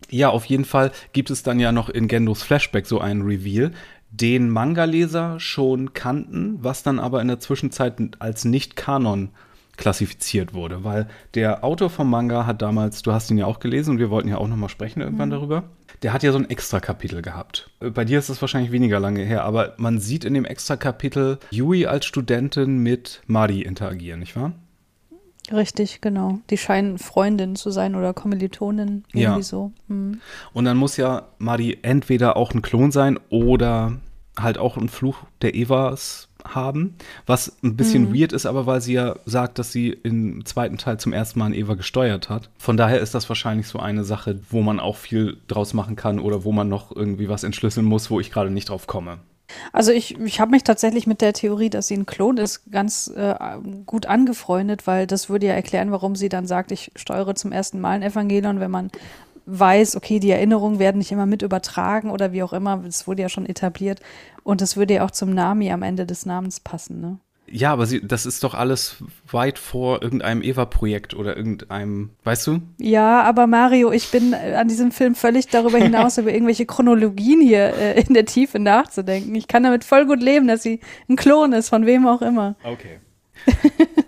Ja, 0.09 0.27
auf 0.27 0.43
jeden 0.43 0.65
Fall 0.65 0.91
gibt 1.13 1.29
es 1.29 1.41
dann 1.41 1.57
ja 1.57 1.71
noch 1.71 1.87
in 1.87 2.09
Gendos 2.09 2.43
Flashback 2.43 2.85
so 2.85 2.99
einen 2.99 3.21
Reveal, 3.21 3.71
den 4.11 4.49
Manga-Leser 4.49 5.39
schon 5.39 5.93
kannten, 5.93 6.57
was 6.61 6.83
dann 6.83 6.99
aber 6.99 7.21
in 7.21 7.29
der 7.29 7.39
Zwischenzeit 7.39 7.95
als 8.19 8.43
Nicht-Kanon 8.43 9.29
klassifiziert 9.77 10.53
wurde, 10.53 10.83
weil 10.83 11.07
der 11.33 11.63
Autor 11.63 11.89
vom 11.89 12.09
Manga 12.09 12.45
hat 12.45 12.61
damals, 12.61 13.01
du 13.01 13.11
hast 13.11 13.31
ihn 13.31 13.37
ja 13.37 13.45
auch 13.45 13.59
gelesen 13.59 13.91
und 13.91 13.99
wir 13.99 14.09
wollten 14.09 14.29
ja 14.29 14.37
auch 14.37 14.47
noch 14.47 14.55
mal 14.55 14.69
sprechen 14.69 15.01
irgendwann 15.01 15.29
mhm. 15.29 15.33
darüber. 15.33 15.63
Der 16.03 16.13
hat 16.13 16.23
ja 16.23 16.31
so 16.31 16.37
ein 16.37 16.49
Extra-Kapitel 16.49 17.21
gehabt. 17.21 17.69
Bei 17.79 18.03
dir 18.05 18.19
ist 18.19 18.29
das 18.29 18.41
wahrscheinlich 18.41 18.71
weniger 18.71 18.99
lange 18.99 19.23
her, 19.23 19.43
aber 19.43 19.73
man 19.77 19.99
sieht 19.99 20.25
in 20.25 20.33
dem 20.33 20.45
Extra-Kapitel 20.45 21.39
Yui 21.49 21.85
als 21.85 22.05
Studentin 22.05 22.79
mit 22.79 23.21
Mari 23.25 23.61
interagieren, 23.61 24.19
nicht 24.19 24.35
wahr? 24.35 24.53
Richtig, 25.51 26.01
genau. 26.01 26.39
Die 26.49 26.57
scheinen 26.57 26.97
Freundin 26.97 27.55
zu 27.55 27.69
sein 27.69 27.95
oder 27.95 28.13
Kommilitonin, 28.13 29.03
irgendwie 29.13 29.39
ja. 29.39 29.41
so. 29.41 29.71
Mhm. 29.87 30.21
Und 30.53 30.65
dann 30.65 30.77
muss 30.77 30.97
ja 30.97 31.27
Mari 31.37 31.79
entweder 31.81 32.37
auch 32.37 32.53
ein 32.53 32.61
Klon 32.61 32.91
sein 32.91 33.19
oder 33.29 33.97
halt 34.39 34.57
auch 34.57 34.77
ein 34.77 34.89
Fluch 34.89 35.17
der 35.41 35.55
Evas 35.55 36.29
haben, 36.45 36.95
was 37.25 37.57
ein 37.63 37.75
bisschen 37.75 38.09
mhm. 38.09 38.19
weird 38.19 38.33
ist, 38.33 38.45
aber 38.45 38.65
weil 38.65 38.81
sie 38.81 38.93
ja 38.93 39.15
sagt, 39.25 39.59
dass 39.59 39.71
sie 39.71 39.89
im 39.89 40.45
zweiten 40.45 40.77
Teil 40.77 40.99
zum 40.99 41.13
ersten 41.13 41.39
Mal 41.39 41.47
an 41.47 41.53
Eva 41.53 41.75
gesteuert 41.75 42.29
hat. 42.29 42.49
Von 42.57 42.77
daher 42.77 42.99
ist 42.99 43.15
das 43.15 43.27
wahrscheinlich 43.29 43.67
so 43.67 43.79
eine 43.79 44.03
Sache, 44.03 44.39
wo 44.49 44.61
man 44.61 44.79
auch 44.79 44.97
viel 44.97 45.37
draus 45.47 45.73
machen 45.73 45.95
kann 45.95 46.19
oder 46.19 46.43
wo 46.43 46.51
man 46.51 46.69
noch 46.69 46.95
irgendwie 46.95 47.29
was 47.29 47.43
entschlüsseln 47.43 47.85
muss, 47.85 48.09
wo 48.09 48.19
ich 48.19 48.31
gerade 48.31 48.49
nicht 48.49 48.69
drauf 48.69 48.87
komme. 48.87 49.19
Also 49.71 49.91
ich, 49.91 50.19
ich 50.19 50.39
habe 50.39 50.51
mich 50.51 50.63
tatsächlich 50.63 51.05
mit 51.05 51.21
der 51.21 51.33
Theorie, 51.33 51.69
dass 51.69 51.87
sie 51.87 51.95
ein 51.95 52.05
Klon 52.05 52.37
ist, 52.37 52.71
ganz 52.71 53.11
äh, 53.15 53.35
gut 53.85 54.05
angefreundet, 54.05 54.87
weil 54.87 55.05
das 55.05 55.29
würde 55.29 55.47
ja 55.47 55.53
erklären, 55.53 55.91
warum 55.91 56.15
sie 56.15 56.29
dann 56.29 56.47
sagt, 56.47 56.71
ich 56.71 56.91
steuere 56.95 57.35
zum 57.35 57.51
ersten 57.51 57.79
Mal 57.79 57.91
ein 57.91 58.03
Evangelion, 58.03 58.59
wenn 58.59 58.71
man 58.71 58.89
weiß, 59.45 59.95
okay, 59.95 60.19
die 60.19 60.31
Erinnerungen 60.31 60.79
werden 60.79 60.97
nicht 60.97 61.11
immer 61.11 61.25
mit 61.25 61.41
übertragen 61.41 62.09
oder 62.09 62.31
wie 62.31 62.43
auch 62.43 62.53
immer, 62.53 62.77
das 62.77 63.07
wurde 63.07 63.21
ja 63.21 63.29
schon 63.29 63.45
etabliert. 63.45 63.99
Und 64.43 64.61
das 64.61 64.77
würde 64.77 64.95
ja 64.95 65.05
auch 65.05 65.11
zum 65.11 65.33
Nami 65.33 65.71
am 65.71 65.83
Ende 65.83 66.05
des 66.05 66.25
Namens 66.25 66.59
passen, 66.59 67.01
ne? 67.01 67.17
Ja, 67.45 67.71
aber 67.71 67.85
sie, 67.85 68.01
das 68.01 68.25
ist 68.25 68.43
doch 68.43 68.55
alles 68.55 69.03
weit 69.29 69.59
vor 69.59 70.01
irgendeinem 70.01 70.41
Eva-Projekt 70.41 71.13
oder 71.13 71.37
irgendeinem, 71.37 72.11
weißt 72.23 72.47
du? 72.47 72.61
Ja, 72.79 73.21
aber 73.21 73.47
Mario, 73.47 73.91
ich 73.91 74.09
bin 74.09 74.33
äh, 74.33 74.55
an 74.55 74.69
diesem 74.69 74.91
Film 74.91 75.13
völlig 75.13 75.47
darüber 75.49 75.77
hinaus, 75.77 76.17
über 76.17 76.33
irgendwelche 76.33 76.65
Chronologien 76.65 77.41
hier 77.41 77.75
äh, 77.75 78.01
in 78.01 78.13
der 78.13 78.25
Tiefe 78.25 78.59
nachzudenken. 78.59 79.35
Ich 79.35 79.47
kann 79.47 79.63
damit 79.63 79.83
voll 79.83 80.05
gut 80.05 80.21
leben, 80.21 80.47
dass 80.47 80.63
sie 80.63 80.79
ein 81.09 81.15
Klon 81.15 81.53
ist, 81.53 81.69
von 81.69 81.85
wem 81.85 82.07
auch 82.07 82.21
immer. 82.21 82.55
Okay. 82.63 82.99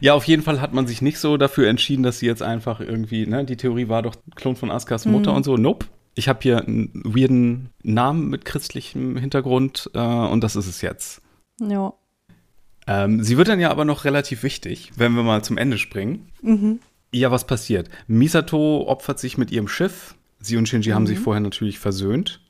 ja, 0.00 0.14
auf 0.14 0.24
jeden 0.24 0.42
Fall 0.42 0.60
hat 0.60 0.72
man 0.72 0.86
sich 0.86 1.02
nicht 1.02 1.18
so 1.18 1.36
dafür 1.36 1.68
entschieden, 1.68 2.02
dass 2.02 2.18
sie 2.18 2.26
jetzt 2.26 2.42
einfach 2.42 2.80
irgendwie, 2.80 3.26
ne, 3.26 3.44
die 3.44 3.56
Theorie 3.56 3.88
war 3.88 4.02
doch 4.02 4.16
Klon 4.34 4.56
von 4.56 4.70
Askas 4.70 5.06
Mutter 5.06 5.30
mhm. 5.30 5.36
und 5.36 5.42
so. 5.44 5.56
Nope. 5.56 5.86
Ich 6.14 6.28
habe 6.28 6.38
hier 6.42 6.62
einen 6.62 6.90
weirden 7.04 7.70
Namen 7.82 8.28
mit 8.28 8.44
christlichem 8.44 9.16
Hintergrund 9.16 9.90
äh, 9.94 9.98
und 9.98 10.42
das 10.42 10.56
ist 10.56 10.66
es 10.66 10.80
jetzt. 10.80 11.20
Ja. 11.60 11.92
Ähm, 12.86 13.22
sie 13.22 13.36
wird 13.36 13.48
dann 13.48 13.60
ja 13.60 13.70
aber 13.70 13.84
noch 13.84 14.04
relativ 14.04 14.42
wichtig, 14.42 14.92
wenn 14.96 15.12
wir 15.12 15.22
mal 15.22 15.42
zum 15.42 15.58
Ende 15.58 15.76
springen. 15.76 16.30
Mhm. 16.40 16.80
Ja, 17.12 17.30
was 17.30 17.46
passiert? 17.46 17.88
Misato 18.06 18.86
opfert 18.88 19.18
sich 19.18 19.38
mit 19.38 19.50
ihrem 19.50 19.68
Schiff. 19.68 20.14
Sie 20.38 20.56
und 20.56 20.68
Shinji 20.68 20.90
mhm. 20.90 20.94
haben 20.94 21.06
sich 21.06 21.18
vorher 21.18 21.40
natürlich 21.40 21.78
versöhnt. 21.78 22.40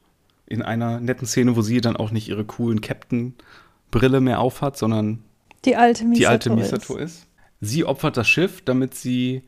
In 0.47 0.62
einer 0.62 1.01
netten 1.01 1.26
Szene, 1.26 1.57
wo 1.57 1.62
sie 1.62 1.80
dann 1.80 1.97
auch 1.97 2.12
nicht 2.12 2.28
ihre 2.28 2.45
coolen 2.45 2.80
Captain-Brille 2.80 4.20
mehr 4.20 4.39
aufhat, 4.39 4.76
sondern 4.76 5.24
die 5.64 5.74
alte 5.74 6.05
Misato, 6.05 6.18
die 6.18 6.26
alte 6.26 6.51
Misato 6.51 6.97
ist. 6.97 7.16
ist. 7.22 7.25
Sie 7.61 7.84
opfert 7.84 8.16
das 8.16 8.28
Schiff, 8.28 8.62
damit 8.62 8.94
sie 8.94 9.42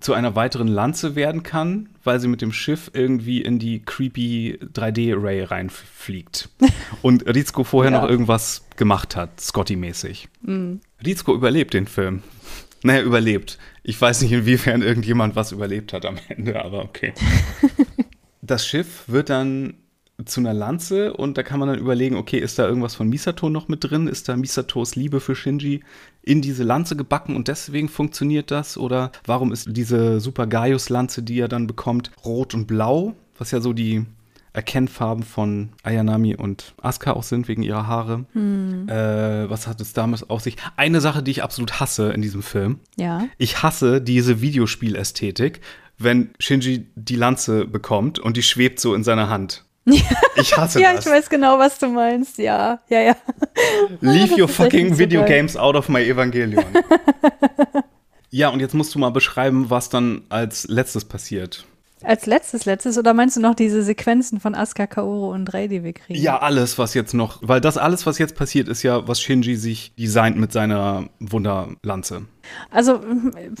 zu 0.00 0.14
einer 0.14 0.34
weiteren 0.34 0.68
Lanze 0.68 1.14
werden 1.16 1.42
kann, 1.42 1.90
weil 2.02 2.18
sie 2.18 2.28
mit 2.28 2.40
dem 2.40 2.52
Schiff 2.52 2.90
irgendwie 2.94 3.42
in 3.42 3.58
die 3.58 3.80
creepy 3.80 4.58
3D-Ray 4.72 5.44
reinfliegt. 5.44 6.48
Und 7.02 7.26
Rizko 7.26 7.64
vorher 7.64 7.92
ja. 7.92 8.00
noch 8.00 8.08
irgendwas 8.08 8.64
gemacht 8.76 9.16
hat, 9.16 9.40
Scotty-mäßig. 9.40 10.28
Mhm. 10.42 10.80
Rizko 11.04 11.34
überlebt 11.34 11.74
den 11.74 11.86
Film. 11.86 12.22
Naja, 12.84 13.02
überlebt. 13.02 13.58
Ich 13.84 14.00
weiß 14.00 14.22
nicht, 14.22 14.32
inwiefern 14.32 14.82
irgendjemand 14.82 15.36
was 15.36 15.52
überlebt 15.52 15.92
hat 15.92 16.04
am 16.04 16.16
Ende, 16.26 16.64
aber 16.64 16.82
okay. 16.82 17.12
das 18.42 18.66
Schiff 18.66 19.04
wird 19.06 19.30
dann 19.30 19.74
zu 20.24 20.40
einer 20.40 20.52
Lanze 20.52 21.12
und 21.14 21.38
da 21.38 21.44
kann 21.44 21.60
man 21.60 21.68
dann 21.68 21.78
überlegen, 21.78 22.16
okay, 22.16 22.38
ist 22.38 22.58
da 22.58 22.66
irgendwas 22.66 22.96
von 22.96 23.08
Misato 23.08 23.48
noch 23.50 23.68
mit 23.68 23.88
drin? 23.88 24.08
Ist 24.08 24.28
da 24.28 24.36
Misatos 24.36 24.96
Liebe 24.96 25.20
für 25.20 25.36
Shinji 25.36 25.84
in 26.22 26.40
diese 26.40 26.62
Lanze 26.62 26.96
gebacken 26.96 27.36
und 27.36 27.48
deswegen 27.48 27.88
funktioniert 27.88 28.50
das? 28.50 28.78
Oder 28.78 29.12
warum 29.26 29.52
ist 29.52 29.68
diese 29.70 30.20
Super 30.20 30.46
Gaius-Lanze, 30.46 31.22
die 31.22 31.40
er 31.40 31.48
dann 31.48 31.66
bekommt, 31.66 32.10
rot 32.24 32.54
und 32.54 32.66
blau? 32.66 33.14
Was 33.38 33.50
ja 33.50 33.60
so 33.60 33.72
die 33.72 34.06
Erkennfarben 34.52 35.24
von 35.24 35.70
Ayanami 35.82 36.36
und 36.36 36.74
Asuka 36.80 37.12
auch 37.12 37.22
sind, 37.22 37.48
wegen 37.48 37.62
ihrer 37.62 37.86
Haare. 37.86 38.26
Hm. 38.32 38.88
Äh, 38.88 39.48
was 39.48 39.66
hat 39.66 39.80
es 39.80 39.94
damals 39.94 40.28
auf 40.28 40.42
sich? 40.42 40.56
Eine 40.76 41.00
Sache, 41.00 41.22
die 41.22 41.30
ich 41.30 41.42
absolut 41.42 41.80
hasse 41.80 42.12
in 42.12 42.20
diesem 42.20 42.42
Film. 42.42 42.80
Ja. 42.96 43.26
Ich 43.38 43.62
hasse 43.62 44.02
diese 44.02 44.42
Videospielästhetik, 44.42 45.60
wenn 45.98 46.30
Shinji 46.38 46.86
die 46.94 47.16
Lanze 47.16 47.64
bekommt 47.64 48.18
und 48.18 48.36
die 48.36 48.42
schwebt 48.42 48.78
so 48.78 48.94
in 48.94 49.04
seiner 49.04 49.30
Hand. 49.30 49.64
Ich 50.36 50.56
hasse 50.56 50.80
ja, 50.80 50.94
das. 50.94 51.04
Ja, 51.04 51.12
ich 51.12 51.18
weiß 51.18 51.30
genau, 51.30 51.58
was 51.58 51.78
du 51.78 51.88
meinst. 51.88 52.38
Ja, 52.38 52.80
ja, 52.88 53.00
ja. 53.00 53.16
Leave 54.00 54.40
your 54.40 54.48
fucking 54.48 54.96
video 54.96 55.24
games 55.24 55.56
out 55.56 55.76
of 55.76 55.88
my 55.88 56.00
Evangelion. 56.00 56.64
ja, 58.30 58.48
und 58.48 58.60
jetzt 58.60 58.74
musst 58.74 58.94
du 58.94 58.98
mal 58.98 59.10
beschreiben, 59.10 59.70
was 59.70 59.88
dann 59.88 60.22
als 60.28 60.66
letztes 60.68 61.04
passiert. 61.04 61.66
Als 62.04 62.26
letztes, 62.26 62.64
letztes? 62.64 62.98
Oder 62.98 63.14
meinst 63.14 63.36
du 63.36 63.40
noch 63.40 63.54
diese 63.54 63.82
Sequenzen 63.82 64.40
von 64.40 64.54
Asuka, 64.54 64.86
Kaoru 64.86 65.32
und 65.32 65.52
Rei, 65.54 65.68
die 65.68 65.84
wir 65.84 65.92
kriegen? 65.92 66.20
Ja, 66.20 66.38
alles, 66.38 66.78
was 66.78 66.94
jetzt 66.94 67.14
noch, 67.14 67.38
weil 67.42 67.60
das 67.60 67.76
alles, 67.76 68.06
was 68.06 68.18
jetzt 68.18 68.34
passiert, 68.34 68.68
ist 68.68 68.82
ja, 68.82 69.06
was 69.06 69.20
Shinji 69.20 69.56
sich 69.56 69.94
designt 69.96 70.36
mit 70.36 70.52
seiner 70.52 71.08
Wunderlanze. 71.20 72.22
Also, 72.70 73.00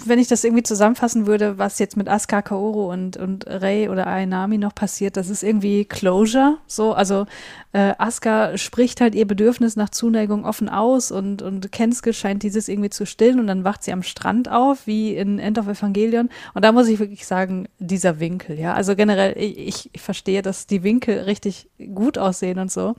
wenn 0.04 0.18
ich 0.18 0.28
das 0.28 0.44
irgendwie 0.44 0.62
zusammenfassen 0.62 1.26
würde, 1.26 1.58
was 1.58 1.78
jetzt 1.78 1.96
mit 1.96 2.08
Asuka 2.08 2.42
Kaoru 2.42 2.90
und, 2.90 3.16
und 3.16 3.46
Rei 3.46 3.90
oder 3.90 4.06
Ainami 4.06 4.58
noch 4.58 4.74
passiert, 4.74 5.16
das 5.16 5.28
ist 5.28 5.42
irgendwie 5.42 5.84
Closure. 5.84 6.58
So, 6.66 6.92
also 6.92 7.26
äh, 7.72 7.94
Asuka 7.98 8.56
spricht 8.58 9.00
halt 9.00 9.14
ihr 9.14 9.26
Bedürfnis 9.26 9.76
nach 9.76 9.90
Zuneigung 9.90 10.44
offen 10.44 10.68
aus 10.68 11.10
und, 11.10 11.42
und 11.42 11.72
Kensuke 11.72 12.12
scheint 12.12 12.42
dieses 12.42 12.68
irgendwie 12.68 12.90
zu 12.90 13.06
stillen 13.06 13.40
und 13.40 13.46
dann 13.46 13.64
wacht 13.64 13.82
sie 13.82 13.92
am 13.92 14.02
Strand 14.02 14.50
auf, 14.50 14.86
wie 14.86 15.16
in 15.16 15.38
End 15.38 15.58
of 15.58 15.68
Evangelion. 15.68 16.28
Und 16.54 16.64
da 16.64 16.72
muss 16.72 16.88
ich 16.88 16.98
wirklich 16.98 17.26
sagen, 17.26 17.68
dieser 17.78 18.20
Winkel, 18.20 18.58
ja. 18.58 18.74
Also 18.74 18.96
generell, 18.96 19.34
ich, 19.36 19.90
ich 19.92 20.00
verstehe, 20.00 20.42
dass 20.42 20.66
die 20.66 20.82
Winkel 20.82 21.20
richtig 21.20 21.68
gut 21.94 22.18
aussehen 22.18 22.58
und 22.58 22.70
so. 22.70 22.94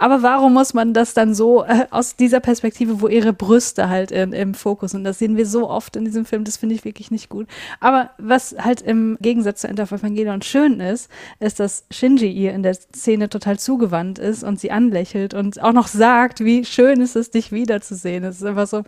Aber 0.00 0.22
warum 0.22 0.54
muss 0.54 0.72
man 0.72 0.94
das 0.94 1.12
dann 1.12 1.34
so 1.34 1.62
äh, 1.62 1.86
aus 1.90 2.16
dieser 2.16 2.40
Perspektive, 2.40 3.02
wo 3.02 3.08
ihre 3.08 3.34
Brüste 3.34 3.90
halt 3.90 4.10
in, 4.10 4.32
im 4.32 4.54
Fokus 4.54 4.92
sind? 4.92 5.04
Das 5.04 5.18
sehen 5.18 5.36
wir 5.36 5.44
so 5.44 5.68
oft 5.68 5.94
in 5.94 6.06
diesem 6.06 6.24
Film, 6.24 6.44
das 6.44 6.56
finde 6.56 6.74
ich 6.74 6.86
wirklich 6.86 7.10
nicht 7.10 7.28
gut. 7.28 7.46
Aber 7.80 8.08
was 8.16 8.56
halt 8.58 8.80
im 8.80 9.18
Gegensatz 9.20 9.60
zu 9.60 9.68
Enter 9.68 9.82
of 9.82 9.92
Evangelion 9.92 10.40
schön 10.40 10.80
ist, 10.80 11.10
ist, 11.38 11.60
dass 11.60 11.84
Shinji 11.90 12.32
ihr 12.32 12.54
in 12.54 12.62
der 12.62 12.72
Szene 12.72 13.28
total 13.28 13.58
zugewandt 13.58 14.18
ist 14.18 14.42
und 14.42 14.58
sie 14.58 14.70
anlächelt 14.70 15.34
und 15.34 15.62
auch 15.62 15.74
noch 15.74 15.86
sagt, 15.86 16.42
wie 16.42 16.64
schön 16.64 17.02
ist 17.02 17.14
es, 17.14 17.30
dich 17.30 17.52
wiederzusehen. 17.52 18.24
Es 18.24 18.36
ist 18.36 18.44
einfach 18.44 18.68
so. 18.68 18.84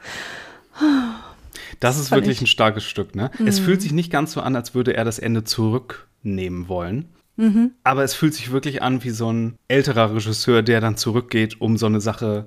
Das 1.79 1.99
ist 1.99 2.11
wirklich 2.11 2.39
ich. 2.39 2.45
ein 2.45 2.47
starkes 2.47 2.85
Stück, 2.85 3.15
ne? 3.15 3.31
Mhm. 3.39 3.49
Es 3.49 3.59
fühlt 3.59 3.83
sich 3.83 3.93
nicht 3.93 4.11
ganz 4.11 4.33
so 4.33 4.41
an, 4.41 4.57
als 4.57 4.75
würde 4.75 4.97
er 4.97 5.05
das 5.05 5.19
Ende 5.19 5.45
zurücknehmen 5.45 6.69
wollen. 6.69 7.11
Mhm. 7.43 7.73
Aber 7.83 8.05
es 8.05 8.15
fühlt 8.15 8.35
sich 8.35 8.53
wirklich 8.53 8.83
an 8.83 9.03
wie 9.05 9.11
so 9.11 9.33
ein 9.33 9.57
älterer 9.69 10.15
Regisseur, 10.15 10.63
der 10.63 10.81
dann 10.81 10.97
zurückgeht, 10.97 11.61
um 11.61 11.77
so 11.77 11.87
eine 11.87 12.01
Sache 12.01 12.47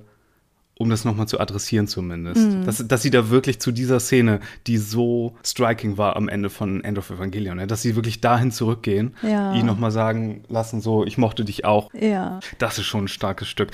um 0.78 0.90
das 0.90 1.04
nochmal 1.04 1.26
zu 1.26 1.40
adressieren 1.40 1.86
zumindest. 1.86 2.50
Mhm. 2.50 2.66
Dass, 2.66 2.86
dass 2.86 3.02
sie 3.02 3.10
da 3.10 3.30
wirklich 3.30 3.60
zu 3.60 3.72
dieser 3.72 3.98
Szene, 3.98 4.40
die 4.66 4.76
so 4.76 5.34
striking 5.42 5.96
war 5.96 6.16
am 6.16 6.28
Ende 6.28 6.50
von 6.50 6.84
End 6.84 6.98
of 6.98 7.10
Evangelion, 7.10 7.56
ne? 7.56 7.66
dass 7.66 7.80
sie 7.80 7.96
wirklich 7.96 8.20
dahin 8.20 8.50
zurückgehen, 8.50 9.14
ja. 9.22 9.54
ihn 9.54 9.64
nochmal 9.64 9.90
sagen 9.90 10.44
lassen, 10.48 10.82
so, 10.82 11.06
ich 11.06 11.16
mochte 11.16 11.44
dich 11.44 11.64
auch. 11.64 11.90
Ja. 11.94 12.40
Das 12.58 12.78
ist 12.78 12.84
schon 12.84 13.04
ein 13.04 13.08
starkes 13.08 13.48
Stück. 13.48 13.70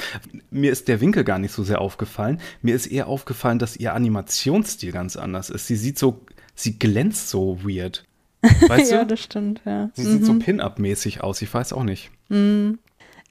Mir 0.50 0.70
ist 0.70 0.86
der 0.86 1.00
Winkel 1.00 1.24
gar 1.24 1.40
nicht 1.40 1.52
so 1.52 1.64
sehr 1.64 1.80
aufgefallen. 1.80 2.40
Mir 2.62 2.76
ist 2.76 2.86
eher 2.86 3.08
aufgefallen, 3.08 3.58
dass 3.58 3.76
ihr 3.76 3.94
Animationsstil 3.94 4.92
ganz 4.92 5.16
anders 5.16 5.50
ist. 5.50 5.66
Sie 5.66 5.76
sieht 5.76 5.98
so, 5.98 6.20
sie 6.54 6.78
glänzt 6.78 7.30
so 7.30 7.58
weird. 7.64 8.04
Weißt 8.68 8.90
ja, 8.90 9.00
du? 9.00 9.06
das 9.06 9.20
stimmt, 9.20 9.60
ja. 9.64 9.90
Sie 9.94 10.02
mhm. 10.02 10.12
sieht 10.12 10.24
so 10.24 10.32
mhm. 10.32 10.38
Pin-Up-mäßig 10.40 11.22
aus, 11.22 11.40
ich 11.42 11.52
weiß 11.52 11.72
auch 11.72 11.84
nicht. 11.84 12.10
Mhm. 12.28 12.78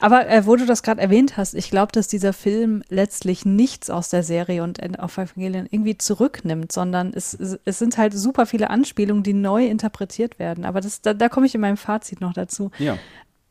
Aber 0.01 0.28
äh, 0.28 0.45
wo 0.47 0.55
du 0.55 0.66
das 0.66 0.82
gerade 0.82 0.99
erwähnt 0.99 1.38
hast, 1.38 1.53
ich 1.53 1.70
glaube, 1.70 1.91
dass 1.91 2.07
dieser 2.07 2.34
Film 2.34 2.82
letztlich 2.89 3.45
nichts 3.45 3.89
aus 3.89 4.09
der 4.09 4.24
Serie 4.24 4.64
und 4.64 4.80
End 4.80 4.97
of 4.97 5.18
Evangelion 5.18 5.68
irgendwie 5.70 5.97
zurücknimmt, 5.97 6.72
sondern 6.72 7.14
es, 7.14 7.36
es 7.36 7.78
sind 7.80 7.97
halt 7.97 8.14
super 8.14 8.47
viele 8.47 8.72
Anspielungen, 8.72 9.22
die 9.22 9.34
neu 9.34 9.68
interpretiert 9.68 10.39
werden. 10.39 10.66
Aber 10.66 10.82
das, 10.82 11.01
da, 11.01 11.14
da 11.14 11.30
komme 11.30 11.45
ich 11.45 11.53
in 11.53 11.62
meinem 11.62 11.78
Fazit 11.78 12.20
noch 12.20 12.34
dazu. 12.34 12.72
Ja. 12.80 12.97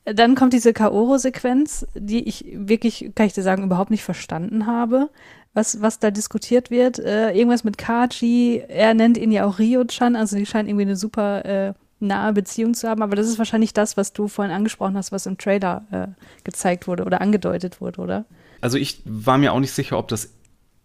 Dann 0.05 0.35
kommt 0.35 0.53
diese 0.53 0.73
Kaoro-Sequenz, 0.73 1.87
die 1.95 2.27
ich 2.27 2.45
wirklich, 2.53 3.13
kann 3.15 3.27
ich 3.27 3.33
dir 3.33 3.43
sagen, 3.43 3.63
überhaupt 3.63 3.91
nicht 3.91 4.03
verstanden 4.03 4.67
habe, 4.67 5.11
was, 5.55 5.81
was 5.81 5.99
da 5.99 6.11
diskutiert 6.11 6.71
wird. 6.71 6.99
Äh, 6.99 7.33
irgendwas 7.33 7.65
mit 7.65 7.79
Kaji, 7.79 8.63
er 8.69 8.95
nennt 8.95 9.17
ihn 9.17 9.33
ja 9.33 9.45
auch 9.45 9.59
Ryo-chan, 9.59 10.17
also 10.17 10.37
die 10.37 10.47
scheinen 10.47 10.69
irgendwie 10.69 10.87
eine 10.87 10.97
super 10.97 11.45
äh, 11.45 11.75
nahe 11.99 12.33
Beziehung 12.33 12.75
zu 12.75 12.89
haben. 12.89 13.03
Aber 13.03 13.17
das 13.17 13.29
ist 13.29 13.39
wahrscheinlich 13.39 13.73
das, 13.73 13.97
was 13.97 14.13
du 14.13 14.29
vorhin 14.29 14.55
angesprochen 14.55 14.97
hast, 14.97 15.13
was 15.13 15.27
im 15.27 15.39
Trailer 15.39 15.85
äh, 15.91 16.07
gezeigt 16.45 16.87
wurde 16.87 17.05
oder 17.05 17.21
angedeutet 17.21 17.81
wurde, 17.81 18.01
oder? 18.01 18.25
Also 18.61 18.79
ich 18.79 19.03
war 19.05 19.39
mir 19.39 19.53
auch 19.53 19.61
nicht 19.61 19.73
sicher, 19.73 19.99
ob 19.99 20.09
das 20.09 20.31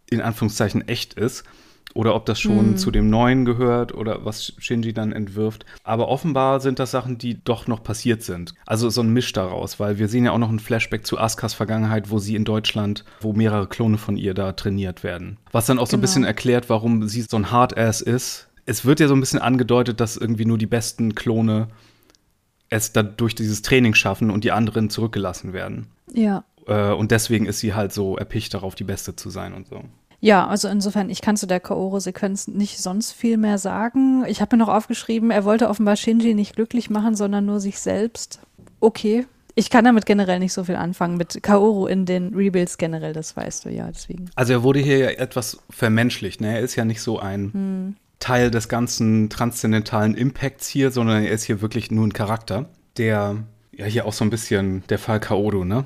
in 0.09 0.21
Anführungszeichen 0.21 0.87
echt 0.87 1.13
ist 1.15 1.43
oder 1.93 2.13
ob 2.13 2.25
das 2.25 2.39
schon 2.39 2.59
hm. 2.59 2.77
zu 2.77 2.91
dem 2.91 3.09
Neuen 3.09 3.45
gehört 3.45 3.93
oder 3.93 4.25
was 4.25 4.53
Shinji 4.57 4.93
dann 4.93 5.13
entwirft. 5.13 5.65
Aber 5.83 6.09
offenbar 6.09 6.59
sind 6.59 6.79
das 6.79 6.91
Sachen, 6.91 7.17
die 7.17 7.41
doch 7.43 7.67
noch 7.67 7.83
passiert 7.83 8.21
sind. 8.21 8.53
Also 8.65 8.89
so 8.89 9.01
ein 9.01 9.13
Misch 9.13 9.31
daraus, 9.31 9.79
weil 9.79 9.97
wir 9.97 10.09
sehen 10.09 10.25
ja 10.25 10.31
auch 10.31 10.37
noch 10.37 10.49
ein 10.49 10.59
Flashback 10.59 11.05
zu 11.05 11.17
Askas 11.17 11.53
Vergangenheit, 11.53 12.11
wo 12.11 12.19
sie 12.19 12.35
in 12.35 12.43
Deutschland, 12.43 13.05
wo 13.21 13.33
mehrere 13.33 13.67
Klone 13.67 13.97
von 13.97 14.17
ihr 14.17 14.33
da 14.33 14.51
trainiert 14.51 15.03
werden. 15.03 15.37
Was 15.51 15.67
dann 15.67 15.79
auch 15.79 15.87
so 15.87 15.95
ein 15.95 16.01
bisschen 16.01 16.23
genau. 16.23 16.29
erklärt, 16.29 16.69
warum 16.69 17.07
sie 17.07 17.21
so 17.21 17.37
ein 17.37 17.51
Hardass 17.51 18.01
ist, 18.01 18.49
es 18.65 18.83
wird 18.83 18.99
ja 18.99 19.07
so 19.07 19.15
ein 19.15 19.19
bisschen 19.19 19.39
angedeutet, 19.39 19.99
dass 19.99 20.17
irgendwie 20.17 20.45
nur 20.45 20.57
die 20.57 20.65
besten 20.65 21.15
Klone 21.15 21.67
es 22.69 22.91
da 22.91 23.03
durch 23.03 23.35
dieses 23.35 23.61
Training 23.61 23.93
schaffen 23.93 24.31
und 24.31 24.43
die 24.43 24.51
anderen 24.51 24.89
zurückgelassen 24.89 25.53
werden. 25.53 25.87
Ja. 26.11 26.43
Äh, 26.67 26.91
und 26.91 27.11
deswegen 27.11 27.45
ist 27.45 27.59
sie 27.59 27.73
halt 27.73 27.93
so 27.93 28.17
erpicht 28.17 28.53
darauf, 28.53 28.75
die 28.75 28.83
Beste 28.83 29.15
zu 29.15 29.29
sein 29.29 29.53
und 29.53 29.67
so. 29.67 29.83
Ja, 30.25 30.47
also 30.47 30.67
insofern, 30.67 31.11
ich 31.11 31.21
kann 31.21 31.37
zu 31.37 31.45
der 31.45 31.59
Kaoru-Sequenz 31.59 32.47
nicht 32.47 32.79
sonst 32.79 33.11
viel 33.11 33.37
mehr 33.37 33.59
sagen. 33.59 34.25
Ich 34.27 34.41
habe 34.41 34.55
mir 34.55 34.63
noch 34.63 34.73
aufgeschrieben, 34.73 35.29
er 35.29 35.45
wollte 35.45 35.69
offenbar 35.69 35.95
Shinji 35.97 36.33
nicht 36.33 36.55
glücklich 36.55 36.89
machen, 36.89 37.15
sondern 37.15 37.45
nur 37.45 37.59
sich 37.59 37.77
selbst. 37.77 38.39
Okay. 38.79 39.27
Ich 39.53 39.69
kann 39.69 39.85
damit 39.85 40.07
generell 40.07 40.39
nicht 40.39 40.53
so 40.53 40.63
viel 40.63 40.77
anfangen, 40.77 41.17
mit 41.17 41.43
Kaoru 41.43 41.85
in 41.85 42.07
den 42.07 42.33
Rebuilds 42.33 42.79
generell, 42.79 43.13
das 43.13 43.37
weißt 43.37 43.65
du 43.65 43.69
ja, 43.69 43.87
deswegen. 43.87 44.31
Also 44.33 44.53
er 44.53 44.63
wurde 44.63 44.79
hier 44.79 44.97
ja 44.97 45.09
etwas 45.09 45.59
vermenschlicht, 45.69 46.41
ne? 46.41 46.55
Er 46.55 46.61
ist 46.61 46.75
ja 46.75 46.85
nicht 46.85 47.01
so 47.01 47.19
ein 47.19 47.53
hm. 47.53 47.95
Teil 48.17 48.49
des 48.49 48.67
ganzen 48.67 49.29
transzendentalen 49.29 50.15
Impacts 50.15 50.67
hier, 50.67 50.89
sondern 50.89 51.23
er 51.23 51.31
ist 51.33 51.43
hier 51.43 51.61
wirklich 51.61 51.91
nur 51.91 52.03
ein 52.03 52.13
Charakter, 52.13 52.65
der 52.97 53.43
ja 53.73 53.85
hier 53.85 54.07
auch 54.07 54.13
so 54.13 54.25
ein 54.25 54.31
bisschen 54.31 54.83
der 54.89 54.97
Fall 54.97 55.19
Kaoru, 55.19 55.65
ne? 55.65 55.85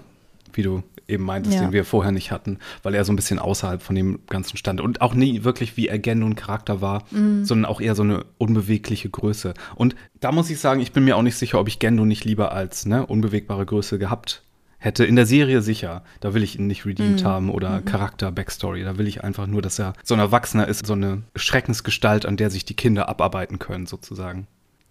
Wie 0.54 0.64
du 0.64 0.82
eben 1.10 1.24
meintest, 1.24 1.56
ja. 1.56 1.62
den 1.62 1.74
wir 1.74 1.86
vorher 1.86 2.12
nicht 2.12 2.32
hatten, 2.32 2.60
weil 2.84 2.96
er 2.96 3.04
so 3.04 3.12
ein 3.12 3.16
bisschen 3.16 3.40
außerhalb 3.40 3.82
von 3.82 3.96
dem 3.96 4.20
Ganzen 4.28 4.58
stand. 4.58 4.82
Und 4.82 5.02
auch 5.02 5.14
nie 5.14 5.44
wirklich 5.44 5.78
wie 5.78 5.88
er 5.88 6.00
Gen 6.00 6.20
nun 6.20 6.36
Charakter 6.36 6.82
war, 6.82 7.04
mhm. 7.12 7.46
sondern 7.46 7.70
auch 7.70 7.82
eher 7.82 7.96
so 7.96 8.04
eine 8.04 8.26
unbewegliche 8.38 9.10
Größe. 9.10 9.54
Und 9.76 9.96
da 10.20 10.32
muss 10.32 10.50
ich 10.50 10.60
sagen, 10.60 10.80
ich 10.82 10.92
bin 10.92 11.04
mir 11.04 11.18
auch 11.18 11.22
nicht 11.22 11.36
sicher, 11.36 11.60
ob 11.60 11.68
ich 11.68 11.80
Gendo 11.80 12.06
nicht 12.06 12.26
lieber 12.26 12.52
als 12.52 12.86
ne, 12.86 13.06
unbewegbare 13.06 13.66
Größe 13.66 14.00
gehabt 14.00 14.44
hätte. 14.80 15.06
In 15.06 15.16
der 15.16 15.26
Serie 15.26 15.62
sicher. 15.62 16.04
Da 16.22 16.34
will 16.34 16.42
ich 16.42 16.58
ihn 16.58 16.68
nicht 16.68 16.86
redeemed 16.86 17.22
mhm. 17.22 17.28
haben 17.28 17.50
oder 17.50 17.82
mhm. 17.82 17.86
Charakter-Backstory. 17.86 18.84
Da 18.84 18.98
will 18.98 19.08
ich 19.08 19.24
einfach 19.24 19.46
nur, 19.46 19.62
dass 19.62 19.78
er 19.78 19.94
so 20.04 20.16
ein 20.16 20.20
Erwachsener 20.20 20.68
ist, 20.68 20.86
so 20.86 20.94
eine 20.94 21.24
Schreckensgestalt, 21.36 22.26
an 22.26 22.38
der 22.38 22.50
sich 22.50 22.66
die 22.66 22.76
Kinder 22.76 23.10
abarbeiten 23.10 23.60
können, 23.60 23.86
sozusagen. 23.86 24.48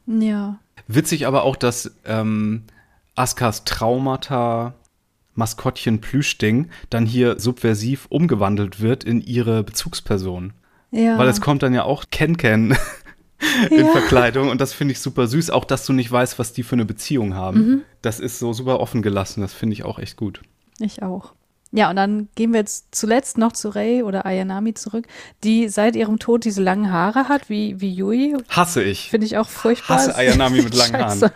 Ja. 0.06 0.58
Witzig 0.86 1.26
aber 1.26 1.42
auch, 1.42 1.56
dass 1.56 1.92
ähm, 2.04 2.64
Askas 3.14 3.64
Traumata 3.64 4.74
Maskottchen 5.38 6.00
Plüschding 6.00 6.68
dann 6.90 7.06
hier 7.06 7.38
subversiv 7.38 8.06
umgewandelt 8.10 8.80
wird 8.80 9.04
in 9.04 9.20
ihre 9.20 9.62
Bezugsperson. 9.62 10.52
Ja. 10.90 11.16
Weil 11.16 11.28
es 11.28 11.40
kommt 11.40 11.62
dann 11.62 11.72
ja 11.72 11.84
auch 11.84 12.04
Ken 12.10 12.36
Ken 12.36 12.76
in 13.70 13.86
ja. 13.86 13.92
Verkleidung 13.92 14.50
und 14.50 14.60
das 14.60 14.72
finde 14.72 14.92
ich 14.92 15.00
super 15.00 15.28
süß. 15.28 15.50
Auch, 15.50 15.64
dass 15.64 15.86
du 15.86 15.92
nicht 15.92 16.10
weißt, 16.10 16.38
was 16.38 16.52
die 16.52 16.64
für 16.64 16.74
eine 16.74 16.84
Beziehung 16.84 17.34
haben. 17.34 17.58
Mhm. 17.60 17.82
Das 18.02 18.20
ist 18.20 18.38
so 18.38 18.52
super 18.52 18.80
offen 18.80 19.00
gelassen. 19.00 19.40
Das 19.40 19.54
finde 19.54 19.74
ich 19.74 19.84
auch 19.84 19.98
echt 19.98 20.16
gut. 20.16 20.42
Ich 20.80 21.02
auch. 21.02 21.34
Ja, 21.70 21.90
und 21.90 21.96
dann 21.96 22.28
gehen 22.34 22.52
wir 22.52 22.60
jetzt 22.60 22.86
zuletzt 22.92 23.36
noch 23.36 23.52
zu 23.52 23.68
Rei 23.68 24.02
oder 24.02 24.24
Ayanami 24.24 24.72
zurück, 24.72 25.06
die 25.44 25.68
seit 25.68 25.96
ihrem 25.96 26.18
Tod 26.18 26.44
diese 26.44 26.62
langen 26.62 26.90
Haare 26.90 27.28
hat, 27.28 27.50
wie, 27.50 27.80
wie 27.80 27.92
Yui. 27.92 28.36
Hasse 28.48 28.82
ich. 28.82 29.10
Finde 29.10 29.26
ich 29.26 29.36
auch 29.36 29.48
furchtbar. 29.48 29.98
Hasse 29.98 30.16
Ayanami 30.16 30.62
mit 30.62 30.74
langen 30.74 30.96
Haaren. 31.04 31.30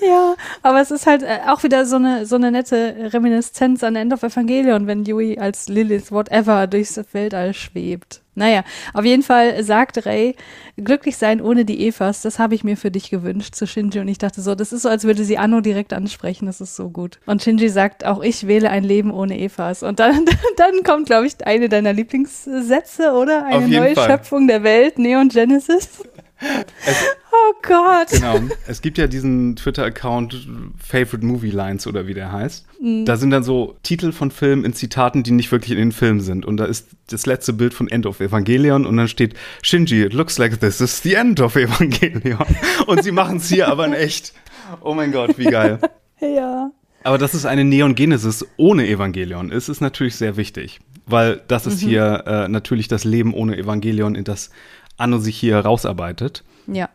Ja, 0.00 0.34
aber 0.62 0.80
es 0.80 0.90
ist 0.90 1.06
halt 1.06 1.22
äh, 1.22 1.40
auch 1.46 1.62
wieder 1.62 1.86
so 1.86 1.96
eine, 1.96 2.26
so 2.26 2.36
eine 2.36 2.50
nette 2.50 3.12
Reminiszenz 3.12 3.82
an 3.82 3.96
End 3.96 4.12
of 4.12 4.22
Evangelion, 4.22 4.86
wenn 4.86 5.04
Yui 5.04 5.38
als 5.38 5.68
Lilith, 5.68 6.12
whatever, 6.12 6.66
durchs 6.66 7.00
Weltall 7.12 7.54
schwebt. 7.54 8.20
Naja, 8.36 8.64
auf 8.92 9.04
jeden 9.04 9.22
Fall 9.22 9.62
sagt 9.62 10.06
Ray, 10.06 10.34
glücklich 10.76 11.16
sein 11.16 11.40
ohne 11.40 11.64
die 11.64 11.86
Evas, 11.86 12.22
das 12.22 12.40
habe 12.40 12.56
ich 12.56 12.64
mir 12.64 12.76
für 12.76 12.90
dich 12.90 13.08
gewünscht 13.08 13.54
zu 13.54 13.66
Shinji. 13.66 14.00
Und 14.00 14.08
ich 14.08 14.18
dachte 14.18 14.40
so, 14.40 14.56
das 14.56 14.72
ist 14.72 14.82
so, 14.82 14.88
als 14.88 15.04
würde 15.04 15.24
sie 15.24 15.38
Anno 15.38 15.60
direkt 15.60 15.92
ansprechen, 15.92 16.46
das 16.46 16.60
ist 16.60 16.74
so 16.74 16.90
gut. 16.90 17.20
Und 17.26 17.42
Shinji 17.42 17.68
sagt, 17.68 18.04
auch 18.04 18.22
ich 18.22 18.48
wähle 18.48 18.70
ein 18.70 18.82
Leben 18.82 19.12
ohne 19.12 19.38
Evas. 19.38 19.84
Und 19.84 20.00
dann, 20.00 20.24
dann 20.56 20.82
kommt, 20.82 21.06
glaube 21.06 21.26
ich, 21.26 21.46
eine 21.46 21.68
deiner 21.68 21.92
Lieblingssätze, 21.92 23.12
oder? 23.12 23.46
Eine 23.46 23.68
neue 23.68 23.94
Fall. 23.94 24.10
Schöpfung 24.10 24.48
der 24.48 24.64
Welt, 24.64 24.98
Neon 24.98 25.28
Genesis. 25.28 26.02
Es, 26.86 26.96
oh 27.32 27.54
Gott. 27.62 28.08
Genau. 28.10 28.40
Es 28.66 28.82
gibt 28.82 28.98
ja 28.98 29.06
diesen 29.06 29.56
Twitter-Account 29.56 30.46
Favorite 30.78 31.24
Movie 31.24 31.50
Lines 31.50 31.86
oder 31.86 32.06
wie 32.06 32.14
der 32.14 32.32
heißt. 32.32 32.66
Mhm. 32.80 33.04
Da 33.04 33.16
sind 33.16 33.30
dann 33.30 33.42
so 33.42 33.76
Titel 33.82 34.12
von 34.12 34.30
Filmen 34.30 34.64
in 34.64 34.74
Zitaten, 34.74 35.22
die 35.22 35.32
nicht 35.32 35.50
wirklich 35.52 35.72
in 35.72 35.78
den 35.78 35.92
Filmen 35.92 36.20
sind. 36.20 36.44
Und 36.44 36.56
da 36.56 36.64
ist 36.64 36.88
das 37.08 37.26
letzte 37.26 37.52
Bild 37.52 37.74
von 37.74 37.88
End 37.88 38.06
of 38.06 38.20
Evangelion 38.20 38.86
und 38.86 38.96
dann 38.96 39.08
steht 39.08 39.34
Shinji, 39.62 40.02
it 40.02 40.12
looks 40.12 40.38
like 40.38 40.60
this 40.60 40.80
is 40.80 41.02
the 41.02 41.14
end 41.14 41.40
of 41.40 41.56
Evangelion. 41.56 42.44
Und 42.86 43.02
sie 43.02 43.12
machen 43.12 43.38
es 43.38 43.48
hier 43.48 43.68
aber 43.68 43.86
in 43.86 43.92
echt. 43.92 44.34
Oh 44.80 44.94
mein 44.94 45.12
Gott, 45.12 45.38
wie 45.38 45.44
geil. 45.44 45.78
ja. 46.20 46.70
Aber 47.02 47.18
dass 47.18 47.34
es 47.34 47.44
eine 47.44 47.64
Neon 47.64 47.94
Genesis 47.94 48.46
ohne 48.56 48.88
Evangelion 48.88 49.50
ist, 49.50 49.68
ist 49.68 49.80
natürlich 49.80 50.16
sehr 50.16 50.36
wichtig. 50.36 50.80
Weil 51.06 51.42
das 51.48 51.66
ist 51.66 51.82
mhm. 51.82 51.88
hier 51.88 52.24
äh, 52.26 52.48
natürlich 52.48 52.88
das 52.88 53.04
Leben 53.04 53.34
ohne 53.34 53.58
Evangelion, 53.58 54.14
in 54.14 54.24
das 54.24 54.50
Anno 54.96 55.18
sich 55.18 55.36
hier 55.36 55.58
rausarbeitet. 55.58 56.44
Ja. 56.66 56.88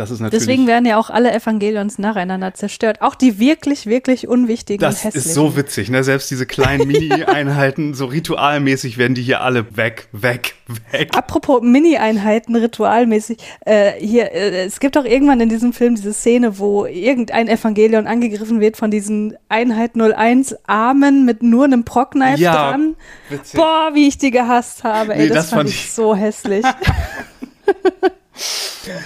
Das 0.00 0.10
ist 0.10 0.20
natürlich 0.20 0.46
Deswegen 0.46 0.66
werden 0.66 0.86
ja 0.86 0.96
auch 0.96 1.10
alle 1.10 1.30
Evangelions 1.30 1.98
nacheinander 1.98 2.54
zerstört. 2.54 3.02
Auch 3.02 3.14
die 3.14 3.38
wirklich, 3.38 3.84
wirklich 3.84 4.26
unwichtigen 4.26 4.80
das 4.80 4.94
und 4.94 5.04
hässlichen. 5.04 5.20
Das 5.20 5.26
ist 5.26 5.34
so 5.34 5.56
witzig, 5.58 5.90
ne? 5.90 6.02
Selbst 6.02 6.30
diese 6.30 6.46
kleinen 6.46 6.88
Mini-Einheiten, 6.88 7.92
so 7.92 8.06
ritualmäßig 8.06 8.96
werden 8.96 9.14
die 9.14 9.20
hier 9.20 9.42
alle 9.42 9.76
weg, 9.76 10.08
weg, 10.12 10.54
weg. 10.90 11.10
Apropos 11.14 11.60
Mini-Einheiten, 11.60 12.56
ritualmäßig. 12.56 13.38
Äh, 13.66 13.92
hier, 14.00 14.32
äh, 14.32 14.64
es 14.64 14.80
gibt 14.80 14.96
auch 14.96 15.04
irgendwann 15.04 15.40
in 15.40 15.50
diesem 15.50 15.74
Film 15.74 15.96
diese 15.96 16.14
Szene, 16.14 16.58
wo 16.58 16.86
irgendein 16.86 17.46
Evangelion 17.48 18.06
angegriffen 18.06 18.60
wird 18.60 18.78
von 18.78 18.90
diesen 18.90 19.36
Einheit 19.50 19.96
01 19.96 20.56
Armen 20.66 21.26
mit 21.26 21.42
nur 21.42 21.64
einem 21.64 21.84
Prockknife 21.84 22.40
ja, 22.40 22.70
dran. 22.70 22.96
Witzig. 23.28 23.60
Boah, 23.60 23.90
wie 23.92 24.08
ich 24.08 24.16
die 24.16 24.30
gehasst 24.30 24.82
habe. 24.82 25.12
Ey, 25.12 25.24
nee, 25.24 25.28
das, 25.28 25.36
das 25.36 25.50
fand, 25.50 25.68
fand 25.68 25.70
ich 25.70 25.92
so 25.92 26.14
hässlich. 26.14 26.64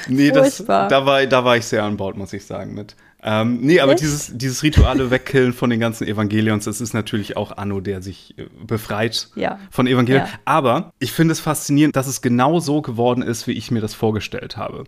nee, 0.09 0.31
das, 0.31 0.65
da, 0.67 1.07
war, 1.07 1.27
da 1.27 1.45
war 1.45 1.57
ich 1.57 1.65
sehr 1.65 1.85
an 1.85 1.97
Bord, 1.97 2.17
muss 2.17 2.33
ich 2.33 2.45
sagen, 2.45 2.75
mit. 2.75 2.95
Ähm, 3.27 3.61
nee, 3.63 3.81
aber 3.81 3.95
dieses, 3.95 4.37
dieses 4.37 4.63
rituale 4.63 5.11
Wegkillen 5.11 5.55
von 5.55 5.71
den 5.71 5.81
ganzen 5.81 6.07
Evangelions, 6.07 6.67
das 6.67 6.83
ist 6.83 6.93
natürlich 6.93 7.39
auch 7.39 7.57
Anno, 7.57 7.81
der 7.81 8.03
sich 8.03 8.39
äh, 8.39 8.45
befreit 8.67 9.31
ja. 9.35 9.59
von 9.71 9.87
Evangelion. 9.87 10.27
Ja. 10.27 10.33
Aber 10.45 10.93
ich 10.99 11.13
finde 11.13 11.33
es 11.33 11.41
faszinierend, 11.41 11.97
dass 11.97 12.07
es 12.07 12.21
genau 12.21 12.61
so 12.61 12.83
geworden 12.83 13.23
ist, 13.23 13.47
wie 13.47 13.53
ich 13.53 13.71
mir 13.71 13.81
das 13.81 13.95
vorgestellt 13.95 14.59
habe. 14.59 14.85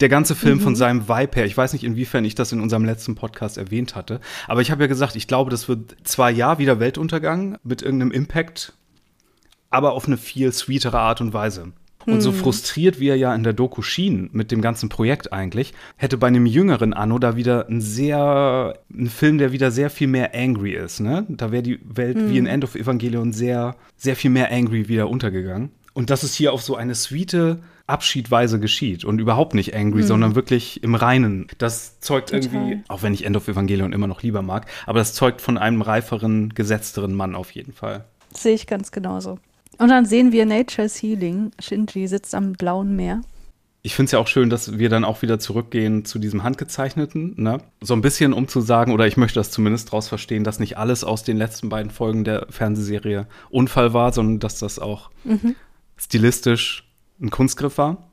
Der 0.00 0.08
ganze 0.08 0.34
Film 0.34 0.58
mhm. 0.58 0.62
von 0.62 0.76
seinem 0.76 1.06
Vibe 1.06 1.36
her, 1.36 1.44
ich 1.44 1.56
weiß 1.56 1.74
nicht, 1.74 1.84
inwiefern 1.84 2.24
ich 2.24 2.34
das 2.34 2.50
in 2.50 2.60
unserem 2.60 2.86
letzten 2.86 3.14
Podcast 3.14 3.58
erwähnt 3.58 3.94
hatte, 3.94 4.20
aber 4.48 4.62
ich 4.62 4.70
habe 4.70 4.82
ja 4.82 4.88
gesagt, 4.88 5.14
ich 5.14 5.26
glaube, 5.26 5.50
das 5.50 5.68
wird 5.68 5.96
zwar 6.04 6.30
ja 6.30 6.58
wieder 6.58 6.80
Weltuntergang 6.80 7.58
mit 7.62 7.82
irgendeinem 7.82 8.10
Impact, 8.10 8.72
aber 9.68 9.92
auf 9.92 10.06
eine 10.06 10.16
viel 10.16 10.50
sweetere 10.52 10.98
Art 10.98 11.20
und 11.20 11.34
Weise. 11.34 11.72
Und 12.06 12.20
so 12.20 12.30
Hm. 12.30 12.38
frustriert, 12.38 13.00
wie 13.00 13.08
er 13.08 13.16
ja 13.16 13.34
in 13.34 13.42
der 13.42 13.52
Doku 13.52 13.82
schien, 13.82 14.30
mit 14.32 14.50
dem 14.52 14.60
ganzen 14.60 14.88
Projekt 14.88 15.32
eigentlich, 15.32 15.74
hätte 15.96 16.16
bei 16.16 16.28
einem 16.28 16.46
jüngeren 16.46 16.92
Anno 16.94 17.18
da 17.18 17.36
wieder 17.36 17.68
ein 17.68 17.80
sehr, 17.80 18.78
ein 18.92 19.08
Film, 19.08 19.38
der 19.38 19.52
wieder 19.52 19.70
sehr 19.70 19.90
viel 19.90 20.06
mehr 20.08 20.34
angry 20.34 20.72
ist, 20.74 21.00
ne? 21.00 21.26
Da 21.28 21.50
wäre 21.52 21.62
die 21.62 21.80
Welt 21.84 22.16
wie 22.28 22.38
in 22.38 22.46
End 22.46 22.64
of 22.64 22.74
Evangelion 22.74 23.32
sehr, 23.32 23.76
sehr 23.96 24.16
viel 24.16 24.30
mehr 24.30 24.52
angry 24.52 24.88
wieder 24.88 25.08
untergegangen. 25.08 25.70
Und 25.94 26.10
dass 26.10 26.22
es 26.22 26.34
hier 26.34 26.52
auf 26.52 26.62
so 26.62 26.76
eine 26.76 26.94
sweete 26.94 27.58
Abschiedweise 27.86 28.60
geschieht 28.60 29.04
und 29.04 29.18
überhaupt 29.20 29.54
nicht 29.54 29.74
angry, 29.74 30.02
sondern 30.02 30.34
wirklich 30.34 30.82
im 30.82 30.94
Reinen. 30.94 31.46
Das 31.58 32.00
zeugt 32.00 32.30
Total. 32.30 32.44
irgendwie, 32.44 32.82
auch 32.88 33.02
wenn 33.02 33.14
ich 33.14 33.24
End 33.24 33.36
of 33.36 33.48
Evangelion 33.48 33.92
immer 33.92 34.06
noch 34.08 34.22
lieber 34.22 34.42
mag, 34.42 34.66
aber 34.86 34.98
das 34.98 35.14
zeugt 35.14 35.40
von 35.40 35.56
einem 35.56 35.82
reiferen, 35.82 36.52
gesetzteren 36.54 37.14
Mann 37.14 37.34
auf 37.34 37.52
jeden 37.52 37.72
Fall. 37.72 38.04
Sehe 38.34 38.54
ich 38.54 38.66
ganz 38.66 38.90
genauso. 38.90 39.38
Und 39.78 39.88
dann 39.88 40.06
sehen 40.06 40.32
wir 40.32 40.46
Nature's 40.46 41.02
Healing. 41.02 41.50
Shinji 41.60 42.06
sitzt 42.08 42.34
am 42.34 42.52
blauen 42.52 42.96
Meer. 42.96 43.22
Ich 43.82 43.94
finde 43.94 44.06
es 44.06 44.12
ja 44.12 44.18
auch 44.18 44.26
schön, 44.26 44.50
dass 44.50 44.78
wir 44.78 44.88
dann 44.88 45.04
auch 45.04 45.22
wieder 45.22 45.38
zurückgehen 45.38 46.04
zu 46.04 46.18
diesem 46.18 46.42
Handgezeichneten. 46.42 47.34
Ne? 47.36 47.58
So 47.80 47.94
ein 47.94 48.00
bisschen, 48.00 48.32
um 48.32 48.48
zu 48.48 48.60
sagen, 48.60 48.92
oder 48.92 49.06
ich 49.06 49.16
möchte 49.16 49.38
das 49.38 49.52
zumindest 49.52 49.88
daraus 49.88 50.08
verstehen, 50.08 50.42
dass 50.42 50.58
nicht 50.58 50.76
alles 50.76 51.04
aus 51.04 51.22
den 51.22 51.36
letzten 51.36 51.68
beiden 51.68 51.92
Folgen 51.92 52.24
der 52.24 52.46
Fernsehserie 52.50 53.28
Unfall 53.48 53.92
war, 53.92 54.12
sondern 54.12 54.40
dass 54.40 54.58
das 54.58 54.80
auch 54.80 55.10
stilistisch 55.96 56.90
ein 57.20 57.30
Kunstgriff 57.30 57.78
war. 57.78 58.08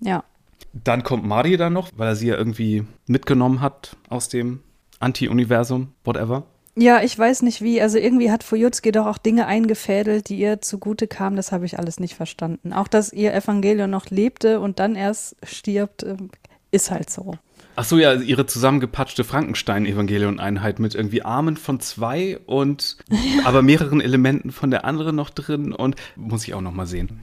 Ja. 0.00 0.24
Dann 0.72 1.02
kommt 1.02 1.24
Mari 1.24 1.56
dann 1.56 1.72
noch, 1.72 1.88
weil 1.96 2.08
er 2.08 2.16
sie 2.16 2.28
ja 2.28 2.36
irgendwie 2.36 2.84
mitgenommen 3.06 3.60
hat 3.62 3.96
aus 4.08 4.28
dem 4.28 4.60
Anti-Universum, 4.98 5.92
whatever. 6.04 6.44
Ja, 6.76 7.02
ich 7.02 7.18
weiß 7.18 7.42
nicht 7.42 7.62
wie. 7.62 7.82
Also 7.82 7.98
irgendwie 7.98 8.30
hat 8.30 8.44
Fuyutsuki 8.44 8.92
doch 8.92 9.06
auch 9.06 9.18
Dinge 9.18 9.46
eingefädelt, 9.46 10.28
die 10.28 10.38
ihr 10.38 10.60
zugute 10.60 11.06
kamen. 11.08 11.36
Das 11.36 11.52
habe 11.52 11.66
ich 11.66 11.78
alles 11.78 11.98
nicht 11.98 12.14
verstanden. 12.14 12.72
Auch, 12.72 12.88
dass 12.88 13.12
ihr 13.12 13.34
Evangelion 13.34 13.90
noch 13.90 14.06
lebte 14.06 14.60
und 14.60 14.78
dann 14.78 14.94
erst 14.94 15.36
stirbt, 15.42 16.04
ähm, 16.04 16.30
ist 16.70 16.90
halt 16.90 17.10
so. 17.10 17.34
Ach 17.76 17.84
so, 17.84 17.98
ja, 17.98 18.14
ihre 18.14 18.46
zusammengepatschte 18.46 19.24
Frankenstein-Evangelion-Einheit 19.24 20.78
mit 20.78 20.94
irgendwie 20.94 21.22
Armen 21.22 21.56
von 21.56 21.80
zwei 21.80 22.38
und 22.46 22.98
aber 23.44 23.62
mehreren 23.62 24.00
Elementen 24.00 24.52
von 24.52 24.70
der 24.70 24.84
anderen 24.84 25.16
noch 25.16 25.30
drin 25.30 25.72
und 25.72 25.96
muss 26.14 26.46
ich 26.46 26.54
auch 26.54 26.60
noch 26.60 26.72
mal 26.72 26.86
sehen. 26.86 27.20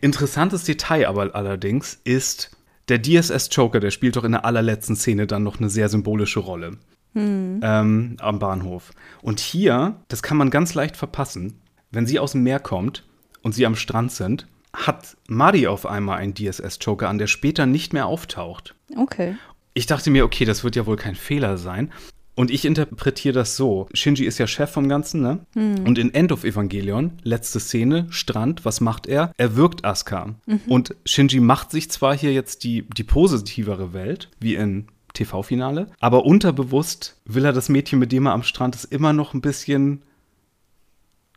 Interessantes 0.00 0.64
Detail 0.64 1.06
aber 1.06 1.34
allerdings 1.34 2.00
ist 2.04 2.56
der 2.88 3.02
DSS-Joker, 3.02 3.80
der 3.80 3.90
spielt 3.90 4.16
doch 4.16 4.24
in 4.24 4.32
der 4.32 4.44
allerletzten 4.44 4.96
Szene 4.96 5.26
dann 5.26 5.42
noch 5.42 5.58
eine 5.58 5.68
sehr 5.68 5.88
symbolische 5.88 6.40
Rolle 6.40 6.78
ähm, 7.16 8.16
am 8.20 8.38
Bahnhof. 8.38 8.92
Und 9.22 9.40
hier, 9.40 9.96
das 10.08 10.22
kann 10.22 10.36
man 10.36 10.50
ganz 10.50 10.74
leicht 10.74 10.96
verpassen, 10.96 11.60
wenn 11.90 12.06
sie 12.06 12.18
aus 12.18 12.32
dem 12.32 12.42
Meer 12.42 12.60
kommt 12.60 13.04
und 13.42 13.52
sie 13.52 13.66
am 13.66 13.76
Strand 13.76 14.12
sind, 14.12 14.46
hat 14.72 15.16
Mari 15.28 15.66
auf 15.66 15.86
einmal 15.86 16.18
einen 16.18 16.34
DSS-Joker 16.34 17.08
an, 17.08 17.18
der 17.18 17.26
später 17.26 17.66
nicht 17.66 17.92
mehr 17.92 18.06
auftaucht. 18.06 18.74
Okay. 18.96 19.36
Ich 19.74 19.86
dachte 19.86 20.10
mir, 20.10 20.24
okay, 20.24 20.44
das 20.44 20.64
wird 20.64 20.76
ja 20.76 20.86
wohl 20.86 20.96
kein 20.96 21.14
Fehler 21.14 21.56
sein. 21.56 21.92
Und 22.34 22.50
ich 22.50 22.66
interpretiere 22.66 23.32
das 23.32 23.56
so. 23.56 23.88
Shinji 23.94 24.26
ist 24.26 24.36
ja 24.36 24.46
Chef 24.46 24.70
vom 24.70 24.90
Ganzen, 24.90 25.22
ne? 25.22 25.46
Und 25.84 25.96
in 25.96 26.12
End 26.12 26.32
of 26.32 26.44
Evangelion, 26.44 27.12
letzte 27.22 27.60
Szene, 27.60 28.06
Strand, 28.10 28.66
was 28.66 28.82
macht 28.82 29.06
er? 29.06 29.32
Er 29.38 29.56
wirkt 29.56 29.86
Asuka. 29.86 30.34
Und 30.68 30.94
Shinji 31.06 31.40
macht 31.40 31.70
sich 31.70 31.90
zwar 31.90 32.16
hier 32.16 32.34
jetzt 32.34 32.62
die, 32.62 32.86
die 32.94 33.04
positivere 33.04 33.94
Welt, 33.94 34.28
wie 34.38 34.54
in 34.54 34.88
TV-Finale, 35.16 35.88
aber 36.00 36.24
unterbewusst 36.24 37.20
will 37.24 37.44
er 37.44 37.52
das 37.52 37.68
Mädchen, 37.68 37.98
mit 37.98 38.12
dem 38.12 38.26
er 38.26 38.32
am 38.32 38.42
Strand 38.42 38.74
ist, 38.74 38.84
immer 38.84 39.12
noch 39.12 39.34
ein 39.34 39.40
bisschen 39.40 40.02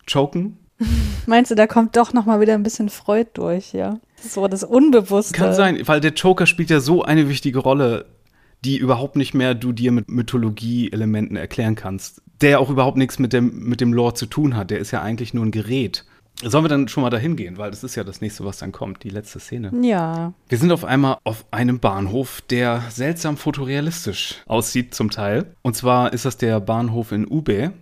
choken. 0.10 0.58
Meinst 1.26 1.52
du, 1.52 1.56
da 1.56 1.68
kommt 1.68 1.96
doch 1.98 2.14
noch 2.14 2.26
mal 2.26 2.40
wieder 2.40 2.54
ein 2.54 2.64
bisschen 2.64 2.90
Freud 2.90 3.30
durch, 3.34 3.74
ja? 3.74 4.00
So 4.22 4.48
das 4.48 4.64
Unbewusste. 4.64 5.34
Kann 5.34 5.54
sein, 5.54 5.80
weil 5.88 6.02
der 6.02 6.14
Joker 6.14 6.46
spielt 6.46 6.70
ja 6.70 6.80
so 6.80 7.04
eine 7.04 7.30
wichtige 7.30 7.60
Rolle, 7.60 8.06
die 8.66 8.78
überhaupt 8.78 9.16
nicht 9.16 9.34
mehr 9.34 9.56
du 9.56 9.72
dir 9.72 9.92
mit 9.92 10.10
Mythologie-Elementen 10.10 11.36
erklären 11.36 11.76
kannst. 11.76 12.22
Der 12.42 12.60
auch 12.60 12.70
überhaupt 12.70 12.98
nichts 12.98 13.20
mit 13.20 13.34
dem, 13.34 13.64
mit 13.64 13.82
dem 13.82 13.94
Lore 13.94 14.14
zu 14.14 14.26
tun 14.26 14.56
hat. 14.56 14.72
Der 14.72 14.80
ist 14.80 14.92
ja 14.92 15.02
eigentlich 15.02 15.34
nur 15.34 15.46
ein 15.46 15.52
Gerät. 15.52 16.06
Sollen 16.41 16.64
wir 16.64 16.70
dann 16.70 16.88
schon 16.88 17.03
mal 17.03 17.10
dahin 17.10 17.36
gehen? 17.36 17.57
Weil 17.57 17.72
das 17.72 17.84
ist 17.84 17.95
ja 17.95 18.03
das 18.03 18.22
nächste, 18.22 18.45
was 18.45 18.60
dann 18.60 18.72
kommt, 18.72 19.03
die 19.03 19.10
letzte 19.10 19.40
Szene. 19.40 19.72
Ja. 19.82 20.34
Wir 20.48 20.57
sind 20.57 20.72
auf 20.72 20.86
einmal 20.86 21.18
auf 21.24 21.45
einem 21.52 21.80
Bahnhof, 21.80 22.41
der 22.49 22.84
seltsam 22.90 23.36
fotorealistisch 23.36 24.36
aussieht 24.45 24.95
zum 24.95 25.10
Teil. 25.10 25.53
Und 25.61 25.76
zwar 25.76 26.14
ist 26.14 26.26
das 26.26 26.38
der 26.38 26.60
Bahnhof 26.61 27.11
in 27.11 27.30
Ube, 27.30 27.74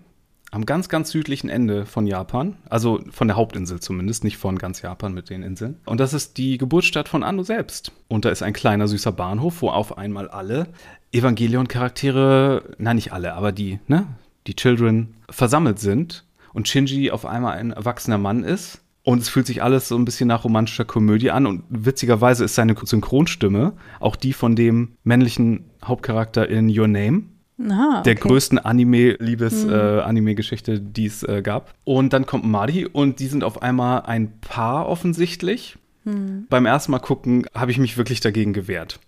am 0.52 0.66
ganz, 0.66 0.90
ganz 0.90 1.12
südlichen 1.12 1.50
Ende 1.50 1.86
von 1.86 2.08
Japan. 2.08 2.58
Also 2.70 3.02
von 3.12 3.28
der 3.28 3.38
Hauptinsel 3.38 3.80
zumindest, 3.80 4.24
nicht 4.24 4.38
von 4.38 4.58
ganz 4.58 4.82
Japan 4.82 5.14
mit 5.14 5.30
den 5.30 5.44
Inseln. 5.44 5.80
Und 5.86 6.00
das 6.00 6.14
ist 6.14 6.38
die 6.38 6.58
Geburtsstadt 6.58 7.10
von 7.10 7.24
Anno 7.24 7.44
selbst. 7.44 7.92
Und 8.08 8.26
da 8.26 8.30
ist 8.30 8.44
ein 8.44 8.54
kleiner, 8.54 8.88
süßer 8.88 9.12
Bahnhof, 9.12 9.62
wo 9.62 9.70
auf 9.70 9.98
einmal 9.98 10.30
alle 10.30 10.68
Evangelion-Charaktere, 11.12 12.76
nein, 12.78 12.96
nicht 12.96 13.14
alle, 13.14 13.34
aber 13.34 13.52
die, 13.52 13.80
ne, 13.88 14.08
die 14.48 14.56
Children 14.56 15.16
versammelt 15.30 15.80
sind. 15.80 16.24
Und 16.58 16.68
Shinji 16.68 17.12
auf 17.12 17.28
einmal 17.28 17.56
ein 17.56 17.70
erwachsener 17.70 18.18
Mann 18.18 18.44
ist. 18.44 18.82
Und 19.04 19.20
es 19.20 19.30
fühlt 19.30 19.46
sich 19.46 19.62
alles 19.62 19.88
so 19.88 19.96
ein 19.96 20.06
bisschen 20.06 20.28
nach 20.28 20.44
romantischer 20.44 20.86
Komödie 20.86 21.30
an. 21.30 21.46
Und 21.46 21.62
witzigerweise 21.70 22.46
ist 22.46 22.56
seine 22.56 22.76
Synchronstimme 22.84 23.74
auch 24.00 24.16
die 24.16 24.34
von 24.34 24.56
dem 24.56 24.94
männlichen 25.04 25.66
Hauptcharakter 25.86 26.50
in 26.50 26.76
Your 26.76 26.88
Name 26.88 27.26
Ah, 27.60 28.02
der 28.02 28.14
okay. 28.14 28.28
größten 28.28 28.58
Anime-Liebes-Anime-Geschichte, 28.58 30.82
die 30.82 31.06
es 31.06 31.22
äh, 31.22 31.44
gab. 31.44 31.76
Und 31.84 32.14
dann 32.14 32.26
kommt 32.26 32.46
Mari 32.46 32.88
und 32.88 33.20
die 33.20 33.28
sind 33.28 33.44
auf 33.44 33.62
einmal 33.62 34.02
ein 34.08 34.40
Paar 34.40 34.90
offensichtlich. 34.90 35.78
Beim 36.50 36.66
ersten 36.66 36.92
Mal 36.92 36.98
gucken 36.98 37.46
habe 37.54 37.70
ich 37.70 37.78
mich 37.78 37.98
wirklich 37.98 38.22
dagegen 38.22 38.54
gewehrt. 38.54 39.00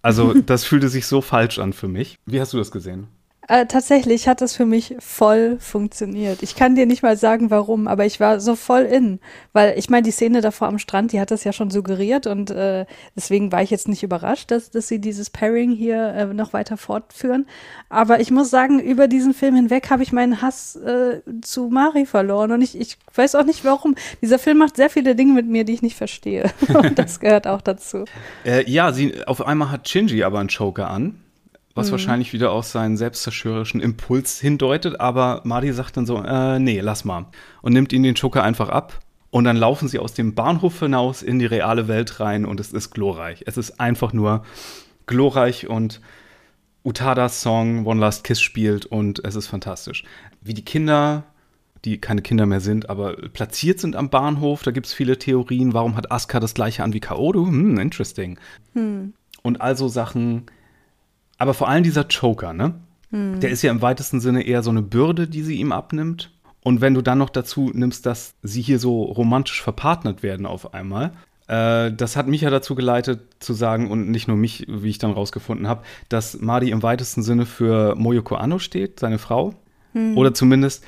Also 0.00 0.32
das 0.46 0.64
fühlte 0.64 0.88
sich 0.88 1.06
so 1.06 1.20
falsch 1.20 1.58
an 1.58 1.74
für 1.74 1.88
mich. 1.88 2.16
Wie 2.24 2.40
hast 2.40 2.54
du 2.54 2.56
das 2.56 2.70
gesehen? 2.70 3.08
Äh, 3.48 3.64
tatsächlich 3.64 4.28
hat 4.28 4.42
das 4.42 4.54
für 4.54 4.66
mich 4.66 4.94
voll 4.98 5.56
funktioniert. 5.58 6.42
Ich 6.42 6.54
kann 6.54 6.74
dir 6.74 6.84
nicht 6.84 7.02
mal 7.02 7.16
sagen, 7.16 7.50
warum, 7.50 7.88
aber 7.88 8.04
ich 8.04 8.20
war 8.20 8.40
so 8.40 8.54
voll 8.56 8.82
in. 8.82 9.20
Weil 9.54 9.78
ich 9.78 9.88
meine, 9.88 10.02
die 10.02 10.10
Szene 10.10 10.42
davor 10.42 10.68
am 10.68 10.78
Strand, 10.78 11.12
die 11.12 11.20
hat 11.20 11.30
das 11.30 11.44
ja 11.44 11.54
schon 11.54 11.70
suggeriert 11.70 12.26
und 12.26 12.50
äh, 12.50 12.84
deswegen 13.16 13.50
war 13.50 13.62
ich 13.62 13.70
jetzt 13.70 13.88
nicht 13.88 14.02
überrascht, 14.02 14.50
dass, 14.50 14.70
dass 14.70 14.86
sie 14.86 15.00
dieses 15.00 15.30
Pairing 15.30 15.70
hier 15.70 16.08
äh, 16.08 16.26
noch 16.26 16.52
weiter 16.52 16.76
fortführen. 16.76 17.46
Aber 17.88 18.20
ich 18.20 18.30
muss 18.30 18.50
sagen, 18.50 18.80
über 18.80 19.08
diesen 19.08 19.32
Film 19.32 19.54
hinweg 19.54 19.88
habe 19.88 20.02
ich 20.02 20.12
meinen 20.12 20.42
Hass 20.42 20.76
äh, 20.76 21.22
zu 21.40 21.68
Mari 21.68 22.04
verloren 22.04 22.52
und 22.52 22.60
ich, 22.60 22.78
ich 22.78 22.98
weiß 23.14 23.34
auch 23.34 23.44
nicht 23.44 23.64
warum. 23.64 23.94
Dieser 24.20 24.38
Film 24.38 24.58
macht 24.58 24.76
sehr 24.76 24.90
viele 24.90 25.16
Dinge 25.16 25.32
mit 25.32 25.46
mir, 25.46 25.64
die 25.64 25.72
ich 25.72 25.82
nicht 25.82 25.96
verstehe. 25.96 26.50
und 26.68 26.98
das 26.98 27.18
gehört 27.18 27.46
auch 27.46 27.62
dazu. 27.62 28.04
Äh, 28.44 28.70
ja, 28.70 28.92
sie, 28.92 29.26
auf 29.26 29.46
einmal 29.46 29.70
hat 29.70 29.88
Shinji 29.88 30.22
aber 30.22 30.38
einen 30.38 30.50
Choker 30.50 30.90
an, 30.90 31.18
was 31.78 31.92
wahrscheinlich 31.92 32.32
wieder 32.32 32.50
auf 32.50 32.66
seinen 32.66 32.96
selbstzerstörerischen 32.96 33.80
Impuls 33.80 34.40
hindeutet. 34.40 35.00
Aber 35.00 35.40
Mari 35.44 35.72
sagt 35.72 35.96
dann 35.96 36.06
so, 36.06 36.22
äh, 36.22 36.58
nee, 36.58 36.80
lass 36.80 37.04
mal. 37.04 37.26
Und 37.62 37.72
nimmt 37.72 37.92
ihn 37.92 38.02
den 38.02 38.14
Choker 38.14 38.42
einfach 38.42 38.68
ab. 38.68 39.00
Und 39.30 39.44
dann 39.44 39.56
laufen 39.56 39.88
sie 39.88 39.98
aus 39.98 40.14
dem 40.14 40.34
Bahnhof 40.34 40.80
hinaus 40.80 41.22
in 41.22 41.38
die 41.38 41.46
reale 41.46 41.86
Welt 41.86 42.20
rein 42.20 42.44
und 42.44 42.60
es 42.60 42.72
ist 42.72 42.90
glorreich. 42.90 43.44
Es 43.46 43.56
ist 43.58 43.78
einfach 43.78 44.12
nur 44.12 44.42
glorreich 45.06 45.68
und 45.68 46.00
Utadas 46.82 47.42
Song 47.42 47.84
One 47.84 48.00
Last 48.00 48.24
Kiss 48.24 48.40
spielt 48.40 48.86
und 48.86 49.22
es 49.24 49.34
ist 49.34 49.46
fantastisch. 49.46 50.04
Wie 50.40 50.54
die 50.54 50.64
Kinder, 50.64 51.24
die 51.84 52.00
keine 52.00 52.22
Kinder 52.22 52.46
mehr 52.46 52.60
sind, 52.60 52.88
aber 52.88 53.16
platziert 53.28 53.80
sind 53.80 53.96
am 53.96 54.08
Bahnhof, 54.08 54.62
da 54.62 54.70
gibt 54.70 54.86
es 54.86 54.94
viele 54.94 55.18
Theorien. 55.18 55.74
Warum 55.74 55.96
hat 55.96 56.10
Asuka 56.10 56.40
das 56.40 56.54
gleiche 56.54 56.82
an 56.82 56.94
wie 56.94 57.00
Kaoru? 57.00 57.46
Hm, 57.46 57.78
interesting. 57.78 58.38
Und 59.42 59.60
also 59.60 59.88
Sachen, 59.88 60.46
aber 61.38 61.54
vor 61.54 61.68
allem 61.68 61.84
dieser 61.84 62.04
Choker, 62.04 62.52
ne? 62.52 62.74
Der 63.40 63.50
ist 63.50 63.62
ja 63.62 63.70
im 63.70 63.80
weitesten 63.80 64.20
Sinne 64.20 64.42
eher 64.42 64.62
so 64.62 64.70
eine 64.70 64.82
Bürde, 64.82 65.28
die 65.28 65.42
sie 65.42 65.56
ihm 65.56 65.72
abnimmt. 65.72 66.30
Und 66.62 66.82
wenn 66.82 66.92
du 66.92 67.00
dann 67.00 67.18
noch 67.18 67.30
dazu 67.30 67.70
nimmst, 67.72 68.04
dass 68.04 68.34
sie 68.42 68.60
hier 68.60 68.78
so 68.78 69.02
romantisch 69.02 69.62
verpartnert 69.62 70.22
werden 70.22 70.44
auf 70.44 70.74
einmal, 70.74 71.12
äh, 71.46 71.90
das 71.90 72.16
hat 72.16 72.26
mich 72.26 72.42
ja 72.42 72.50
dazu 72.50 72.74
geleitet 72.74 73.20
zu 73.38 73.54
sagen, 73.54 73.90
und 73.90 74.10
nicht 74.10 74.28
nur 74.28 74.36
mich, 74.36 74.66
wie 74.68 74.90
ich 74.90 74.98
dann 74.98 75.12
rausgefunden 75.12 75.68
habe, 75.68 75.84
dass 76.10 76.38
Mari 76.38 76.70
im 76.70 76.82
weitesten 76.82 77.22
Sinne 77.22 77.46
für 77.46 77.94
Moyoko 77.94 78.34
Anno 78.34 78.58
steht, 78.58 79.00
seine 79.00 79.18
Frau. 79.18 79.54
Oder 80.16 80.34
zumindest 80.34 80.84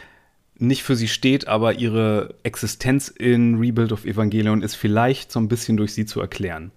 nicht 0.56 0.82
für 0.82 0.96
sie 0.96 1.08
steht, 1.08 1.48
aber 1.48 1.74
ihre 1.74 2.34
Existenz 2.42 3.08
in 3.08 3.58
Rebuild 3.58 3.92
of 3.92 4.04
Evangelion 4.04 4.60
ist 4.60 4.74
vielleicht 4.74 5.32
so 5.32 5.40
ein 5.40 5.48
bisschen 5.48 5.78
durch 5.78 5.94
sie 5.94 6.04
zu 6.04 6.20
erklären 6.20 6.70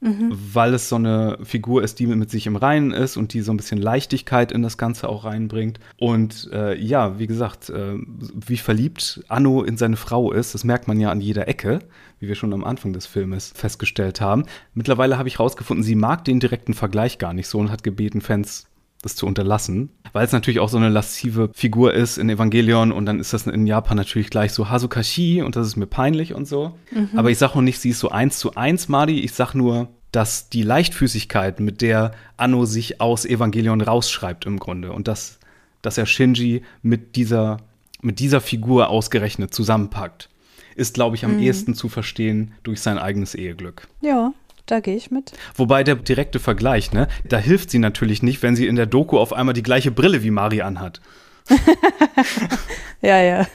weil 0.00 0.74
es 0.74 0.88
so 0.88 0.96
eine 0.96 1.38
Figur 1.42 1.82
ist, 1.82 1.98
die 1.98 2.06
mit 2.06 2.30
sich 2.30 2.46
im 2.46 2.54
Reinen 2.54 2.92
ist 2.92 3.16
und 3.16 3.32
die 3.32 3.40
so 3.40 3.52
ein 3.52 3.56
bisschen 3.56 3.78
Leichtigkeit 3.78 4.52
in 4.52 4.62
das 4.62 4.78
Ganze 4.78 5.08
auch 5.08 5.24
reinbringt. 5.24 5.80
Und 5.98 6.48
äh, 6.52 6.78
ja, 6.78 7.18
wie 7.18 7.26
gesagt, 7.26 7.68
äh, 7.70 7.96
wie 7.96 8.58
verliebt 8.58 9.24
Anno 9.28 9.64
in 9.64 9.76
seine 9.76 9.96
Frau 9.96 10.30
ist, 10.30 10.54
das 10.54 10.62
merkt 10.62 10.86
man 10.86 11.00
ja 11.00 11.10
an 11.10 11.20
jeder 11.20 11.48
Ecke, 11.48 11.80
wie 12.20 12.28
wir 12.28 12.36
schon 12.36 12.52
am 12.52 12.64
Anfang 12.64 12.92
des 12.92 13.06
Filmes 13.06 13.52
festgestellt 13.54 14.20
haben. 14.20 14.44
Mittlerweile 14.72 15.18
habe 15.18 15.28
ich 15.28 15.40
rausgefunden, 15.40 15.82
sie 15.82 15.96
mag 15.96 16.24
den 16.24 16.38
direkten 16.38 16.74
Vergleich 16.74 17.18
gar 17.18 17.34
nicht 17.34 17.48
so 17.48 17.58
und 17.58 17.72
hat 17.72 17.82
gebeten, 17.82 18.20
Fans 18.20 18.67
das 19.02 19.14
zu 19.14 19.26
unterlassen, 19.26 19.90
weil 20.12 20.24
es 20.24 20.32
natürlich 20.32 20.58
auch 20.58 20.68
so 20.68 20.76
eine 20.76 20.88
laszive 20.88 21.50
Figur 21.54 21.94
ist 21.94 22.18
in 22.18 22.28
Evangelion 22.28 22.90
und 22.90 23.06
dann 23.06 23.20
ist 23.20 23.32
das 23.32 23.46
in 23.46 23.66
Japan 23.66 23.96
natürlich 23.96 24.30
gleich 24.30 24.52
so 24.52 24.68
Hazukashi 24.68 25.40
und 25.42 25.54
das 25.54 25.66
ist 25.66 25.76
mir 25.76 25.86
peinlich 25.86 26.34
und 26.34 26.46
so. 26.46 26.76
Mhm. 26.90 27.10
Aber 27.16 27.30
ich 27.30 27.38
sage 27.38 27.54
auch 27.54 27.60
nicht, 27.60 27.78
sie 27.78 27.90
ist 27.90 28.00
so 28.00 28.10
eins 28.10 28.38
zu 28.38 28.54
eins 28.56 28.88
Madi, 28.88 29.20
ich 29.20 29.32
sage 29.32 29.56
nur, 29.56 29.88
dass 30.10 30.48
die 30.48 30.62
Leichtfüßigkeit, 30.62 31.60
mit 31.60 31.80
der 31.80 32.12
Anno 32.36 32.64
sich 32.64 33.00
aus 33.00 33.24
Evangelion 33.24 33.80
rausschreibt 33.80 34.46
im 34.46 34.58
Grunde 34.58 34.92
und 34.92 35.06
dass, 35.06 35.38
dass 35.82 35.98
er 35.98 36.06
Shinji 36.06 36.62
mit 36.82 37.14
dieser, 37.14 37.58
mit 38.00 38.18
dieser 38.18 38.40
Figur 38.40 38.88
ausgerechnet 38.88 39.54
zusammenpackt, 39.54 40.28
ist, 40.74 40.94
glaube 40.94 41.14
ich, 41.14 41.24
am 41.24 41.36
mhm. 41.36 41.42
ehesten 41.42 41.74
zu 41.74 41.88
verstehen 41.88 42.52
durch 42.62 42.80
sein 42.80 42.98
eigenes 42.98 43.34
Eheglück. 43.34 43.86
Ja, 44.00 44.32
da 44.70 44.80
gehe 44.80 44.96
ich 44.96 45.10
mit. 45.10 45.32
Wobei 45.54 45.84
der 45.84 45.96
direkte 45.96 46.38
Vergleich, 46.38 46.92
ne, 46.92 47.08
da 47.24 47.38
hilft 47.38 47.70
sie 47.70 47.78
natürlich 47.78 48.22
nicht, 48.22 48.42
wenn 48.42 48.56
sie 48.56 48.66
in 48.66 48.76
der 48.76 48.86
Doku 48.86 49.18
auf 49.18 49.32
einmal 49.32 49.54
die 49.54 49.62
gleiche 49.62 49.90
Brille 49.90 50.22
wie 50.22 50.30
Mari 50.30 50.62
anhat. 50.62 51.00
ja, 53.00 53.22
ja. 53.22 53.46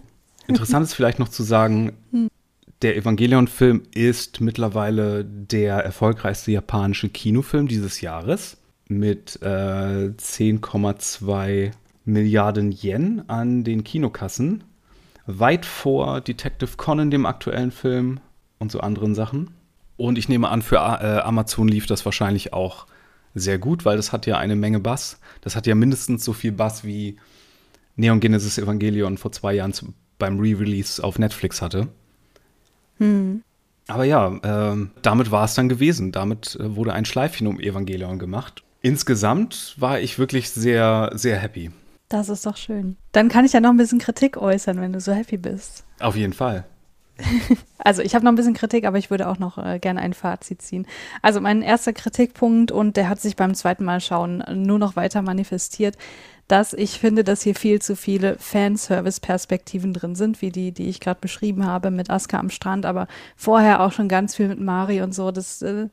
Interessant 0.46 0.84
ist 0.84 0.94
vielleicht 0.94 1.18
noch 1.18 1.28
zu 1.28 1.42
sagen, 1.42 1.92
hm. 2.10 2.28
der 2.82 2.96
Evangelion-Film 2.96 3.82
ist 3.94 4.40
mittlerweile 4.40 5.24
der 5.24 5.76
erfolgreichste 5.76 6.52
japanische 6.52 7.08
Kinofilm 7.08 7.68
dieses 7.68 8.00
Jahres 8.00 8.58
mit 8.88 9.38
äh, 9.42 9.46
10,2 9.46 11.72
Milliarden 12.04 12.72
Yen 12.72 13.22
an 13.28 13.64
den 13.64 13.84
Kinokassen. 13.84 14.64
Weit 15.26 15.66
vor 15.66 16.22
Detective 16.22 16.70
Conan, 16.78 17.10
dem 17.10 17.26
aktuellen 17.26 17.70
Film 17.70 18.20
und 18.58 18.72
so 18.72 18.80
anderen 18.80 19.14
Sachen. 19.14 19.50
Und 19.98 20.16
ich 20.16 20.28
nehme 20.28 20.48
an, 20.48 20.62
für 20.62 20.76
äh, 20.76 21.20
Amazon 21.20 21.68
lief 21.68 21.86
das 21.86 22.04
wahrscheinlich 22.04 22.54
auch 22.54 22.86
sehr 23.34 23.58
gut, 23.58 23.84
weil 23.84 23.96
das 23.96 24.12
hat 24.12 24.26
ja 24.26 24.38
eine 24.38 24.56
Menge 24.56 24.80
Bass. 24.80 25.20
Das 25.42 25.56
hat 25.56 25.66
ja 25.66 25.74
mindestens 25.74 26.24
so 26.24 26.32
viel 26.32 26.52
Bass 26.52 26.84
wie 26.84 27.16
Neon 27.96 28.20
Genesis 28.20 28.58
Evangelion 28.58 29.18
vor 29.18 29.32
zwei 29.32 29.54
Jahren 29.54 29.74
beim 30.18 30.38
Re-Release 30.38 31.02
auf 31.02 31.18
Netflix 31.18 31.60
hatte. 31.60 31.88
Hm. 32.98 33.42
Aber 33.88 34.04
ja, 34.04 34.72
äh, 34.72 34.86
damit 35.02 35.30
war 35.30 35.44
es 35.44 35.54
dann 35.54 35.68
gewesen. 35.68 36.12
Damit 36.12 36.56
äh, 36.60 36.76
wurde 36.76 36.92
ein 36.92 37.04
Schleifchen 37.04 37.46
um 37.48 37.58
Evangelion 37.58 38.18
gemacht. 38.18 38.62
Insgesamt 38.82 39.74
war 39.78 39.98
ich 39.98 40.18
wirklich 40.18 40.50
sehr, 40.50 41.10
sehr 41.14 41.38
happy. 41.38 41.72
Das 42.08 42.28
ist 42.28 42.46
doch 42.46 42.56
schön. 42.56 42.96
Dann 43.12 43.28
kann 43.28 43.44
ich 43.44 43.52
ja 43.52 43.60
noch 43.60 43.70
ein 43.70 43.76
bisschen 43.76 43.98
Kritik 43.98 44.36
äußern, 44.36 44.80
wenn 44.80 44.92
du 44.92 45.00
so 45.00 45.12
happy 45.12 45.36
bist. 45.36 45.84
Auf 45.98 46.16
jeden 46.16 46.32
Fall. 46.32 46.64
Also 47.80 48.02
ich 48.02 48.14
habe 48.14 48.24
noch 48.24 48.32
ein 48.32 48.36
bisschen 48.36 48.54
Kritik, 48.54 48.84
aber 48.84 48.98
ich 48.98 49.08
würde 49.08 49.28
auch 49.28 49.38
noch 49.38 49.56
äh, 49.56 49.78
gerne 49.78 50.00
ein 50.00 50.12
Fazit 50.12 50.60
ziehen. 50.60 50.86
Also 51.22 51.40
mein 51.40 51.62
erster 51.62 51.92
Kritikpunkt, 51.92 52.70
und 52.70 52.96
der 52.96 53.08
hat 53.08 53.20
sich 53.20 53.36
beim 53.36 53.54
zweiten 53.54 53.84
Mal 53.84 54.00
schauen 54.00 54.44
nur 54.52 54.78
noch 54.78 54.96
weiter 54.96 55.22
manifestiert, 55.22 55.96
dass 56.48 56.72
ich 56.72 56.98
finde, 56.98 57.24
dass 57.24 57.42
hier 57.42 57.54
viel 57.54 57.80
zu 57.80 57.94
viele 57.94 58.36
Fanservice-Perspektiven 58.38 59.92
drin 59.92 60.14
sind, 60.16 60.42
wie 60.42 60.50
die, 60.50 60.72
die 60.72 60.88
ich 60.88 60.98
gerade 60.98 61.20
beschrieben 61.20 61.66
habe 61.66 61.90
mit 61.90 62.10
Aska 62.10 62.38
am 62.38 62.50
Strand, 62.50 62.84
aber 62.86 63.06
vorher 63.36 63.80
auch 63.82 63.92
schon 63.92 64.08
ganz 64.08 64.34
viel 64.34 64.48
mit 64.48 64.60
Mari 64.60 65.02
und 65.02 65.14
so. 65.14 65.30
Das, 65.30 65.62
äh, 65.62 65.88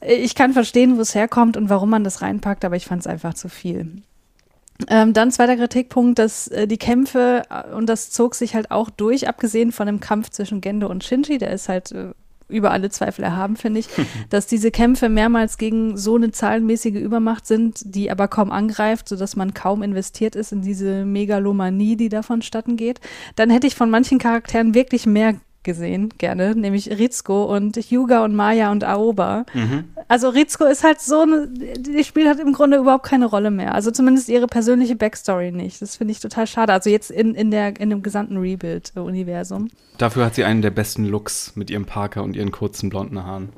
ich 0.00 0.34
kann 0.34 0.52
verstehen, 0.52 0.96
wo 0.96 1.00
es 1.00 1.14
herkommt 1.14 1.56
und 1.56 1.70
warum 1.70 1.90
man 1.90 2.04
das 2.04 2.20
reinpackt, 2.20 2.64
aber 2.64 2.76
ich 2.76 2.86
fand 2.86 3.00
es 3.00 3.06
einfach 3.06 3.34
zu 3.34 3.48
viel. 3.48 4.02
Ähm, 4.88 5.12
dann 5.12 5.30
zweiter 5.30 5.56
Kritikpunkt, 5.56 6.18
dass 6.18 6.48
äh, 6.48 6.66
die 6.66 6.78
Kämpfe, 6.78 7.42
äh, 7.50 7.74
und 7.74 7.86
das 7.86 8.10
zog 8.10 8.34
sich 8.34 8.54
halt 8.54 8.70
auch 8.70 8.90
durch, 8.90 9.28
abgesehen 9.28 9.72
von 9.72 9.86
dem 9.86 10.00
Kampf 10.00 10.30
zwischen 10.30 10.60
Gendo 10.60 10.88
und 10.88 11.04
Shinji, 11.04 11.38
der 11.38 11.50
ist 11.50 11.68
halt 11.68 11.92
äh, 11.92 12.12
über 12.48 12.72
alle 12.72 12.90
Zweifel 12.90 13.24
erhaben, 13.24 13.56
finde 13.56 13.80
ich, 13.80 13.88
dass 14.30 14.46
diese 14.46 14.70
Kämpfe 14.70 15.08
mehrmals 15.08 15.58
gegen 15.58 15.96
so 15.96 16.16
eine 16.16 16.30
zahlenmäßige 16.30 16.96
Übermacht 16.96 17.46
sind, 17.46 17.94
die 17.94 18.10
aber 18.10 18.28
kaum 18.28 18.50
angreift, 18.50 19.08
sodass 19.08 19.36
man 19.36 19.54
kaum 19.54 19.82
investiert 19.82 20.36
ist 20.36 20.52
in 20.52 20.62
diese 20.62 21.04
Megalomanie, 21.04 21.96
die 21.96 22.08
davon 22.08 22.42
statten 22.42 22.76
geht. 22.76 23.00
Dann 23.36 23.50
hätte 23.50 23.66
ich 23.66 23.74
von 23.74 23.90
manchen 23.90 24.18
Charakteren 24.18 24.74
wirklich 24.74 25.06
mehr 25.06 25.34
gesehen, 25.62 26.08
gerne, 26.16 26.54
nämlich 26.54 26.90
Rizko 26.90 27.44
und 27.44 27.76
Hyuga 27.76 28.24
und 28.24 28.34
Maya 28.34 28.70
und 28.72 28.84
Aoba. 28.84 29.44
Mhm. 29.52 29.84
Also 30.08 30.30
Rizko 30.30 30.64
ist 30.64 30.84
halt 30.84 31.00
so, 31.00 31.20
eine, 31.20 31.48
die 31.48 32.02
spielt 32.04 32.28
halt 32.28 32.40
im 32.40 32.52
Grunde 32.52 32.78
überhaupt 32.78 33.04
keine 33.04 33.26
Rolle 33.26 33.50
mehr. 33.50 33.74
Also 33.74 33.90
zumindest 33.90 34.28
ihre 34.28 34.46
persönliche 34.46 34.96
Backstory 34.96 35.52
nicht. 35.52 35.82
Das 35.82 35.96
finde 35.96 36.12
ich 36.12 36.20
total 36.20 36.46
schade. 36.46 36.72
Also 36.72 36.88
jetzt 36.88 37.10
in, 37.10 37.34
in, 37.34 37.50
der, 37.50 37.78
in 37.78 37.90
dem 37.90 38.02
gesamten 38.02 38.38
Rebuild-Universum. 38.38 39.70
Dafür 39.98 40.26
hat 40.26 40.34
sie 40.34 40.44
einen 40.44 40.62
der 40.62 40.70
besten 40.70 41.04
Looks 41.04 41.52
mit 41.56 41.70
ihrem 41.70 41.84
Parker 41.84 42.22
und 42.22 42.36
ihren 42.36 42.50
kurzen 42.50 42.88
blonden 42.88 43.22
Haaren. 43.22 43.50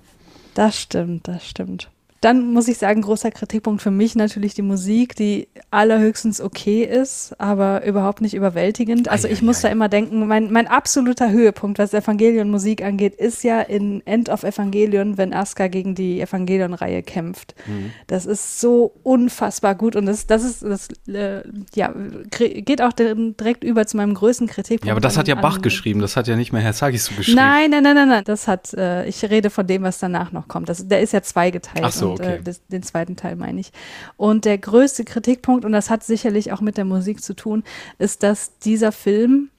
Das 0.55 0.79
stimmt, 0.79 1.29
das 1.29 1.47
stimmt. 1.47 1.89
Dann 2.23 2.53
muss 2.53 2.69
ich 2.69 2.78
sagen, 2.78 3.03
großer 3.03 3.32
Kritikpunkt 3.32 3.82
für 3.82 3.90
mich 3.90 4.15
natürlich 4.15 4.55
die 4.55 4.62
Musik, 4.62 5.16
die 5.16 5.49
allerhöchstens 5.73 6.40
okay 6.40 6.85
ist, 6.85 7.35
aber 7.40 7.85
überhaupt 7.85 8.20
nicht 8.20 8.35
überwältigend. 8.35 9.09
Also 9.09 9.27
ich 9.27 9.43
muss 9.43 9.61
da 9.61 9.69
immer 9.69 9.89
denken, 9.89 10.28
mein, 10.28 10.53
mein 10.53 10.69
absoluter 10.69 11.32
Höhepunkt, 11.32 11.81
was 11.81 11.93
Evangelion-Musik 11.93 12.85
angeht, 12.85 13.16
ist 13.16 13.43
ja 13.43 13.61
in 13.61 14.07
End 14.07 14.28
of 14.28 14.44
Evangelion, 14.44 15.19
wenn 15.19 15.35
Asuka 15.35 15.66
gegen 15.66 15.97
die 15.97 16.20
Evangelion-Reihe 16.20 17.03
kämpft. 17.03 17.57
Mhm. 17.66 17.90
Das 18.07 18.24
ist 18.27 18.61
so 18.61 18.94
unfassbar 19.03 19.74
gut 19.74 19.97
und 19.97 20.07
das, 20.07 20.28
das 20.28 20.44
ist, 20.44 20.62
das, 20.62 20.90
äh, 21.09 21.43
ja, 21.74 21.93
geht 22.31 22.82
auch 22.82 22.93
direkt 22.93 23.65
über 23.65 23.85
zu 23.89 23.97
meinem 23.97 24.15
größten 24.15 24.47
Kritikpunkt. 24.47 24.86
Ja, 24.86 24.93
aber 24.93 25.01
das 25.01 25.19
hat 25.19 25.27
ja 25.27 25.35
Bach 25.35 25.61
geschrieben, 25.61 25.99
das 25.99 26.16
hat 26.16 26.28
ja 26.28 26.36
nicht 26.36 26.53
mehr 26.53 26.62
Herr 26.62 26.73
Sagisu 26.73 27.16
geschrieben. 27.16 27.35
Nein, 27.35 27.70
nein, 27.73 27.82
nein, 27.82 27.97
nein, 27.97 28.09
nein, 28.09 28.24
das 28.24 28.47
hat, 28.47 28.73
äh, 28.74 29.09
ich 29.09 29.24
rede 29.24 29.51
von 29.51 29.66
dem, 29.66 29.82
was 29.82 29.99
danach 29.99 30.31
noch 30.31 30.47
kommt. 30.47 30.69
Das, 30.69 30.86
der 30.86 31.01
ist 31.01 31.12
ja 31.12 31.20
zweigeteilt. 31.20 31.85
Ach 31.85 31.90
so 31.90 32.11
okay. 32.12 32.36
äh, 32.36 32.43
das, 32.43 32.66
den 32.66 32.82
zweiten 32.82 33.16
Teil 33.16 33.36
meine 33.36 33.60
ich. 33.60 33.72
Und 34.16 34.44
der 34.44 34.59
größte 34.59 35.05
Kritikpunkt, 35.05 35.64
und 35.64 35.72
das 35.72 35.90
hat 35.90 36.05
sicherlich 36.05 36.52
auch 36.52 36.60
mit 36.60 36.76
der 36.76 36.84
Musik 36.84 37.22
zu 37.22 37.34
tun, 37.34 37.64
ist, 37.98 38.22
dass 38.22 38.59
dieser 38.59 38.93
Film 38.93 39.51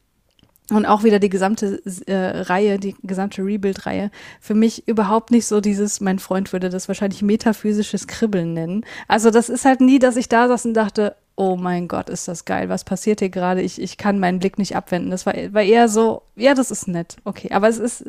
und 0.71 0.85
auch 0.85 1.03
wieder 1.03 1.19
die 1.19 1.30
gesamte 1.30 1.81
äh, 2.07 2.41
Reihe, 2.41 2.80
die 2.80 2.95
gesamte 3.03 3.43
Rebuild-Reihe, 3.43 4.11
für 4.39 4.53
mich 4.53 4.88
überhaupt 4.88 5.31
nicht 5.31 5.45
so 5.45 5.59
dieses, 5.59 5.99
mein 5.99 6.19
Freund 6.19 6.53
würde 6.53 6.69
das 6.69 6.88
wahrscheinlich 6.88 7.21
metaphysisches 7.21 8.07
Kribbeln 8.07 8.53
nennen. 8.53 8.85
Also 9.07 9.30
das 9.30 9.49
ist 9.49 9.65
halt 9.65 9.81
nie, 9.81 9.99
dass 9.99 10.15
ich 10.15 10.30
da 10.30 10.47
saß 10.47 10.65
und 10.65 10.73
dachte, 10.73 11.15
oh 11.35 11.55
mein 11.55 11.88
Gott, 11.88 12.10
ist 12.10 12.27
das 12.27 12.45
geil, 12.45 12.69
was 12.69 12.84
passiert 12.84 13.19
hier 13.19 13.30
gerade? 13.30 13.61
Ich, 13.61 13.81
ich 13.81 13.97
kann 13.97 14.19
meinen 14.19 14.39
Blick 14.39 14.57
nicht 14.60 14.76
abwenden. 14.76 15.10
Das 15.10 15.26
war, 15.26 15.34
war 15.51 15.64
eher 15.64 15.88
so, 15.88 16.22
ja, 16.35 16.53
das 16.53 16.69
ist 16.69 16.88
nett, 16.88 17.18
okay. 17.23 17.49
Aber 17.51 17.68
es 17.68 17.80
ist, 17.80 18.05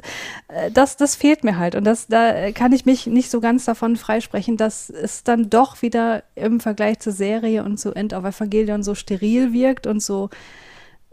äh, 0.48 0.70
das, 0.70 0.96
das 0.96 1.16
fehlt 1.16 1.42
mir 1.42 1.58
halt. 1.58 1.74
Und 1.74 1.84
das, 1.84 2.06
da 2.06 2.52
kann 2.52 2.72
ich 2.72 2.84
mich 2.84 3.06
nicht 3.06 3.30
so 3.30 3.40
ganz 3.40 3.64
davon 3.64 3.96
freisprechen, 3.96 4.56
dass 4.56 4.90
es 4.90 5.24
dann 5.24 5.48
doch 5.48 5.80
wieder 5.80 6.22
im 6.34 6.60
Vergleich 6.60 6.98
zur 7.00 7.12
Serie 7.12 7.64
und 7.64 7.78
zu 7.78 7.94
End 7.94 8.12
of 8.12 8.24
Evangelion 8.24 8.82
so 8.82 8.94
steril 8.94 9.52
wirkt 9.52 9.86
und 9.86 10.02
so, 10.02 10.28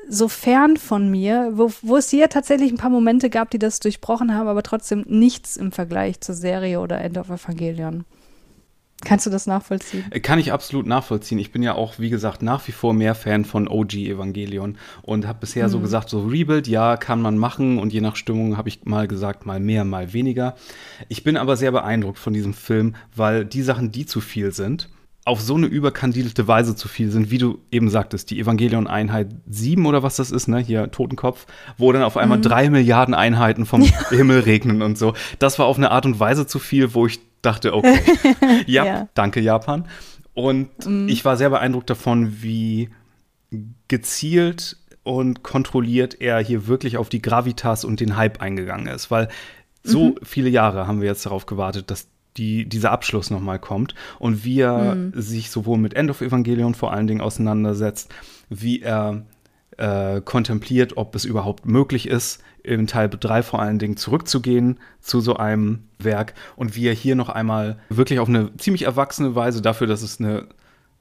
so 0.09 0.27
fern 0.27 0.75
von 0.75 1.09
mir, 1.09 1.51
wo, 1.53 1.71
wo 1.81 1.95
es 1.95 2.09
hier 2.09 2.27
tatsächlich 2.27 2.71
ein 2.71 2.77
paar 2.77 2.89
Momente 2.89 3.29
gab, 3.29 3.51
die 3.51 3.59
das 3.59 3.79
durchbrochen 3.79 4.35
haben, 4.35 4.47
aber 4.47 4.63
trotzdem 4.63 5.05
nichts 5.07 5.55
im 5.55 5.71
Vergleich 5.71 6.19
zur 6.19 6.35
Serie 6.35 6.81
oder 6.81 6.99
End 6.99 7.17
of 7.17 7.29
Evangelion. 7.29 8.03
Kannst 9.03 9.25
du 9.25 9.29
das 9.29 9.47
nachvollziehen? 9.47 10.05
Äh, 10.11 10.19
kann 10.19 10.39
ich 10.39 10.51
absolut 10.51 10.85
nachvollziehen. 10.85 11.39
Ich 11.39 11.51
bin 11.51 11.63
ja 11.63 11.75
auch, 11.75 11.99
wie 11.99 12.09
gesagt, 12.09 12.41
nach 12.41 12.67
wie 12.67 12.71
vor 12.71 12.93
mehr 12.93 13.15
Fan 13.15 13.45
von 13.45 13.67
OG 13.67 13.95
Evangelion 13.95 14.77
und 15.01 15.27
habe 15.27 15.39
bisher 15.39 15.67
mhm. 15.67 15.71
so 15.71 15.79
gesagt, 15.79 16.09
so 16.09 16.25
Rebuild, 16.25 16.67
ja, 16.67 16.97
kann 16.97 17.21
man 17.21 17.37
machen 17.37 17.79
und 17.79 17.93
je 17.93 18.01
nach 18.01 18.15
Stimmung 18.15 18.57
habe 18.57 18.69
ich 18.69 18.85
mal 18.85 19.07
gesagt, 19.07 19.45
mal 19.45 19.59
mehr, 19.59 19.85
mal 19.85 20.13
weniger. 20.13 20.55
Ich 21.09 21.23
bin 21.23 21.37
aber 21.37 21.57
sehr 21.57 21.71
beeindruckt 21.71 22.19
von 22.19 22.33
diesem 22.33 22.53
Film, 22.53 22.95
weil 23.15 23.45
die 23.45 23.63
Sachen, 23.63 23.91
die 23.91 24.05
zu 24.05 24.21
viel 24.21 24.51
sind, 24.51 24.89
auf 25.23 25.39
so 25.39 25.55
eine 25.55 25.67
überkandidelte 25.67 26.47
Weise 26.47 26.75
zu 26.75 26.87
viel 26.87 27.11
sind, 27.11 27.29
wie 27.29 27.37
du 27.37 27.59
eben 27.71 27.89
sagtest, 27.89 28.31
die 28.31 28.39
Evangelion-Einheit 28.39 29.27
7 29.47 29.85
oder 29.85 30.01
was 30.01 30.15
das 30.15 30.31
ist, 30.31 30.47
ne, 30.47 30.59
hier 30.59 30.89
Totenkopf, 30.89 31.45
wo 31.77 31.91
dann 31.91 32.01
auf 32.01 32.17
einmal 32.17 32.39
mhm. 32.39 32.43
drei 32.43 32.69
Milliarden 32.69 33.13
Einheiten 33.13 33.65
vom 33.65 33.83
Himmel 34.09 34.39
regnen 34.39 34.81
und 34.81 34.97
so. 34.97 35.13
Das 35.37 35.59
war 35.59 35.67
auf 35.67 35.77
eine 35.77 35.91
Art 35.91 36.05
und 36.05 36.19
Weise 36.19 36.47
zu 36.47 36.57
viel, 36.57 36.95
wo 36.95 37.05
ich 37.05 37.19
dachte, 37.41 37.73
okay, 37.73 37.99
ja, 38.68 38.85
ja, 38.85 39.09
danke 39.13 39.39
Japan. 39.39 39.88
Und 40.34 40.69
mm. 40.85 41.07
ich 41.09 41.26
war 41.26 41.38
sehr 41.38 41.49
beeindruckt 41.49 41.89
davon, 41.89 42.41
wie 42.41 42.89
gezielt 43.88 44.77
und 45.03 45.43
kontrolliert 45.43 46.22
er 46.22 46.39
hier 46.39 46.68
wirklich 46.68 46.97
auf 46.97 47.09
die 47.09 47.22
Gravitas 47.22 47.84
und 47.84 47.99
den 47.99 48.15
Hype 48.15 48.41
eingegangen 48.41 48.88
ist, 48.88 49.11
weil 49.11 49.27
so 49.84 50.09
mhm. 50.09 50.15
viele 50.23 50.49
Jahre 50.49 50.88
haben 50.88 51.01
wir 51.01 51.07
jetzt 51.07 51.26
darauf 51.26 51.47
gewartet, 51.47 51.89
dass 51.89 52.07
die, 52.38 52.69
dieser 52.69 52.91
Abschluss 52.91 53.30
nochmal 53.30 53.59
kommt 53.59 53.95
und 54.19 54.45
wie 54.45 54.61
er 54.61 54.95
mhm. 54.95 55.13
sich 55.15 55.49
sowohl 55.49 55.77
mit 55.77 55.95
End 55.95 56.09
of 56.09 56.22
Evangelion 56.22 56.76
vor 56.76 56.93
allen 56.93 57.07
Dingen 57.07 57.22
auseinandersetzt, 57.22 58.13
wie 58.49 58.81
er 58.81 59.23
äh, 59.77 60.22
kontempliert, 60.22 60.98
ob 60.98 61.15
es 61.15 61.26
überhaupt 61.26 61.65
möglich 61.65 62.07
ist, 62.07 62.43
in 62.64 62.88
Teil 62.88 63.10
3 63.10 63.43
vor 63.43 63.61
allen 63.61 63.80
Dingen 63.80 63.98
zurückzugehen 63.98 64.80
zu 64.99 65.19
so 65.19 65.35
einem 65.35 65.84
Werk 65.98 66.34
und 66.56 66.76
wie 66.76 66.88
er 66.88 66.93
hier 66.93 67.15
noch 67.15 67.30
einmal 67.30 67.80
wirklich 67.89 68.19
auf 68.19 68.30
eine 68.30 68.56
ziemlich 68.57 68.84
erwachsene 68.84 69.35
Weise 69.35 69.61
dafür, 69.61 69.88
dass 69.88 70.03
es 70.03 70.19
eine 70.19 70.48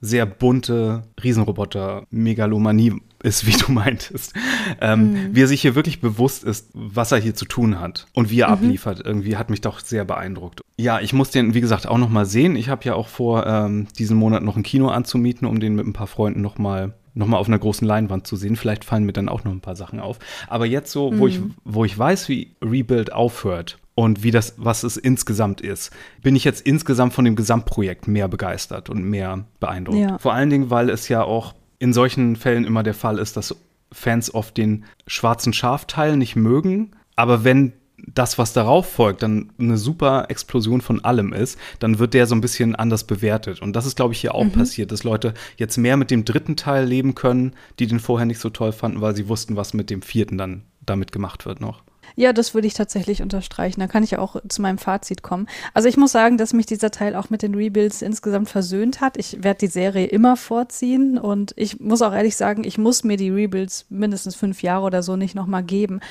sehr 0.01 0.25
bunte 0.25 1.03
Riesenroboter-Megalomanie 1.23 3.01
ist, 3.21 3.45
wie 3.45 3.51
du 3.51 3.71
meintest. 3.71 4.33
Ähm, 4.81 5.13
mhm. 5.13 5.35
Wie 5.35 5.43
er 5.43 5.47
sich 5.47 5.61
hier 5.61 5.75
wirklich 5.75 6.01
bewusst 6.01 6.43
ist, 6.43 6.71
was 6.73 7.11
er 7.11 7.19
hier 7.19 7.35
zu 7.35 7.45
tun 7.45 7.79
hat 7.79 8.07
und 8.13 8.31
wie 8.31 8.39
er 8.39 8.47
mhm. 8.47 8.53
abliefert. 8.53 9.01
Irgendwie 9.05 9.37
hat 9.37 9.51
mich 9.51 9.61
doch 9.61 9.79
sehr 9.79 10.03
beeindruckt. 10.03 10.61
Ja, 10.77 10.99
ich 10.99 11.13
muss 11.13 11.29
den, 11.29 11.53
wie 11.53 11.61
gesagt, 11.61 11.87
auch 11.87 11.99
noch 11.99 12.09
mal 12.09 12.25
sehen. 12.25 12.55
Ich 12.55 12.69
habe 12.69 12.83
ja 12.83 12.95
auch 12.95 13.07
vor, 13.07 13.45
ähm, 13.45 13.87
diesen 13.99 14.17
Monat 14.17 14.41
noch 14.41 14.57
ein 14.57 14.63
Kino 14.63 14.87
anzumieten, 14.87 15.47
um 15.47 15.59
den 15.59 15.75
mit 15.75 15.85
ein 15.85 15.93
paar 15.93 16.07
Freunden 16.07 16.41
noch 16.41 16.57
mal 16.57 16.95
nochmal 17.13 17.39
auf 17.39 17.47
einer 17.47 17.59
großen 17.59 17.87
Leinwand 17.87 18.27
zu 18.27 18.35
sehen. 18.35 18.55
Vielleicht 18.55 18.85
fallen 18.85 19.03
mir 19.03 19.13
dann 19.13 19.29
auch 19.29 19.43
noch 19.43 19.51
ein 19.51 19.61
paar 19.61 19.75
Sachen 19.75 19.99
auf. 19.99 20.19
Aber 20.47 20.65
jetzt 20.65 20.91
so, 20.91 21.11
mhm. 21.11 21.19
wo, 21.19 21.27
ich, 21.27 21.39
mhm. 21.39 21.53
wo 21.63 21.85
ich 21.85 21.97
weiß, 21.97 22.29
wie 22.29 22.55
Rebuild 22.61 23.13
aufhört 23.13 23.77
und 23.95 24.23
wie 24.23 24.31
das, 24.31 24.55
was 24.57 24.83
es 24.83 24.97
insgesamt 24.97 25.61
ist, 25.61 25.91
bin 26.21 26.35
ich 26.35 26.43
jetzt 26.43 26.65
insgesamt 26.65 27.13
von 27.13 27.25
dem 27.25 27.35
Gesamtprojekt 27.35 28.07
mehr 28.07 28.27
begeistert 28.27 28.89
und 28.89 29.03
mehr 29.03 29.45
beeindruckt. 29.59 29.99
Ja. 29.99 30.17
Vor 30.17 30.33
allen 30.33 30.49
Dingen, 30.49 30.69
weil 30.69 30.89
es 30.89 31.07
ja 31.09 31.23
auch 31.23 31.53
in 31.79 31.93
solchen 31.93 32.35
Fällen 32.35 32.63
immer 32.63 32.83
der 32.83 32.93
Fall 32.93 33.17
ist, 33.17 33.37
dass 33.37 33.55
Fans 33.91 34.33
oft 34.33 34.55
den 34.57 34.85
schwarzen 35.07 35.51
Schafteil 35.51 36.15
nicht 36.15 36.35
mögen. 36.35 36.91
Aber 37.15 37.43
wenn 37.43 37.73
das, 38.07 38.37
was 38.37 38.53
darauf 38.53 38.89
folgt, 38.89 39.23
dann 39.23 39.51
eine 39.59 39.77
super 39.77 40.25
Explosion 40.29 40.81
von 40.81 41.03
allem 41.03 41.33
ist, 41.33 41.57
dann 41.79 41.99
wird 41.99 42.13
der 42.13 42.27
so 42.27 42.35
ein 42.35 42.41
bisschen 42.41 42.75
anders 42.75 43.03
bewertet. 43.05 43.61
Und 43.61 43.75
das 43.75 43.85
ist, 43.85 43.95
glaube 43.95 44.13
ich, 44.13 44.21
hier 44.21 44.35
auch 44.35 44.43
mhm. 44.43 44.51
passiert, 44.51 44.91
dass 44.91 45.03
Leute 45.03 45.33
jetzt 45.57 45.77
mehr 45.77 45.97
mit 45.97 46.11
dem 46.11 46.25
dritten 46.25 46.55
Teil 46.55 46.85
leben 46.85 47.15
können, 47.15 47.53
die 47.79 47.87
den 47.87 47.99
vorher 47.99 48.25
nicht 48.25 48.39
so 48.39 48.49
toll 48.49 48.71
fanden, 48.71 49.01
weil 49.01 49.15
sie 49.15 49.27
wussten, 49.27 49.55
was 49.55 49.73
mit 49.73 49.89
dem 49.89 50.01
vierten 50.01 50.37
dann 50.37 50.63
damit 50.85 51.11
gemacht 51.11 51.45
wird 51.45 51.61
noch. 51.61 51.83
Ja, 52.15 52.33
das 52.33 52.53
würde 52.53 52.67
ich 52.67 52.73
tatsächlich 52.73 53.21
unterstreichen. 53.21 53.79
Da 53.79 53.87
kann 53.87 54.03
ich 54.03 54.17
auch 54.17 54.35
zu 54.47 54.61
meinem 54.61 54.77
Fazit 54.77 55.21
kommen. 55.21 55.47
Also 55.73 55.87
ich 55.87 55.97
muss 55.97 56.11
sagen, 56.11 56.37
dass 56.37 56.53
mich 56.53 56.65
dieser 56.65 56.91
Teil 56.91 57.15
auch 57.15 57.29
mit 57.29 57.41
den 57.41 57.55
Rebuilds 57.55 58.01
insgesamt 58.01 58.49
versöhnt 58.49 59.01
hat. 59.01 59.17
Ich 59.17 59.43
werde 59.43 59.59
die 59.59 59.67
Serie 59.67 60.07
immer 60.07 60.35
vorziehen 60.35 61.17
und 61.17 61.53
ich 61.55 61.79
muss 61.79 62.01
auch 62.01 62.13
ehrlich 62.13 62.35
sagen, 62.35 62.63
ich 62.63 62.77
muss 62.77 63.03
mir 63.03 63.17
die 63.17 63.29
Rebuilds 63.29 63.85
mindestens 63.89 64.35
fünf 64.35 64.61
Jahre 64.61 64.85
oder 64.85 65.03
so 65.03 65.15
nicht 65.15 65.35
nochmal 65.35 65.63
geben. 65.63 66.01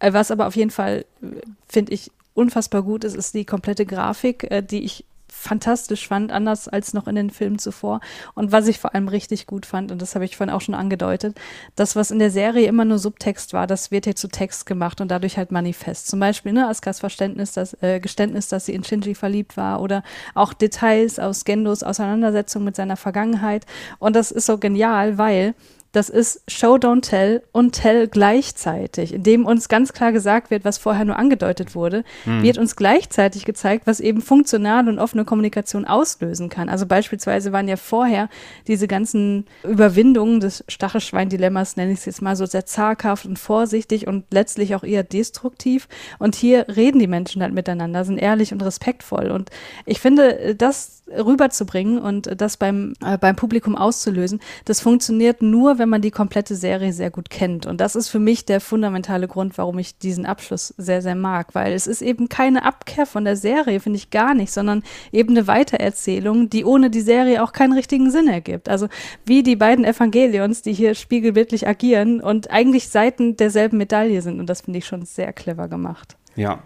Äh, 0.00 0.12
was 0.12 0.30
aber 0.30 0.46
auf 0.46 0.56
jeden 0.56 0.70
Fall, 0.70 1.04
äh, 1.22 1.26
finde 1.68 1.92
ich, 1.92 2.10
unfassbar 2.34 2.82
gut 2.82 3.04
ist, 3.04 3.16
ist 3.16 3.34
die 3.34 3.44
komplette 3.44 3.84
Grafik, 3.84 4.50
äh, 4.50 4.62
die 4.62 4.84
ich 4.84 5.04
fantastisch 5.38 6.08
fand, 6.08 6.32
anders 6.32 6.68
als 6.68 6.94
noch 6.94 7.06
in 7.06 7.14
den 7.14 7.30
Filmen 7.30 7.58
zuvor. 7.58 8.00
Und 8.34 8.50
was 8.50 8.66
ich 8.66 8.78
vor 8.78 8.94
allem 8.94 9.08
richtig 9.08 9.46
gut 9.46 9.66
fand, 9.66 9.92
und 9.92 10.02
das 10.02 10.14
habe 10.14 10.24
ich 10.24 10.36
vorhin 10.36 10.54
auch 10.54 10.60
schon 10.60 10.74
angedeutet, 10.74 11.38
das, 11.76 11.96
was 11.96 12.10
in 12.10 12.18
der 12.18 12.30
Serie 12.30 12.66
immer 12.66 12.84
nur 12.84 12.98
Subtext 12.98 13.52
war, 13.52 13.66
das 13.66 13.90
wird 13.90 14.04
hier 14.04 14.16
zu 14.16 14.28
Text 14.28 14.66
gemacht 14.66 15.00
und 15.00 15.10
dadurch 15.10 15.36
halt 15.36 15.52
manifest. 15.52 16.08
Zum 16.08 16.18
Beispiel 16.18 16.52
ne, 16.52 16.68
Askas 16.68 16.98
Verständnis, 17.00 17.52
das, 17.52 17.76
äh, 17.82 18.00
Geständnis, 18.00 18.48
dass 18.48 18.66
sie 18.66 18.74
in 18.74 18.84
Shinji 18.84 19.14
verliebt 19.14 19.56
war 19.56 19.80
oder 19.80 20.02
auch 20.34 20.52
Details 20.54 21.18
aus 21.18 21.44
Gendos 21.44 21.82
Auseinandersetzung 21.82 22.64
mit 22.64 22.74
seiner 22.74 22.96
Vergangenheit. 22.96 23.64
Und 23.98 24.16
das 24.16 24.30
ist 24.30 24.46
so 24.46 24.58
genial, 24.58 25.18
weil 25.18 25.54
das 25.98 26.10
ist 26.10 26.42
Show, 26.46 26.76
Don't 26.76 27.00
Tell 27.00 27.42
und 27.50 27.72
Tell 27.72 28.06
gleichzeitig, 28.06 29.12
indem 29.12 29.44
uns 29.44 29.68
ganz 29.68 29.92
klar 29.92 30.12
gesagt 30.12 30.48
wird, 30.48 30.64
was 30.64 30.78
vorher 30.78 31.04
nur 31.04 31.16
angedeutet 31.16 31.74
wurde, 31.74 32.04
mhm. 32.24 32.44
wird 32.44 32.56
uns 32.56 32.76
gleichzeitig 32.76 33.44
gezeigt, 33.44 33.88
was 33.88 33.98
eben 33.98 34.22
funktionale 34.22 34.92
und 34.92 35.00
offene 35.00 35.24
Kommunikation 35.24 35.84
auslösen 35.84 36.50
kann. 36.50 36.68
Also 36.68 36.86
beispielsweise 36.86 37.50
waren 37.50 37.66
ja 37.66 37.74
vorher 37.74 38.28
diese 38.68 38.86
ganzen 38.86 39.46
Überwindungen 39.64 40.38
des 40.38 40.64
Stachelschwein-Dilemmas, 40.68 41.76
nenne 41.76 41.90
ich 41.90 41.98
es 41.98 42.04
jetzt 42.04 42.22
mal 42.22 42.36
so, 42.36 42.46
sehr 42.46 42.64
zaghaft 42.64 43.26
und 43.26 43.36
vorsichtig 43.36 44.06
und 44.06 44.24
letztlich 44.30 44.76
auch 44.76 44.84
eher 44.84 45.02
destruktiv. 45.02 45.88
Und 46.20 46.36
hier 46.36 46.66
reden 46.68 47.00
die 47.00 47.08
Menschen 47.08 47.42
halt 47.42 47.54
miteinander, 47.54 48.04
sind 48.04 48.18
ehrlich 48.18 48.52
und 48.52 48.62
respektvoll. 48.62 49.32
Und 49.32 49.50
ich 49.84 49.98
finde, 49.98 50.54
das 50.54 50.97
rüberzubringen 51.10 51.98
und 51.98 52.40
das 52.40 52.56
beim, 52.56 52.94
äh, 53.04 53.18
beim 53.18 53.36
Publikum 53.36 53.76
auszulösen, 53.76 54.40
das 54.64 54.80
funktioniert 54.80 55.42
nur, 55.42 55.78
wenn 55.78 55.88
man 55.88 56.02
die 56.02 56.10
komplette 56.10 56.54
Serie 56.54 56.92
sehr 56.92 57.10
gut 57.10 57.30
kennt. 57.30 57.66
Und 57.66 57.80
das 57.80 57.96
ist 57.96 58.08
für 58.08 58.18
mich 58.18 58.44
der 58.44 58.60
fundamentale 58.60 59.28
Grund, 59.28 59.58
warum 59.58 59.78
ich 59.78 59.98
diesen 59.98 60.26
Abschluss 60.26 60.74
sehr, 60.76 61.02
sehr 61.02 61.14
mag, 61.14 61.54
weil 61.54 61.72
es 61.72 61.86
ist 61.86 62.02
eben 62.02 62.28
keine 62.28 62.64
Abkehr 62.64 63.06
von 63.06 63.24
der 63.24 63.36
Serie, 63.36 63.80
finde 63.80 63.98
ich 63.98 64.10
gar 64.10 64.34
nicht, 64.34 64.52
sondern 64.52 64.82
eben 65.12 65.30
eine 65.30 65.46
Weitererzählung, 65.46 66.50
die 66.50 66.64
ohne 66.64 66.90
die 66.90 67.00
Serie 67.00 67.42
auch 67.42 67.52
keinen 67.52 67.72
richtigen 67.72 68.10
Sinn 68.10 68.28
ergibt. 68.28 68.68
Also 68.68 68.88
wie 69.24 69.42
die 69.42 69.56
beiden 69.56 69.84
Evangelions, 69.84 70.62
die 70.62 70.72
hier 70.72 70.94
spiegelbildlich 70.94 71.66
agieren 71.66 72.20
und 72.20 72.50
eigentlich 72.50 72.88
Seiten 72.88 73.36
derselben 73.36 73.78
Medaille 73.78 74.22
sind. 74.22 74.40
Und 74.40 74.48
das 74.48 74.62
finde 74.62 74.78
ich 74.78 74.86
schon 74.86 75.04
sehr 75.04 75.32
clever 75.32 75.68
gemacht. 75.68 76.16
Ja, 76.36 76.62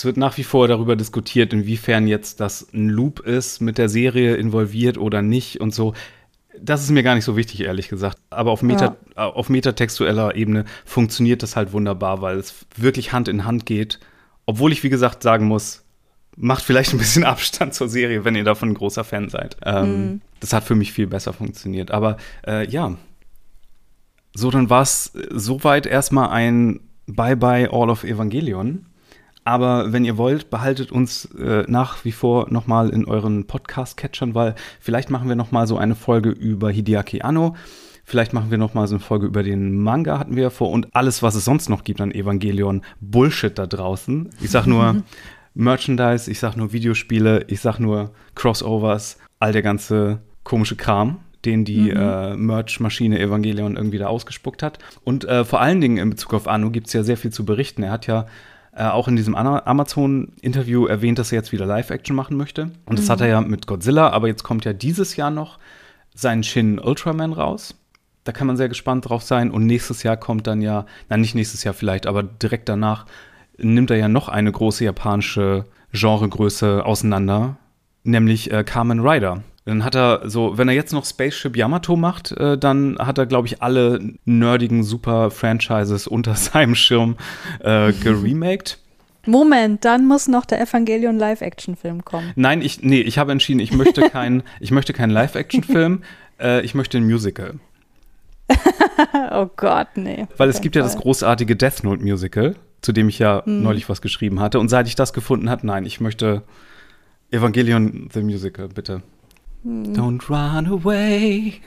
es 0.00 0.04
wird 0.06 0.16
nach 0.16 0.38
wie 0.38 0.44
vor 0.44 0.66
darüber 0.66 0.96
diskutiert, 0.96 1.52
inwiefern 1.52 2.06
jetzt 2.06 2.40
das 2.40 2.66
ein 2.72 2.88
Loop 2.88 3.20
ist, 3.20 3.60
mit 3.60 3.76
der 3.76 3.90
Serie 3.90 4.36
involviert 4.36 4.96
oder 4.96 5.20
nicht 5.20 5.60
und 5.60 5.74
so 5.74 5.92
das 6.58 6.82
ist 6.82 6.90
mir 6.90 7.02
gar 7.02 7.14
nicht 7.14 7.24
so 7.24 7.36
wichtig, 7.36 7.60
ehrlich 7.60 7.88
gesagt. 7.88 8.18
Aber 8.28 8.50
auf, 8.50 8.62
Meta, 8.62 8.96
ja. 9.16 9.26
auf 9.26 9.48
metatextueller 9.48 10.34
Ebene 10.34 10.64
funktioniert 10.84 11.42
das 11.42 11.56
halt 11.56 11.72
wunderbar, 11.72 12.20
weil 12.20 12.38
es 12.38 12.66
wirklich 12.76 13.12
Hand 13.12 13.28
in 13.28 13.44
Hand 13.44 13.66
geht. 13.66 13.98
Obwohl 14.46 14.72
ich, 14.72 14.82
wie 14.82 14.90
gesagt, 14.90 15.22
sagen 15.22 15.46
muss, 15.46 15.84
macht 16.36 16.64
vielleicht 16.64 16.92
ein 16.92 16.98
bisschen 16.98 17.24
Abstand 17.24 17.72
zur 17.72 17.88
Serie, 17.88 18.24
wenn 18.24 18.34
ihr 18.34 18.44
davon 18.44 18.70
ein 18.70 18.74
großer 18.74 19.04
Fan 19.04 19.30
seid. 19.30 19.56
Ähm, 19.64 20.04
mhm. 20.04 20.20
Das 20.40 20.52
hat 20.52 20.64
für 20.64 20.74
mich 20.74 20.92
viel 20.92 21.06
besser 21.06 21.32
funktioniert. 21.32 21.92
Aber 21.92 22.16
äh, 22.46 22.68
ja, 22.68 22.96
so 24.34 24.50
dann 24.50 24.68
war 24.68 24.82
es 24.82 25.12
soweit 25.30 25.86
erstmal 25.86 26.28
ein 26.30 26.80
Bye-bye 27.06 27.70
All 27.72 27.90
of 27.90 28.04
Evangelion. 28.04 28.86
Aber 29.50 29.92
wenn 29.92 30.04
ihr 30.04 30.16
wollt, 30.16 30.48
behaltet 30.48 30.92
uns 30.92 31.24
äh, 31.34 31.64
nach 31.66 32.04
wie 32.04 32.12
vor 32.12 32.46
nochmal 32.52 32.90
in 32.90 33.04
euren 33.04 33.48
Podcast-Catchern, 33.48 34.32
weil 34.32 34.54
vielleicht 34.78 35.10
machen 35.10 35.28
wir 35.28 35.34
nochmal 35.34 35.66
so 35.66 35.76
eine 35.76 35.96
Folge 35.96 36.30
über 36.30 36.70
Hideaki 36.70 37.22
Anno. 37.22 37.56
Vielleicht 38.04 38.32
machen 38.32 38.52
wir 38.52 38.58
nochmal 38.58 38.86
so 38.86 38.94
eine 38.94 39.02
Folge 39.02 39.26
über 39.26 39.42
den 39.42 39.74
Manga, 39.74 40.20
hatten 40.20 40.36
wir 40.36 40.44
ja 40.44 40.50
vor, 40.50 40.70
und 40.70 40.94
alles, 40.94 41.24
was 41.24 41.34
es 41.34 41.44
sonst 41.44 41.68
noch 41.68 41.82
gibt 41.82 42.00
an 42.00 42.12
Evangelion. 42.12 42.82
Bullshit 43.00 43.58
da 43.58 43.66
draußen. 43.66 44.30
Ich 44.40 44.52
sag 44.52 44.68
nur 44.68 45.02
Merchandise, 45.54 46.30
ich 46.30 46.38
sag 46.38 46.54
nur 46.56 46.72
Videospiele, 46.72 47.46
ich 47.48 47.60
sag 47.60 47.80
nur 47.80 48.12
Crossovers, 48.36 49.18
all 49.40 49.50
der 49.50 49.62
ganze 49.62 50.20
komische 50.44 50.76
Kram 50.76 51.18
den 51.44 51.64
die 51.64 51.90
mhm. 51.90 51.96
äh, 51.96 52.36
Merch-Maschine 52.36 53.18
Evangelion 53.18 53.76
irgendwie 53.76 53.96
da 53.96 54.08
ausgespuckt 54.08 54.62
hat. 54.62 54.78
Und 55.04 55.24
äh, 55.24 55.42
vor 55.42 55.62
allen 55.62 55.80
Dingen 55.80 55.96
in 55.96 56.10
Bezug 56.10 56.34
auf 56.34 56.46
Anno 56.46 56.68
gibt 56.70 56.88
es 56.88 56.92
ja 56.92 57.02
sehr 57.02 57.16
viel 57.16 57.32
zu 57.32 57.46
berichten. 57.46 57.82
Er 57.82 57.92
hat 57.92 58.06
ja 58.06 58.26
äh, 58.72 58.84
auch 58.84 59.08
in 59.08 59.16
diesem 59.16 59.34
Amazon-Interview 59.34 60.86
erwähnt, 60.86 61.18
dass 61.18 61.32
er 61.32 61.36
jetzt 61.36 61.52
wieder 61.52 61.66
Live-Action 61.66 62.14
machen 62.14 62.36
möchte. 62.36 62.70
Und 62.86 62.98
das 62.98 63.10
hat 63.10 63.20
er 63.20 63.28
ja 63.28 63.40
mit 63.40 63.66
Godzilla, 63.66 64.10
aber 64.10 64.28
jetzt 64.28 64.44
kommt 64.44 64.64
ja 64.64 64.72
dieses 64.72 65.16
Jahr 65.16 65.30
noch 65.30 65.58
sein 66.14 66.42
Shin 66.42 66.78
Ultraman 66.78 67.32
raus. 67.32 67.74
Da 68.24 68.32
kann 68.32 68.46
man 68.46 68.56
sehr 68.56 68.68
gespannt 68.68 69.08
drauf 69.08 69.22
sein. 69.22 69.50
Und 69.50 69.66
nächstes 69.66 70.02
Jahr 70.02 70.16
kommt 70.16 70.46
dann 70.46 70.60
ja, 70.60 70.86
nein, 71.08 71.20
nicht 71.20 71.34
nächstes 71.34 71.64
Jahr 71.64 71.74
vielleicht, 71.74 72.06
aber 72.06 72.22
direkt 72.22 72.68
danach 72.68 73.06
nimmt 73.58 73.90
er 73.90 73.96
ja 73.96 74.08
noch 74.08 74.28
eine 74.28 74.52
große 74.52 74.84
japanische 74.84 75.64
Genregröße 75.92 76.84
auseinander, 76.84 77.56
nämlich 78.04 78.52
äh, 78.52 78.64
Kamen 78.64 79.00
Rider. 79.00 79.42
Dann 79.66 79.84
hat 79.84 79.94
er 79.94 80.22
so, 80.28 80.56
wenn 80.56 80.68
er 80.68 80.74
jetzt 80.74 80.92
noch 80.92 81.04
Spaceship 81.04 81.56
Yamato 81.56 81.94
macht, 81.94 82.32
äh, 82.32 82.56
dann 82.56 82.96
hat 82.98 83.18
er, 83.18 83.26
glaube 83.26 83.46
ich, 83.46 83.62
alle 83.62 84.00
nerdigen 84.24 84.82
Super-Franchises 84.82 86.06
unter 86.06 86.34
seinem 86.36 86.74
Schirm 86.74 87.16
äh, 87.60 87.92
geremaked. 87.92 88.78
Moment, 89.26 89.84
dann 89.84 90.06
muss 90.06 90.28
noch 90.28 90.46
der 90.46 90.62
Evangelion 90.62 91.18
Live-Action-Film 91.18 92.04
kommen. 92.06 92.32
Nein, 92.36 92.62
ich, 92.62 92.82
nee, 92.82 93.02
ich 93.02 93.18
habe 93.18 93.32
entschieden, 93.32 93.60
ich 93.60 93.72
möchte 93.72 94.00
keinen 94.10 94.42
kein 94.94 95.10
Live-Action-Film, 95.10 96.02
äh, 96.40 96.62
ich 96.62 96.74
möchte 96.74 96.96
ein 96.96 97.04
Musical. 97.04 97.54
oh 99.30 99.46
Gott, 99.56 99.88
nee. 99.94 100.26
Weil 100.38 100.48
es 100.48 100.62
gibt 100.62 100.74
Fall. 100.74 100.82
ja 100.82 100.88
das 100.88 100.96
großartige 100.96 101.54
Death 101.54 101.84
Note 101.84 102.02
Musical, 102.02 102.56
zu 102.80 102.92
dem 102.92 103.10
ich 103.10 103.18
ja 103.18 103.44
hm. 103.44 103.62
neulich 103.62 103.88
was 103.90 104.00
geschrieben 104.00 104.40
hatte. 104.40 104.58
Und 104.58 104.70
seit 104.70 104.88
ich 104.88 104.96
das 104.96 105.12
gefunden 105.12 105.50
habe, 105.50 105.66
nein, 105.66 105.84
ich 105.84 106.00
möchte 106.00 106.42
Evangelion 107.30 108.08
the 108.12 108.22
Musical, 108.22 108.68
bitte. 108.68 109.02
Hm. 109.64 109.92
Don't 109.94 110.28
run 110.28 110.66
away. 110.66 111.60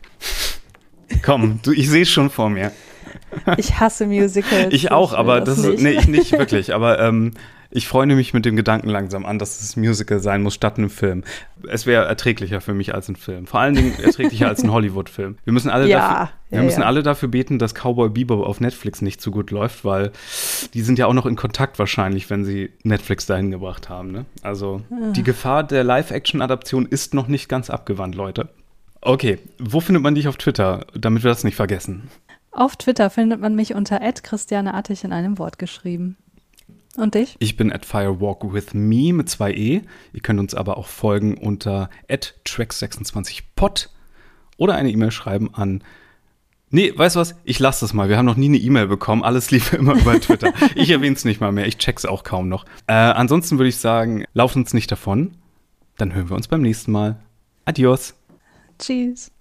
Komm, 1.24 1.60
du, 1.62 1.72
ich 1.72 1.90
sehe 1.90 2.04
es 2.04 2.10
schon 2.10 2.30
vor 2.30 2.50
mir. 2.50 2.72
Ich 3.58 3.80
hasse 3.80 4.06
Musicals. 4.06 4.74
Ich 4.74 4.92
auch, 4.92 5.14
aber 5.14 5.42
das, 5.42 5.62
das 5.62 5.66
ist, 5.66 5.82
nee, 5.82 5.92
ich 5.92 6.08
nicht 6.08 6.32
wirklich. 6.32 6.74
Aber 6.74 7.00
ähm, 7.00 7.32
ich 7.76 7.88
freue 7.88 8.06
mich 8.06 8.34
mit 8.34 8.46
dem 8.46 8.56
Gedanken 8.56 8.88
langsam 8.88 9.26
an, 9.26 9.40
dass 9.40 9.60
es 9.60 9.76
ein 9.76 9.80
Musical 9.80 10.20
sein 10.20 10.44
muss 10.44 10.54
statt 10.54 10.78
einem 10.78 10.92
Film. 10.92 11.24
Es 11.68 11.88
wäre 11.88 12.06
erträglicher 12.06 12.62
für 12.62 12.76
mich 12.76 12.94
als 12.94 13.10
ein 13.10 13.16
Film. 13.16 13.48
Vor 13.48 13.60
allen 13.60 13.74
Dingen 13.74 13.94
erträglicher 14.00 14.48
als 14.48 14.64
ein 14.64 14.72
Hollywood-Film. 14.72 15.38
Wir 15.44 15.54
müssen 15.54 15.72
alle, 15.72 15.88
ja, 15.88 15.98
dafür, 15.98 16.30
wir 16.50 16.58
ja, 16.60 16.64
müssen 16.64 16.82
ja. 16.82 16.86
alle 16.86 17.02
dafür 17.02 17.30
beten, 17.30 17.58
dass 17.58 17.74
Cowboy 17.74 18.10
Bebop 18.10 18.46
auf 18.46 18.60
Netflix 18.60 19.02
nicht 19.02 19.22
so 19.22 19.32
gut 19.32 19.50
läuft, 19.50 19.84
weil 19.84 20.12
die 20.76 20.82
sind 20.82 21.00
ja 21.00 21.08
auch 21.08 21.14
noch 21.14 21.26
in 21.26 21.36
Kontakt 21.36 21.80
wahrscheinlich, 21.80 22.30
wenn 22.30 22.46
sie 22.46 22.72
Netflix 22.84 23.26
dahin 23.26 23.50
gebracht 23.50 23.90
haben. 23.90 24.12
Ne? 24.12 24.26
Also 24.44 24.82
die 25.16 25.24
Gefahr 25.24 25.64
der 25.64 25.84
Live-Action-Adaption 25.84 26.86
ist 26.86 27.16
noch 27.16 27.28
nicht 27.28 27.50
ganz 27.50 27.72
abgewandt, 27.72 28.14
Leute. 28.14 28.50
Okay, 29.02 29.40
wo 29.58 29.80
findet 29.80 30.04
man 30.04 30.14
dich 30.14 30.28
auf 30.28 30.38
Twitter, 30.38 30.86
damit 30.94 31.24
wir 31.24 31.30
das 31.30 31.44
nicht 31.44 31.56
vergessen? 31.56 32.10
Auf 32.52 32.76
Twitter 32.76 33.10
findet 33.10 33.42
man 33.42 33.56
mich 33.56 33.74
unter 33.74 34.00
Christiane 34.00 34.76
Attich 34.76 35.04
in 35.04 35.12
einem 35.12 35.40
Wort 35.40 35.58
geschrieben. 35.58 36.18
Und 36.96 37.16
dich? 37.16 37.36
Ich 37.40 37.58
bin 37.58 37.72
at 37.72 37.86
firewalkwithme 37.86 39.14
mit 39.14 39.30
zwei 39.30 39.52
E. 39.52 39.82
Ihr 40.14 40.22
könnt 40.22 40.40
uns 40.40 40.54
aber 40.54 40.78
auch 40.78 40.88
folgen 40.88 41.38
unter 41.38 41.90
at 42.10 42.36
track26pod 42.46 43.90
oder 44.58 44.76
eine 44.76 44.92
E-Mail 44.92 45.12
schreiben 45.12 45.54
an 45.54 45.84
Nee, 46.76 46.92
weißt 46.96 47.16
du 47.16 47.20
was? 47.20 47.36
Ich 47.44 47.60
lasse 47.60 47.82
das 47.82 47.94
mal. 47.94 48.10
Wir 48.10 48.18
haben 48.18 48.26
noch 48.26 48.36
nie 48.36 48.48
eine 48.48 48.58
E-Mail 48.58 48.88
bekommen. 48.88 49.24
Alles 49.24 49.52
lief 49.52 49.74
immer 49.74 49.94
über 49.94 50.20
Twitter. 50.20 50.52
ich 50.74 50.90
erwähne 50.90 51.16
es 51.16 51.24
nicht 51.24 51.40
mal 51.40 51.52
mehr. 51.52 51.68
Ich 51.68 51.78
check's 51.78 52.04
auch 52.04 52.24
kaum 52.24 52.50
noch. 52.50 52.66
Äh, 52.88 52.94
ansonsten 52.94 53.60
würde 53.60 53.70
ich 53.70 53.78
sagen, 53.78 54.26
laufen 54.34 54.64
uns 54.64 54.74
nicht 54.74 54.92
davon. 54.92 55.38
Dann 55.98 56.16
hören 56.16 56.32
wir 56.32 56.36
uns 56.36 56.48
beim 56.48 56.64
nächsten 56.64 56.92
Mal. 56.92 57.20
Adios. 57.66 58.16
Tschüss. 58.80 59.32